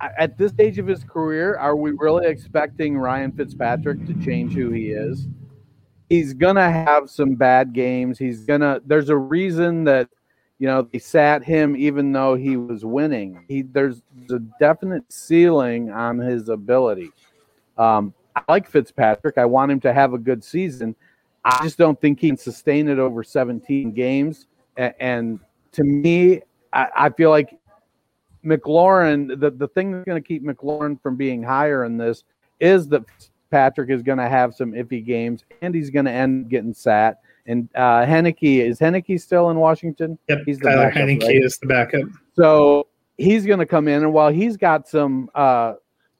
at 0.01 0.37
this 0.37 0.51
stage 0.51 0.77
of 0.77 0.87
his 0.87 1.03
career, 1.05 1.55
are 1.55 1.77
we 1.77 1.91
really 1.91 2.27
expecting 2.27 2.97
Ryan 2.97 3.31
Fitzpatrick 3.31 4.05
to 4.07 4.13
change 4.15 4.53
who 4.53 4.71
he 4.71 4.91
is? 4.91 5.27
He's 6.09 6.33
going 6.33 6.55
to 6.55 6.69
have 6.69 7.09
some 7.09 7.35
bad 7.35 7.71
games. 7.71 8.19
He's 8.19 8.43
going 8.43 8.61
to, 8.61 8.81
there's 8.85 9.09
a 9.09 9.17
reason 9.17 9.85
that 9.85 10.09
you 10.59 10.67
know 10.67 10.81
they 10.81 10.99
sat 10.99 11.43
him 11.43 11.75
even 11.75 12.11
though 12.11 12.35
he 12.35 12.57
was 12.57 12.85
winning. 12.85 13.45
He 13.47 13.63
there's 13.63 14.03
a 14.29 14.39
definite 14.59 15.11
ceiling 15.11 15.89
on 15.89 16.19
his 16.19 16.49
ability. 16.49 17.11
Um, 17.77 18.13
I 18.35 18.41
like 18.47 18.69
Fitzpatrick. 18.69 19.37
I 19.37 19.45
want 19.45 19.71
him 19.71 19.79
to 19.81 19.93
have 19.93 20.13
a 20.13 20.17
good 20.17 20.43
season. 20.43 20.95
I 21.45 21.63
just 21.63 21.77
don't 21.77 21.99
think 21.99 22.19
he 22.19 22.27
can 22.27 22.37
sustain 22.37 22.89
it 22.89 22.99
over 22.99 23.23
17 23.23 23.93
games. 23.93 24.47
And, 24.75 24.93
and 24.99 25.39
to 25.71 25.83
me, 25.83 26.41
I, 26.73 26.87
I, 26.95 27.09
feel 27.09 27.29
like 27.29 27.57
McLaurin. 28.45 29.39
The 29.39 29.51
the 29.51 29.69
thing 29.69 29.93
that's 29.93 30.05
going 30.05 30.21
to 30.21 30.27
keep 30.27 30.43
McLaurin 30.43 31.01
from 31.01 31.15
being 31.15 31.41
higher 31.41 31.85
in 31.85 31.97
this 31.97 32.25
is 32.59 32.89
that 32.89 33.03
Patrick 33.49 33.89
is 33.89 34.01
going 34.01 34.17
to 34.17 34.27
have 34.27 34.53
some 34.53 34.73
iffy 34.73 35.03
games, 35.03 35.45
and 35.61 35.73
he's 35.73 35.89
going 35.89 36.05
to 36.05 36.11
end 36.11 36.49
getting 36.49 36.73
sat 36.73 37.21
and 37.49 37.67
uh, 37.73 38.05
Heinicke 38.05 38.61
is 38.61 38.79
Heinicke 38.79 39.19
still 39.19 39.49
in 39.49 39.57
Washington? 39.57 40.19
Yep, 40.29 40.43
he's 40.45 40.59
the 40.59 40.69
Tyler 40.69 40.85
backup, 40.85 41.01
Heinicke 41.01 41.23
right? 41.23 41.43
is 41.43 41.57
the 41.57 41.65
backup. 41.65 42.07
So 42.35 42.87
he's 43.17 43.45
going 43.45 43.57
to 43.57 43.65
come 43.65 43.87
in, 43.87 44.03
and 44.03 44.13
while 44.13 44.29
he's 44.29 44.55
got 44.55 44.87
some, 44.87 45.31
uh, 45.33 45.73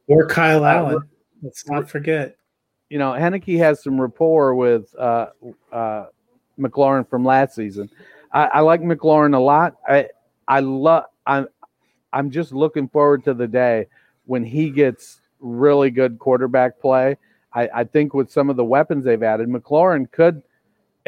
or 0.08 0.26
Kyle 0.26 0.66
uh, 0.66 0.74
Allen, 0.74 1.10
let's 1.44 1.70
not 1.70 1.88
forget. 1.88 2.36
You 2.90 2.98
know, 2.98 3.12
Heinicke 3.12 3.60
has 3.60 3.84
some 3.84 4.02
rapport 4.02 4.56
with 4.56 4.94
uh, 4.98 5.28
uh, 5.72 6.06
McLaurin 6.60 7.08
from 7.08 7.24
last 7.24 7.54
season. 7.54 7.92
I, 8.34 8.46
I 8.46 8.60
like 8.62 8.82
McLaurin 8.82 9.36
a 9.36 9.40
lot. 9.40 9.76
I 9.88 10.08
I 10.48 10.62
love. 10.62 11.06
I'm 11.28 11.48
I'm 12.12 12.32
just 12.32 12.52
looking 12.54 12.90
forward 12.90 13.24
to 13.26 13.36
the 13.36 13.48
day 13.48 13.86
when 14.26 14.44
he 14.44 14.72
gets 14.72 15.22
really 15.40 15.92
good 15.92 16.18
quarterback 16.18 16.80
play. 16.80 17.18
I, 17.54 17.70
I 17.74 17.84
think 17.84 18.16
with 18.16 18.32
some 18.32 18.50
of 18.50 18.58
the 18.58 18.66
weapons 18.66 19.06
they've 19.06 19.22
added, 19.22 19.48
McLaurin 19.48 20.12
could 20.12 20.42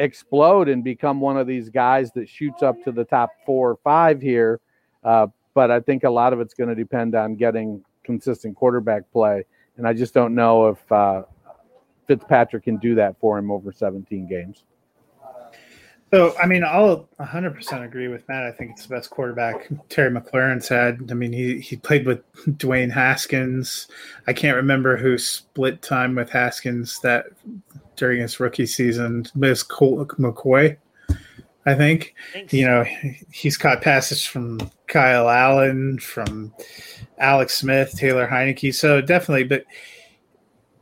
explode 0.02 0.68
and 0.68 0.82
become 0.82 1.20
one 1.20 1.36
of 1.36 1.46
these 1.46 1.70
guys 1.70 2.10
that 2.12 2.28
shoots 2.28 2.62
up 2.62 2.82
to 2.84 2.92
the 2.92 3.04
top 3.04 3.30
four 3.46 3.70
or 3.70 3.78
five 3.84 4.20
here. 4.20 4.60
Uh, 5.04 5.28
but 5.54 5.70
I 5.70 5.80
think 5.80 6.04
a 6.04 6.10
lot 6.10 6.32
of 6.32 6.40
it's 6.40 6.54
going 6.54 6.68
to 6.68 6.74
depend 6.74 7.14
on 7.14 7.36
getting 7.36 7.84
consistent 8.02 8.56
quarterback 8.56 9.10
play, 9.12 9.44
and 9.76 9.86
I 9.86 9.92
just 9.92 10.12
don't 10.12 10.34
know 10.34 10.68
if 10.68 10.92
uh, 10.92 11.22
Fitzpatrick 12.06 12.64
can 12.64 12.78
do 12.78 12.94
that 12.96 13.18
for 13.20 13.38
him 13.38 13.50
over 13.50 13.72
17 13.72 14.26
games. 14.26 14.64
So, 16.12 16.34
I 16.38 16.46
mean, 16.46 16.62
I'll 16.62 17.08
100% 17.18 17.84
agree 17.84 18.08
with 18.08 18.28
Matt. 18.28 18.42
I 18.42 18.52
think 18.52 18.72
it's 18.72 18.86
the 18.86 18.94
best 18.94 19.08
quarterback 19.08 19.68
Terry 19.88 20.10
McLaurin's 20.10 20.68
had. 20.68 21.08
I 21.10 21.14
mean, 21.14 21.32
he, 21.32 21.58
he 21.58 21.76
played 21.76 22.04
with 22.04 22.20
Dwayne 22.44 22.92
Haskins. 22.92 23.88
I 24.26 24.34
can't 24.34 24.56
remember 24.56 24.98
who 24.98 25.16
split 25.16 25.80
time 25.80 26.14
with 26.14 26.28
Haskins 26.28 26.98
that 27.00 27.28
during 28.02 28.20
his 28.20 28.40
rookie 28.40 28.66
season. 28.66 29.24
Miss 29.36 29.62
Colt 29.62 30.08
McCoy, 30.18 30.76
I 31.64 31.74
think. 31.76 32.16
Thanks. 32.32 32.52
You 32.52 32.66
know, 32.66 32.84
he's 33.30 33.56
caught 33.56 33.80
passes 33.80 34.24
from 34.24 34.58
Kyle 34.88 35.28
Allen, 35.28 36.00
from 36.00 36.52
Alex 37.18 37.54
Smith, 37.54 37.92
Taylor 37.96 38.26
Heinicke. 38.26 38.74
So 38.74 39.00
definitely, 39.00 39.44
but 39.44 39.64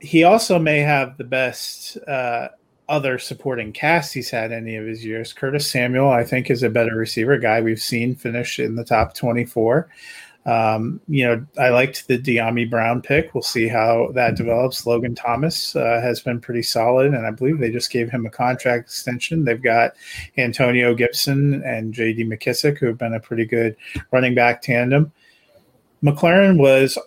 he 0.01 0.25
also 0.25 0.59
may 0.59 0.79
have 0.79 1.19
the 1.19 1.25
best 1.25 1.99
uh, 2.09 2.49
other 2.89 3.19
supporting 3.19 3.71
cast 3.71 4.15
he's 4.15 4.31
had 4.31 4.51
any 4.51 4.77
of 4.77 4.87
his 4.87 5.05
years. 5.05 5.35
Curtis 5.35 5.71
Samuel, 5.71 6.09
I 6.09 6.25
think, 6.25 6.49
is 6.49 6.63
a 6.63 6.71
better 6.71 6.95
receiver 6.95 7.37
guy 7.37 7.61
we've 7.61 7.83
seen 7.83 8.15
finish 8.17 8.59
in 8.59 8.77
the 8.77 8.85
top 8.85 9.13
24. 9.13 9.91
Um, 10.47 11.01
you 11.07 11.27
know, 11.27 11.47
I 11.59 11.69
liked 11.69 12.09
the 12.09 12.19
Dyami 12.19 12.69
Brown 12.69 13.03
pick. 13.03 13.35
We'll 13.35 13.43
see 13.43 13.69
how 13.69 14.11
that 14.15 14.37
develops. 14.37 14.87
Logan 14.87 15.15
Thomas 15.15 15.77
uh, 15.77 16.01
has 16.01 16.21
been 16.21 16.41
pretty 16.41 16.63
solid, 16.63 17.13
and 17.13 17.27
I 17.27 17.31
believe 17.31 17.59
they 17.59 17.71
just 17.71 17.91
gave 17.91 18.11
him 18.11 18.25
a 18.25 18.31
contract 18.31 18.85
extension. 18.85 19.45
They've 19.45 19.63
got 19.63 19.93
Antonio 20.39 20.95
Gibson 20.95 21.63
and 21.65 21.93
J.D. 21.93 22.25
McKissic, 22.25 22.79
who 22.79 22.87
have 22.87 22.99
been 22.99 23.15
a 23.15 23.21
pretty 23.21 23.45
good 23.45 23.77
running 24.13 24.35
back 24.35 24.63
tandem. 24.63 25.13
McLaurin 26.03 26.59
was 26.59 26.99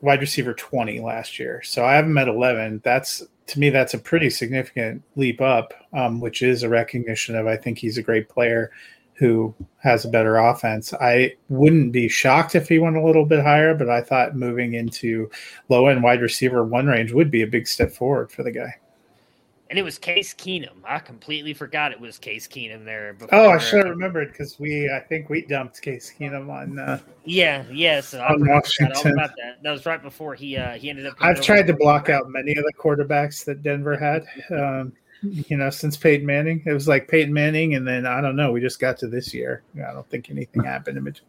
wide 0.00 0.20
receiver 0.20 0.54
20 0.54 1.00
last 1.00 1.38
year, 1.38 1.62
so 1.62 1.84
I 1.84 1.94
have 1.94 2.06
him 2.06 2.16
at 2.16 2.28
11. 2.28 2.80
That's 2.82 3.22
to 3.48 3.58
me, 3.58 3.70
that's 3.70 3.94
a 3.94 3.98
pretty 3.98 4.28
significant 4.28 5.02
leap 5.16 5.40
up, 5.40 5.72
um, 5.94 6.20
which 6.20 6.42
is 6.42 6.62
a 6.62 6.68
recognition 6.68 7.34
of 7.34 7.46
I 7.46 7.56
think 7.56 7.78
he's 7.78 7.96
a 7.96 8.02
great 8.02 8.28
player 8.28 8.70
who 9.18 9.54
has 9.78 10.04
a 10.04 10.08
better 10.08 10.36
offense. 10.36 10.94
I 10.94 11.34
wouldn't 11.48 11.92
be 11.92 12.08
shocked 12.08 12.54
if 12.54 12.68
he 12.68 12.78
went 12.78 12.96
a 12.96 13.04
little 13.04 13.26
bit 13.26 13.42
higher, 13.42 13.74
but 13.74 13.90
I 13.90 14.00
thought 14.00 14.36
moving 14.36 14.74
into 14.74 15.30
low 15.68 15.88
end 15.88 16.02
wide 16.02 16.22
receiver 16.22 16.64
one 16.64 16.86
range 16.86 17.12
would 17.12 17.30
be 17.30 17.42
a 17.42 17.46
big 17.46 17.66
step 17.66 17.90
forward 17.90 18.30
for 18.30 18.42
the 18.42 18.52
guy 18.52 18.74
and 19.70 19.78
it 19.78 19.82
was 19.82 19.98
Case 19.98 20.34
Keenum. 20.34 20.76
I 20.84 20.98
completely 20.98 21.52
forgot 21.52 21.92
it 21.92 22.00
was 22.00 22.18
Case 22.18 22.48
Keenum 22.48 22.84
there. 22.84 23.14
Before. 23.14 23.34
Oh, 23.34 23.50
I 23.50 23.58
should 23.58 23.84
have 23.84 23.90
remembered 23.90 24.32
because 24.32 24.58
we, 24.58 24.90
I 24.90 25.00
think 25.00 25.28
we 25.28 25.42
dumped 25.42 25.82
Case 25.82 26.12
Keenum 26.18 26.50
on. 26.50 26.78
Uh, 26.78 27.00
yeah, 27.24 27.64
yes, 27.70 27.74
yeah, 27.74 28.00
so 28.00 28.20
on 28.22 28.46
Washington. 28.46 29.12
about 29.12 29.30
that. 29.36 29.62
That 29.62 29.70
was 29.70 29.84
right 29.84 30.02
before 30.02 30.34
he 30.34 30.56
uh, 30.56 30.72
he 30.72 30.88
ended 30.88 31.06
up. 31.06 31.16
I've 31.20 31.42
tried 31.42 31.66
to 31.66 31.74
block 31.74 32.08
out 32.08 32.30
many 32.30 32.52
of 32.56 32.64
the 32.64 32.72
quarterbacks 32.78 33.44
that 33.44 33.62
Denver 33.62 33.96
had. 33.96 34.24
Um, 34.50 34.92
you 35.22 35.56
know, 35.56 35.70
since 35.70 35.96
Peyton 35.96 36.26
Manning, 36.26 36.62
it 36.66 36.72
was 36.72 36.88
like 36.88 37.08
Peyton 37.08 37.32
Manning, 37.32 37.74
and 37.74 37.86
then 37.86 38.06
I 38.06 38.20
don't 38.20 38.36
know. 38.36 38.52
We 38.52 38.60
just 38.60 38.80
got 38.80 38.98
to 38.98 39.08
this 39.08 39.34
year. 39.34 39.62
I 39.76 39.92
don't 39.92 40.08
think 40.08 40.30
anything 40.30 40.64
happened 40.64 40.98
in 40.98 41.04
between. 41.04 41.28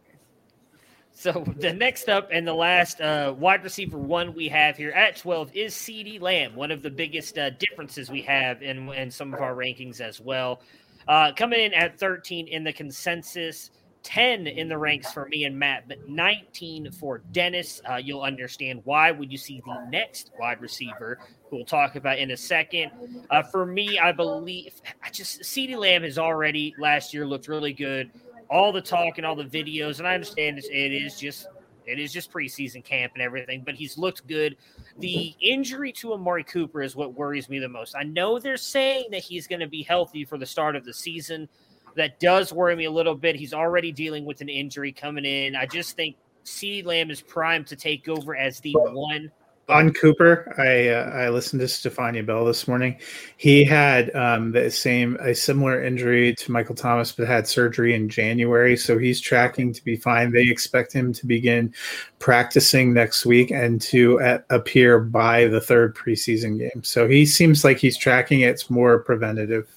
So 1.12 1.44
the 1.58 1.72
next 1.72 2.08
up 2.08 2.30
and 2.32 2.46
the 2.46 2.54
last 2.54 3.00
uh, 3.00 3.34
wide 3.36 3.62
receiver 3.62 3.98
one 3.98 4.32
we 4.32 4.48
have 4.48 4.76
here 4.76 4.92
at 4.92 5.16
12 5.16 5.54
is 5.54 5.74
CeeDee 5.74 6.20
Lamb, 6.20 6.54
one 6.54 6.70
of 6.70 6.82
the 6.82 6.90
biggest 6.90 7.36
uh, 7.36 7.50
differences 7.50 8.10
we 8.10 8.22
have 8.22 8.62
in, 8.62 8.88
in 8.94 9.10
some 9.10 9.34
of 9.34 9.40
our 9.40 9.54
rankings 9.54 10.00
as 10.00 10.18
well. 10.18 10.62
Uh, 11.08 11.32
coming 11.32 11.60
in 11.60 11.74
at 11.74 11.98
13 11.98 12.46
in 12.48 12.64
the 12.64 12.72
consensus, 12.72 13.70
10 14.02 14.46
in 14.46 14.68
the 14.68 14.78
ranks 14.78 15.12
for 15.12 15.26
me 15.26 15.44
and 15.44 15.58
Matt, 15.58 15.88
but 15.88 16.08
19 16.08 16.90
for 16.92 17.18
Dennis. 17.32 17.80
Uh, 17.88 17.96
you'll 17.96 18.22
understand 18.22 18.80
why 18.84 19.10
when 19.10 19.30
you 19.30 19.38
see 19.38 19.62
the 19.66 19.86
next 19.90 20.30
wide 20.38 20.60
receiver, 20.60 21.18
who 21.48 21.56
we'll 21.56 21.64
talk 21.64 21.96
about 21.96 22.18
in 22.18 22.30
a 22.30 22.36
second. 22.36 22.90
Uh, 23.30 23.42
for 23.42 23.66
me, 23.66 23.98
I 23.98 24.12
believe 24.12 24.80
I 25.02 25.10
just 25.10 25.42
CeeDee 25.42 25.76
Lamb 25.76 26.02
has 26.02 26.18
already 26.18 26.74
last 26.78 27.12
year 27.12 27.26
looked 27.26 27.48
really 27.48 27.72
good 27.72 28.10
all 28.50 28.72
the 28.72 28.80
talk 28.80 29.16
and 29.16 29.26
all 29.26 29.36
the 29.36 29.44
videos, 29.44 29.98
and 29.98 30.08
I 30.08 30.14
understand 30.14 30.58
it 30.58 30.92
is 30.92 31.18
just 31.18 31.46
it 31.86 31.98
is 31.98 32.12
just 32.12 32.30
preseason 32.30 32.84
camp 32.84 33.12
and 33.14 33.22
everything, 33.22 33.62
but 33.64 33.74
he's 33.74 33.96
looked 33.96 34.26
good. 34.26 34.56
The 34.98 35.34
injury 35.40 35.92
to 35.94 36.12
Amari 36.12 36.44
Cooper 36.44 36.82
is 36.82 36.94
what 36.94 37.14
worries 37.14 37.48
me 37.48 37.58
the 37.58 37.68
most. 37.68 37.96
I 37.96 38.02
know 38.02 38.38
they're 38.38 38.56
saying 38.56 39.06
that 39.12 39.22
he's 39.22 39.46
going 39.46 39.60
to 39.60 39.66
be 39.66 39.82
healthy 39.82 40.24
for 40.24 40.36
the 40.36 40.46
start 40.46 40.76
of 40.76 40.84
the 40.84 40.92
season. 40.92 41.48
That 41.96 42.20
does 42.20 42.52
worry 42.52 42.76
me 42.76 42.84
a 42.84 42.90
little 42.90 43.14
bit. 43.14 43.36
He's 43.36 43.54
already 43.54 43.92
dealing 43.92 44.24
with 44.24 44.40
an 44.40 44.48
injury 44.48 44.92
coming 44.92 45.24
in. 45.24 45.56
I 45.56 45.66
just 45.66 45.96
think 45.96 46.16
CeeDee 46.44 46.84
Lamb 46.84 47.10
is 47.10 47.20
primed 47.20 47.66
to 47.68 47.76
take 47.76 48.08
over 48.08 48.36
as 48.36 48.60
the 48.60 48.72
one 48.74 49.30
on 49.70 49.92
Cooper, 49.92 50.52
I 50.58 50.88
uh, 50.88 51.24
I 51.24 51.28
listened 51.30 51.60
to 51.60 51.68
Stephania 51.68 52.22
Bell 52.22 52.44
this 52.44 52.66
morning. 52.66 52.98
He 53.36 53.64
had 53.64 54.14
um, 54.14 54.52
the 54.52 54.70
same 54.70 55.16
a 55.20 55.34
similar 55.34 55.82
injury 55.82 56.34
to 56.34 56.52
Michael 56.52 56.74
Thomas, 56.74 57.12
but 57.12 57.26
had 57.26 57.46
surgery 57.46 57.94
in 57.94 58.08
January, 58.08 58.76
so 58.76 58.98
he's 58.98 59.20
tracking 59.20 59.72
to 59.72 59.84
be 59.84 59.96
fine. 59.96 60.32
They 60.32 60.48
expect 60.48 60.92
him 60.92 61.12
to 61.14 61.26
begin 61.26 61.72
practicing 62.18 62.92
next 62.92 63.24
week 63.24 63.50
and 63.50 63.80
to 63.82 64.20
uh, 64.20 64.38
appear 64.50 65.00
by 65.00 65.46
the 65.46 65.60
third 65.60 65.94
preseason 65.94 66.58
game. 66.58 66.82
So 66.82 67.08
he 67.08 67.24
seems 67.24 67.64
like 67.64 67.78
he's 67.78 67.96
tracking. 67.96 68.40
It's 68.40 68.70
more 68.70 68.98
preventative 68.98 69.68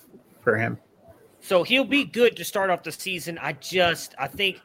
for 0.41 0.57
him. 0.57 0.77
So 1.43 1.63
he'll 1.63 1.83
be 1.83 2.05
good 2.05 2.37
to 2.37 2.45
start 2.45 2.69
off 2.69 2.83
the 2.83 2.91
season. 2.93 3.37
I 3.37 3.51
just 3.51 4.15
I 4.17 4.27
think 4.27 4.61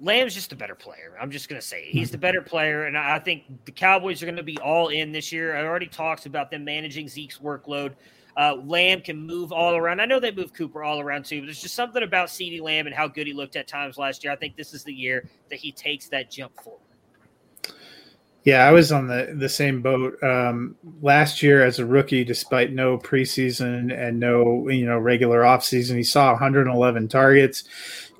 Lamb's 0.00 0.32
just 0.32 0.50
a 0.52 0.56
better 0.56 0.74
player. 0.74 1.14
I'm 1.20 1.30
just 1.30 1.50
to 1.60 1.66
say 1.66 1.82
it. 1.82 1.90
he's 1.90 2.10
the 2.10 2.16
better 2.16 2.40
player, 2.40 2.84
and 2.86 2.96
I 2.96 3.18
think 3.18 3.44
the 3.66 3.72
Cowboys 3.72 4.22
are 4.22 4.26
to 4.38 4.42
be 4.42 4.58
all 4.58 4.88
in 4.88 5.12
this 5.12 5.30
year. 5.32 5.54
I 5.54 5.64
already 5.66 5.86
talked 5.86 6.24
about 6.24 6.50
them 6.50 6.64
managing 6.64 7.08
Zeke's 7.08 7.38
workload. 7.38 7.92
Uh, 8.38 8.54
Lamb 8.64 9.02
can 9.02 9.18
move 9.18 9.52
all 9.52 9.76
around. 9.76 10.00
I 10.00 10.06
know 10.06 10.18
they 10.18 10.32
move 10.32 10.54
Cooper 10.54 10.82
all 10.82 10.98
around 10.98 11.26
too, 11.26 11.40
but 11.40 11.46
there's 11.46 11.60
just 11.60 11.74
something 11.74 12.02
about 12.02 12.28
CeeDee 12.28 12.62
Lamb 12.62 12.86
and 12.86 12.96
how 12.96 13.06
good 13.06 13.26
he 13.26 13.34
looked 13.34 13.56
at 13.56 13.68
times 13.68 13.98
last 13.98 14.24
year. 14.24 14.32
I 14.32 14.36
think 14.36 14.56
this 14.56 14.72
is 14.72 14.82
the 14.82 14.94
year 14.94 15.28
that 15.50 15.58
he 15.58 15.72
takes 15.72 16.08
that 16.08 16.30
jump 16.30 16.58
forward. 16.62 16.85
Yeah, 18.46 18.64
I 18.64 18.70
was 18.70 18.92
on 18.92 19.08
the 19.08 19.34
the 19.36 19.48
same 19.48 19.82
boat 19.82 20.22
um, 20.22 20.76
last 21.02 21.42
year 21.42 21.64
as 21.64 21.80
a 21.80 21.84
rookie. 21.84 22.22
Despite 22.22 22.72
no 22.72 22.96
preseason 22.96 23.92
and 23.92 24.20
no 24.20 24.68
you 24.68 24.86
know 24.86 24.98
regular 24.98 25.40
offseason, 25.40 25.96
he 25.96 26.04
saw 26.04 26.30
111 26.30 27.08
targets, 27.08 27.64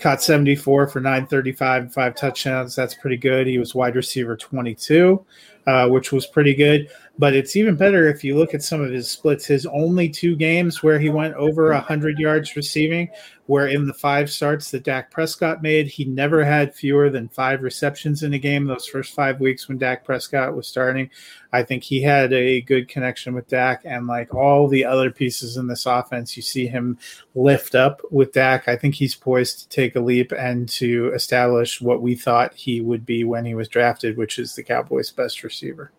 caught 0.00 0.20
74 0.20 0.88
for 0.88 0.98
935 0.98 1.92
five 1.92 2.16
touchdowns. 2.16 2.74
That's 2.74 2.96
pretty 2.96 3.18
good. 3.18 3.46
He 3.46 3.58
was 3.58 3.72
wide 3.72 3.94
receiver 3.94 4.36
22, 4.36 5.24
uh, 5.68 5.88
which 5.90 6.10
was 6.10 6.26
pretty 6.26 6.56
good. 6.56 6.88
But 7.18 7.34
it's 7.34 7.56
even 7.56 7.76
better 7.76 8.08
if 8.08 8.22
you 8.22 8.36
look 8.36 8.52
at 8.52 8.62
some 8.62 8.82
of 8.82 8.90
his 8.90 9.10
splits. 9.10 9.46
His 9.46 9.64
only 9.66 10.08
two 10.08 10.36
games 10.36 10.82
where 10.82 10.98
he 10.98 11.08
went 11.08 11.34
over 11.34 11.70
100 11.70 12.18
yards 12.18 12.56
receiving 12.56 13.08
were 13.46 13.68
in 13.68 13.86
the 13.86 13.94
five 13.94 14.30
starts 14.30 14.70
that 14.70 14.84
Dak 14.84 15.10
Prescott 15.10 15.62
made. 15.62 15.86
He 15.86 16.04
never 16.04 16.44
had 16.44 16.74
fewer 16.74 17.08
than 17.08 17.28
five 17.28 17.62
receptions 17.62 18.22
in 18.22 18.34
a 18.34 18.38
game 18.38 18.66
those 18.66 18.86
first 18.86 19.14
five 19.14 19.40
weeks 19.40 19.66
when 19.66 19.78
Dak 19.78 20.04
Prescott 20.04 20.54
was 20.54 20.68
starting. 20.68 21.08
I 21.52 21.62
think 21.62 21.84
he 21.84 22.02
had 22.02 22.34
a 22.34 22.60
good 22.62 22.88
connection 22.88 23.34
with 23.34 23.48
Dak. 23.48 23.82
And 23.86 24.06
like 24.06 24.34
all 24.34 24.68
the 24.68 24.84
other 24.84 25.10
pieces 25.10 25.56
in 25.56 25.68
this 25.68 25.86
offense, 25.86 26.36
you 26.36 26.42
see 26.42 26.66
him 26.66 26.98
lift 27.34 27.74
up 27.74 28.02
with 28.10 28.32
Dak. 28.32 28.68
I 28.68 28.76
think 28.76 28.94
he's 28.94 29.14
poised 29.14 29.60
to 29.60 29.68
take 29.68 29.96
a 29.96 30.00
leap 30.00 30.32
and 30.32 30.68
to 30.70 31.12
establish 31.14 31.80
what 31.80 32.02
we 32.02 32.14
thought 32.14 32.52
he 32.52 32.82
would 32.82 33.06
be 33.06 33.24
when 33.24 33.46
he 33.46 33.54
was 33.54 33.68
drafted, 33.68 34.18
which 34.18 34.38
is 34.38 34.54
the 34.54 34.62
Cowboys' 34.62 35.12
best 35.12 35.42
receiver. 35.42 35.92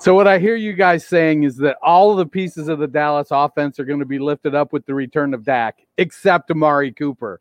So 0.00 0.14
what 0.14 0.26
I 0.26 0.38
hear 0.38 0.56
you 0.56 0.72
guys 0.72 1.06
saying 1.06 1.42
is 1.42 1.58
that 1.58 1.76
all 1.82 2.10
of 2.10 2.16
the 2.16 2.24
pieces 2.24 2.68
of 2.68 2.78
the 2.78 2.86
Dallas 2.86 3.28
offense 3.30 3.78
are 3.78 3.84
going 3.84 3.98
to 3.98 4.06
be 4.06 4.18
lifted 4.18 4.54
up 4.54 4.72
with 4.72 4.86
the 4.86 4.94
return 4.94 5.34
of 5.34 5.44
Dak, 5.44 5.80
except 5.98 6.50
Amari 6.50 6.90
Cooper. 6.90 7.38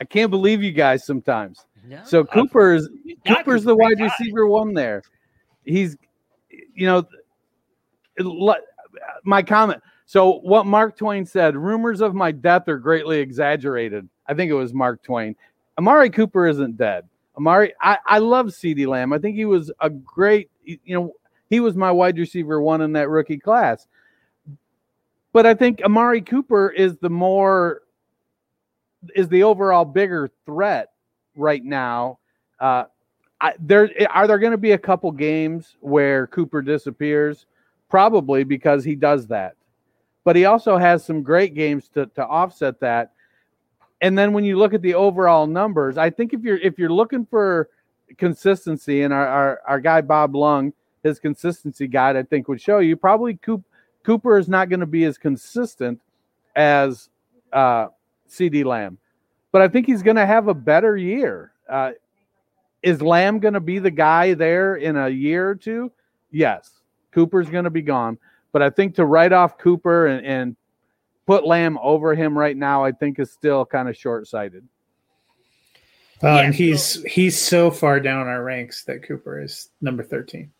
I 0.00 0.04
can't 0.04 0.30
believe 0.30 0.62
you 0.62 0.72
guys 0.72 1.04
sometimes. 1.04 1.66
No, 1.86 2.00
so 2.04 2.24
Cooper's 2.24 2.88
Cooper's 3.26 3.62
the 3.62 3.76
wide 3.76 4.00
receiver 4.00 4.46
one 4.46 4.72
there. 4.72 5.02
He's, 5.66 5.98
you 6.74 6.86
know, 6.86 7.06
my 9.24 9.42
comment. 9.42 9.82
So 10.06 10.38
what 10.38 10.64
Mark 10.64 10.96
Twain 10.96 11.26
said: 11.26 11.56
rumors 11.56 12.00
of 12.00 12.14
my 12.14 12.32
death 12.32 12.68
are 12.68 12.78
greatly 12.78 13.18
exaggerated. 13.18 14.08
I 14.26 14.32
think 14.32 14.50
it 14.50 14.54
was 14.54 14.72
Mark 14.72 15.02
Twain. 15.02 15.36
Amari 15.76 16.08
Cooper 16.08 16.46
isn't 16.46 16.78
dead. 16.78 17.06
Amari, 17.36 17.74
I, 17.82 17.98
I 18.06 18.18
love 18.18 18.46
CeeDee 18.46 18.86
Lamb. 18.86 19.12
I 19.12 19.18
think 19.18 19.36
he 19.36 19.44
was 19.44 19.70
a 19.80 19.90
great, 19.90 20.50
you 20.64 20.78
know, 20.86 21.12
he 21.50 21.60
was 21.60 21.76
my 21.76 21.90
wide 21.90 22.18
receiver 22.18 22.60
one 22.60 22.80
in 22.80 22.92
that 22.92 23.08
rookie 23.08 23.38
class. 23.38 23.86
But 25.32 25.46
I 25.46 25.54
think 25.54 25.82
Amari 25.82 26.22
Cooper 26.22 26.70
is 26.70 26.96
the 26.96 27.10
more 27.10 27.82
is 29.14 29.28
the 29.28 29.44
overall 29.44 29.84
bigger 29.84 30.30
threat 30.44 30.88
right 31.36 31.64
now. 31.64 32.18
Uh, 32.58 32.84
I, 33.40 33.54
there 33.60 33.88
are 34.10 34.26
there 34.26 34.38
going 34.38 34.50
to 34.50 34.58
be 34.58 34.72
a 34.72 34.78
couple 34.78 35.12
games 35.12 35.76
where 35.80 36.26
Cooper 36.26 36.60
disappears, 36.62 37.46
probably 37.88 38.42
because 38.42 38.82
he 38.84 38.96
does 38.96 39.28
that, 39.28 39.54
but 40.24 40.34
he 40.34 40.44
also 40.46 40.76
has 40.76 41.04
some 41.04 41.22
great 41.22 41.54
games 41.54 41.88
to 41.90 42.06
to 42.06 42.26
offset 42.26 42.80
that. 42.80 43.12
and 44.00 44.16
then 44.18 44.32
when 44.32 44.44
you 44.44 44.56
look 44.56 44.74
at 44.74 44.82
the 44.82 44.94
overall 44.94 45.46
numbers, 45.46 45.98
I 45.98 46.10
think 46.10 46.32
if 46.32 46.42
you're 46.42 46.58
if 46.58 46.78
you're 46.78 46.92
looking 46.92 47.26
for 47.26 47.68
consistency, 48.16 49.02
and 49.02 49.12
our 49.12 49.26
our, 49.26 49.60
our 49.66 49.80
guy 49.80 50.00
Bob 50.00 50.34
Lung, 50.34 50.72
his 51.02 51.18
consistency 51.18 51.86
guide, 51.86 52.16
I 52.16 52.22
think 52.22 52.48
would 52.48 52.60
show 52.60 52.78
you 52.78 52.96
probably 52.96 53.36
Coop, 53.36 53.62
Cooper 54.04 54.38
is 54.38 54.48
not 54.48 54.68
going 54.68 54.80
to 54.80 54.86
be 54.86 55.04
as 55.04 55.18
consistent 55.18 56.00
as 56.56 57.08
uh, 57.52 57.88
CeeDee 58.28 58.64
Lamb, 58.64 58.98
but 59.52 59.62
I 59.62 59.68
think 59.68 59.86
he's 59.86 60.02
going 60.02 60.16
to 60.16 60.26
have 60.26 60.48
a 60.48 60.54
better 60.54 60.96
year. 60.96 61.52
Uh, 61.68 61.92
is 62.82 63.02
Lamb 63.02 63.38
going 63.38 63.54
to 63.54 63.60
be 63.60 63.78
the 63.78 63.90
guy 63.90 64.34
there 64.34 64.76
in 64.76 64.96
a 64.96 65.08
year 65.08 65.48
or 65.48 65.54
two? 65.54 65.90
Yes, 66.30 66.70
Cooper's 67.12 67.50
going 67.50 67.64
to 67.64 67.70
be 67.70 67.82
gone, 67.82 68.18
but 68.52 68.62
I 68.62 68.70
think 68.70 68.94
to 68.96 69.04
write 69.04 69.32
off 69.32 69.58
Cooper 69.58 70.06
and, 70.06 70.24
and 70.24 70.56
put 71.26 71.46
Lamb 71.46 71.78
over 71.82 72.14
him 72.14 72.36
right 72.36 72.56
now, 72.56 72.84
I 72.84 72.92
think 72.92 73.18
is 73.18 73.30
still 73.30 73.66
kind 73.66 73.88
of 73.88 73.96
short 73.96 74.26
sighted. 74.26 74.64
Uh, 76.22 76.26
Yeah, 76.26 76.38
and 76.40 76.54
he's 76.54 77.02
he's 77.04 77.38
so 77.38 77.70
far 77.70 78.00
down 78.00 78.26
our 78.26 78.42
ranks 78.42 78.84
that 78.84 79.04
Cooper 79.04 79.40
is 79.40 79.68
number 79.80 80.02
thirteen. 80.02 80.50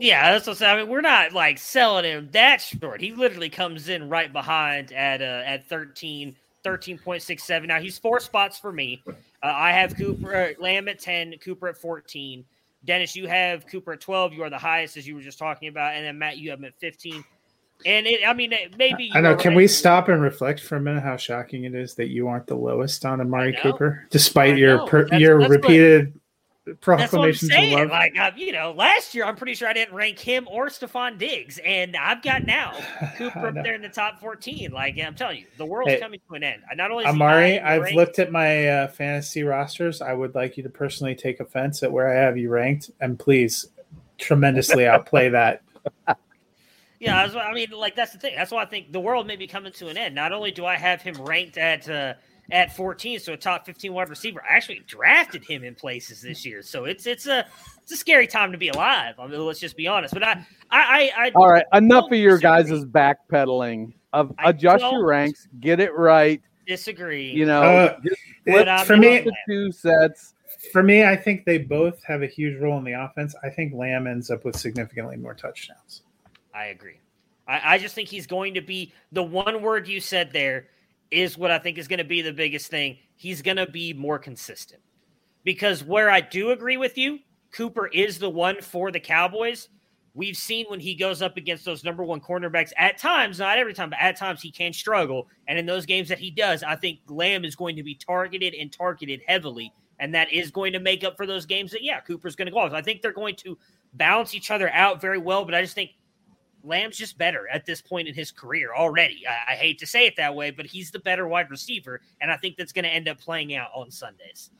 Yeah, 0.00 0.32
that's 0.32 0.46
what 0.46 0.62
I'm 0.62 0.78
mean, 0.78 0.88
we're 0.88 1.00
not 1.00 1.32
like 1.32 1.58
selling 1.58 2.04
him 2.04 2.28
that 2.32 2.60
short. 2.60 3.00
He 3.00 3.12
literally 3.12 3.50
comes 3.50 3.88
in 3.88 4.08
right 4.08 4.32
behind 4.32 4.92
at 4.92 5.20
uh, 5.20 5.42
at 5.44 5.68
13, 5.68 6.34
13.67. 6.64 7.66
Now 7.66 7.80
he's 7.80 7.98
four 7.98 8.20
spots 8.20 8.58
for 8.58 8.72
me. 8.72 9.02
Uh, 9.06 9.12
I 9.42 9.72
have 9.72 9.96
Cooper 9.96 10.34
uh, 10.34 10.62
Lamb 10.62 10.88
at 10.88 10.98
10, 10.98 11.34
Cooper 11.42 11.68
at 11.68 11.76
14. 11.76 12.44
Dennis, 12.84 13.14
you 13.14 13.28
have 13.28 13.66
Cooper 13.66 13.92
at 13.92 14.00
12. 14.00 14.32
You 14.32 14.42
are 14.42 14.50
the 14.50 14.58
highest, 14.58 14.96
as 14.96 15.06
you 15.06 15.14
were 15.14 15.20
just 15.20 15.38
talking 15.38 15.68
about. 15.68 15.94
And 15.94 16.04
then 16.04 16.18
Matt, 16.18 16.38
you 16.38 16.50
have 16.50 16.58
him 16.58 16.64
at 16.64 16.78
15. 16.78 17.22
And 17.86 18.06
it, 18.06 18.26
I 18.26 18.32
mean, 18.32 18.52
it- 18.52 18.76
maybe. 18.76 19.10
I 19.14 19.20
know. 19.20 19.34
Can 19.34 19.50
right. 19.50 19.58
we 19.58 19.66
stop 19.66 20.08
and 20.08 20.20
reflect 20.20 20.60
for 20.60 20.76
a 20.76 20.80
minute 20.80 21.02
how 21.02 21.16
shocking 21.16 21.64
it 21.64 21.74
is 21.74 21.94
that 21.94 22.08
you 22.08 22.28
aren't 22.28 22.46
the 22.46 22.54
lowest 22.54 23.04
on 23.04 23.20
Amari. 23.20 23.56
Cooper, 23.60 24.06
despite 24.10 24.56
your 24.56 24.86
per, 24.86 25.06
your 25.16 25.40
that's 25.40 25.50
what- 25.50 26.12
repeated 26.70 26.98
That's 26.98 27.12
what 27.12 27.28
I'm 27.28 27.32
proclamations 27.34 27.50
saying. 27.52 27.78
love? 27.78 27.88
Like, 27.90 28.18
uh, 28.18 28.30
you 28.36 28.52
know, 28.52 28.72
last 28.72 29.14
year 29.14 29.24
I'm 29.24 29.36
pretty 29.36 29.54
sure 29.54 29.68
I 29.68 29.72
didn't 29.72 29.94
rank 29.94 30.18
him 30.18 30.48
or 30.50 30.68
Stefon 30.68 31.18
Diggs, 31.18 31.58
and 31.64 31.96
I've 31.96 32.22
got 32.22 32.44
now 32.46 32.72
Cooper 33.16 33.48
up 33.48 33.54
there 33.54 33.74
in 33.74 33.82
the 33.82 33.88
top 33.88 34.20
14. 34.20 34.70
Like, 34.72 34.98
I'm 34.98 35.14
telling 35.14 35.38
you, 35.38 35.46
the 35.56 35.66
world's 35.66 35.92
Hey, 35.92 36.00
coming 36.00 36.20
to 36.28 36.34
an 36.34 36.42
end. 36.44 36.62
Not 36.74 36.90
only 36.90 37.04
Amari, 37.04 37.60
I've 37.60 37.82
rank- 37.82 37.96
looked 37.96 38.18
at 38.18 38.32
my 38.32 38.68
uh, 38.68 38.88
fantasy 38.88 39.42
rosters. 39.42 40.00
I 40.02 40.12
would 40.12 40.34
like 40.34 40.56
you 40.56 40.62
to 40.62 40.70
personally 40.70 41.14
take 41.14 41.40
offense 41.40 41.82
at 41.82 41.90
where 41.92 42.08
I 42.08 42.14
have 42.24 42.36
you 42.38 42.48
ranked, 42.50 42.90
and 43.00 43.18
please 43.18 43.68
tremendously 44.18 44.86
outplay 44.86 45.28
that. 45.30 45.62
Yeah, 46.98 47.18
I, 47.18 47.24
was, 47.24 47.34
I 47.34 47.52
mean, 47.54 47.70
like 47.70 47.96
that's 47.96 48.12
the 48.12 48.18
thing. 48.18 48.34
That's 48.36 48.50
why 48.50 48.62
I 48.62 48.66
think 48.66 48.92
the 48.92 49.00
world 49.00 49.26
may 49.26 49.36
be 49.36 49.46
coming 49.46 49.72
to 49.72 49.88
an 49.88 49.96
end. 49.96 50.14
Not 50.14 50.32
only 50.32 50.50
do 50.50 50.66
I 50.66 50.76
have 50.76 51.00
him 51.00 51.14
ranked 51.22 51.56
at 51.56 51.88
uh, 51.88 52.14
at 52.52 52.74
14, 52.76 53.18
so 53.20 53.32
a 53.32 53.36
top 53.36 53.64
15 53.66 53.92
wide 53.92 54.08
receiver, 54.08 54.42
I 54.42 54.56
actually 54.56 54.82
drafted 54.86 55.44
him 55.44 55.64
in 55.64 55.74
places 55.74 56.20
this 56.22 56.44
year. 56.44 56.62
So 56.62 56.84
it's 56.84 57.06
it's 57.06 57.26
a 57.26 57.46
it's 57.82 57.92
a 57.92 57.96
scary 57.96 58.26
time 58.26 58.52
to 58.52 58.58
be 58.58 58.68
alive. 58.68 59.14
I 59.18 59.26
mean, 59.26 59.40
let's 59.44 59.60
just 59.60 59.76
be 59.76 59.86
honest. 59.88 60.14
But 60.14 60.24
I 60.24 60.32
I 60.32 60.42
I, 60.70 61.10
I 61.26 61.30
All 61.34 61.48
right, 61.48 61.64
enough 61.72 62.10
of 62.10 62.18
your 62.18 62.38
guys' 62.38 62.68
disagree. 62.68 62.90
backpedaling. 62.90 63.92
Of 64.12 64.34
adjust 64.44 64.82
your 64.82 65.06
ranks, 65.06 65.46
get 65.60 65.78
it 65.78 65.94
right. 65.94 66.42
disagree. 66.66 67.30
You 67.30 67.46
know, 67.46 67.62
Uh, 67.62 67.98
It- 68.46 68.86
for 68.86 68.96
me, 68.96 69.24
two 69.48 69.70
sets. 69.70 70.34
for 70.72 70.82
me, 70.82 71.04
I 71.04 71.14
think 71.16 71.44
they 71.44 71.58
both 71.58 72.02
have 72.04 72.22
a 72.22 72.26
huge 72.26 72.60
role 72.60 72.76
in 72.78 72.84
the 72.84 72.92
offense. 72.92 73.34
I 73.44 73.50
think 73.50 73.72
Lamb 73.72 74.06
ends 74.08 74.30
up 74.30 74.44
with 74.44 74.56
significantly 74.58 75.16
more 75.16 75.34
touchdowns. 75.34 76.02
I 76.52 76.66
agree. 76.66 76.98
I, 77.46 77.74
I 77.74 77.78
just 77.78 77.94
think 77.94 78.08
he's 78.08 78.26
going 78.26 78.54
to 78.54 78.60
be 78.60 78.92
the 79.12 79.22
one 79.22 79.62
word 79.62 79.86
you 79.88 80.00
said 80.00 80.32
there 80.32 80.66
is 81.10 81.36
what 81.36 81.50
I 81.50 81.58
think 81.58 81.78
is 81.78 81.88
going 81.88 81.98
to 81.98 82.04
be 82.04 82.22
the 82.22 82.32
biggest 82.32 82.68
thing. 82.68 82.98
He's 83.16 83.42
going 83.42 83.56
to 83.56 83.70
be 83.70 83.92
more 83.92 84.18
consistent. 84.18 84.80
Because 85.44 85.82
where 85.82 86.10
I 86.10 86.20
do 86.20 86.50
agree 86.50 86.76
with 86.76 86.98
you, 86.98 87.18
Cooper 87.52 87.88
is 87.88 88.18
the 88.18 88.30
one 88.30 88.60
for 88.60 88.90
the 88.90 89.00
Cowboys. 89.00 89.68
We've 90.14 90.36
seen 90.36 90.66
when 90.68 90.80
he 90.80 90.94
goes 90.94 91.22
up 91.22 91.36
against 91.36 91.64
those 91.64 91.84
number 91.84 92.04
one 92.04 92.20
cornerbacks 92.20 92.72
at 92.76 92.98
times, 92.98 93.38
not 93.38 93.58
every 93.58 93.72
time, 93.72 93.90
but 93.90 94.00
at 94.00 94.16
times 94.16 94.42
he 94.42 94.50
can 94.50 94.72
struggle. 94.72 95.28
And 95.46 95.58
in 95.58 95.66
those 95.66 95.86
games 95.86 96.08
that 96.08 96.18
he 96.18 96.30
does, 96.30 96.62
I 96.62 96.76
think 96.76 96.98
Lamb 97.08 97.44
is 97.44 97.56
going 97.56 97.76
to 97.76 97.82
be 97.82 97.94
targeted 97.94 98.54
and 98.54 98.72
targeted 98.72 99.22
heavily. 99.26 99.72
And 99.98 100.14
that 100.14 100.32
is 100.32 100.50
going 100.50 100.72
to 100.72 100.80
make 100.80 101.04
up 101.04 101.16
for 101.16 101.26
those 101.26 101.46
games 101.46 101.70
that, 101.72 101.82
yeah, 101.82 102.00
Cooper's 102.00 102.34
going 102.34 102.46
to 102.46 102.52
go 102.52 102.58
off. 102.58 102.72
I 102.72 102.82
think 102.82 103.02
they're 103.02 103.12
going 103.12 103.36
to 103.36 103.56
balance 103.94 104.34
each 104.34 104.50
other 104.50 104.70
out 104.70 105.00
very 105.00 105.18
well. 105.18 105.44
But 105.44 105.54
I 105.54 105.62
just 105.62 105.74
think 105.74 105.90
Lamb's 106.64 106.96
just 106.96 107.18
better 107.18 107.48
at 107.52 107.66
this 107.66 107.80
point 107.80 108.08
in 108.08 108.14
his 108.14 108.30
career 108.30 108.74
already. 108.74 109.22
I, 109.26 109.52
I 109.52 109.56
hate 109.56 109.78
to 109.80 109.86
say 109.86 110.06
it 110.06 110.16
that 110.16 110.34
way, 110.34 110.50
but 110.50 110.66
he's 110.66 110.90
the 110.90 110.98
better 110.98 111.26
wide 111.26 111.50
receiver, 111.50 112.00
and 112.20 112.30
I 112.30 112.36
think 112.36 112.56
that's 112.56 112.72
going 112.72 112.84
to 112.84 112.90
end 112.90 113.08
up 113.08 113.18
playing 113.18 113.54
out 113.54 113.70
on 113.74 113.90
Sundays. 113.90 114.50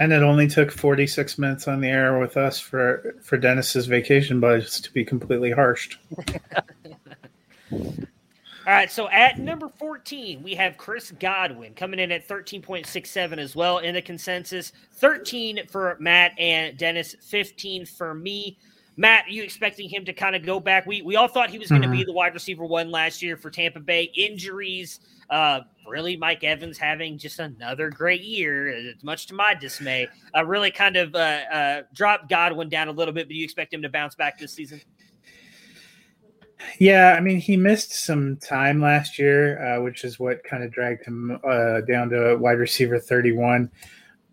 And 0.00 0.12
it 0.12 0.22
only 0.22 0.48
took 0.48 0.72
46 0.72 1.38
minutes 1.38 1.68
on 1.68 1.80
the 1.80 1.88
air 1.88 2.18
with 2.18 2.36
us 2.36 2.58
for 2.58 3.14
for 3.22 3.36
Dennis's 3.36 3.86
vacation 3.86 4.40
budgets 4.40 4.80
to 4.80 4.92
be 4.92 5.04
completely 5.04 5.52
harshed. 5.52 5.98
All 8.66 8.72
right, 8.72 8.90
so 8.90 9.10
at 9.10 9.38
number 9.38 9.68
14, 9.68 10.42
we 10.42 10.54
have 10.54 10.78
Chris 10.78 11.10
Godwin 11.10 11.74
coming 11.74 12.00
in 12.00 12.10
at 12.10 12.26
13.67 12.26 13.36
as 13.36 13.54
well 13.54 13.76
in 13.76 13.94
the 13.94 14.00
consensus. 14.00 14.72
13 14.94 15.66
for 15.66 15.98
Matt 16.00 16.32
and 16.38 16.74
Dennis, 16.78 17.14
15 17.20 17.84
for 17.84 18.14
me. 18.14 18.56
Matt, 18.96 19.28
you 19.28 19.42
expecting 19.42 19.88
him 19.88 20.04
to 20.04 20.12
kind 20.12 20.36
of 20.36 20.44
go 20.44 20.60
back? 20.60 20.86
We 20.86 21.02
we 21.02 21.16
all 21.16 21.28
thought 21.28 21.50
he 21.50 21.58
was 21.58 21.68
going 21.68 21.82
to 21.82 21.88
be 21.88 22.04
the 22.04 22.12
wide 22.12 22.34
receiver 22.34 22.64
one 22.64 22.90
last 22.90 23.22
year 23.22 23.36
for 23.36 23.50
Tampa 23.50 23.80
Bay. 23.80 24.04
Injuries, 24.14 25.00
uh, 25.30 25.60
really, 25.88 26.16
Mike 26.16 26.44
Evans 26.44 26.78
having 26.78 27.18
just 27.18 27.40
another 27.40 27.90
great 27.90 28.22
year, 28.22 28.92
much 29.02 29.26
to 29.26 29.34
my 29.34 29.54
dismay. 29.54 30.06
Uh, 30.36 30.44
really 30.44 30.70
kind 30.70 30.96
of 30.96 31.14
uh, 31.14 31.18
uh, 31.18 31.82
dropped 31.92 32.28
Godwin 32.28 32.68
down 32.68 32.88
a 32.88 32.92
little 32.92 33.14
bit, 33.14 33.26
but 33.26 33.34
you 33.34 33.44
expect 33.44 33.74
him 33.74 33.82
to 33.82 33.88
bounce 33.88 34.14
back 34.14 34.38
this 34.38 34.52
season? 34.52 34.80
Yeah, 36.78 37.14
I 37.18 37.20
mean, 37.20 37.38
he 37.38 37.56
missed 37.56 37.92
some 37.92 38.36
time 38.36 38.80
last 38.80 39.18
year, 39.18 39.62
uh, 39.62 39.82
which 39.82 40.04
is 40.04 40.18
what 40.18 40.44
kind 40.44 40.62
of 40.62 40.72
dragged 40.72 41.04
him 41.04 41.38
uh, 41.44 41.80
down 41.82 42.10
to 42.10 42.36
wide 42.36 42.58
receiver 42.58 42.98
31. 42.98 43.70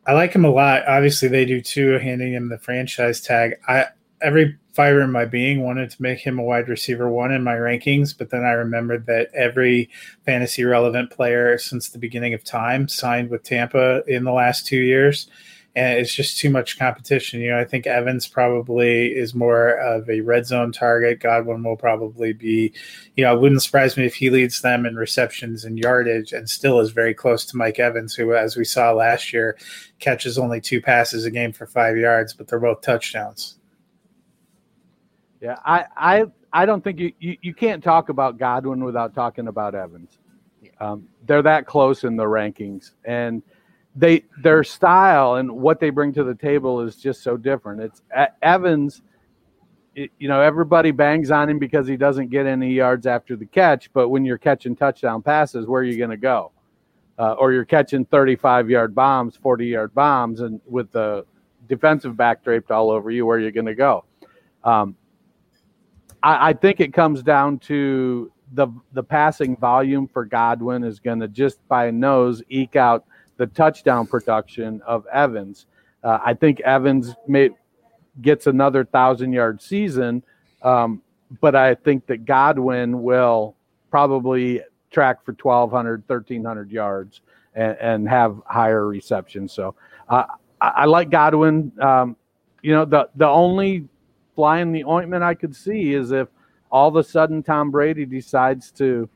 I 0.06 0.14
like 0.14 0.34
him 0.34 0.46
a 0.46 0.50
lot. 0.50 0.88
Obviously, 0.88 1.28
they 1.28 1.46
do 1.46 1.62
too, 1.62 1.98
handing 2.00 2.34
him 2.34 2.50
the 2.50 2.58
franchise 2.58 3.22
tag. 3.22 3.56
I 3.68 3.88
every 4.22 4.58
fiber 4.74 5.02
in 5.02 5.12
my 5.12 5.26
being 5.26 5.64
wanted 5.64 5.90
to 5.92 6.02
make 6.02 6.20
him 6.20 6.40
a 6.40 6.44
wide 6.44 6.70
receiver 6.70 7.10
one 7.10 7.32
in 7.32 7.44
my 7.44 7.56
rankings, 7.56 8.18
but 8.18 8.30
then 8.30 8.44
I 8.46 8.52
remembered 8.52 9.06
that 9.08 9.30
every 9.34 9.90
fantasy 10.26 10.64
relevant 10.64 11.12
player 11.12 11.58
since 11.58 11.90
the 11.90 12.00
beginning 12.00 12.34
of 12.34 12.44
time 12.44 12.88
signed 12.88 13.30
with 13.30 13.44
Tampa 13.44 14.04
in 14.08 14.24
the 14.24 14.32
last 14.32 14.66
two 14.66 14.78
years. 14.78 15.28
And 15.74 16.00
it's 16.00 16.14
just 16.14 16.38
too 16.38 16.50
much 16.50 16.78
competition. 16.78 17.40
You 17.40 17.52
know, 17.52 17.60
I 17.60 17.64
think 17.64 17.88
Evans 17.88 18.28
probably 18.28 19.08
is 19.08 19.34
more 19.34 19.70
of 19.70 20.10
a 20.10 20.20
red 20.20 20.46
zone 20.46 20.74
target. 20.74 21.22
Godwin 21.22 21.64
will 21.64 21.78
probably 21.78 22.34
be, 22.34 22.74
you 23.16 23.24
know, 23.24 23.34
it 23.34 23.40
wouldn't 23.40 23.64
surprise 23.64 23.96
me 23.96 24.06
if 24.06 24.16
he 24.16 24.30
leads 24.30 24.62
them 24.62 24.86
in 24.86 24.98
receptions 24.98 25.64
and 25.64 25.80
yardage 25.80 26.34
and 26.34 26.50
still 26.50 26.82
is 26.82 26.92
very 26.92 27.14
close 27.14 27.46
to 27.46 27.56
Mike 27.56 27.80
Evans, 27.80 28.14
who, 28.14 28.34
as 28.34 28.58
we 28.58 28.66
saw 28.66 28.92
last 28.92 29.32
year, 29.32 29.58
catches 30.00 30.38
only 30.38 30.60
two 30.60 30.82
passes 30.82 31.24
a 31.24 31.32
game 31.32 31.54
for 31.54 31.66
five 31.66 31.96
yards, 31.96 32.34
but 32.34 32.50
they're 32.50 32.60
both 32.60 32.82
touchdowns. 32.82 33.58
Yeah, 35.42 35.58
I, 35.66 35.86
I, 35.98 36.26
I 36.54 36.68
don't 36.68 36.84
think 36.84 37.00
you, 37.00 37.14
you, 37.20 37.38
you 37.42 37.56
can't 37.56 37.84
talk 37.84 38.10
about 38.10 38.40
Godwin 38.40 38.84
without 38.84 39.16
talking 39.16 39.48
about 39.50 39.76
Evans. 39.76 40.20
Um, 40.80 41.08
they're 41.28 41.44
that 41.44 41.68
close 41.68 42.04
in 42.06 42.16
the 42.18 42.26
rankings, 42.26 42.92
and 43.06 43.44
they 43.96 44.24
their 44.44 44.64
style 44.64 45.36
and 45.36 45.52
what 45.52 45.80
they 45.80 45.90
bring 45.92 46.14
to 46.14 46.24
the 46.24 46.36
table 46.36 46.82
is 46.82 46.96
just 46.98 47.24
so 47.24 47.38
different. 47.38 47.82
It's 47.82 48.02
Evans. 48.44 48.94
it- 49.96 50.12
you 50.20 50.28
know, 50.28 50.42
everybody 50.42 50.92
bangs 50.92 51.32
on 51.32 51.50
him 51.50 51.60
because 51.60 51.88
he 51.88 51.98
doesn't 51.98 52.30
get 52.30 52.46
any 52.46 52.74
yards 52.74 53.06
after 53.08 53.36
the 53.36 53.46
catch. 53.46 53.92
But 53.94 54.10
when 54.10 54.26
you're 54.26 54.38
catching 54.38 54.76
touchdown 54.76 55.22
passes, 55.22 55.68
where 55.68 55.82
are 55.82 55.86
you 55.86 55.98
going 55.98 56.12
to 56.12 56.18
go? 56.18 56.52
Uh, 57.20 57.34
or 57.34 57.54
you're 57.54 57.66
catching 57.66 58.06
35 58.06 58.70
yard 58.70 58.96
bombs, 58.96 59.38
40 59.38 59.68
yard 59.68 59.94
bombs, 59.96 60.42
and 60.42 60.62
with 60.68 60.92
the 60.92 61.26
defensive 61.70 62.18
back 62.18 62.44
draped 62.44 62.72
all 62.72 62.92
over 62.92 63.12
you, 63.12 63.26
where 63.26 63.38
are 63.38 63.42
you 63.42 63.52
going 63.52 63.68
to 63.68 63.76
go? 63.76 64.06
Um, 64.64 64.96
I, 66.24 66.50
I 66.50 66.54
think 66.54 66.80
it 66.80 66.94
comes 66.94 67.24
down 67.24 67.60
to 67.60 68.32
the 68.54 68.68
the 68.94 69.04
passing 69.04 69.56
volume 69.58 70.08
for 70.08 70.26
Godwin 70.26 70.84
is 70.84 71.00
going 71.00 71.20
to 71.20 71.28
just 71.28 71.66
by 71.68 71.90
nose 71.92 72.44
eke 72.50 72.76
out 72.76 73.06
the 73.38 73.48
touchdown 73.48 74.06
production 74.08 74.82
of 74.86 75.06
Evans. 75.08 75.66
Uh, 76.04 76.20
I 76.24 76.34
think 76.34 76.60
Evans 76.62 77.14
may, 77.28 77.52
gets 78.22 78.48
another 78.48 78.84
thousand 78.86 79.34
yard 79.34 79.62
season, 79.62 80.24
um, 80.64 81.02
but 81.40 81.56
I 81.56 81.76
think 81.76 82.08
that 82.08 82.26
Godwin 82.26 83.02
will 83.04 83.56
probably 83.90 84.62
track 84.90 85.24
for 85.24 85.32
1,200, 85.32 86.04
1,300 86.08 86.72
yards 86.72 87.22
and, 87.56 87.78
and 87.80 88.10
have 88.10 88.42
higher 88.46 88.86
reception. 88.88 89.48
So 89.48 89.76
uh, 90.10 90.26
I, 90.60 90.68
I 90.68 90.86
like 90.86 91.10
Godwin. 91.10 91.72
Um, 91.82 92.16
you 92.62 92.74
know, 92.74 92.86
the 92.86 93.10
the 93.16 93.28
only 93.28 93.88
fly 94.36 94.60
in 94.60 94.72
the 94.72 94.84
ointment 94.86 95.24
I 95.24 95.34
could 95.34 95.56
see 95.56 95.94
is 95.94 96.12
if 96.12 96.28
all 96.72 96.88
of 96.88 96.96
a 96.96 97.04
sudden 97.04 97.44
Tom 97.44 97.72
Brady 97.72 98.06
decides 98.06 98.72
to 98.72 99.10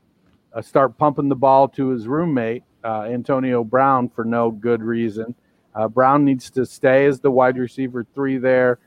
uh, 0.54 0.62
start 0.62 0.98
pumping 0.98 1.30
the 1.30 1.36
ball 1.36 1.68
to 1.70 1.90
his 1.90 2.08
roommate 2.08 2.64
uh, 2.84 3.04
Antonio 3.04 3.64
Brown 3.64 4.10
for 4.10 4.24
no 4.24 4.52
good 4.52 4.82
reason. 4.82 5.34
Uh, 5.74 5.88
Brown 5.88 6.24
needs 6.24 6.50
to 6.52 6.66
stay 6.66 7.06
as 7.06 7.20
the 7.20 7.32
wide 7.32 7.58
receiver 7.58 8.06
three 8.14 8.38
there, 8.38 8.80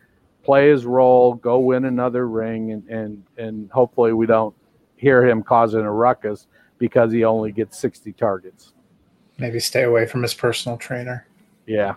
play 0.42 0.70
his 0.70 0.86
role, 0.86 1.34
go 1.34 1.58
win 1.58 1.84
another 1.84 2.28
ring, 2.28 2.72
and 2.72 2.88
and 2.88 3.24
and 3.36 3.70
hopefully 3.70 4.12
we 4.12 4.26
don't 4.26 4.54
hear 4.96 5.26
him 5.26 5.42
causing 5.42 5.80
a 5.80 5.92
ruckus 5.92 6.46
because 6.78 7.12
he 7.12 7.24
only 7.24 7.52
gets 7.52 7.78
60 7.78 8.12
targets. 8.12 8.72
Maybe 9.38 9.60
stay 9.60 9.82
away 9.82 10.06
from 10.06 10.22
his 10.22 10.34
personal 10.34 10.78
trainer. 10.78 11.26
Yeah. 11.66 11.94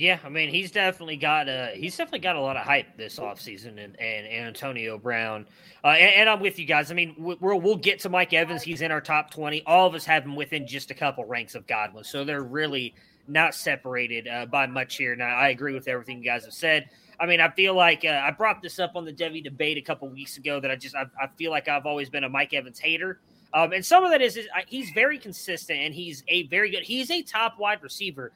Yeah, 0.00 0.18
I 0.24 0.30
mean 0.30 0.48
he's 0.48 0.70
definitely 0.70 1.18
got 1.18 1.46
a 1.46 1.72
he's 1.74 1.94
definitely 1.94 2.20
got 2.20 2.34
a 2.34 2.40
lot 2.40 2.56
of 2.56 2.64
hype 2.64 2.96
this 2.96 3.18
offseason 3.18 3.84
and, 3.84 4.00
and, 4.00 4.26
Antonio 4.26 4.96
Brown. 4.96 5.46
Uh, 5.84 5.88
and, 5.88 6.14
and, 6.14 6.30
I'm 6.30 6.40
with 6.40 6.58
you 6.58 6.64
guys. 6.64 6.90
I 6.90 6.94
mean 6.94 7.14
we'll 7.18 7.60
we'll 7.60 7.76
get 7.76 7.98
to 8.00 8.08
Mike 8.08 8.32
Evans. 8.32 8.62
He's 8.62 8.80
in 8.80 8.92
our 8.92 9.02
top 9.02 9.30
20. 9.30 9.62
All 9.66 9.86
of 9.86 9.94
us 9.94 10.06
have 10.06 10.24
him 10.24 10.36
within 10.36 10.66
just 10.66 10.90
a 10.90 10.94
couple 10.94 11.26
ranks 11.26 11.54
of 11.54 11.66
Godwin. 11.66 12.02
So 12.04 12.24
they're 12.24 12.42
really 12.42 12.94
not 13.28 13.54
separated 13.54 14.26
uh, 14.26 14.46
by 14.46 14.66
much 14.66 14.96
here. 14.96 15.14
Now 15.14 15.36
I 15.36 15.50
agree 15.50 15.74
with 15.74 15.86
everything 15.86 16.16
you 16.16 16.24
guys 16.24 16.46
have 16.46 16.54
said. 16.54 16.88
I 17.20 17.26
mean, 17.26 17.42
I 17.42 17.50
feel 17.50 17.74
like 17.74 18.02
uh, 18.02 18.22
I 18.24 18.30
brought 18.30 18.62
this 18.62 18.78
up 18.78 18.92
on 18.94 19.04
the 19.04 19.12
Devy 19.12 19.44
debate 19.44 19.76
a 19.76 19.82
couple 19.82 20.08
weeks 20.08 20.38
ago 20.38 20.60
that 20.60 20.70
I 20.70 20.76
just 20.76 20.96
I, 20.96 21.04
I, 21.20 21.26
feel 21.36 21.50
like 21.50 21.68
I've 21.68 21.84
always 21.84 22.08
been 22.08 22.24
a 22.24 22.28
Mike 22.30 22.54
Evans 22.54 22.78
hater, 22.78 23.20
um, 23.52 23.72
and 23.72 23.84
some 23.84 24.02
of 24.02 24.12
that 24.12 24.22
is, 24.22 24.38
is 24.38 24.46
he's 24.66 24.88
very 24.92 25.18
consistent 25.18 25.78
and 25.78 25.94
he's 25.94 26.24
a 26.28 26.46
very 26.46 26.70
good. 26.70 26.84
He's 26.84 27.10
a 27.10 27.20
top 27.20 27.58
wide 27.58 27.82
receiver, 27.82 28.32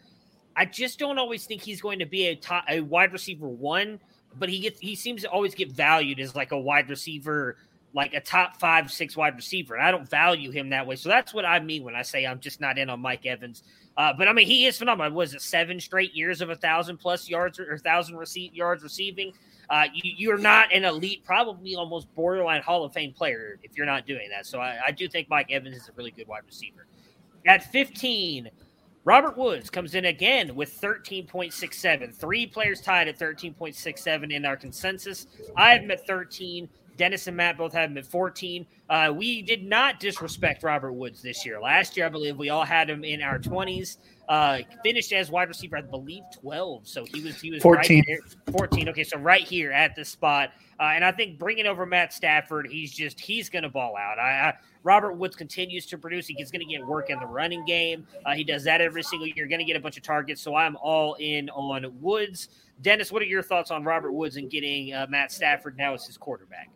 I 0.57 0.65
just 0.65 0.99
don't 0.99 1.19
always 1.19 1.47
think 1.47 1.63
he's 1.63 1.81
going 1.81 1.99
to 1.99 2.07
be 2.07 2.27
a 2.29 2.37
top, 2.37 2.65
a 2.69 2.81
wide 2.81 3.13
receiver 3.13 3.49
one, 3.49 4.01
but 4.39 4.49
he 4.49 4.61
gets 4.61 4.81
he 4.81 4.95
seems 4.95 5.23
to 5.23 5.31
always 5.31 5.55
get 5.55 5.73
valued 5.73 6.21
as 6.21 6.35
like 6.35 6.53
a 6.53 6.59
wide 6.59 6.89
receiver, 6.89 7.57
like 7.93 8.15
a 8.15 8.21
top 8.21 8.61
five, 8.61 8.91
six 8.91 9.17
wide 9.17 9.37
receiver. 9.37 9.75
And 9.75 9.85
I 9.85 9.91
don't 9.91 10.09
value 10.09 10.51
him 10.51 10.71
that 10.71 10.87
way. 10.87 10.97
So 10.97 11.09
that's 11.09 11.35
what 11.35 11.45
I 11.45 11.61
mean 11.61 11.83
when 11.83 11.95
I 11.95 12.03
say 12.03 12.27
I'm 12.27 12.41
just 12.41 12.61
not 12.61 12.79
in 12.79 12.89
on 12.89 13.01
Mike 13.01 13.27
Evans. 13.27 13.63
Uh, 13.97 14.13
but 14.17 14.27
I 14.27 14.33
mean, 14.33 14.47
he 14.47 14.67
is 14.67 14.77
phenomenal. 14.79 15.13
Was 15.13 15.35
it 15.35 15.43
seven 15.43 15.79
straight 15.81 16.15
years 16.15 16.41
of 16.41 16.51
a 16.51 16.57
thousand 16.57 16.99
plus 16.99 17.29
yards 17.29 17.61
or, 17.61 17.79
thousand 17.79 18.17
receipt 18.17 18.55
yards 18.55 18.83
receiving? 18.83 19.33
Uh, 19.71 19.85
you, 19.95 20.31
are 20.31 20.39
not 20.39 20.73
an 20.75 20.85
elite, 20.85 21.25
probably 21.25 21.75
almost 21.75 22.13
borderline 22.15 22.61
Hall 22.61 22.85
of 22.85 22.93
Fame 22.93 23.13
player 23.13 23.59
if 23.63 23.77
you're 23.77 23.87
not 23.87 24.07
doing 24.07 24.29
that. 24.31 24.47
So 24.47 24.61
I, 24.61 24.79
I 24.89 24.91
do 24.91 25.09
think 25.09 25.29
Mike 25.31 25.51
Evans 25.51 25.77
is 25.77 25.89
a 25.89 25.93
really 25.97 26.11
good 26.11 26.29
wide 26.29 26.43
receiver. 26.45 26.87
At 27.47 27.71
15, 27.73 28.51
Robert 29.07 29.37
Woods 29.37 29.69
comes 29.69 29.95
in 29.95 30.07
again 30.07 30.55
with 30.55 30.81
13.67. 30.81 32.15
Three 32.15 32.47
players 32.47 32.81
tied 32.81 33.07
at 33.07 33.19
13.67 33.19 34.33
in 34.33 34.47
our 34.47 34.57
consensus. 34.57 35.27
I 35.57 35.73
have 35.73 35.83
him 35.83 35.91
at 35.91 36.07
13. 36.07 36.69
Dennis 36.97 37.27
and 37.27 37.37
Matt 37.37 37.59
both 37.59 37.73
have 37.73 37.91
him 37.91 37.99
at 37.99 38.07
14. 38.07 38.67
Uh, 38.89 39.13
we 39.15 39.43
did 39.43 39.65
not 39.65 39.99
disrespect 40.01 40.63
Robert 40.63 40.93
Woods 40.93 41.23
this 41.23 41.45
year. 41.45 41.61
Last 41.61 41.97
year, 41.97 42.07
I 42.07 42.09
believe 42.09 42.37
we 42.37 42.51
all 42.51 42.65
had 42.65 42.89
him 42.89 43.05
in 43.05 43.23
our 43.23 43.39
20s. 43.39 43.99
Uh, 44.29 44.61
finished 44.83 45.13
as 45.13 45.31
wide 45.31 45.49
receiver, 45.49 45.77
I 45.77 45.83
believe 45.83 46.23
12. 46.41 46.89
So 46.89 47.05
he 47.05 47.21
was 47.21 47.41
he 47.41 47.51
was 47.51 47.63
14. 47.63 48.05
Right 48.09 48.19
14. 48.53 48.89
Okay, 48.91 49.05
so 49.05 49.19
right 49.19 49.43
here 49.43 49.71
at 49.71 49.95
the 49.95 50.05
spot. 50.05 50.53
Uh, 50.81 50.93
and 50.95 51.05
I 51.05 51.13
think 51.13 51.39
bringing 51.39 51.67
over 51.67 51.87
Matt 51.87 52.13
Stafford, 52.13 52.67
he's 52.71 52.93
just 52.93 53.21
he's 53.21 53.49
going 53.49 53.63
to 53.63 53.69
ball 53.69 53.97
out. 53.97 54.19
I, 54.19 54.49
I, 54.49 54.55
Robert 54.83 55.15
Woods 55.15 55.37
continues 55.37 55.87
to 55.87 55.99
produce. 55.99 56.27
He's 56.27 56.51
going 56.51 56.67
to 56.67 56.73
get 56.73 56.87
work 56.87 57.11
in 57.11 57.19
the 57.21 57.27
running 57.27 57.65
game. 57.65 58.07
Uh, 58.25 58.35
he 58.35 58.45
does 58.45 58.65
that 58.65 58.81
every 58.81 59.03
single 59.03 59.27
year. 59.29 59.47
Going 59.47 59.59
to 59.59 59.65
get 59.65 59.77
a 59.77 59.81
bunch 59.81 59.97
of 59.97 60.03
targets. 60.03 60.41
So 60.41 60.55
I'm 60.55 60.77
all 60.77 61.15
in 61.15 61.51
on 61.51 61.87
Woods. 62.01 62.49
Dennis, 62.83 63.13
what 63.13 63.23
are 63.23 63.27
your 63.27 63.43
thoughts 63.43 63.71
on 63.71 63.85
Robert 63.85 64.13
Woods 64.13 64.37
and 64.37 64.51
getting 64.51 64.93
uh, 64.93 65.07
Matt 65.09 65.33
Stafford 65.33 65.77
now 65.77 65.95
as 65.95 66.07
his 66.07 66.17
quarterback? 66.17 66.71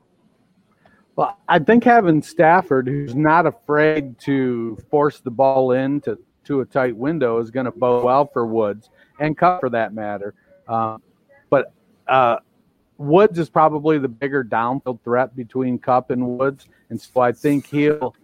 Well, 1.18 1.36
I 1.48 1.58
think 1.58 1.82
having 1.82 2.22
Stafford, 2.22 2.86
who's 2.86 3.16
not 3.16 3.44
afraid 3.44 4.20
to 4.20 4.78
force 4.88 5.18
the 5.18 5.32
ball 5.32 5.72
into 5.72 6.16
to 6.44 6.60
a 6.60 6.64
tight 6.64 6.96
window, 6.96 7.38
is 7.38 7.50
going 7.50 7.66
to 7.66 7.72
bode 7.72 8.04
well 8.04 8.30
for 8.32 8.46
Woods 8.46 8.88
and 9.18 9.36
Kupp 9.36 9.58
for 9.58 9.68
that 9.70 9.92
matter. 9.92 10.34
Um, 10.68 11.02
but 11.50 11.72
uh, 12.06 12.36
Woods 12.98 13.36
is 13.40 13.50
probably 13.50 13.98
the 13.98 14.06
bigger 14.06 14.44
downfield 14.44 15.00
threat 15.02 15.34
between 15.34 15.80
Kupp 15.80 16.12
and 16.12 16.38
Woods, 16.38 16.68
and 16.88 17.00
so 17.00 17.20
I 17.20 17.32
think 17.32 17.66
he'll. 17.66 18.14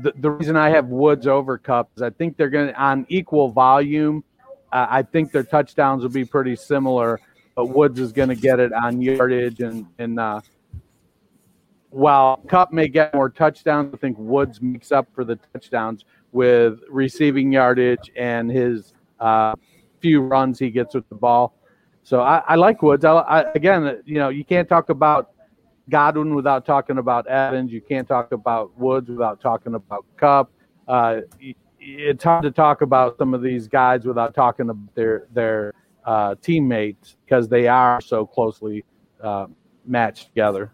The, 0.00 0.14
the 0.16 0.30
reason 0.30 0.56
I 0.56 0.70
have 0.70 0.86
Woods 0.86 1.26
over 1.26 1.58
Kupp 1.58 1.90
is 1.96 2.02
I 2.02 2.08
think 2.08 2.38
they're 2.38 2.48
going 2.48 2.68
to 2.68 2.82
on 2.82 3.04
equal 3.10 3.50
volume. 3.50 4.24
Uh, 4.72 4.86
I 4.88 5.02
think 5.02 5.32
their 5.32 5.44
touchdowns 5.44 6.02
will 6.02 6.08
be 6.08 6.24
pretty 6.24 6.56
similar, 6.56 7.20
but 7.54 7.66
Woods 7.66 8.00
is 8.00 8.10
going 8.10 8.30
to 8.30 8.36
get 8.36 8.58
it 8.58 8.72
on 8.72 9.02
yardage 9.02 9.60
and 9.60 9.86
and 9.98 10.18
uh, 10.18 10.40
while 11.90 12.36
Kupp 12.48 12.72
may 12.72 12.88
get 12.88 13.14
more 13.14 13.28
touchdowns, 13.28 13.92
I 13.94 13.96
think 13.96 14.16
Woods 14.18 14.60
makes 14.62 14.92
up 14.92 15.08
for 15.14 15.24
the 15.24 15.36
touchdowns 15.52 16.04
with 16.32 16.80
receiving 16.88 17.52
yardage 17.52 18.10
and 18.16 18.50
his 18.50 18.94
uh, 19.18 19.54
few 20.00 20.22
runs 20.22 20.58
he 20.58 20.70
gets 20.70 20.94
with 20.94 21.08
the 21.08 21.16
ball. 21.16 21.54
So 22.02 22.20
I, 22.20 22.42
I 22.46 22.54
like 22.54 22.82
Woods. 22.82 23.04
I, 23.04 23.12
I, 23.12 23.52
again, 23.52 24.02
you 24.04 24.18
know, 24.18 24.28
you 24.28 24.44
can't 24.44 24.68
talk 24.68 24.88
about 24.88 25.32
Godwin 25.88 26.34
without 26.34 26.64
talking 26.64 26.98
about 26.98 27.26
Evans. 27.26 27.72
You 27.72 27.80
can't 27.80 28.06
talk 28.06 28.32
about 28.32 28.76
Woods 28.78 29.08
without 29.10 29.40
talking 29.40 29.74
about 29.74 30.06
Kupp. 30.16 30.50
Uh, 30.86 31.20
it's 31.78 32.24
hard 32.24 32.42
to 32.44 32.50
talk 32.50 32.82
about 32.82 33.18
some 33.18 33.34
of 33.34 33.42
these 33.42 33.66
guys 33.66 34.04
without 34.04 34.34
talking 34.34 34.70
about 34.70 34.94
their 34.94 35.26
their 35.32 35.72
uh, 36.04 36.34
teammates 36.42 37.16
because 37.24 37.48
they 37.48 37.68
are 37.68 38.00
so 38.00 38.26
closely 38.26 38.84
uh, 39.22 39.46
matched 39.84 40.26
together. 40.26 40.70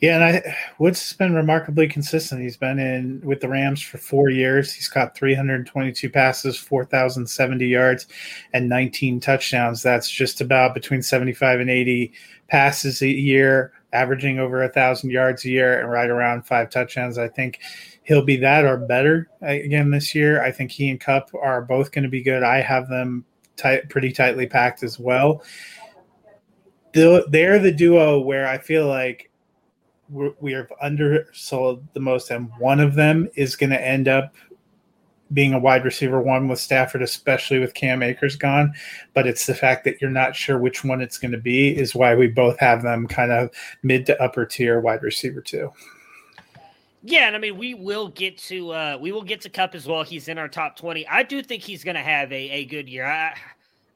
Yeah, 0.00 0.14
and 0.14 0.24
I 0.24 0.56
Woods 0.78 1.00
has 1.08 1.16
been 1.16 1.34
remarkably 1.34 1.88
consistent. 1.88 2.40
He's 2.40 2.56
been 2.56 2.78
in 2.78 3.20
with 3.24 3.40
the 3.40 3.48
Rams 3.48 3.82
for 3.82 3.98
four 3.98 4.30
years. 4.30 4.72
He's 4.72 4.88
caught 4.88 5.16
322 5.16 6.08
passes, 6.08 6.56
4,070 6.56 7.66
yards, 7.66 8.06
and 8.52 8.68
19 8.68 9.18
touchdowns. 9.18 9.82
That's 9.82 10.08
just 10.08 10.40
about 10.40 10.74
between 10.74 11.02
75 11.02 11.58
and 11.58 11.68
80 11.68 12.12
passes 12.46 13.02
a 13.02 13.08
year, 13.08 13.72
averaging 13.92 14.38
over 14.38 14.62
a 14.62 14.68
thousand 14.68 15.10
yards 15.10 15.44
a 15.44 15.50
year, 15.50 15.80
and 15.80 15.90
right 15.90 16.10
around 16.10 16.46
five 16.46 16.70
touchdowns. 16.70 17.18
I 17.18 17.26
think 17.26 17.58
he'll 18.04 18.24
be 18.24 18.36
that 18.36 18.64
or 18.64 18.76
better 18.76 19.28
uh, 19.42 19.46
again 19.46 19.90
this 19.90 20.14
year. 20.14 20.44
I 20.44 20.52
think 20.52 20.70
he 20.70 20.90
and 20.90 21.00
Kupp 21.00 21.30
are 21.34 21.62
both 21.62 21.90
going 21.90 22.04
to 22.04 22.08
be 22.08 22.22
good. 22.22 22.44
I 22.44 22.60
have 22.60 22.88
them 22.88 23.24
tight, 23.56 23.88
pretty 23.88 24.12
tightly 24.12 24.46
packed 24.46 24.84
as 24.84 24.96
well. 24.96 25.42
They're 26.92 27.58
the 27.58 27.74
duo 27.76 28.20
where 28.20 28.46
I 28.46 28.58
feel 28.58 28.86
like 28.86 29.28
we 30.10 30.52
have 30.52 30.72
undersold 30.82 31.82
the 31.92 32.00
most, 32.00 32.30
and 32.30 32.50
one 32.58 32.80
of 32.80 32.94
them 32.94 33.28
is 33.34 33.56
going 33.56 33.70
to 33.70 33.80
end 33.80 34.08
up 34.08 34.34
being 35.32 35.52
a 35.52 35.58
wide 35.58 35.84
receiver 35.84 36.20
one 36.20 36.48
with 36.48 36.58
Stafford, 36.58 37.02
especially 37.02 37.58
with 37.58 37.74
Cam 37.74 38.02
Akers 38.02 38.36
gone. 38.36 38.72
But 39.14 39.26
it's 39.26 39.46
the 39.46 39.54
fact 39.54 39.84
that 39.84 40.00
you're 40.00 40.10
not 40.10 40.34
sure 40.34 40.58
which 40.58 40.84
one 40.84 41.00
it's 41.00 41.18
going 41.18 41.32
to 41.32 41.38
be 41.38 41.76
is 41.76 41.94
why 41.94 42.14
we 42.14 42.28
both 42.28 42.58
have 42.60 42.82
them 42.82 43.06
kind 43.06 43.32
of 43.32 43.50
mid 43.82 44.06
to 44.06 44.22
upper 44.22 44.46
tier 44.46 44.80
wide 44.80 45.02
receiver 45.02 45.40
two. 45.40 45.70
Yeah, 47.02 47.26
and 47.28 47.36
I 47.36 47.38
mean 47.38 47.56
we 47.56 47.74
will 47.74 48.08
get 48.08 48.38
to 48.38 48.72
uh 48.72 48.98
we 49.00 49.12
will 49.12 49.22
get 49.22 49.40
to 49.42 49.48
Kupp 49.48 49.74
as 49.74 49.86
well. 49.86 50.02
He's 50.02 50.28
in 50.28 50.38
our 50.38 50.48
top 50.48 50.76
twenty. 50.76 51.06
I 51.06 51.22
do 51.22 51.42
think 51.42 51.62
he's 51.62 51.84
going 51.84 51.94
to 51.94 52.02
have 52.02 52.32
a, 52.32 52.50
a 52.50 52.64
good 52.64 52.88
year. 52.88 53.06
I 53.06 53.34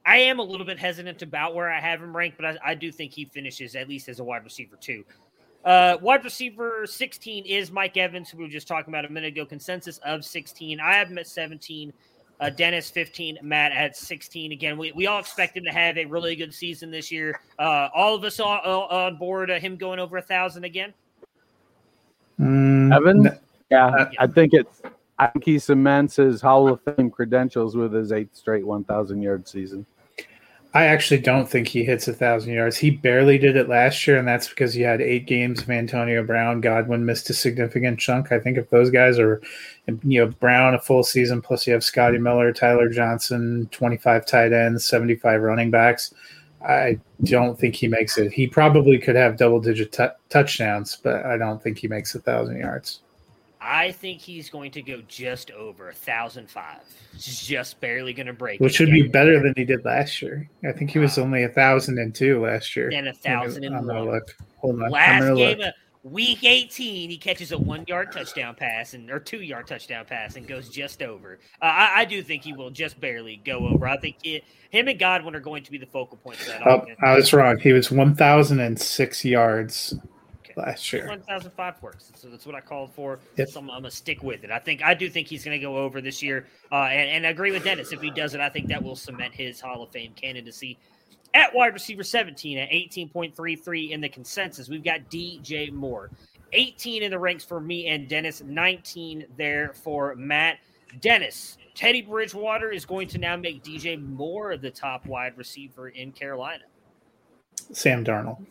I 0.05 0.17
am 0.17 0.39
a 0.39 0.43
little 0.43 0.65
bit 0.65 0.79
hesitant 0.79 1.21
about 1.21 1.55
where 1.55 1.71
I 1.71 1.79
have 1.79 2.01
him 2.01 2.15
ranked, 2.15 2.37
but 2.37 2.45
I, 2.45 2.71
I 2.71 2.75
do 2.75 2.91
think 2.91 3.13
he 3.13 3.25
finishes 3.25 3.75
at 3.75 3.87
least 3.87 4.09
as 4.09 4.19
a 4.19 4.23
wide 4.23 4.43
receiver 4.43 4.75
too. 4.75 5.03
Uh, 5.63 5.97
wide 6.01 6.23
receiver 6.23 6.85
16 6.85 7.45
is 7.45 7.71
Mike 7.71 7.95
Evans, 7.95 8.29
who 8.29 8.37
we 8.37 8.43
were 8.43 8.49
just 8.49 8.67
talking 8.67 8.93
about 8.93 9.05
a 9.05 9.09
minute 9.09 9.27
ago. 9.27 9.45
Consensus 9.45 9.97
of 9.99 10.25
16. 10.25 10.79
I 10.79 10.95
have 10.95 11.09
him 11.09 11.17
at 11.17 11.27
17. 11.27 11.93
Uh, 12.39 12.49
Dennis 12.49 12.89
15, 12.89 13.37
Matt 13.41 13.71
at 13.71 13.95
16. 13.95 14.51
Again, 14.51 14.77
we, 14.77 14.91
we 14.91 15.07
all 15.07 15.19
expect 15.19 15.55
him 15.55 15.63
to 15.63 15.71
have 15.71 15.97
a 15.97 16.03
really 16.05 16.35
good 16.35 16.53
season 16.53 16.91
this 16.91 17.09
year. 17.11 17.39
Uh, 17.57 17.87
all 17.93 18.15
of 18.15 18.23
us 18.23 18.39
on, 18.39 18.59
on 18.59 19.15
board 19.17 19.49
uh, 19.49 19.59
him 19.59 19.77
going 19.77 19.99
over 19.99 20.17
a 20.17 20.21
thousand 20.21 20.65
again. 20.65 20.93
Mm, 22.39 22.93
Evan, 22.93 23.39
yeah, 23.69 23.85
uh, 23.85 24.09
I 24.19 24.27
think 24.27 24.53
it's. 24.53 24.81
I 25.19 25.27
think 25.27 25.45
he 25.45 25.59
cements 25.59 26.15
his 26.15 26.41
Hall 26.41 26.67
of 26.67 26.81
Fame 26.81 27.11
credentials 27.11 27.77
with 27.77 27.93
his 27.93 28.11
eighth 28.11 28.35
straight 28.35 28.65
1,000 28.65 29.21
yard 29.21 29.47
season. 29.47 29.85
I 30.75 30.85
actually 30.85 31.19
don't 31.19 31.47
think 31.47 31.67
he 31.67 31.83
hits 31.83 32.07
a 32.07 32.13
thousand 32.13 32.53
yards. 32.53 32.77
He 32.77 32.89
barely 32.89 33.37
did 33.37 33.55
it 33.55 33.69
last 33.69 34.07
year, 34.07 34.17
and 34.17 34.27
that's 34.27 34.49
because 34.49 34.73
he 34.73 34.81
had 34.81 35.01
eight 35.01 35.27
games 35.27 35.61
of 35.61 35.69
Antonio 35.69 36.23
Brown. 36.23 36.61
Godwin 36.61 37.05
missed 37.05 37.29
a 37.29 37.33
significant 37.35 37.99
chunk. 37.99 38.31
I 38.31 38.39
think 38.39 38.57
if 38.57 38.71
those 38.71 38.89
guys 38.89 39.19
are, 39.19 39.39
you 40.03 40.25
know, 40.25 40.31
Brown 40.31 40.73
a 40.73 40.79
full 40.79 41.03
season, 41.03 41.43
plus 41.43 41.67
you 41.67 41.73
have 41.73 41.83
Scotty 41.83 42.17
Miller, 42.17 42.51
Tyler 42.51 42.89
Johnson, 42.89 43.69
twenty-five 43.71 44.25
tight 44.25 44.51
ends, 44.51 44.83
seventy-five 44.83 45.41
running 45.41 45.69
backs. 45.69 46.11
I 46.67 46.99
don't 47.23 47.59
think 47.59 47.75
he 47.75 47.87
makes 47.87 48.17
it. 48.17 48.31
He 48.31 48.47
probably 48.47 48.97
could 48.97 49.15
have 49.15 49.37
double-digit 49.37 49.91
t- 49.91 50.07
touchdowns, 50.29 50.97
but 51.03 51.23
I 51.25 51.37
don't 51.37 51.61
think 51.61 51.77
he 51.77 51.87
makes 51.87 52.15
a 52.15 52.19
thousand 52.19 52.57
yards. 52.57 53.01
I 53.63 53.91
think 53.91 54.19
he's 54.19 54.49
going 54.49 54.71
to 54.71 54.81
go 54.81 55.01
just 55.07 55.51
over 55.51 55.93
thousand 55.93 56.49
five. 56.49 56.81
Just 57.17 57.79
barely 57.79 58.13
going 58.13 58.27
to 58.27 58.33
break. 58.33 58.59
Which 58.59 58.79
would 58.79 58.91
be 58.91 59.07
better 59.07 59.41
than 59.41 59.53
he 59.55 59.63
did 59.63 59.85
last 59.85 60.21
year. 60.21 60.49
I 60.67 60.73
think 60.73 60.91
he 60.91 60.99
was 60.99 61.17
only 61.17 61.43
a 61.43 61.49
thousand 61.49 61.97
and 61.97 62.13
two 62.13 62.41
last 62.41 62.75
year. 62.75 62.91
And 62.93 63.07
a 63.07 63.13
thousand 63.13 63.63
and 63.63 63.87
one. 63.87 64.11
Look. 64.11 64.35
Hold 64.57 64.83
on. 64.83 64.91
Last 64.91 65.35
game, 65.35 65.61
of, 65.61 65.73
Week 66.03 66.43
18, 66.43 67.09
he 67.09 67.17
catches 67.17 67.53
a 67.53 67.57
one 67.57 67.85
yard 67.87 68.11
touchdown 68.11 68.55
pass 68.55 68.93
and 68.93 69.09
or 69.09 69.19
two 69.19 69.41
yard 69.41 69.67
touchdown 69.67 70.03
pass 70.05 70.35
and 70.35 70.45
goes 70.45 70.67
just 70.67 71.01
over. 71.01 71.39
Uh, 71.61 71.65
I, 71.65 72.01
I, 72.01 72.05
do 72.05 72.21
think 72.21 72.43
he 72.43 72.51
will 72.51 72.71
just 72.71 72.99
barely 72.99 73.41
go 73.45 73.69
over. 73.69 73.87
I 73.87 73.97
think 73.97 74.17
it, 74.21 74.43
him 74.69 74.89
and 74.89 74.99
Godwin 74.99 75.33
are 75.33 75.39
going 75.39 75.63
to 75.63 75.71
be 75.71 75.77
the 75.77 75.85
focal 75.85 76.17
points 76.17 76.41
of 76.41 76.59
that. 76.59 76.67
Oh, 76.67 76.85
I 77.01 77.15
was 77.15 77.31
wrong. 77.31 77.57
He 77.57 77.71
was 77.71 77.89
1,006 77.89 79.23
yards 79.23 79.93
okay. 79.93 80.12
Last 80.57 80.91
year. 80.93 81.07
1,005 81.07 81.81
works. 81.81 82.11
So 82.15 82.29
that's 82.29 82.45
what 82.45 82.55
I 82.55 82.61
called 82.61 82.93
for. 82.93 83.19
Yep. 83.37 83.49
So 83.49 83.59
I'm, 83.59 83.69
I'm 83.69 83.81
going 83.81 83.91
to 83.91 83.95
stick 83.95 84.23
with 84.23 84.43
it. 84.43 84.51
I 84.51 84.59
think 84.59 84.83
I 84.83 84.93
do 84.93 85.09
think 85.09 85.27
he's 85.27 85.43
going 85.43 85.57
to 85.57 85.63
go 85.63 85.77
over 85.77 86.01
this 86.01 86.21
year. 86.21 86.47
Uh, 86.71 86.85
and, 86.85 87.09
and 87.09 87.27
I 87.27 87.29
agree 87.29 87.51
with 87.51 87.63
Dennis. 87.63 87.91
If 87.91 88.01
he 88.01 88.11
does 88.11 88.33
it, 88.33 88.41
I 88.41 88.49
think 88.49 88.67
that 88.67 88.81
will 88.81 88.95
cement 88.95 89.33
his 89.33 89.59
Hall 89.59 89.83
of 89.83 89.91
Fame 89.91 90.13
candidacy 90.13 90.77
at 91.33 91.53
wide 91.53 91.73
receiver 91.73 92.03
17 92.03 92.57
at 92.57 92.69
18.33 92.69 93.91
in 93.91 94.01
the 94.01 94.09
consensus. 94.09 94.69
We've 94.69 94.83
got 94.83 95.09
DJ 95.09 95.71
Moore. 95.71 96.11
18 96.53 97.03
in 97.03 97.11
the 97.11 97.17
ranks 97.17 97.43
for 97.43 97.59
me 97.59 97.87
and 97.87 98.07
Dennis, 98.07 98.43
19 98.45 99.25
there 99.37 99.73
for 99.73 100.15
Matt. 100.15 100.59
Dennis, 101.01 101.57
Teddy 101.73 102.03
Bridgewater 102.03 102.71
is 102.71 102.85
going 102.85 103.07
to 103.09 103.17
now 103.17 103.35
make 103.35 103.63
DJ 103.63 103.99
Moore 103.99 104.57
the 104.57 104.69
top 104.69 105.07
wide 105.07 105.35
receiver 105.37 105.89
in 105.89 106.11
Carolina. 106.11 106.63
Sam 107.71 108.05
Darnold. 108.05 108.45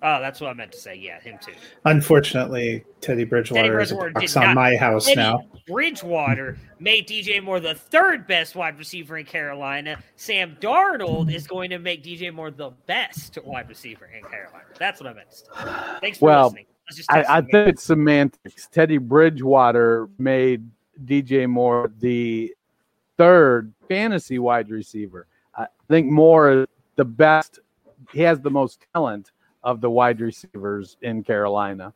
Oh, 0.00 0.20
that's 0.20 0.40
what 0.40 0.50
I 0.50 0.52
meant 0.52 0.72
to 0.72 0.78
say. 0.78 0.94
Yeah, 0.94 1.20
him 1.20 1.38
too. 1.42 1.52
Unfortunately, 1.84 2.84
Teddy 3.00 3.24
Bridgewater, 3.24 3.62
Teddy 3.62 3.74
Bridgewater 3.74 4.22
is 4.22 4.36
on 4.36 4.54
my 4.54 4.76
house 4.76 5.06
Teddy 5.06 5.16
now. 5.16 5.44
Bridgewater 5.66 6.56
made 6.78 7.08
DJ 7.08 7.42
Moore 7.42 7.58
the 7.58 7.74
third 7.74 8.26
best 8.28 8.54
wide 8.54 8.78
receiver 8.78 9.18
in 9.18 9.26
Carolina. 9.26 9.98
Sam 10.14 10.56
Darnold 10.60 11.32
is 11.32 11.48
going 11.48 11.70
to 11.70 11.78
make 11.78 12.04
DJ 12.04 12.32
Moore 12.32 12.52
the 12.52 12.70
best 12.86 13.38
wide 13.44 13.68
receiver 13.68 14.06
in 14.06 14.22
Carolina. 14.22 14.64
That's 14.78 15.00
what 15.00 15.10
I 15.10 15.14
meant 15.14 15.30
to 15.30 15.36
say. 15.36 15.44
Thanks 16.00 16.18
for 16.18 16.26
well, 16.26 16.44
listening. 16.44 16.66
I, 17.10 17.24
I 17.28 17.40
think 17.40 17.68
it's 17.68 17.82
semantics. 17.82 18.68
Teddy 18.68 18.98
Bridgewater 18.98 20.08
made 20.18 20.68
DJ 21.04 21.48
Moore 21.48 21.90
the 21.98 22.54
third 23.16 23.72
fantasy 23.88 24.38
wide 24.38 24.70
receiver. 24.70 25.26
I 25.56 25.66
think 25.88 26.06
Moore 26.06 26.50
is 26.52 26.66
the 26.94 27.04
best. 27.04 27.58
He 28.12 28.20
has 28.20 28.40
the 28.40 28.50
most 28.50 28.86
talent 28.94 29.32
of 29.68 29.82
the 29.82 29.90
wide 29.90 30.18
receivers 30.18 30.96
in 31.02 31.22
Carolina. 31.22 31.92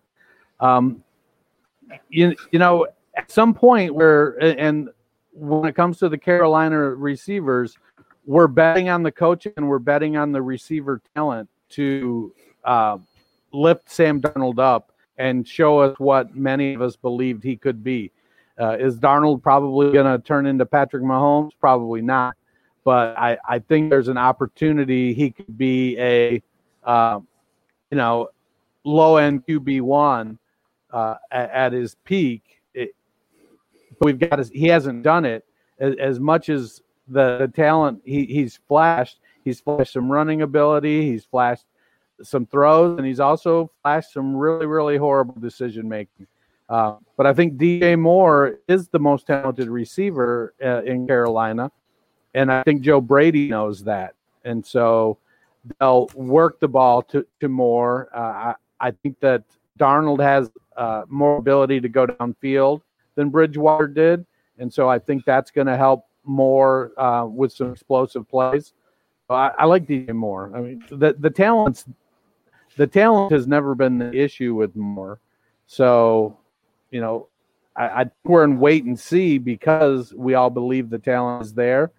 Um, 0.61 1.03
you, 2.11 2.37
you 2.51 2.59
know, 2.59 2.87
at 3.17 3.31
some 3.31 3.55
point 3.55 3.95
where, 3.95 4.37
and 4.43 4.91
when 5.33 5.65
it 5.65 5.75
comes 5.75 5.99
to 6.01 6.11
the 6.11 6.19
Carolina 6.19 6.79
receivers, 6.79 7.79
we're 8.27 8.47
betting 8.47 8.91
on 8.91 9.03
the 9.03 9.11
coach 9.11 9.47
and 9.57 9.67
we're 9.67 9.79
betting 9.79 10.19
on 10.19 10.33
the 10.33 10.43
receiver 10.43 11.01
talent 11.15 11.49
to 11.71 12.35
uh, 12.65 12.99
lift 13.55 13.91
Sam 13.91 14.21
Darnold 14.21 14.59
up 14.59 14.93
and 15.17 15.49
show 15.49 15.79
us 15.79 15.99
what 15.99 16.37
many 16.37 16.75
of 16.75 16.83
us 16.83 16.95
believed 16.95 17.43
he 17.43 17.57
could 17.57 17.83
be. 17.83 18.13
Uh, 18.61 18.77
is 18.79 18.99
Darnold 18.99 19.43
probably 19.43 19.93
going 19.93 20.05
to 20.05 20.23
turn 20.23 20.45
into 20.45 20.67
Patrick 20.67 21.03
Mahomes? 21.03 21.53
Probably 21.59 22.03
not. 22.03 22.37
But 22.85 23.17
I, 23.17 23.39
I 23.49 23.61
think 23.61 23.89
there's 23.89 24.09
an 24.09 24.19
opportunity 24.19 25.15
he 25.15 25.31
could 25.31 25.57
be 25.57 25.99
a 25.99 26.43
uh, 26.85 27.21
you 27.93 27.99
know, 27.99 28.31
low 28.85 29.19
end 29.19 29.47
QB 29.47 29.83
one 29.83 30.39
uh, 30.91 31.17
at, 31.31 31.51
at, 31.51 31.73
his 31.75 31.95
peak. 32.05 32.63
It, 32.73 32.97
we've 34.01 34.19
got 34.19 34.39
his, 34.39 34.49
he 34.49 34.67
hasn't 34.67 35.03
done 35.03 35.27
it 35.27 35.45
as, 35.79 35.95
as 36.01 36.19
much 36.19 36.49
as 36.49 36.81
the, 37.07 37.37
the 37.39 37.49
talent 37.49 38.01
he, 38.05 38.25
he's 38.25 38.59
flashed. 38.67 39.21
He's 39.45 39.61
flashed 39.61 39.93
some 39.93 40.11
running 40.11 40.41
ability. 40.41 41.11
He's 41.11 41.27
flashed 41.27 41.67
some 42.23 42.47
throws, 42.47 42.97
and 42.97 43.07
he's 43.07 43.21
also 43.21 43.71
flashed 43.83 44.15
some 44.15 44.35
really, 44.35 44.67
really 44.67 44.97
horrible 44.97 45.39
decision 45.39 45.87
making. 45.87 46.27
Uh, 46.71 46.95
but 47.19 47.27
I 47.27 47.35
think 47.35 47.59
DJ 47.59 47.99
Moore 47.99 48.59
is 48.69 48.89
the 48.89 49.01
most 49.01 49.27
talented 49.27 49.69
receiver 49.69 50.55
uh, 50.65 50.83
in 50.85 51.07
Carolina, 51.07 51.71
and 52.33 52.51
I 52.51 52.63
think 52.63 52.81
Joe 52.81 53.03
Brady 53.03 53.49
knows 53.49 53.85
that. 53.85 54.15
And 54.45 54.65
so 54.65 55.19
they'll 55.79 56.09
work 56.15 56.61
the 56.61 56.69
ball 56.69 57.03
to, 57.03 57.27
to 57.41 57.49
more. 57.49 58.09
Uh, 58.15 58.19
I, 58.19 58.55
I 58.81 58.91
think 58.91 59.21
that 59.21 59.45
Darnold 59.79 60.21
has 60.21 60.51
uh, 60.77 61.03
more 61.09 61.39
ability 61.39 61.81
to 61.81 61.89
go 61.89 62.07
downfield 62.07 62.83
than 63.15 63.31
Bridgewater 63.31 63.89
did. 63.89 64.27
And 64.59 64.73
so 64.73 64.89
I 64.89 64.99
think 64.99 65.25
that's 65.25 65.51
going 65.51 65.67
to 65.67 65.77
help 65.77 66.07
more 66.25 66.93
uh, 67.01 67.27
with 67.27 67.53
some 67.53 67.73
explosive 67.73 68.29
plays. 68.29 68.73
I, 69.29 69.51
I, 69.59 69.65
like 69.65 69.87
DJ 69.87 70.13
Moore. 70.13 70.53
I 70.55 70.61
mean, 70.61 70.85
the, 70.91 71.17
the 71.19 71.31
talent's 71.31 71.87
the 72.77 72.87
talent 72.87 73.33
has 73.33 73.47
never 73.47 73.75
been 73.75 73.99
the 73.99 74.13
issue 74.13 74.55
with 74.55 74.75
Moore. 74.77 75.21
So, 75.67 76.39
you 76.91 77.01
know, 77.01 77.29
I, 77.77 77.85
I 77.85 78.11
we're 78.25 78.45
in 78.45 78.59
wait 78.59 78.85
and 78.85 78.99
see 78.99 79.39
because 79.39 80.13
we 80.15 80.35
all 80.35 80.51
believe 80.51 80.91
the 80.91 80.99
talent 80.99 81.47
is 81.47 81.55
there 81.55 81.93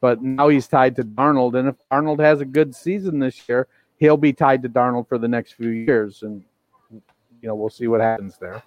but 0.00 0.22
now 0.22 0.48
he's 0.48 0.66
tied 0.66 0.96
to 0.96 1.02
Darnold. 1.02 1.58
And 1.58 1.68
if 1.68 1.76
Darnold 1.90 2.20
has 2.20 2.40
a 2.40 2.44
good 2.44 2.74
season 2.74 3.18
this 3.18 3.48
year, 3.48 3.68
he'll 3.96 4.16
be 4.16 4.32
tied 4.32 4.62
to 4.62 4.68
Darnold 4.68 5.08
for 5.08 5.18
the 5.18 5.28
next 5.28 5.52
few 5.52 5.70
years. 5.70 6.22
And, 6.22 6.44
you 6.90 7.48
know, 7.48 7.54
we'll 7.54 7.70
see 7.70 7.88
what 7.88 8.00
happens 8.00 8.38
there. 8.38 8.62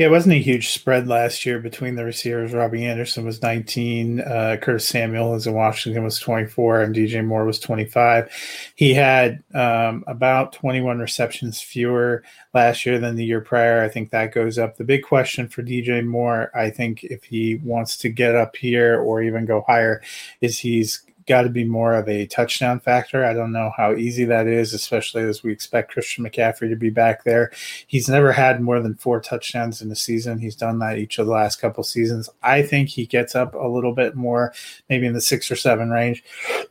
Yeah, 0.00 0.06
it 0.06 0.12
wasn't 0.12 0.36
a 0.36 0.38
huge 0.38 0.70
spread 0.70 1.08
last 1.08 1.44
year 1.44 1.58
between 1.58 1.94
the 1.94 2.06
receivers. 2.06 2.54
Robbie 2.54 2.86
Anderson 2.86 3.22
was 3.22 3.42
19, 3.42 4.22
uh, 4.22 4.56
Curtis 4.62 4.88
Samuel 4.88 5.34
is 5.34 5.46
in 5.46 5.52
Washington 5.52 6.02
was 6.02 6.18
24, 6.18 6.80
and 6.80 6.96
DJ 6.96 7.22
Moore 7.22 7.44
was 7.44 7.60
25. 7.60 8.72
He 8.76 8.94
had 8.94 9.42
um, 9.52 10.02
about 10.06 10.54
21 10.54 11.00
receptions 11.00 11.60
fewer 11.60 12.22
last 12.54 12.86
year 12.86 12.98
than 12.98 13.16
the 13.16 13.26
year 13.26 13.42
prior. 13.42 13.82
I 13.82 13.90
think 13.90 14.08
that 14.08 14.32
goes 14.32 14.56
up. 14.56 14.78
The 14.78 14.84
big 14.84 15.02
question 15.02 15.48
for 15.48 15.62
DJ 15.62 16.02
Moore, 16.02 16.50
I 16.56 16.70
think, 16.70 17.04
if 17.04 17.24
he 17.24 17.56
wants 17.56 17.98
to 17.98 18.08
get 18.08 18.34
up 18.34 18.56
here 18.56 18.98
or 18.98 19.22
even 19.22 19.44
go 19.44 19.66
higher, 19.68 20.00
is 20.40 20.58
he's 20.58 21.02
got 21.26 21.42
to 21.42 21.48
be 21.48 21.64
more 21.64 21.94
of 21.94 22.08
a 22.08 22.26
touchdown 22.26 22.80
factor. 22.80 23.24
I 23.24 23.32
don't 23.32 23.52
know 23.52 23.72
how 23.76 23.94
easy 23.94 24.24
that 24.26 24.46
is, 24.46 24.72
especially 24.72 25.22
as 25.22 25.42
we 25.42 25.52
expect 25.52 25.92
Christian 25.92 26.24
McCaffrey 26.24 26.68
to 26.68 26.76
be 26.76 26.90
back 26.90 27.24
there. 27.24 27.50
He's 27.86 28.08
never 28.08 28.32
had 28.32 28.60
more 28.60 28.80
than 28.80 28.94
four 28.94 29.20
touchdowns 29.20 29.82
in 29.82 29.90
a 29.90 29.96
season. 29.96 30.38
He's 30.38 30.56
done 30.56 30.78
that 30.80 30.98
each 30.98 31.18
of 31.18 31.26
the 31.26 31.32
last 31.32 31.60
couple 31.60 31.84
seasons. 31.84 32.28
I 32.42 32.62
think 32.62 32.88
he 32.88 33.06
gets 33.06 33.34
up 33.34 33.54
a 33.54 33.68
little 33.68 33.94
bit 33.94 34.14
more, 34.14 34.52
maybe 34.88 35.06
in 35.06 35.12
the 35.12 35.20
six 35.20 35.50
or 35.50 35.56
seven 35.56 35.90
range. 35.90 36.24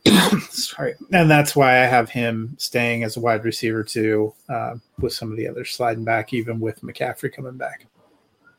Sorry. 0.50 0.94
And 1.12 1.30
that's 1.30 1.54
why 1.54 1.82
I 1.82 1.86
have 1.86 2.10
him 2.10 2.56
staying 2.58 3.04
as 3.04 3.16
a 3.16 3.20
wide 3.20 3.44
receiver 3.44 3.82
too, 3.82 4.34
uh, 4.48 4.74
with 4.98 5.12
some 5.12 5.30
of 5.30 5.36
the 5.36 5.48
others 5.48 5.70
sliding 5.70 6.04
back, 6.04 6.32
even 6.32 6.60
with 6.60 6.82
McCaffrey 6.82 7.32
coming 7.32 7.56
back. 7.56 7.86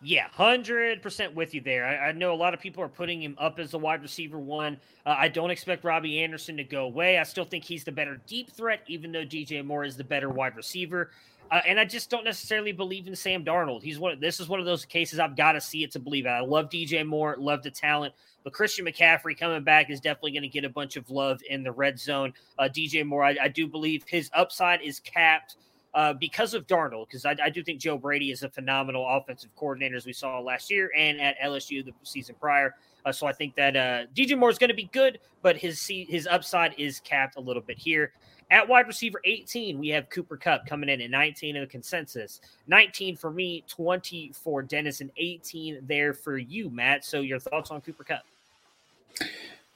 Yeah, 0.03 0.27
hundred 0.31 1.03
percent 1.03 1.35
with 1.35 1.53
you 1.53 1.61
there. 1.61 1.85
I, 1.85 2.09
I, 2.09 2.11
know 2.11 2.33
a 2.33 2.35
lot 2.35 2.55
of 2.55 2.59
people 2.59 2.83
are 2.83 2.87
putting 2.87 3.21
him 3.21 3.35
up 3.37 3.59
as 3.59 3.75
a 3.75 3.77
wide 3.77 4.01
receiver 4.01 4.39
one. 4.39 4.77
Uh, 5.05 5.15
I 5.15 5.27
don't 5.27 5.51
expect 5.51 5.83
Robbie 5.83 6.23
Anderson 6.23 6.57
to 6.57 6.63
go 6.63 6.85
away. 6.85 7.19
I 7.19 7.23
still 7.23 7.45
think 7.45 7.63
he's 7.63 7.83
the 7.83 7.91
better 7.91 8.19
deep 8.25 8.51
threat, 8.51 8.81
even 8.87 9.11
though 9.11 9.23
DJ 9.23 9.63
Moore 9.63 9.83
is 9.83 9.95
the 9.95 10.03
better 10.03 10.29
wide 10.29 10.55
receiver. 10.55 11.11
Uh, 11.51 11.59
and 11.67 11.79
I 11.79 11.85
just 11.85 12.09
don't 12.09 12.23
necessarily 12.23 12.71
believe 12.71 13.07
in 13.07 13.15
Sam 13.15 13.45
Darnold. 13.45 13.83
He's 13.83 13.99
one. 13.99 14.19
This 14.19 14.39
is 14.39 14.47
one 14.47 14.59
of 14.59 14.65
those 14.65 14.85
cases 14.85 15.19
I've 15.19 15.35
got 15.35 15.51
to 15.51 15.61
see 15.61 15.83
it 15.83 15.91
to 15.91 15.99
believe 15.99 16.25
it. 16.25 16.29
I 16.29 16.39
love 16.39 16.69
DJ 16.69 17.05
Moore, 17.05 17.35
love 17.37 17.61
the 17.61 17.69
talent, 17.69 18.15
but 18.43 18.53
Christian 18.53 18.85
McCaffrey 18.85 19.37
coming 19.37 19.63
back 19.63 19.91
is 19.91 19.99
definitely 19.99 20.31
going 20.31 20.43
to 20.43 20.47
get 20.47 20.63
a 20.63 20.69
bunch 20.69 20.95
of 20.95 21.11
love 21.11 21.41
in 21.47 21.61
the 21.61 21.71
red 21.71 21.99
zone. 21.99 22.33
Uh, 22.57 22.63
DJ 22.63 23.05
Moore, 23.05 23.23
I, 23.23 23.35
I 23.39 23.47
do 23.49 23.67
believe 23.67 24.03
his 24.07 24.31
upside 24.33 24.81
is 24.81 24.99
capped 24.99 25.57
uh, 25.93 26.13
because 26.13 26.53
of 26.53 26.67
Darnold, 26.67 27.07
because 27.07 27.25
I, 27.25 27.35
I, 27.43 27.49
do 27.49 27.63
think 27.63 27.79
Joe 27.79 27.97
Brady 27.97 28.31
is 28.31 28.43
a 28.43 28.49
phenomenal 28.49 29.05
offensive 29.07 29.49
coordinator 29.55 29.95
as 29.95 30.05
we 30.05 30.13
saw 30.13 30.39
last 30.39 30.71
year 30.71 30.91
and 30.95 31.19
at 31.19 31.37
LSU 31.39 31.83
the 31.83 31.91
season 32.03 32.35
prior. 32.39 32.75
Uh, 33.05 33.11
so 33.11 33.27
I 33.27 33.33
think 33.33 33.55
that 33.55 33.75
uh, 33.75 34.05
DJ 34.15 34.37
Moore 34.37 34.49
is 34.49 34.57
going 34.57 34.69
to 34.69 34.75
be 34.75 34.89
good, 34.93 35.19
but 35.41 35.57
his 35.57 35.85
his 35.85 36.27
upside 36.27 36.73
is 36.77 36.99
capped 37.01 37.35
a 37.35 37.41
little 37.41 37.61
bit 37.61 37.77
here. 37.77 38.13
At 38.51 38.67
wide 38.67 38.87
receiver 38.87 39.21
18, 39.23 39.79
we 39.79 39.87
have 39.89 40.09
Cooper 40.09 40.35
Kupp 40.35 40.65
coming 40.65 40.89
in 40.89 41.01
at 41.01 41.09
19 41.09 41.55
in 41.55 41.61
the 41.61 41.67
consensus. 41.67 42.41
19 42.67 43.15
for 43.15 43.31
me, 43.31 43.63
20 43.67 44.33
for 44.33 44.61
Dennis, 44.61 44.99
and 44.99 45.09
18 45.15 45.79
there 45.87 46.13
for 46.13 46.37
you, 46.37 46.69
Matt. 46.69 47.05
So 47.05 47.21
your 47.21 47.39
thoughts 47.39 47.71
on 47.71 47.79
Cooper 47.79 48.03
Kupp? 48.03 48.23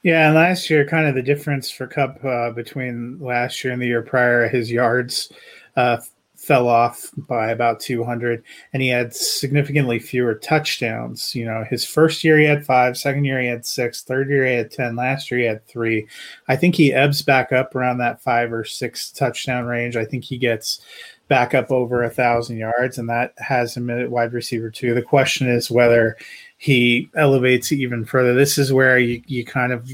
Yeah, 0.02 0.26
and 0.26 0.36
last 0.36 0.68
year, 0.70 0.86
kind 0.86 1.06
of 1.06 1.14
the 1.14 1.22
difference 1.22 1.70
for 1.70 1.86
Kupp 1.86 2.22
uh, 2.22 2.50
between 2.50 3.18
last 3.18 3.64
year 3.64 3.72
and 3.72 3.80
the 3.80 3.86
year 3.86 4.02
prior, 4.02 4.46
his 4.46 4.70
yards 4.70 5.32
uh, 5.76 5.98
fell 6.36 6.68
off 6.68 7.10
by 7.16 7.50
about 7.50 7.80
200 7.80 8.42
and 8.72 8.82
he 8.82 8.88
had 8.88 9.14
significantly 9.14 9.98
fewer 9.98 10.34
touchdowns. 10.34 11.34
You 11.34 11.46
know 11.46 11.64
his 11.68 11.84
first 11.84 12.22
year 12.22 12.38
he 12.38 12.44
had 12.44 12.64
five 12.64 12.96
second 12.96 13.24
year 13.24 13.40
he 13.40 13.48
had 13.48 13.64
six 13.64 14.02
third 14.02 14.28
year 14.28 14.46
he 14.46 14.54
had 14.54 14.70
10 14.70 14.96
last 14.96 15.30
year 15.30 15.40
he 15.40 15.46
had 15.46 15.66
three. 15.66 16.06
I 16.48 16.56
think 16.56 16.74
he 16.74 16.92
ebbs 16.92 17.22
back 17.22 17.52
up 17.52 17.74
around 17.74 17.98
that 17.98 18.22
five 18.22 18.52
or 18.52 18.64
six 18.64 19.10
touchdown 19.10 19.64
range. 19.64 19.96
I 19.96 20.04
think 20.04 20.24
he 20.24 20.36
gets 20.36 20.80
back 21.28 21.54
up 21.54 21.72
over 21.72 22.04
a 22.04 22.10
thousand 22.10 22.58
yards 22.58 22.98
and 22.98 23.08
that 23.08 23.32
has 23.38 23.76
him 23.76 23.90
at 23.90 24.10
wide 24.10 24.32
receiver 24.32 24.70
too 24.70 24.94
the 24.94 25.02
question 25.02 25.48
is 25.48 25.70
whether 25.70 26.16
he 26.58 27.08
elevates 27.16 27.72
even 27.72 28.04
further. 28.04 28.34
This 28.34 28.58
is 28.58 28.72
where 28.72 28.98
you, 28.98 29.22
you 29.26 29.44
kind 29.44 29.72
of 29.72 29.90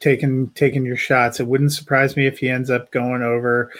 taking 0.00 0.48
taking 0.50 0.84
your 0.84 0.96
shots. 0.96 1.38
It 1.38 1.46
wouldn't 1.46 1.72
surprise 1.72 2.16
me 2.16 2.26
if 2.26 2.38
he 2.38 2.48
ends 2.48 2.70
up 2.70 2.90
going 2.90 3.22
over 3.22 3.70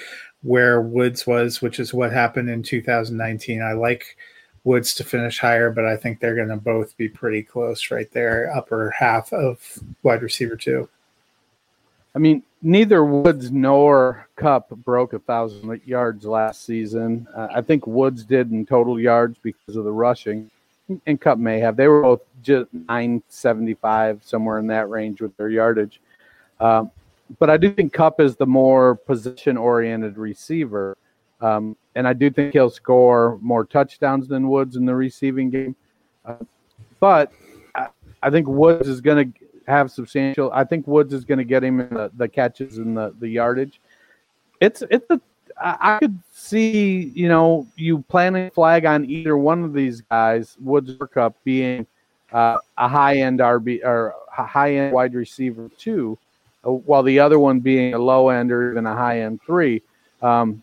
where 0.43 0.81
Woods 0.81 1.27
was, 1.27 1.63
which 1.63 1.79
is 1.79 1.95
what 1.95 2.13
happened 2.13 2.51
in 2.51 2.63
2019. 2.63 3.63
I 3.63 3.73
like 3.73 4.17
Woods 4.65 4.95
to 4.95 5.05
finish 5.05 5.39
higher, 5.39 5.71
but 5.71 5.85
I 5.85 5.97
think 5.97 6.21
they're 6.21 6.35
going 6.35 6.49
to 6.49 6.57
both 6.57 6.97
be 6.97 7.09
pretty 7.09 7.43
close 7.43 7.91
right 7.91 8.11
there, 8.13 8.55
upper 8.55 8.91
half 8.91 9.33
of 9.33 9.61
wide 10.03 10.23
receiver 10.23 10.57
two. 10.57 10.89
I 12.15 12.19
mean, 12.19 12.43
neither 12.61 13.05
Woods 13.05 13.51
nor 13.51 14.29
Kupp 14.37 14.71
broke 14.71 15.15
a 15.15 15.19
thousand 15.19 15.81
yards 15.85 16.25
last 16.25 16.65
season. 16.65 17.27
Uh, 17.35 17.49
I 17.55 17.63
think 17.63 17.87
Woods 17.87 18.25
did 18.25 18.51
in 18.51 18.67
total 18.67 19.01
yards 19.01 19.39
because 19.43 19.77
of 19.77 19.85
the 19.85 19.93
rushing, 19.93 20.51
and 21.07 21.21
Kupp 21.21 21.39
may 21.39 21.59
have. 21.61 21.77
They 21.77 21.89
were 21.89 22.03
both 22.03 22.21
just 22.43 22.73
975, 22.73 24.21
somewhere 24.25 24.59
in 24.59 24.67
that 24.69 24.91
range 24.91 25.21
with 25.21 25.37
their 25.37 25.49
yardage. 25.49 26.01
Um, 26.61 26.91
but 27.39 27.51
I 27.51 27.57
do 27.57 27.73
think 27.73 27.93
Kupp 27.93 28.21
is 28.21 28.37
the 28.37 28.47
more 28.47 28.97
position 28.97 29.57
oriented 29.57 30.17
receiver. 30.17 30.97
Um, 31.41 31.77
and 31.95 32.07
I 32.07 32.13
do 32.13 32.31
think 32.31 32.53
he'll 32.53 32.71
score 32.71 33.39
more 33.43 33.65
touchdowns 33.65 34.29
than 34.29 34.49
Woods 34.49 34.77
in 34.77 34.85
the 34.85 34.95
receiving 34.95 35.51
game. 35.51 35.77
Uh, 36.25 36.37
but 37.01 37.33
I, 37.75 37.89
I, 38.23 38.31
think 38.31 38.47
Woods 38.47 38.89
is 38.89 39.01
going 39.01 39.33
to 39.33 39.41
have 39.67 39.91
substantial. 39.91 40.53
I 40.53 40.65
think 40.65 40.87
Woods 40.87 41.13
is 41.13 41.25
going 41.25 41.39
to 41.39 41.45
get 41.45 41.65
him 41.65 41.81
in 41.81 41.89
the, 41.89 42.11
the 42.17 42.29
catches 42.29 42.79
and 42.79 42.97
the, 42.97 43.15
the 43.19 43.29
yardage. 43.29 43.81
It's 44.61 44.85
it's 44.89 45.11
a 45.11 45.21
I 45.61 45.99
could 45.99 46.19
see 46.33 47.13
you 47.15 47.29
know 47.29 47.67
you 47.77 48.03
planting 48.09 48.51
flag 48.51 48.85
on 48.85 49.05
either 49.09 49.37
one 49.37 49.65
of 49.65 49.73
these 49.73 50.01
guys, 50.03 50.57
Woods 50.61 50.93
or 51.01 51.09
Kupp, 51.09 51.37
being 51.45 51.87
uh, 52.33 52.59
a 52.79 52.89
high 52.89 53.17
end 53.17 53.41
RB 53.41 53.85
or 53.85 54.15
high 54.31 54.77
end 54.77 54.93
wide 54.93 55.15
receiver 55.15 55.69
too, 55.77 56.19
while 56.63 57.03
the 57.03 57.19
other 57.19 57.39
one 57.39 57.61
being 57.61 57.95
a 57.95 57.99
low 57.99 58.29
end 58.29 58.53
or 58.53 58.71
even 58.71 58.87
a 58.87 58.95
high 58.95 59.21
end 59.21 59.41
three. 59.45 59.83
Um, 60.21 60.63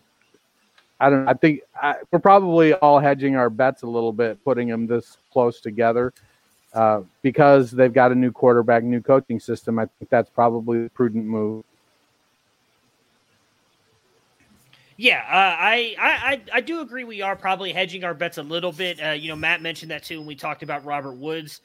I 0.98 1.10
don't. 1.10 1.28
I 1.28 1.34
think 1.34 1.60
I, 1.74 1.96
we're 2.10 2.18
probably 2.18 2.74
all 2.74 2.98
hedging 2.98 3.36
our 3.36 3.50
bets 3.50 3.82
a 3.82 3.86
little 3.86 4.12
bit, 4.12 4.42
putting 4.44 4.68
them 4.68 4.86
this 4.86 5.16
close 5.32 5.60
together. 5.60 6.12
Uh, 6.72 7.02
because 7.22 7.72
they've 7.72 7.92
got 7.92 8.12
a 8.12 8.14
new 8.14 8.30
quarterback, 8.30 8.84
new 8.84 9.00
coaching 9.00 9.40
system, 9.40 9.76
I 9.78 9.86
think 9.98 10.08
that's 10.08 10.30
probably 10.30 10.86
a 10.86 10.88
prudent 10.90 11.24
move. 11.24 11.64
Yeah, 14.96 15.24
uh, 15.26 15.56
I, 15.58 15.96
I 15.98 16.40
I 16.52 16.60
do 16.60 16.82
agree. 16.82 17.04
We 17.04 17.22
are 17.22 17.34
probably 17.34 17.72
hedging 17.72 18.04
our 18.04 18.12
bets 18.12 18.36
a 18.36 18.42
little 18.42 18.70
bit. 18.70 19.02
Uh, 19.02 19.12
you 19.12 19.28
know, 19.28 19.34
Matt 19.34 19.62
mentioned 19.62 19.90
that 19.90 20.04
too 20.04 20.18
when 20.18 20.26
we 20.26 20.36
talked 20.36 20.62
about 20.62 20.84
Robert 20.84 21.14
Woods. 21.14 21.62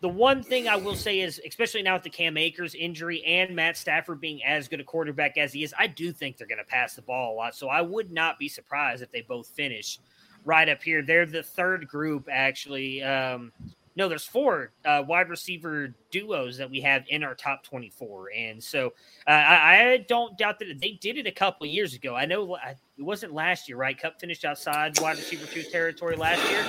The 0.00 0.08
one 0.08 0.44
thing 0.44 0.68
I 0.68 0.76
will 0.76 0.94
say 0.94 1.20
is, 1.20 1.40
especially 1.46 1.82
now 1.82 1.94
with 1.94 2.04
the 2.04 2.10
Cam 2.10 2.36
Akers 2.36 2.76
injury 2.76 3.24
and 3.24 3.54
Matt 3.56 3.76
Stafford 3.76 4.20
being 4.20 4.44
as 4.44 4.68
good 4.68 4.80
a 4.80 4.84
quarterback 4.84 5.36
as 5.36 5.52
he 5.52 5.64
is, 5.64 5.74
I 5.76 5.88
do 5.88 6.12
think 6.12 6.36
they're 6.36 6.46
going 6.46 6.58
to 6.58 6.64
pass 6.64 6.94
the 6.94 7.02
ball 7.02 7.34
a 7.34 7.36
lot. 7.36 7.56
So 7.56 7.68
I 7.68 7.80
would 7.80 8.12
not 8.12 8.38
be 8.38 8.48
surprised 8.48 9.02
if 9.02 9.10
they 9.10 9.22
both 9.22 9.48
finish 9.48 9.98
right 10.44 10.68
up 10.68 10.84
here. 10.84 11.02
They're 11.02 11.26
the 11.26 11.42
third 11.42 11.88
group, 11.88 12.28
actually. 12.30 13.02
Um, 13.02 13.50
no, 13.96 14.08
there's 14.08 14.24
four 14.24 14.70
uh, 14.84 15.02
wide 15.04 15.28
receiver 15.28 15.92
duos 16.12 16.56
that 16.58 16.70
we 16.70 16.80
have 16.82 17.02
in 17.08 17.24
our 17.24 17.34
top 17.34 17.64
24. 17.64 18.30
And 18.30 18.62
so 18.62 18.92
uh, 19.26 19.30
I, 19.30 19.94
I, 19.94 19.96
don't 20.08 20.38
doubt 20.38 20.60
that 20.60 20.80
they 20.80 20.92
did 20.92 21.18
it 21.18 21.26
a 21.26 21.32
couple 21.32 21.66
years 21.66 21.94
ago. 21.94 22.14
I 22.14 22.24
know 22.24 22.54
it 22.54 23.02
wasn't 23.02 23.34
last 23.34 23.68
year, 23.68 23.76
right? 23.76 24.00
Kupp 24.00 24.20
finished 24.20 24.44
outside 24.44 24.96
wide 25.00 25.16
receiver 25.16 25.46
two 25.46 25.64
territory 25.64 26.14
last 26.14 26.48
year. 26.48 26.64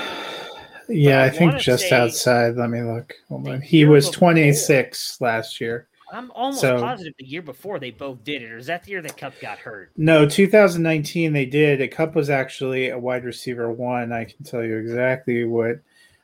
Yeah, 0.90 1.22
I, 1.22 1.26
I, 1.26 1.30
think 1.30 1.58
just 1.58 1.92
outside. 1.92 2.56
Let 2.56 2.70
me 2.70 2.82
look. 2.82 3.14
He 3.64 3.86
was 3.86 4.10
26 4.10 5.22
last 5.22 5.62
year. 5.62 5.88
I'm 6.12 6.32
almost 6.32 6.62
so, 6.62 6.80
positive 6.80 7.14
the 7.20 7.26
year 7.26 7.42
before 7.42 7.80
they 7.80 7.92
both 7.92 8.24
did 8.24 8.42
it, 8.42 8.52
or 8.52 8.58
is 8.58 8.66
that 8.66 8.84
the 8.84 8.92
year 8.92 9.02
that 9.02 9.16
Kupp 9.16 9.40
got 9.40 9.60
hurt? 9.60 9.92
No, 9.96 10.28
2019 10.28 11.34
they 11.34 11.46
did. 11.46 11.82
A 11.82 11.88
Kupp 11.88 12.16
was 12.16 12.30
actually 12.30 12.90
a 12.90 12.98
wide 12.98 13.26
receiver 13.26 13.72
one. 13.72 14.12
I 14.12 14.26
can 14.26 14.44
tell 14.44 14.64
you 14.64 14.78
exactly 14.78 15.46
what 15.46 15.80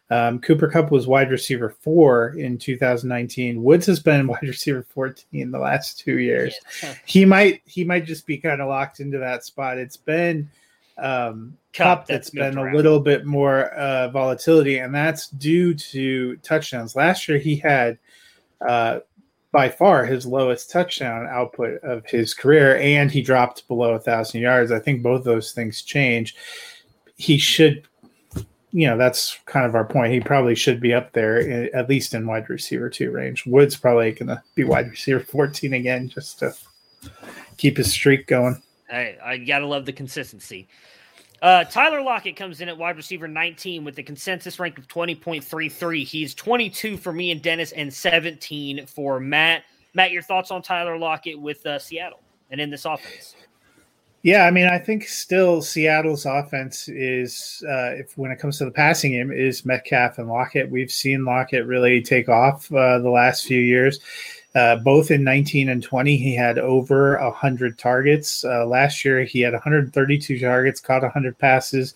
um, 0.09 0.39
Cooper 0.39 0.67
Kupp 0.67 0.91
was 0.91 1.07
wide 1.07 1.31
receiver 1.31 1.69
four 1.69 2.35
in 2.37 2.57
2019. 2.57 3.61
Woods 3.61 3.85
has 3.85 3.99
been 3.99 4.27
wide 4.27 4.43
receiver 4.43 4.85
14 4.89 5.51
the 5.51 5.59
last 5.59 5.99
two 5.99 6.19
years. 6.19 6.55
Yeah. 6.81 6.95
he 7.05 7.25
might 7.25 7.61
he 7.65 7.83
might 7.83 8.05
just 8.05 8.25
be 8.25 8.37
kind 8.37 8.61
of 8.61 8.67
locked 8.67 8.99
into 8.99 9.17
that 9.19 9.43
spot. 9.43 9.77
It's 9.77 9.97
been 9.97 10.49
um, 10.97 11.57
Kupp 11.75 12.07
that's, 12.07 12.29
that's 12.29 12.29
been 12.29 12.57
around. 12.57 12.73
a 12.73 12.77
little 12.77 12.99
bit 12.99 13.25
more 13.25 13.65
uh, 13.73 14.09
volatility, 14.09 14.77
and 14.77 14.93
that's 14.93 15.27
due 15.27 15.73
to 15.73 16.37
touchdowns. 16.37 16.95
Last 16.95 17.27
year 17.27 17.37
he 17.37 17.57
had 17.57 17.97
uh, 18.67 18.99
by 19.51 19.69
far 19.69 20.05
his 20.05 20.25
lowest 20.25 20.71
touchdown 20.71 21.27
output 21.29 21.83
of 21.83 22.05
his 22.05 22.33
career, 22.33 22.77
and 22.77 23.11
he 23.11 23.21
dropped 23.21 23.67
below 23.67 23.93
a 23.93 23.99
thousand 23.99 24.41
yards. 24.41 24.71
I 24.71 24.79
think 24.79 25.03
both 25.03 25.23
those 25.23 25.51
things 25.51 25.81
change. 25.81 26.35
He 27.17 27.37
should 27.37 27.87
you 28.75 28.87
know 28.87 28.97
that's 28.97 29.39
kind 29.45 29.65
of 29.65 29.73
our 29.73 29.85
point. 29.85 30.11
He 30.11 30.19
probably 30.19 30.53
should 30.53 30.81
be 30.81 30.93
up 30.93 31.13
there 31.13 31.73
at 31.73 31.87
least 31.87 32.13
in 32.13 32.27
wide 32.27 32.49
receiver 32.49 32.89
two 32.89 33.09
range. 33.09 33.45
Woods 33.45 33.77
probably 33.77 34.11
going 34.11 34.27
to 34.27 34.43
be 34.53 34.65
wide 34.65 34.89
receiver 34.89 35.21
fourteen 35.21 35.73
again 35.73 36.09
just 36.09 36.39
to 36.39 36.53
keep 37.55 37.77
his 37.77 37.91
streak 37.91 38.27
going. 38.27 38.61
Hey, 38.89 39.17
I 39.23 39.37
gotta 39.37 39.65
love 39.65 39.85
the 39.85 39.93
consistency. 39.93 40.67
Uh, 41.41 41.63
Tyler 41.65 42.01
Lockett 42.01 42.35
comes 42.35 42.61
in 42.61 42.69
at 42.69 42.77
wide 42.77 42.97
receiver 42.97 43.27
19 43.27 43.83
with 43.83 43.95
the 43.95 44.03
consensus 44.03 44.59
rank 44.59 44.77
of 44.77 44.87
20.33. 44.87 46.03
He's 46.03 46.33
22 46.33 46.97
for 46.97 47.11
me 47.11 47.31
and 47.31 47.41
Dennis 47.41 47.71
and 47.73 47.93
17 47.93 48.85
for 48.85 49.19
Matt. 49.19 49.63
Matt, 49.93 50.11
your 50.11 50.21
thoughts 50.21 50.51
on 50.51 50.61
Tyler 50.61 50.97
Lockett 50.97 51.39
with 51.39 51.65
uh, 51.65 51.79
Seattle 51.79 52.19
and 52.49 52.59
in 52.59 52.69
this 52.69 52.85
offense? 52.85 53.35
Yeah, 54.23 54.45
I 54.45 54.51
mean, 54.51 54.65
I 54.65 54.79
think 54.79 55.07
still 55.07 55.61
Seattle's 55.61 56.25
offense 56.25 56.89
is, 56.89 57.63
uh, 57.69 57.93
if 57.93 58.17
when 58.17 58.31
it 58.31 58.39
comes 58.39 58.57
to 58.57 58.65
the 58.65 58.71
passing 58.71 59.11
game, 59.11 59.31
is 59.31 59.65
Metcalf 59.65 60.17
and 60.17 60.27
Lockett. 60.27 60.67
We've 60.67 60.89
seen 60.89 61.25
Lockett 61.25 61.67
really 61.67 62.01
take 62.01 62.27
off 62.27 62.71
uh, 62.73 62.97
the 62.97 63.09
last 63.11 63.45
few 63.45 63.59
years. 63.59 63.99
Uh, 64.55 64.77
both 64.77 65.11
in 65.11 65.23
19 65.23 65.67
and 65.67 65.83
20, 65.83 66.15
he 66.15 66.33
had 66.33 66.57
over 66.57 67.19
100 67.21 67.77
targets. 67.77 68.45
Uh, 68.45 68.65
last 68.65 69.03
year, 69.03 69.25
he 69.25 69.41
had 69.41 69.51
132 69.51 70.39
targets, 70.39 70.79
caught 70.79 71.01
100 71.01 71.37
passes 71.37 71.93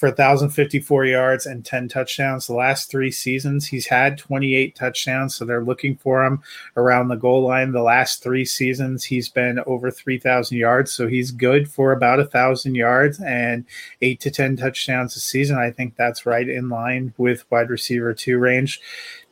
for 0.00 0.08
1,054 0.08 1.04
yards 1.04 1.44
and 1.44 1.62
10 1.62 1.88
touchdowns. 1.88 2.46
The 2.46 2.54
last 2.54 2.90
three 2.90 3.10
seasons, 3.10 3.66
he's 3.66 3.86
had 3.86 4.16
28 4.16 4.74
touchdowns, 4.74 5.34
so 5.34 5.44
they're 5.44 5.62
looking 5.62 5.94
for 5.94 6.24
him 6.24 6.42
around 6.74 7.08
the 7.08 7.16
goal 7.16 7.42
line. 7.42 7.72
The 7.72 7.82
last 7.82 8.22
three 8.22 8.46
seasons, 8.46 9.04
he's 9.04 9.28
been 9.28 9.60
over 9.66 9.90
3,000 9.90 10.56
yards, 10.56 10.90
so 10.90 11.06
he's 11.06 11.30
good 11.30 11.70
for 11.70 11.92
about 11.92 12.18
a 12.18 12.22
1,000 12.22 12.74
yards 12.74 13.20
and 13.20 13.66
8 14.00 14.18
to 14.20 14.30
10 14.30 14.56
touchdowns 14.56 15.14
a 15.16 15.20
season. 15.20 15.58
I 15.58 15.70
think 15.70 15.96
that's 15.96 16.24
right 16.24 16.48
in 16.48 16.70
line 16.70 17.12
with 17.18 17.44
wide 17.50 17.68
receiver 17.68 18.14
two 18.14 18.38
range 18.38 18.80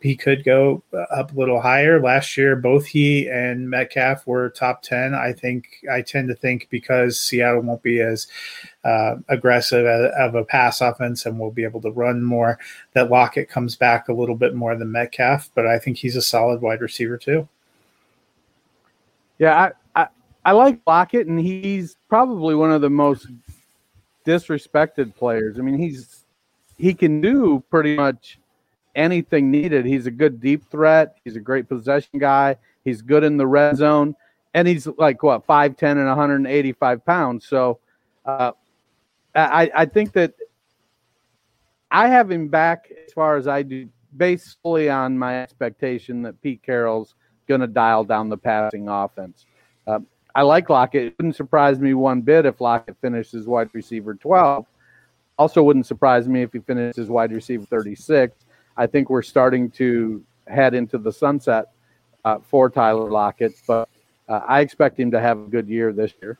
he 0.00 0.16
could 0.16 0.44
go 0.44 0.82
up 1.10 1.32
a 1.32 1.38
little 1.38 1.60
higher. 1.60 2.00
Last 2.00 2.36
year, 2.36 2.54
both 2.54 2.86
he 2.86 3.28
and 3.28 3.68
Metcalf 3.68 4.26
were 4.26 4.50
top 4.50 4.82
10. 4.82 5.14
I 5.14 5.32
think 5.32 5.66
I 5.90 6.02
tend 6.02 6.28
to 6.28 6.34
think 6.34 6.68
because 6.70 7.18
Seattle 7.18 7.62
won't 7.62 7.82
be 7.82 8.00
as 8.00 8.28
uh, 8.84 9.16
aggressive 9.28 9.84
of 9.86 10.34
a 10.34 10.44
pass 10.44 10.80
offense 10.80 11.26
and 11.26 11.38
will 11.38 11.50
be 11.50 11.64
able 11.64 11.80
to 11.82 11.90
run 11.90 12.22
more, 12.22 12.58
that 12.94 13.10
Lockett 13.10 13.48
comes 13.48 13.76
back 13.76 14.08
a 14.08 14.12
little 14.12 14.36
bit 14.36 14.54
more 14.54 14.76
than 14.76 14.92
Metcalf. 14.92 15.50
But 15.54 15.66
I 15.66 15.78
think 15.78 15.98
he's 15.98 16.16
a 16.16 16.22
solid 16.22 16.60
wide 16.60 16.80
receiver, 16.80 17.18
too. 17.18 17.48
Yeah, 19.38 19.72
I, 19.94 20.02
I, 20.02 20.08
I 20.44 20.52
like 20.52 20.80
Lockett, 20.86 21.26
and 21.26 21.38
he's 21.38 21.96
probably 22.08 22.54
one 22.54 22.72
of 22.72 22.80
the 22.80 22.90
most 22.90 23.28
disrespected 24.26 25.14
players. 25.14 25.58
I 25.58 25.62
mean, 25.62 25.78
he's 25.78 26.24
he 26.76 26.94
can 26.94 27.20
do 27.20 27.62
pretty 27.70 27.96
much 27.96 28.38
anything 28.94 29.50
needed. 29.50 29.86
He's 29.86 30.06
a 30.06 30.10
good 30.10 30.40
deep 30.40 30.70
threat. 30.70 31.16
He's 31.24 31.36
a 31.36 31.40
great 31.40 31.68
possession 31.68 32.18
guy. 32.18 32.56
He's 32.84 33.02
good 33.02 33.24
in 33.24 33.36
the 33.36 33.46
red 33.46 33.76
zone, 33.76 34.14
and 34.54 34.66
he's 34.66 34.86
like 34.86 35.22
what 35.22 35.44
five 35.46 35.76
ten 35.76 35.98
and 35.98 36.08
185 36.08 37.04
pounds. 37.04 37.46
So, 37.46 37.78
uh, 38.24 38.52
I 39.34 39.70
I 39.74 39.84
think 39.86 40.12
that 40.12 40.34
I 41.90 42.08
have 42.08 42.30
him 42.30 42.48
back 42.48 42.90
as 43.06 43.12
far 43.12 43.36
as 43.36 43.48
I 43.48 43.62
do, 43.62 43.88
based 44.16 44.58
fully 44.62 44.90
on 44.90 45.18
my 45.18 45.42
expectation 45.42 46.22
that 46.22 46.40
Pete 46.42 46.62
Carroll's 46.62 47.14
going 47.46 47.60
to 47.60 47.66
dial 47.66 48.04
down 48.04 48.28
the 48.28 48.36
passing 48.36 48.88
offense. 48.88 49.46
Uh, 49.86 50.00
I 50.34 50.42
like 50.42 50.68
Lockett. 50.68 51.06
It 51.06 51.14
wouldn't 51.18 51.36
surprise 51.36 51.80
me 51.80 51.94
one 51.94 52.20
bit 52.20 52.46
if 52.46 52.60
Lockett 52.60 52.96
finishes 53.00 53.46
wide 53.46 53.70
receiver 53.72 54.14
12. 54.14 54.66
Also, 55.38 55.62
wouldn't 55.62 55.86
surprise 55.86 56.28
me 56.28 56.42
if 56.42 56.52
he 56.52 56.58
finishes 56.58 57.08
wide 57.08 57.32
receiver 57.32 57.64
36. 57.64 58.44
I 58.76 58.86
think 58.86 59.08
we're 59.08 59.22
starting 59.22 59.70
to 59.72 60.22
head 60.46 60.74
into 60.74 60.98
the 60.98 61.12
sunset 61.12 61.66
uh, 62.24 62.38
for 62.40 62.68
Tyler 62.68 63.10
Lockett, 63.10 63.54
but 63.66 63.88
uh, 64.28 64.40
I 64.46 64.60
expect 64.60 64.98
him 64.98 65.10
to 65.12 65.20
have 65.20 65.38
a 65.38 65.46
good 65.46 65.68
year 65.68 65.92
this 65.92 66.12
year. 66.20 66.38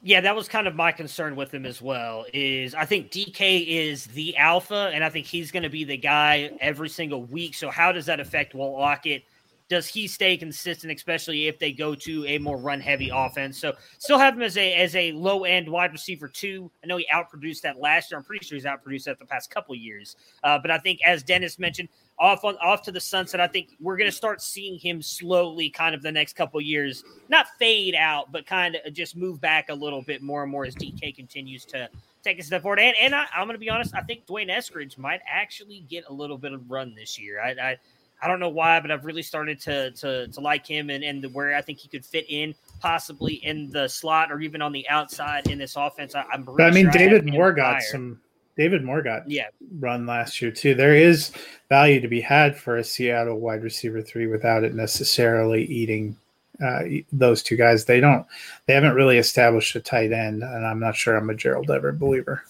Yeah, 0.00 0.20
that 0.20 0.36
was 0.36 0.48
kind 0.48 0.68
of 0.68 0.76
my 0.76 0.92
concern 0.92 1.34
with 1.34 1.52
him 1.52 1.66
as 1.66 1.82
well. 1.82 2.24
Is 2.32 2.74
I 2.74 2.84
think 2.84 3.10
DK 3.10 3.66
is 3.66 4.06
the 4.06 4.36
alpha, 4.36 4.90
and 4.94 5.02
I 5.02 5.10
think 5.10 5.26
he's 5.26 5.50
going 5.50 5.64
to 5.64 5.68
be 5.68 5.82
the 5.82 5.96
guy 5.96 6.50
every 6.60 6.88
single 6.88 7.24
week. 7.24 7.54
So 7.54 7.68
how 7.68 7.90
does 7.90 8.06
that 8.06 8.20
affect 8.20 8.54
Will 8.54 8.72
Lockett? 8.72 9.24
Does 9.68 9.86
he 9.86 10.06
stay 10.06 10.36
consistent, 10.36 10.92
especially 10.92 11.46
if 11.46 11.58
they 11.58 11.72
go 11.72 11.94
to 11.94 12.24
a 12.26 12.38
more 12.38 12.56
run 12.56 12.80
heavy 12.80 13.10
offense? 13.12 13.58
So 13.58 13.74
still 13.98 14.18
have 14.18 14.34
him 14.34 14.42
as 14.42 14.56
a 14.56 14.74
as 14.74 14.96
a 14.96 15.12
low 15.12 15.44
end 15.44 15.68
wide 15.68 15.92
receiver 15.92 16.28
two. 16.28 16.70
I 16.82 16.86
know 16.86 16.96
he 16.96 17.06
outproduced 17.12 17.60
that 17.62 17.78
last 17.78 18.10
year. 18.10 18.18
I'm 18.18 18.24
pretty 18.24 18.44
sure 18.44 18.56
he's 18.56 18.64
outproduced 18.64 19.04
that 19.04 19.18
the 19.18 19.26
past 19.26 19.50
couple 19.50 19.74
years. 19.74 20.16
Uh, 20.42 20.58
but 20.58 20.70
I 20.70 20.78
think 20.78 21.00
as 21.04 21.22
Dennis 21.22 21.58
mentioned, 21.58 21.88
off 22.18 22.44
on 22.44 22.56
off 22.56 22.82
to 22.82 22.92
the 22.92 23.00
sunset. 23.00 23.40
I 23.40 23.46
think 23.46 23.76
we're 23.80 23.96
going 23.96 24.10
to 24.10 24.16
start 24.16 24.42
seeing 24.42 24.78
him 24.78 25.02
slowly, 25.02 25.70
kind 25.70 25.94
of 25.94 26.02
the 26.02 26.12
next 26.12 26.34
couple 26.34 26.60
years, 26.60 27.04
not 27.28 27.46
fade 27.58 27.94
out, 27.94 28.32
but 28.32 28.46
kind 28.46 28.78
of 28.84 28.92
just 28.92 29.16
move 29.16 29.40
back 29.40 29.68
a 29.68 29.74
little 29.74 30.02
bit 30.02 30.22
more 30.22 30.42
and 30.42 30.50
more 30.50 30.64
as 30.64 30.74
DK 30.74 31.14
continues 31.14 31.64
to 31.66 31.88
take 32.24 32.38
a 32.38 32.42
step 32.42 32.62
forward. 32.62 32.80
And, 32.80 32.96
and 33.00 33.14
I, 33.14 33.26
am 33.36 33.46
going 33.46 33.54
to 33.54 33.58
be 33.58 33.70
honest, 33.70 33.94
I 33.94 34.02
think 34.02 34.26
D'Wayne 34.26 34.48
Eskridge 34.48 34.98
might 34.98 35.20
actually 35.26 35.80
get 35.88 36.04
a 36.08 36.12
little 36.12 36.38
bit 36.38 36.52
of 36.52 36.68
run 36.70 36.94
this 36.94 37.18
year. 37.18 37.40
I, 37.40 37.50
I, 37.50 37.76
I 38.20 38.28
don't 38.28 38.40
know 38.40 38.48
why, 38.48 38.80
but 38.80 38.90
I've 38.90 39.04
really 39.04 39.22
started 39.22 39.60
to 39.62 39.90
to, 39.92 40.28
to 40.28 40.40
like 40.40 40.66
him 40.66 40.90
and, 40.90 41.04
and 41.04 41.24
where 41.34 41.54
I 41.54 41.62
think 41.62 41.78
he 41.78 41.88
could 41.88 42.04
fit 42.04 42.26
in, 42.28 42.54
possibly 42.80 43.34
in 43.34 43.70
the 43.70 43.88
slot 43.88 44.32
or 44.32 44.40
even 44.40 44.62
on 44.62 44.72
the 44.72 44.88
outside 44.88 45.48
in 45.48 45.58
this 45.58 45.76
offense. 45.76 46.14
I, 46.14 46.24
am 46.32 46.48
I 46.58 46.70
mean, 46.70 46.84
sure 46.84 46.92
David 46.92 47.28
I 47.28 47.30
Moore 47.30 47.52
got 47.52 47.82
some 47.82 48.20
David 48.58 48.82
Moore 48.82 49.02
got 49.02 49.30
yeah. 49.30 49.46
run 49.78 50.04
last 50.04 50.42
year 50.42 50.50
too. 50.50 50.74
There 50.74 50.94
is 50.94 51.30
value 51.68 52.00
to 52.00 52.08
be 52.08 52.20
had 52.20 52.56
for 52.56 52.76
a 52.76 52.84
Seattle 52.84 53.38
wide 53.38 53.62
receiver 53.62 54.02
three 54.02 54.26
without 54.26 54.64
it 54.64 54.74
necessarily 54.74 55.64
eating 55.64 56.16
uh, 56.60 56.80
those 57.12 57.42
two 57.44 57.54
guys. 57.54 57.84
They 57.84 58.00
don't. 58.00 58.26
They 58.66 58.74
haven't 58.74 58.94
really 58.94 59.16
established 59.16 59.76
a 59.76 59.80
tight 59.80 60.10
end, 60.10 60.42
and 60.42 60.66
I'm 60.66 60.80
not 60.80 60.96
sure 60.96 61.16
I'm 61.16 61.30
a 61.30 61.34
Gerald 61.34 61.70
Everett 61.70 62.00
believer. 62.00 62.42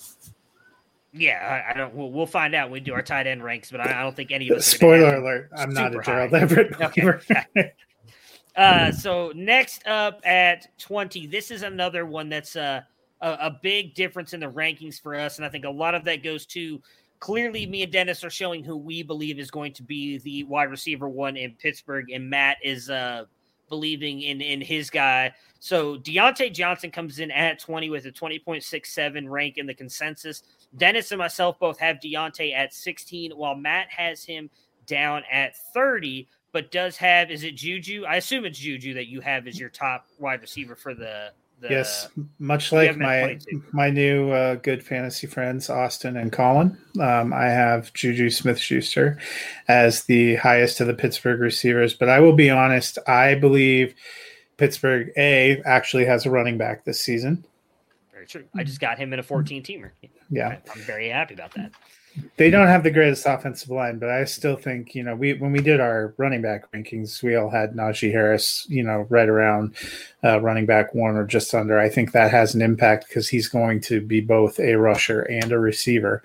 Yeah, 1.12 1.64
I, 1.66 1.70
I 1.70 1.74
don't. 1.76 1.94
We'll, 1.94 2.10
we'll, 2.10 2.26
find 2.26 2.54
out 2.54 2.66
when 2.66 2.74
we 2.74 2.80
do 2.80 2.92
our 2.92 3.02
tight 3.02 3.26
end 3.26 3.42
ranks, 3.42 3.70
but 3.70 3.80
I, 3.80 4.00
I 4.00 4.02
don't 4.02 4.14
think 4.14 4.30
any 4.30 4.50
of 4.50 4.58
us. 4.58 4.66
Spoiler 4.66 5.16
alert: 5.16 5.50
I'm 5.56 5.72
not 5.72 5.94
a 5.94 6.02
Gerald 6.02 6.30
high. 6.32 6.40
Everett 6.40 6.78
believer. 6.78 7.22
Okay. 7.30 7.72
uh, 8.56 8.92
so 8.92 9.32
next 9.34 9.86
up 9.86 10.20
at 10.26 10.66
20, 10.78 11.26
this 11.28 11.50
is 11.50 11.62
another 11.62 12.04
one 12.04 12.28
that's 12.28 12.56
uh 12.56 12.82
a, 13.20 13.30
a 13.30 13.58
big 13.62 13.94
difference 13.94 14.32
in 14.32 14.40
the 14.40 14.50
rankings 14.50 15.00
for 15.00 15.14
us. 15.14 15.36
And 15.36 15.46
I 15.46 15.48
think 15.48 15.64
a 15.64 15.70
lot 15.70 15.94
of 15.94 16.04
that 16.04 16.22
goes 16.22 16.46
to 16.46 16.80
clearly 17.20 17.66
me 17.66 17.82
and 17.82 17.92
Dennis 17.92 18.22
are 18.22 18.30
showing 18.30 18.62
who 18.62 18.76
we 18.76 19.02
believe 19.02 19.38
is 19.38 19.50
going 19.50 19.72
to 19.74 19.82
be 19.82 20.18
the 20.18 20.44
wide 20.44 20.70
receiver 20.70 21.08
one 21.08 21.36
in 21.36 21.52
Pittsburgh, 21.52 22.10
and 22.10 22.28
Matt 22.28 22.58
is 22.62 22.90
uh 22.90 23.24
believing 23.68 24.22
in 24.22 24.40
in 24.40 24.60
his 24.60 24.90
guy. 24.90 25.32
So 25.60 25.96
Diontae 25.96 26.52
Johnson 26.52 26.90
comes 26.90 27.18
in 27.18 27.30
at 27.30 27.58
20 27.58 27.90
with 27.90 28.06
a 28.06 28.12
20.67 28.12 29.28
rank 29.28 29.58
in 29.58 29.66
the 29.66 29.74
consensus. 29.74 30.42
Dennis 30.76 31.10
and 31.10 31.18
myself 31.18 31.58
both 31.58 31.78
have 31.78 31.96
Diontae 31.96 32.54
at 32.54 32.72
16, 32.72 33.32
while 33.32 33.56
Matt 33.56 33.88
has 33.90 34.22
him 34.22 34.50
down 34.86 35.22
at 35.30 35.56
30, 35.74 36.28
but 36.52 36.70
does 36.70 36.96
have 36.96 37.30
is 37.30 37.44
it 37.44 37.56
Juju? 37.56 38.04
I 38.04 38.16
assume 38.16 38.44
it's 38.44 38.58
Juju 38.58 38.94
that 38.94 39.08
you 39.08 39.20
have 39.20 39.46
as 39.46 39.58
your 39.58 39.68
top 39.68 40.06
wide 40.18 40.40
receiver 40.40 40.76
for 40.76 40.94
the 40.94 41.32
the, 41.60 41.68
yes, 41.70 42.08
much 42.38 42.72
like 42.72 42.96
my 42.96 43.38
my 43.72 43.90
new 43.90 44.30
uh, 44.30 44.56
good 44.56 44.84
fantasy 44.84 45.26
friends 45.26 45.68
Austin 45.68 46.16
and 46.16 46.32
Colin, 46.32 46.78
um, 47.00 47.32
I 47.32 47.46
have 47.46 47.92
Juju 47.94 48.30
Smith 48.30 48.58
Schuster 48.58 49.18
as 49.66 50.04
the 50.04 50.36
highest 50.36 50.80
of 50.80 50.86
the 50.86 50.94
Pittsburgh 50.94 51.40
receivers. 51.40 51.94
But 51.94 52.08
I 52.08 52.20
will 52.20 52.34
be 52.34 52.50
honest, 52.50 52.98
I 53.06 53.34
believe 53.34 53.94
Pittsburgh 54.56 55.10
A 55.16 55.60
actually 55.64 56.04
has 56.04 56.26
a 56.26 56.30
running 56.30 56.58
back 56.58 56.84
this 56.84 57.00
season. 57.00 57.44
Very 58.12 58.26
true. 58.26 58.44
I 58.54 58.64
just 58.64 58.80
got 58.80 58.98
him 58.98 59.12
in 59.12 59.18
a 59.18 59.22
14 59.24 59.62
teamer. 59.62 59.90
Yeah, 60.30 60.58
I'm 60.72 60.80
very 60.82 61.08
happy 61.08 61.34
about 61.34 61.54
that 61.54 61.72
they 62.36 62.50
don't 62.50 62.66
have 62.66 62.82
the 62.82 62.90
greatest 62.90 63.26
offensive 63.26 63.70
line, 63.70 63.98
but 63.98 64.10
I 64.10 64.24
still 64.24 64.56
think 64.56 64.94
you 64.94 65.02
know 65.02 65.14
we 65.14 65.34
when 65.34 65.52
we 65.52 65.60
did 65.60 65.80
our 65.80 66.14
running 66.16 66.42
back 66.42 66.70
rankings, 66.72 67.22
we 67.22 67.34
all 67.34 67.50
had 67.50 67.74
Najee 67.74 68.12
Harris, 68.12 68.66
you 68.68 68.82
know, 68.82 69.06
right 69.08 69.28
around 69.28 69.74
uh, 70.24 70.40
running 70.40 70.66
back 70.66 70.94
one 70.94 71.16
or 71.16 71.26
just 71.26 71.54
under. 71.54 71.78
I 71.78 71.88
think 71.88 72.12
that 72.12 72.30
has 72.30 72.54
an 72.54 72.62
impact 72.62 73.08
because 73.08 73.28
he's 73.28 73.48
going 73.48 73.80
to 73.82 74.00
be 74.00 74.20
both 74.20 74.58
a 74.60 74.74
rusher 74.76 75.22
and 75.22 75.52
a 75.52 75.58
receiver. 75.58 76.22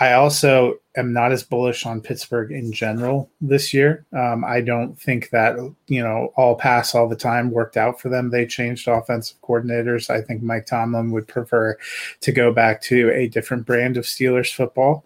I 0.00 0.14
also 0.14 0.78
am 0.96 1.12
not 1.12 1.30
as 1.30 1.44
bullish 1.44 1.86
on 1.86 2.00
Pittsburgh 2.00 2.50
in 2.50 2.72
general 2.72 3.30
this 3.40 3.72
year. 3.72 4.04
Um, 4.12 4.44
I 4.44 4.60
don't 4.60 4.98
think 4.98 5.30
that 5.30 5.56
you 5.86 6.02
know 6.02 6.32
all 6.36 6.56
pass 6.56 6.94
all 6.94 7.08
the 7.08 7.16
time 7.16 7.50
worked 7.50 7.76
out 7.76 8.00
for 8.00 8.08
them. 8.08 8.30
They 8.30 8.46
changed 8.46 8.88
offensive 8.88 9.40
coordinators. 9.42 10.10
I 10.10 10.20
think 10.20 10.42
Mike 10.42 10.66
Tomlin 10.66 11.12
would 11.12 11.28
prefer 11.28 11.78
to 12.20 12.32
go 12.32 12.52
back 12.52 12.82
to 12.82 13.10
a 13.10 13.28
different 13.28 13.66
brand 13.66 13.96
of 13.96 14.04
Steelers 14.04 14.52
football. 14.52 15.04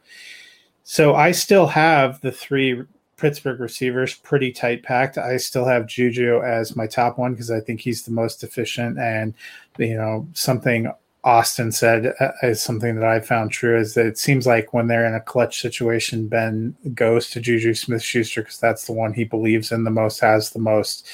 So 0.84 1.14
I 1.14 1.32
still 1.32 1.66
have 1.66 2.20
the 2.22 2.32
three 2.32 2.82
Pittsburgh 3.18 3.60
receivers 3.60 4.14
pretty 4.14 4.52
tight 4.52 4.82
packed. 4.84 5.18
I 5.18 5.36
still 5.36 5.66
have 5.66 5.86
Juju 5.86 6.40
as 6.42 6.76
my 6.76 6.86
top 6.86 7.18
one 7.18 7.32
because 7.32 7.50
I 7.50 7.60
think 7.60 7.80
he's 7.80 8.04
the 8.04 8.12
most 8.12 8.42
efficient 8.42 8.98
and 8.98 9.34
you 9.76 9.96
know 9.96 10.26
something 10.32 10.90
Austin 11.28 11.70
said 11.70 12.14
uh, 12.20 12.30
is 12.42 12.58
something 12.58 12.94
that 12.94 13.04
I 13.04 13.20
found 13.20 13.50
true 13.50 13.78
is 13.78 13.92
that 13.92 14.06
it 14.06 14.16
seems 14.16 14.46
like 14.46 14.72
when 14.72 14.86
they're 14.86 15.04
in 15.04 15.14
a 15.14 15.20
clutch 15.20 15.60
situation, 15.60 16.26
Ben 16.26 16.74
goes 16.94 17.28
to 17.30 17.40
Juju 17.40 17.74
Smith 17.74 18.02
Schuster 18.02 18.40
because 18.40 18.58
that's 18.58 18.86
the 18.86 18.94
one 18.94 19.12
he 19.12 19.24
believes 19.24 19.70
in 19.70 19.84
the 19.84 19.90
most, 19.90 20.20
has 20.20 20.50
the 20.50 20.58
most 20.58 21.06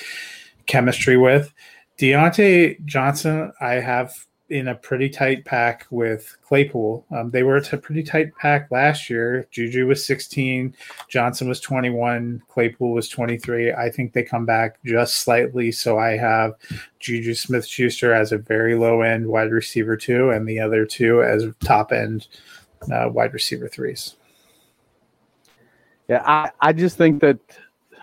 chemistry 0.67 1.17
with. 1.17 1.53
Diontae 1.99 2.85
Johnson, 2.85 3.53
I 3.61 3.75
have 3.75 4.15
in 4.55 4.69
a 4.69 4.75
pretty 4.77 5.09
tight 5.09 5.45
pack 5.45 5.85
with 5.91 6.37
Claypool. 6.43 7.05
Um, 7.11 7.33
they 7.33 7.43
were 7.43 7.57
a 7.57 7.77
pretty 7.77 8.05
tight 8.05 8.33
pack 8.37 8.71
last 8.71 9.11
year. 9.11 9.49
Juju 9.51 9.89
was 9.89 10.07
16, 10.07 10.77
Johnson 11.09 11.49
was 11.49 11.59
21, 11.59 12.41
Claypool 12.47 12.93
was 12.93 13.09
23. 13.09 13.73
I 13.73 13.91
think 13.91 14.13
they 14.13 14.23
come 14.23 14.47
back 14.47 14.79
just 14.85 15.17
slightly. 15.17 15.73
So 15.73 15.99
I 15.99 16.17
have 16.17 16.53
Juju 17.01 17.35
Smith 17.35 17.67
Schuster 17.67 18.15
as 18.15 18.31
a 18.31 18.39
very 18.39 18.77
low 18.77 19.03
end 19.03 19.27
wide 19.27 19.51
receiver, 19.51 19.97
two, 19.97 20.31
and 20.31 20.49
the 20.49 20.61
other 20.61 20.87
two 20.87 21.21
as 21.21 21.45
top 21.59 21.91
end 21.91 22.29
uh, 22.93 23.09
wide 23.09 23.33
receiver 23.33 23.67
threes. 23.67 24.15
Yeah, 26.09 26.23
I, 26.25 26.53
I 26.61 26.73
just 26.73 26.97
think 26.97 27.21
that, 27.23 27.41
you 27.91 27.99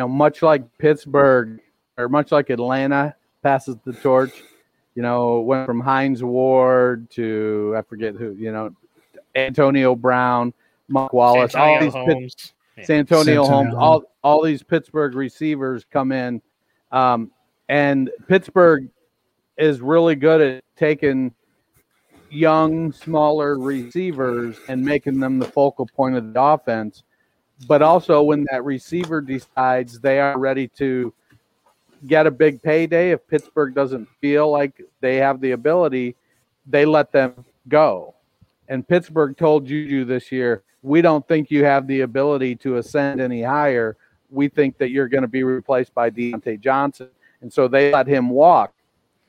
know, 0.00 0.08
much 0.08 0.42
like 0.42 0.64
Pittsburgh 0.78 1.60
or 1.96 2.08
much 2.08 2.32
like 2.32 2.50
Atlanta 2.50 3.14
passes 3.40 3.76
the 3.84 3.92
torch 3.92 4.32
you 4.94 5.02
know, 5.02 5.40
went 5.40 5.66
from 5.66 5.80
Hines 5.80 6.22
Ward 6.22 7.10
to 7.10 7.74
I 7.76 7.82
forget 7.82 8.14
who, 8.14 8.32
you 8.32 8.52
know, 8.52 8.74
Antonio 9.34 9.94
Brown, 9.94 10.52
Mark 10.88 11.12
Wallace, 11.12 11.52
Santonio 11.52 11.74
all 11.74 11.80
these 11.80 11.92
Holmes. 11.92 12.34
Pit- 12.34 12.52
yeah. 12.78 12.84
Santonio, 12.84 13.44
Holmes, 13.44 13.74
all 13.76 14.02
all 14.22 14.42
these 14.42 14.62
Pittsburgh 14.62 15.14
receivers 15.14 15.84
come 15.90 16.12
in, 16.12 16.42
um, 16.92 17.30
and 17.68 18.10
Pittsburgh 18.28 18.88
is 19.56 19.80
really 19.80 20.16
good 20.16 20.40
at 20.40 20.64
taking 20.76 21.32
young, 22.30 22.92
smaller 22.92 23.58
receivers 23.58 24.56
and 24.68 24.82
making 24.84 25.20
them 25.20 25.38
the 25.38 25.44
focal 25.46 25.86
point 25.86 26.16
of 26.16 26.32
the 26.32 26.42
offense. 26.42 27.02
But 27.68 27.82
also, 27.82 28.22
when 28.22 28.46
that 28.50 28.64
receiver 28.64 29.20
decides 29.20 30.00
they 30.00 30.18
are 30.18 30.38
ready 30.38 30.68
to 30.78 31.12
get 32.06 32.26
a 32.26 32.30
big 32.30 32.62
payday, 32.62 33.10
if 33.10 33.26
Pittsburgh 33.26 33.74
doesn't 33.74 34.08
feel 34.20 34.50
like 34.50 34.82
they 35.00 35.16
have 35.16 35.40
the 35.40 35.52
ability, 35.52 36.16
they 36.66 36.84
let 36.84 37.12
them 37.12 37.44
go. 37.68 38.14
And 38.68 38.86
Pittsburgh 38.86 39.36
told 39.36 39.66
Juju 39.66 40.04
this 40.04 40.30
year, 40.30 40.62
we 40.82 41.02
don't 41.02 41.26
think 41.26 41.50
you 41.50 41.64
have 41.64 41.86
the 41.86 42.02
ability 42.02 42.56
to 42.56 42.76
ascend 42.76 43.20
any 43.20 43.42
higher. 43.42 43.96
We 44.30 44.48
think 44.48 44.78
that 44.78 44.90
you're 44.90 45.08
going 45.08 45.22
to 45.22 45.28
be 45.28 45.42
replaced 45.42 45.94
by 45.94 46.10
Diontae 46.10 46.60
Johnson. 46.60 47.08
And 47.42 47.52
so 47.52 47.68
they 47.68 47.92
let 47.92 48.06
him 48.06 48.30
walk. 48.30 48.72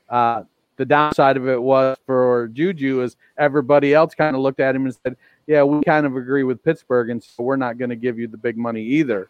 Uh, 0.08 0.44
the 0.76 0.84
downside 0.84 1.36
of 1.36 1.48
it 1.48 1.60
was 1.60 1.96
for 2.06 2.48
Juju 2.52 3.02
is 3.02 3.16
everybody 3.36 3.94
else 3.94 4.14
kind 4.14 4.34
of 4.34 4.42
looked 4.42 4.60
at 4.60 4.74
him 4.74 4.86
and 4.86 4.96
said, 5.04 5.16
yeah, 5.46 5.62
we 5.62 5.82
kind 5.82 6.06
of 6.06 6.16
agree 6.16 6.44
with 6.44 6.62
Pittsburgh, 6.62 7.10
and 7.10 7.22
so 7.22 7.42
we're 7.42 7.56
not 7.56 7.78
going 7.78 7.90
to 7.90 7.96
give 7.96 8.18
you 8.18 8.28
the 8.28 8.36
big 8.36 8.56
money 8.56 8.82
either. 8.82 9.28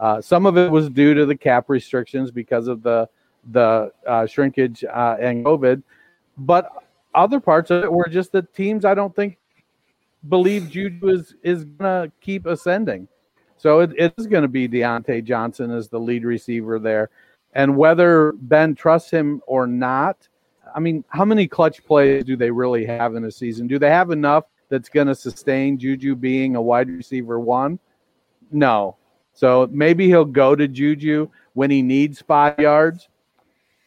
Uh, 0.00 0.20
some 0.20 0.46
of 0.46 0.56
it 0.56 0.70
was 0.70 0.88
due 0.90 1.14
to 1.14 1.26
the 1.26 1.36
cap 1.36 1.68
restrictions 1.68 2.30
because 2.30 2.68
of 2.68 2.82
the 2.82 3.08
the 3.50 3.90
uh, 4.06 4.24
shrinkage 4.26 4.84
uh, 4.84 5.16
and 5.20 5.44
COVID, 5.44 5.82
but 6.38 6.70
other 7.14 7.40
parts 7.40 7.70
of 7.70 7.84
it 7.84 7.92
were 7.92 8.08
just 8.08 8.32
that 8.32 8.54
teams 8.54 8.84
I 8.84 8.94
don't 8.94 9.14
think 9.14 9.38
believe 10.28 10.70
Juju 10.70 11.08
is 11.08 11.34
is 11.42 11.64
gonna 11.64 12.10
keep 12.20 12.46
ascending. 12.46 13.08
So 13.62 13.78
it, 13.78 13.92
it 13.96 14.14
is 14.18 14.26
going 14.26 14.42
to 14.42 14.48
be 14.48 14.68
Diontae 14.68 15.22
Johnson 15.22 15.70
as 15.70 15.88
the 15.88 16.00
lead 16.00 16.24
receiver 16.24 16.80
there, 16.80 17.10
and 17.52 17.76
whether 17.76 18.32
Ben 18.32 18.74
trusts 18.74 19.08
him 19.08 19.40
or 19.46 19.68
not. 19.68 20.28
I 20.74 20.80
mean, 20.80 21.04
how 21.08 21.24
many 21.24 21.46
clutch 21.46 21.84
plays 21.84 22.24
do 22.24 22.34
they 22.34 22.50
really 22.50 22.84
have 22.86 23.14
in 23.14 23.22
a 23.24 23.30
season? 23.30 23.68
Do 23.68 23.78
they 23.78 23.90
have 23.90 24.10
enough 24.10 24.46
that's 24.68 24.88
going 24.88 25.06
to 25.06 25.14
sustain 25.14 25.78
Juju 25.78 26.16
being 26.16 26.56
a 26.56 26.62
wide 26.62 26.88
receiver 26.88 27.38
one? 27.38 27.78
No, 28.50 28.96
so 29.32 29.68
maybe 29.72 30.06
he'll 30.08 30.24
go 30.24 30.54
to 30.54 30.68
Juju 30.68 31.28
when 31.54 31.70
he 31.70 31.82
needs 31.82 32.20
five 32.20 32.58
yards, 32.58 33.08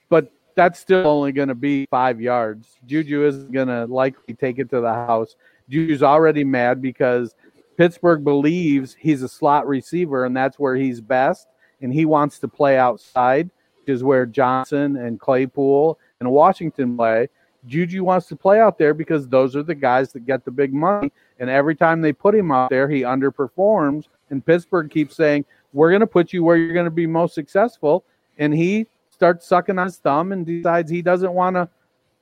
but 0.10 0.32
that's 0.56 0.80
still 0.80 1.08
only 1.08 1.32
going 1.32 1.50
to 1.50 1.56
be 1.56 1.86
five 1.92 2.22
yards. 2.22 2.78
Juju 2.86 3.26
isn't 3.28 3.52
going 3.52 3.68
to 3.68 3.86
likely 3.86 4.34
take 4.34 4.60
it 4.60 4.70
to 4.70 4.82
the 4.82 4.94
house. 4.94 5.36
Juju's 5.70 6.04
already 6.04 6.44
mad 6.44 6.82
because 6.82 7.36
Pittsburgh 7.78 8.24
believes 8.24 8.96
he's 8.98 9.22
a 9.22 9.28
slot 9.28 9.68
receiver 9.68 10.26
and 10.26 10.36
that's 10.36 10.58
where 10.58 10.76
he's 10.76 11.02
best. 11.02 11.48
and 11.82 11.94
he 11.94 12.06
wants 12.06 12.40
to 12.40 12.48
play 12.48 12.78
outside, 12.78 13.50
which 13.80 13.94
is 13.94 14.04
where 14.04 14.26
Johnson 14.26 14.98
and 14.98 15.20
Claypool 15.20 16.00
and 16.20 16.32
Washington 16.32 16.98
play. 16.98 17.30
Juju 17.68 18.04
wants 18.04 18.28
to 18.28 18.36
play 18.36 18.60
out 18.60 18.78
there 18.78 18.94
because 18.94 19.28
those 19.28 19.56
are 19.56 19.64
the 19.64 19.76
guys 19.76 20.12
that 20.14 20.26
get 20.26 20.46
the 20.46 20.52
big 20.52 20.74
money. 20.74 21.12
And 21.40 21.50
every 21.50 21.76
time 21.76 22.02
they 22.02 22.14
put 22.14 22.36
him 22.36 22.52
out 22.52 22.70
there, 22.70 22.88
he 22.88 23.02
underperforms. 23.02 24.06
And 24.30 24.46
Pittsburgh 24.46 24.90
keeps 24.90 25.16
saying, 25.16 25.46
We're 25.74 25.90
going 25.90 26.02
to 26.02 26.08
put 26.08 26.34
you 26.34 26.44
where 26.44 26.58
you're 26.58 26.74
going 26.74 26.86
to 26.86 26.92
be 26.92 27.08
most 27.08 27.36
successful. 27.36 28.04
And 28.38 28.54
he 28.54 28.88
starts 29.12 29.48
sucking 29.48 29.80
on 29.80 29.88
his 29.88 29.98
thumb 29.98 30.32
and 30.32 30.46
decides 30.46 30.92
he 30.92 31.02
doesn't 31.02 31.32
want 31.32 31.56
to 31.56 31.70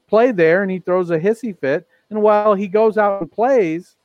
play 0.08 0.32
there 0.32 0.62
and 0.62 0.72
he 0.72 0.80
throws 0.80 1.10
a 1.10 1.20
hissy 1.20 1.58
fit. 1.58 1.88
And 2.10 2.22
while 2.22 2.54
he 2.54 2.68
goes 2.68 2.98
out 2.98 3.22
and 3.22 3.32
plays, 3.32 3.96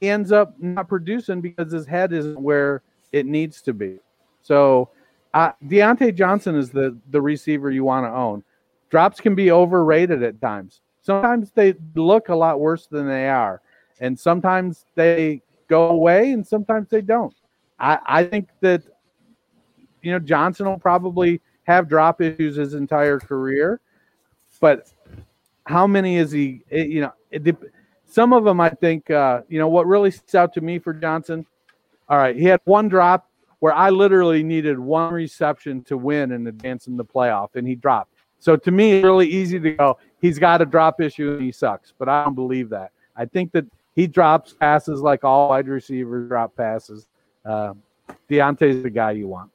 he 0.00 0.08
ends 0.08 0.32
up 0.32 0.54
not 0.58 0.88
producing 0.88 1.40
because 1.40 1.72
his 1.72 1.86
head 1.86 2.12
isn't 2.12 2.40
where 2.40 2.82
it 3.12 3.26
needs 3.26 3.60
to 3.62 3.72
be. 3.72 3.98
So 4.42 4.90
uh, 5.34 5.52
Diontae 5.66 6.14
Johnson 6.14 6.56
is 6.56 6.70
the, 6.70 6.96
the 7.10 7.20
receiver 7.20 7.70
you 7.70 7.84
want 7.84 8.06
to 8.06 8.10
own. 8.10 8.42
Drops 8.90 9.20
can 9.20 9.34
be 9.34 9.50
overrated 9.50 10.22
at 10.22 10.40
times. 10.40 10.80
Sometimes 11.02 11.50
they 11.54 11.74
look 11.94 12.28
a 12.30 12.34
lot 12.34 12.60
worse 12.60 12.86
than 12.86 13.06
they 13.06 13.28
are. 13.28 13.60
And 14.00 14.18
sometimes 14.18 14.84
they 14.94 15.42
go 15.68 15.88
away 15.88 16.32
and 16.32 16.46
sometimes 16.46 16.88
they 16.88 17.00
don't. 17.00 17.34
I, 17.78 17.98
I 18.06 18.24
think 18.24 18.48
that, 18.60 18.82
you 20.02 20.12
know, 20.12 20.18
Johnson 20.18 20.66
will 20.66 20.78
probably 20.78 21.40
have 21.64 21.88
drop 21.88 22.20
issues 22.20 22.56
his 22.56 22.74
entire 22.74 23.18
career, 23.18 23.80
but 24.60 24.90
how 25.66 25.86
many 25.86 26.16
is 26.16 26.30
he? 26.30 26.62
It, 26.70 26.88
you 26.88 27.00
know, 27.02 27.12
it, 27.30 27.56
some 28.06 28.32
of 28.32 28.44
them 28.44 28.60
I 28.60 28.70
think. 28.70 29.10
Uh, 29.10 29.42
you 29.48 29.58
know 29.58 29.68
what 29.68 29.86
really 29.86 30.10
sticks 30.10 30.34
out 30.34 30.54
to 30.54 30.60
me 30.60 30.78
for 30.78 30.94
Johnson. 30.94 31.44
All 32.08 32.18
right, 32.18 32.36
he 32.36 32.44
had 32.44 32.60
one 32.64 32.88
drop 32.88 33.28
where 33.58 33.74
I 33.74 33.90
literally 33.90 34.42
needed 34.42 34.78
one 34.78 35.12
reception 35.12 35.82
to 35.84 35.96
win 35.96 36.32
and 36.32 36.46
advance 36.46 36.86
in 36.86 36.96
the 36.96 37.04
playoff, 37.04 37.56
and 37.56 37.66
he 37.66 37.74
dropped. 37.74 38.12
So 38.38 38.56
to 38.56 38.70
me, 38.70 38.92
it's 38.92 39.04
really 39.04 39.26
easy 39.26 39.58
to 39.58 39.72
go. 39.72 39.98
He's 40.20 40.38
got 40.38 40.62
a 40.62 40.66
drop 40.66 41.00
issue 41.00 41.32
and 41.32 41.42
he 41.42 41.52
sucks, 41.52 41.92
but 41.98 42.08
I 42.08 42.24
don't 42.24 42.34
believe 42.34 42.68
that. 42.70 42.92
I 43.16 43.24
think 43.24 43.52
that 43.52 43.64
he 43.96 44.06
drops 44.06 44.52
passes 44.52 45.00
like 45.00 45.24
all 45.24 45.48
wide 45.48 45.66
receivers 45.66 46.28
drop 46.28 46.54
passes. 46.54 47.06
Uh, 47.44 47.72
Diontae's 48.30 48.82
the 48.82 48.90
guy 48.90 49.12
you 49.12 49.26
want. 49.26 49.50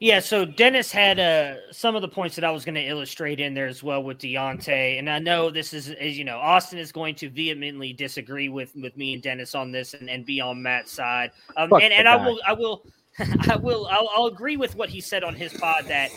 Yeah, 0.00 0.20
so 0.20 0.44
Dennis 0.44 0.92
had 0.92 1.18
uh, 1.18 1.72
some 1.72 1.96
of 1.96 2.02
the 2.02 2.08
points 2.08 2.36
that 2.36 2.44
I 2.44 2.52
was 2.52 2.64
going 2.64 2.76
to 2.76 2.86
illustrate 2.86 3.40
in 3.40 3.52
there 3.52 3.66
as 3.66 3.82
well 3.82 4.00
with 4.02 4.18
Diontae, 4.18 4.98
and 4.98 5.10
I 5.10 5.18
know 5.18 5.50
this 5.50 5.72
is, 5.72 5.88
is, 5.88 6.16
you 6.16 6.24
know, 6.24 6.38
Austin 6.38 6.78
is 6.78 6.92
going 6.92 7.16
to 7.16 7.28
vehemently 7.28 7.92
disagree 7.92 8.48
with 8.48 8.72
with 8.76 8.96
me 8.96 9.14
and 9.14 9.22
Dennis 9.22 9.56
on 9.56 9.72
this, 9.72 9.94
and, 9.94 10.08
and 10.08 10.24
be 10.24 10.40
on 10.40 10.62
Matt's 10.62 10.92
side. 10.92 11.32
Um, 11.56 11.72
and 11.72 11.92
and 11.92 12.08
I 12.08 12.14
will, 12.14 12.38
I 12.46 12.52
will, 12.52 12.84
I 13.50 13.56
will, 13.56 13.88
I'll, 13.90 14.08
I'll 14.14 14.26
agree 14.26 14.56
with 14.56 14.76
what 14.76 14.88
he 14.88 15.00
said 15.00 15.24
on 15.24 15.34
his 15.34 15.52
pod 15.52 15.86
that 15.86 16.10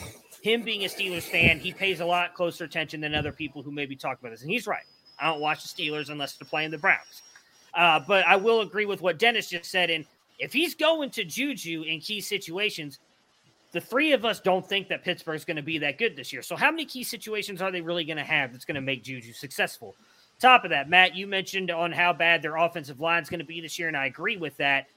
him 0.43 0.61
being 0.61 0.85
a 0.85 0.87
Steelers 0.87 1.23
fan, 1.23 1.59
he 1.59 1.71
pays 1.71 2.01
a 2.01 2.05
lot 2.05 2.35
closer 2.35 2.65
attention 2.65 3.01
than 3.01 3.15
other 3.15 3.31
people 3.31 3.63
who 3.63 3.71
maybe 3.71 3.95
talk 3.95 4.19
about 4.19 4.29
this, 4.29 4.43
and 4.43 4.51
he's 4.51 4.67
right. 4.67 4.85
I 5.21 5.27
don't 5.27 5.39
watch 5.39 5.63
the 5.63 5.69
Steelers 5.69 6.09
unless 6.09 6.33
they're 6.33 6.47
playing 6.47 6.71
the 6.71 6.77
Browns. 6.77 7.21
Uh, 7.73 7.99
but 8.05 8.25
I 8.25 8.35
will 8.35 8.61
agree 8.61 8.85
with 8.85 9.01
what 9.01 9.19
Dennis 9.19 9.49
just 9.49 9.69
said. 9.69 9.89
And 9.89 10.05
if 10.39 10.51
he's 10.51 10.75
going 10.75 11.09
to 11.11 11.23
Juju 11.23 11.83
in 11.83 11.99
key 11.99 12.19
situations, 12.19 12.99
the 13.71 13.79
three 13.79 14.11
of 14.11 14.25
us 14.25 14.39
don't 14.39 14.67
think 14.67 14.89
that 14.89 15.03
Pittsburgh's 15.03 15.45
going 15.45 15.57
to 15.57 15.63
be 15.63 15.77
that 15.77 15.97
good 15.97 16.15
this 16.15 16.33
year. 16.33 16.41
So, 16.41 16.55
how 16.55 16.71
many 16.71 16.85
key 16.85 17.03
situations 17.03 17.61
are 17.61 17.71
they 17.71 17.81
really 17.81 18.03
going 18.03 18.17
to 18.17 18.23
have 18.23 18.51
that's 18.51 18.65
going 18.65 18.75
to 18.75 18.81
make 18.81 19.03
Juju 19.03 19.31
successful? 19.33 19.95
Top 20.39 20.63
of 20.63 20.71
that, 20.71 20.89
Matt, 20.89 21.15
you 21.15 21.27
mentioned 21.27 21.69
on 21.69 21.91
how 21.91 22.11
bad 22.11 22.41
their 22.41 22.55
offensive 22.55 22.99
line 22.99 23.21
is 23.21 23.29
going 23.29 23.39
to 23.39 23.45
be 23.45 23.61
this 23.61 23.77
year, 23.77 23.87
and 23.87 23.95
I 23.95 24.07
agree 24.07 24.37
with 24.37 24.57
that, 24.57 24.87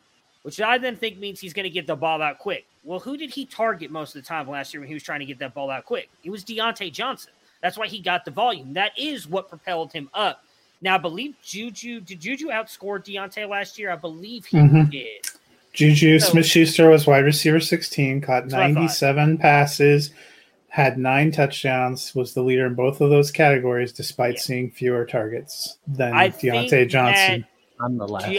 which 0.43 0.59
I 0.59 0.79
then 0.79 0.97
think 0.97 1.19
means 1.19 1.39
he's 1.39 1.53
going 1.53 1.65
to 1.65 1.71
get 1.71 1.87
the 1.87 1.95
ball 1.95 2.23
out 2.23 2.39
quick. 2.39 2.65
Well, 2.83 2.99
who 2.99 3.19
did 3.19 3.31
he 3.31 3.45
target 3.45 3.91
most 3.91 4.17
of 4.17 4.23
the 4.23 4.27
time 4.27 4.49
last 4.49 4.73
year 4.73 4.81
when 4.81 4.89
he 4.89 4.95
was 4.95 5.03
trying 5.03 5.21
to 5.21 5.27
get 5.27 5.39
that 5.41 5.53
ball 5.53 5.71
out 5.71 5.85
quick? 5.85 6.09
It 6.25 6.31
was 6.31 6.45
Diontae 6.45 6.91
Johnson. 6.91 7.34
That's 7.65 7.79
why 7.79 7.87
he 7.87 7.99
got 7.99 8.27
the 8.27 8.31
volume. 8.31 8.75
That 8.75 8.93
is 8.99 9.27
what 9.27 9.49
propelled 9.49 9.91
him 9.91 10.11
up. 10.13 10.45
Now, 10.83 10.97
I 10.97 10.99
believe 10.99 11.35
Juju 11.43 12.03
did 12.03 12.21
Juju 12.21 12.49
outscore 12.49 13.03
Diontae 13.03 13.49
last 13.49 13.79
year? 13.79 13.91
I 13.91 13.97
believe 13.97 14.45
he 14.45 14.59
mm-hmm. 14.59 14.91
did. 14.91 15.27
Juju 15.73 16.19
so, 16.19 16.33
Smith 16.33 16.45
Schuster 16.45 16.91
was 16.91 17.07
wide 17.07 17.25
receiver 17.25 17.61
16, 17.61 18.21
caught 18.21 18.49
97 18.49 19.39
passes, 19.39 20.11
had 20.69 20.99
nine 20.99 21.33
touchdowns, 21.33 22.15
was 22.15 22.35
the 22.35 22.43
leader 22.43 22.67
in 22.67 22.75
both 22.75 23.01
of 23.01 23.09
those 23.09 23.31
categories 23.31 23.93
despite 23.93 24.35
yeah. 24.35 24.41
seeing 24.41 24.71
fewer 24.71 25.07
targets 25.07 25.79
than 25.87 26.13
I 26.13 26.29
Diontae 26.29 26.87
Johnson. 26.87 27.47
I'm 27.81 27.97
the 27.97 28.07
last. 28.07 28.31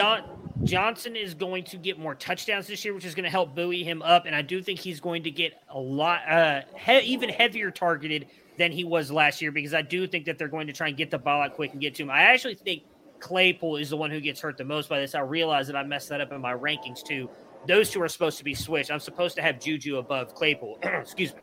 Johnson 0.65 1.15
is 1.15 1.33
going 1.33 1.63
to 1.63 1.77
get 1.77 1.97
more 1.97 2.13
touchdowns 2.13 2.67
this 2.67 2.85
year, 2.85 2.93
which 2.93 3.05
is 3.05 3.15
going 3.15 3.23
to 3.23 3.31
help 3.31 3.55
buoy 3.55 3.83
him 3.83 4.03
up. 4.03 4.27
And 4.27 4.35
I 4.35 4.43
do 4.43 4.61
think 4.61 4.79
he's 4.79 4.99
going 4.99 5.23
to 5.23 5.31
get 5.31 5.53
a 5.67 5.79
lot, 5.79 6.21
uh, 6.29 6.61
he- 6.77 6.99
even 6.99 7.29
heavier 7.29 7.71
targeted 7.71 8.27
than 8.57 8.71
he 8.71 8.83
was 8.83 9.11
last 9.11 9.41
year 9.41 9.51
because 9.51 9.73
I 9.73 9.81
do 9.81 10.07
think 10.07 10.25
that 10.25 10.37
they're 10.37 10.47
going 10.47 10.67
to 10.67 10.73
try 10.73 10.87
and 10.87 10.97
get 10.97 11.11
the 11.11 11.17
ball 11.17 11.41
out 11.41 11.55
quick 11.55 11.71
and 11.73 11.81
get 11.81 11.95
to 11.95 12.03
him. 12.03 12.09
I 12.09 12.23
actually 12.23 12.55
think 12.55 12.83
Claypool 13.19 13.77
is 13.77 13.89
the 13.89 13.97
one 13.97 14.11
who 14.11 14.19
gets 14.19 14.39
hurt 14.41 14.57
the 14.57 14.63
most 14.63 14.89
by 14.89 14.99
this. 14.99 15.15
I 15.15 15.21
realize 15.21 15.67
that 15.67 15.75
I 15.75 15.83
messed 15.83 16.09
that 16.09 16.21
up 16.21 16.31
in 16.31 16.41
my 16.41 16.53
rankings 16.53 17.03
too. 17.03 17.29
Those 17.67 17.89
two 17.89 18.01
are 18.01 18.07
supposed 18.07 18.37
to 18.37 18.43
be 18.43 18.53
switched. 18.53 18.91
I'm 18.91 18.99
supposed 18.99 19.35
to 19.37 19.41
have 19.41 19.59
Juju 19.59 19.97
above 19.97 20.35
Claypool. 20.35 20.79
Excuse 20.83 21.33
me. 21.33 21.41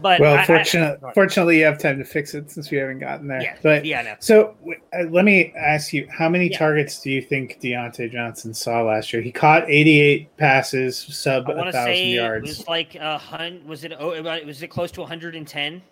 But 0.00 0.20
well, 0.20 0.36
I, 0.36 0.44
fortunately, 0.44 1.08
I, 1.08 1.12
fortunately, 1.12 1.58
you 1.58 1.64
have 1.64 1.78
time 1.78 1.98
to 1.98 2.04
fix 2.04 2.34
it 2.34 2.50
since 2.50 2.70
we 2.70 2.78
haven't 2.78 2.98
gotten 2.98 3.28
there. 3.28 3.42
Yeah, 3.42 3.56
but 3.62 3.84
yeah, 3.84 4.02
no. 4.02 4.14
So 4.18 4.56
uh, 4.92 5.04
let 5.04 5.24
me 5.24 5.52
ask 5.56 5.92
you: 5.92 6.08
How 6.10 6.28
many 6.28 6.50
yeah. 6.50 6.58
targets 6.58 7.00
do 7.00 7.10
you 7.10 7.22
think 7.22 7.60
Diontae 7.60 8.10
Johnson 8.10 8.54
saw 8.54 8.82
last 8.82 9.12
year? 9.12 9.22
He 9.22 9.32
caught 9.32 9.68
88 9.68 10.36
passes, 10.36 10.98
sub 10.98 11.48
a 11.48 11.72
thousand 11.72 12.08
yards. 12.08 12.44
It 12.44 12.58
was 12.58 12.68
like 12.68 12.94
a 12.96 13.18
hundred. 13.18 13.66
Was 13.66 13.84
it? 13.84 13.92
Oh, 13.98 14.20
was 14.44 14.62
it 14.62 14.68
close 14.68 14.90
to 14.92 15.00
110? 15.00 15.82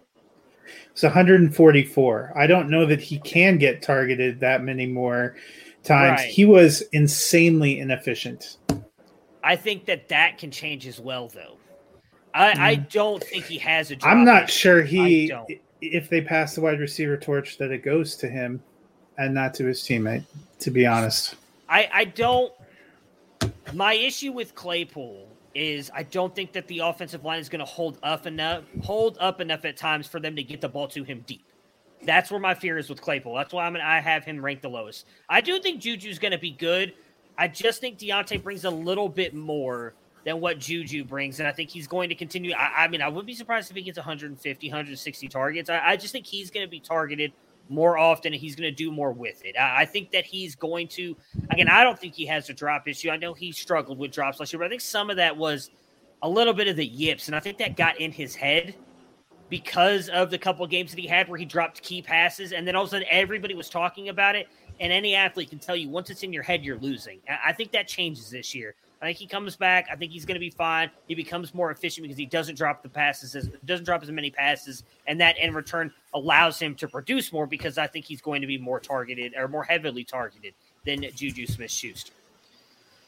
It's 0.92 1.02
144. 1.02 2.32
I 2.36 2.46
don't 2.46 2.68
know 2.68 2.86
that 2.86 3.00
he 3.00 3.18
can 3.18 3.58
get 3.58 3.82
targeted 3.82 4.40
that 4.40 4.62
many 4.62 4.86
more 4.86 5.36
times. 5.82 6.20
Right. 6.20 6.30
He 6.30 6.44
was 6.44 6.82
insanely 6.92 7.78
inefficient. 7.78 8.58
I 9.42 9.56
think 9.56 9.86
that 9.86 10.08
that 10.08 10.38
can 10.38 10.50
change 10.50 10.86
as 10.86 11.00
well, 11.00 11.28
though. 11.28 11.56
I, 12.34 12.70
I 12.70 12.74
don't 12.76 13.22
think 13.22 13.44
he 13.44 13.58
has 13.58 13.90
a. 13.90 13.96
I'm 14.02 14.24
not 14.24 14.48
sure 14.48 14.82
he. 14.82 15.32
If 15.80 16.08
they 16.08 16.20
pass 16.20 16.54
the 16.54 16.60
wide 16.60 16.78
receiver 16.80 17.16
torch, 17.16 17.58
that 17.58 17.70
it 17.70 17.84
goes 17.84 18.16
to 18.16 18.28
him, 18.28 18.62
and 19.18 19.34
not 19.34 19.54
to 19.54 19.66
his 19.66 19.80
teammate. 19.80 20.24
To 20.60 20.70
be 20.70 20.86
honest, 20.86 21.34
I 21.68 21.88
I 21.92 22.04
don't. 22.04 22.52
My 23.72 23.94
issue 23.94 24.32
with 24.32 24.54
Claypool 24.54 25.28
is 25.54 25.90
I 25.94 26.04
don't 26.04 26.34
think 26.34 26.52
that 26.52 26.66
the 26.68 26.80
offensive 26.80 27.24
line 27.24 27.40
is 27.40 27.48
going 27.48 27.60
to 27.60 27.64
hold 27.64 27.98
up 28.02 28.26
enough, 28.26 28.64
hold 28.82 29.18
up 29.20 29.40
enough 29.40 29.64
at 29.64 29.76
times 29.76 30.06
for 30.06 30.20
them 30.20 30.36
to 30.36 30.42
get 30.42 30.60
the 30.60 30.68
ball 30.68 30.88
to 30.88 31.04
him 31.04 31.24
deep. 31.26 31.44
That's 32.04 32.30
where 32.30 32.40
my 32.40 32.54
fear 32.54 32.78
is 32.78 32.88
with 32.88 33.00
Claypool. 33.00 33.34
That's 33.34 33.52
why 33.52 33.66
I'm 33.66 33.74
going 33.74 33.84
I 33.84 34.00
have 34.00 34.24
him 34.24 34.44
ranked 34.44 34.62
the 34.62 34.70
lowest. 34.70 35.06
I 35.28 35.40
do 35.40 35.60
think 35.60 35.80
Juju's 35.80 36.18
going 36.18 36.32
to 36.32 36.38
be 36.38 36.50
good. 36.50 36.94
I 37.38 37.48
just 37.48 37.80
think 37.80 37.98
Diontae 37.98 38.42
brings 38.42 38.64
a 38.64 38.70
little 38.70 39.08
bit 39.08 39.34
more 39.34 39.94
than 40.24 40.40
what 40.40 40.58
Juju 40.58 41.04
brings. 41.04 41.40
And 41.40 41.48
I 41.48 41.52
think 41.52 41.70
he's 41.70 41.86
going 41.86 42.08
to 42.08 42.14
continue. 42.14 42.54
I, 42.54 42.84
I 42.84 42.88
mean, 42.88 43.02
I 43.02 43.08
wouldn't 43.08 43.26
be 43.26 43.34
surprised 43.34 43.70
if 43.70 43.76
he 43.76 43.82
gets 43.82 43.98
150, 43.98 44.68
160 44.68 45.28
targets. 45.28 45.70
I, 45.70 45.80
I 45.80 45.96
just 45.96 46.12
think 46.12 46.26
he's 46.26 46.50
going 46.50 46.66
to 46.66 46.70
be 46.70 46.80
targeted 46.80 47.32
more 47.68 47.96
often 47.96 48.32
and 48.32 48.40
he's 48.40 48.54
going 48.54 48.70
to 48.70 48.74
do 48.74 48.90
more 48.90 49.12
with 49.12 49.44
it. 49.44 49.56
I, 49.58 49.82
I, 49.82 49.84
think 49.84 50.10
that 50.12 50.24
he's 50.24 50.54
going 50.54 50.88
to, 50.88 51.16
again, 51.50 51.68
I 51.68 51.84
don't 51.84 51.98
think 51.98 52.14
he 52.14 52.26
has 52.26 52.50
a 52.50 52.52
drop 52.52 52.86
issue. 52.88 53.10
I 53.10 53.16
know 53.16 53.34
he 53.34 53.52
struggled 53.52 53.98
with 53.98 54.12
drops 54.12 54.40
last 54.40 54.52
year, 54.52 54.60
but 54.60 54.66
I 54.66 54.68
think 54.68 54.80
some 54.80 55.10
of 55.10 55.16
that 55.16 55.36
was 55.36 55.70
a 56.22 56.28
little 56.28 56.52
bit 56.52 56.68
of 56.68 56.76
the 56.76 56.86
yips. 56.86 57.28
And 57.28 57.36
I 57.36 57.40
think 57.40 57.58
that 57.58 57.76
got 57.76 58.00
in 58.00 58.12
his 58.12 58.34
head 58.34 58.74
because 59.48 60.08
of 60.08 60.30
the 60.30 60.38
couple 60.38 60.66
games 60.66 60.90
that 60.92 61.00
he 61.00 61.06
had 61.06 61.28
where 61.28 61.38
he 61.38 61.44
dropped 61.44 61.82
key 61.82 62.02
passes. 62.02 62.52
And 62.52 62.66
then 62.66 62.76
all 62.76 62.84
of 62.84 62.88
a 62.88 62.90
sudden 62.90 63.06
everybody 63.10 63.54
was 63.54 63.68
talking 63.68 64.08
about 64.08 64.34
it. 64.34 64.48
And 64.80 64.92
any 64.92 65.14
athlete 65.14 65.50
can 65.50 65.58
tell 65.58 65.76
you 65.76 65.88
once 65.88 66.10
it's 66.10 66.22
in 66.22 66.32
your 66.32 66.42
head, 66.42 66.64
you're 66.64 66.78
losing. 66.78 67.20
I 67.44 67.52
think 67.52 67.70
that 67.72 67.86
changes 67.86 68.30
this 68.30 68.54
year. 68.54 68.74
I 69.02 69.06
think 69.06 69.18
he 69.18 69.26
comes 69.26 69.56
back. 69.56 69.88
I 69.90 69.96
think 69.96 70.12
he's 70.12 70.24
going 70.24 70.36
to 70.36 70.40
be 70.40 70.50
fine. 70.50 70.88
He 71.08 71.16
becomes 71.16 71.52
more 71.52 71.72
efficient 71.72 72.04
because 72.04 72.16
he 72.16 72.24
doesn't 72.24 72.54
drop 72.54 72.84
the 72.84 72.88
passes, 72.88 73.34
as, 73.34 73.48
doesn't 73.64 73.84
drop 73.84 74.00
as 74.00 74.10
many 74.12 74.30
passes, 74.30 74.84
and 75.08 75.20
that 75.20 75.36
in 75.38 75.52
return 75.52 75.92
allows 76.14 76.60
him 76.60 76.76
to 76.76 76.86
produce 76.86 77.32
more 77.32 77.48
because 77.48 77.78
I 77.78 77.88
think 77.88 78.04
he's 78.04 78.20
going 78.20 78.42
to 78.42 78.46
be 78.46 78.58
more 78.58 78.78
targeted 78.78 79.34
or 79.36 79.48
more 79.48 79.64
heavily 79.64 80.04
targeted 80.04 80.54
than 80.84 81.04
Juju 81.16 81.48
Smith 81.48 81.72
Schuster. 81.72 82.12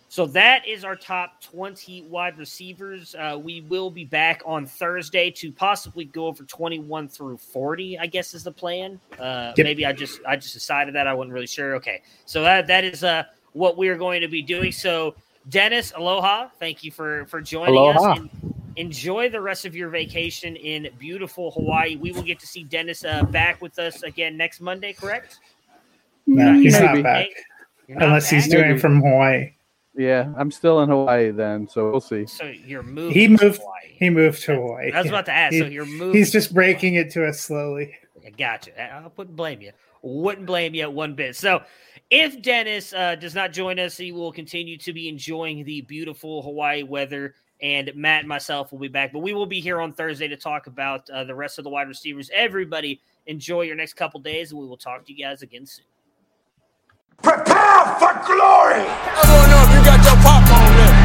So 0.08 0.26
that 0.26 0.66
is 0.66 0.84
our 0.84 0.96
top 0.96 1.40
20 1.42 2.02
wide 2.02 2.38
receivers. 2.38 3.14
Uh, 3.14 3.38
we 3.40 3.62
will 3.62 3.90
be 3.90 4.04
back 4.04 4.42
on 4.44 4.66
Thursday 4.66 5.30
to 5.32 5.52
possibly 5.52 6.04
go 6.04 6.26
over 6.26 6.44
21 6.44 7.08
through 7.08 7.36
40, 7.36 7.98
I 7.98 8.06
guess 8.06 8.34
is 8.34 8.44
the 8.44 8.52
plan. 8.52 9.00
Uh, 9.18 9.52
yep. 9.56 9.64
Maybe 9.64 9.86
I 9.86 9.92
just 9.92 10.20
I 10.26 10.36
just 10.36 10.54
decided 10.54 10.94
that 10.94 11.06
I 11.06 11.14
wasn't 11.14 11.34
really 11.34 11.46
sure. 11.46 11.76
Okay. 11.76 12.02
So 12.26 12.42
that 12.42 12.66
that 12.68 12.84
is 12.84 13.02
uh, 13.02 13.24
what 13.54 13.76
we're 13.76 13.96
going 13.96 14.20
to 14.20 14.28
be 14.28 14.42
doing. 14.42 14.70
So 14.70 15.16
Dennis, 15.48 15.92
aloha. 15.96 16.48
Thank 16.58 16.84
you 16.84 16.90
for 16.90 17.26
for 17.26 17.40
joining 17.40 17.74
aloha. 17.74 18.12
us. 18.12 18.18
And 18.18 18.30
enjoy 18.76 19.28
the 19.28 19.40
rest 19.40 19.64
of 19.66 19.76
your 19.76 19.88
vacation 19.88 20.56
in 20.56 20.88
beautiful 20.98 21.50
Hawaii. 21.52 21.96
We 21.96 22.12
will 22.12 22.22
get 22.22 22.40
to 22.40 22.46
see 22.46 22.64
Dennis 22.64 23.04
uh, 23.04 23.22
back 23.24 23.60
with 23.62 23.78
us 23.78 24.02
again 24.02 24.36
next 24.36 24.60
Monday, 24.60 24.92
correct? 24.92 25.38
No, 26.26 26.54
he's 26.54 26.72
Maybe. 26.72 26.86
not 26.86 27.02
back. 27.02 27.28
Not 27.88 28.02
Unless 28.04 28.30
back? 28.30 28.42
he's 28.42 28.48
doing 28.50 28.68
Maybe. 28.68 28.78
from 28.80 29.00
Hawaii. 29.02 29.52
Yeah, 29.96 30.32
I'm 30.36 30.50
still 30.50 30.80
in 30.80 30.88
Hawaii 30.88 31.30
then, 31.30 31.68
so 31.68 31.90
we'll 31.90 32.00
see. 32.00 32.26
So 32.26 32.46
you're 32.46 32.82
moving. 32.82 33.12
He 33.12 33.26
to 33.28 33.44
moved. 33.44 33.58
Hawaii. 33.60 33.94
He 33.96 34.10
moved 34.10 34.42
to 34.44 34.54
Hawaii. 34.56 34.90
I 34.92 34.98
was 35.02 35.08
about 35.08 35.26
to 35.26 35.32
ask. 35.32 35.52
He- 35.52 35.60
so 35.60 35.66
you're 35.66 35.84
moving. 35.86 36.14
He's 36.14 36.32
just 36.32 36.48
to 36.48 36.54
breaking 36.54 36.94
it 36.96 37.12
to 37.12 37.26
us 37.26 37.38
slowly. 37.40 37.94
I 38.26 38.30
Gotcha. 38.30 38.80
I 38.80 39.04
I 39.04 39.10
wouldn't 39.16 39.36
blame 39.36 39.60
you. 39.60 39.70
Wouldn't 40.02 40.46
blame 40.46 40.74
you 40.74 40.90
one 40.90 41.14
bit. 41.14 41.36
So, 41.36 41.62
if 42.10 42.43
Dennis 42.43 42.93
uh, 42.93 43.14
does 43.16 43.35
not 43.35 43.52
join 43.52 43.78
us, 43.78 43.97
he 43.97 44.12
will 44.12 44.32
continue 44.32 44.76
to 44.78 44.93
be 44.93 45.09
enjoying 45.09 45.64
the 45.64 45.81
beautiful 45.82 46.43
Hawaii 46.43 46.82
weather. 46.82 47.35
And 47.62 47.90
Matt 47.94 48.20
and 48.20 48.28
myself 48.28 48.72
will 48.72 48.78
be 48.78 48.89
back, 48.89 49.12
but 49.12 49.20
we 49.20 49.32
will 49.32 49.47
be 49.47 49.60
here 49.60 49.81
on 49.81 49.93
Thursday 49.93 50.28
to 50.28 50.36
talk 50.36 50.66
about 50.66 51.09
uh, 51.09 51.24
the 51.24 51.35
rest 51.35 51.59
of 51.59 51.64
the 51.64 51.70
wide 51.70 51.89
receivers. 51.89 52.28
Everybody, 52.35 53.01
enjoy 53.26 53.62
your 53.62 53.76
next 53.76 53.94
couple 53.94 54.20
days, 54.20 54.51
and 54.51 54.60
we 54.60 54.66
will 54.66 54.76
talk 54.76 55.06
to 55.06 55.12
you 55.12 55.24
guys 55.24 55.40
again 55.40 55.64
soon. 55.64 55.86
Prepare 57.22 57.86
for 57.97 58.12
glory! 58.26 58.85
I 58.85 59.22
wanna 59.24 59.48
know 59.48 59.64
if 59.64 59.70
you 59.72 59.81
got 59.81 60.02
your 60.05 60.18
popcorn 60.20 60.70
ready. 60.76 60.98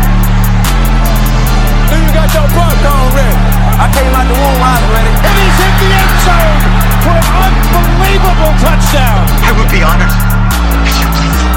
Do 1.87 1.95
you 1.95 2.11
got 2.11 2.27
your 2.33 2.49
popcorn 2.51 3.07
ready? 3.15 3.39
I 3.79 3.87
came 3.95 4.11
out 4.11 4.27
the 4.27 4.35
womb, 4.35 4.59
I 4.59 4.75
was 4.75 4.89
ready. 4.91 5.13
And 5.15 5.35
he's 5.39 5.57
hit 5.63 5.73
the 5.79 5.89
end 5.95 6.13
zone 6.27 6.59
for 7.07 7.15
an 7.15 7.55
unbelievable 7.71 8.53
touchdown. 8.59 9.23
I 9.47 9.51
would 9.55 9.71
be 9.71 9.79
honored 9.79 10.18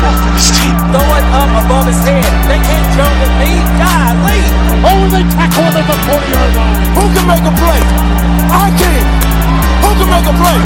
Throw 0.03 1.07
it 1.15 1.27
up 1.31 1.65
above 1.65 1.87
his 1.87 2.03
head. 2.03 2.27
They 2.51 2.59
can't 2.59 2.89
jump 2.97 3.15
with 3.23 3.35
me. 3.39 3.51
Golly. 3.79 4.43
Only 4.83 5.09
they 5.15 5.25
tackle 5.31 5.63
him 5.63 5.87
the 5.87 5.97
40 6.11 6.27
yard 6.35 6.53
line. 6.59 6.83
Who 6.99 7.05
can 7.15 7.25
make 7.31 7.45
a 7.47 7.55
play? 7.55 7.81
I 8.51 8.67
can. 8.75 9.05
Who 9.83 9.91
can 9.99 10.09
make 10.11 10.27
a 10.27 10.35
play? 10.35 10.59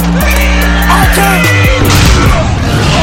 I 0.89 1.03
can. 1.15 2.96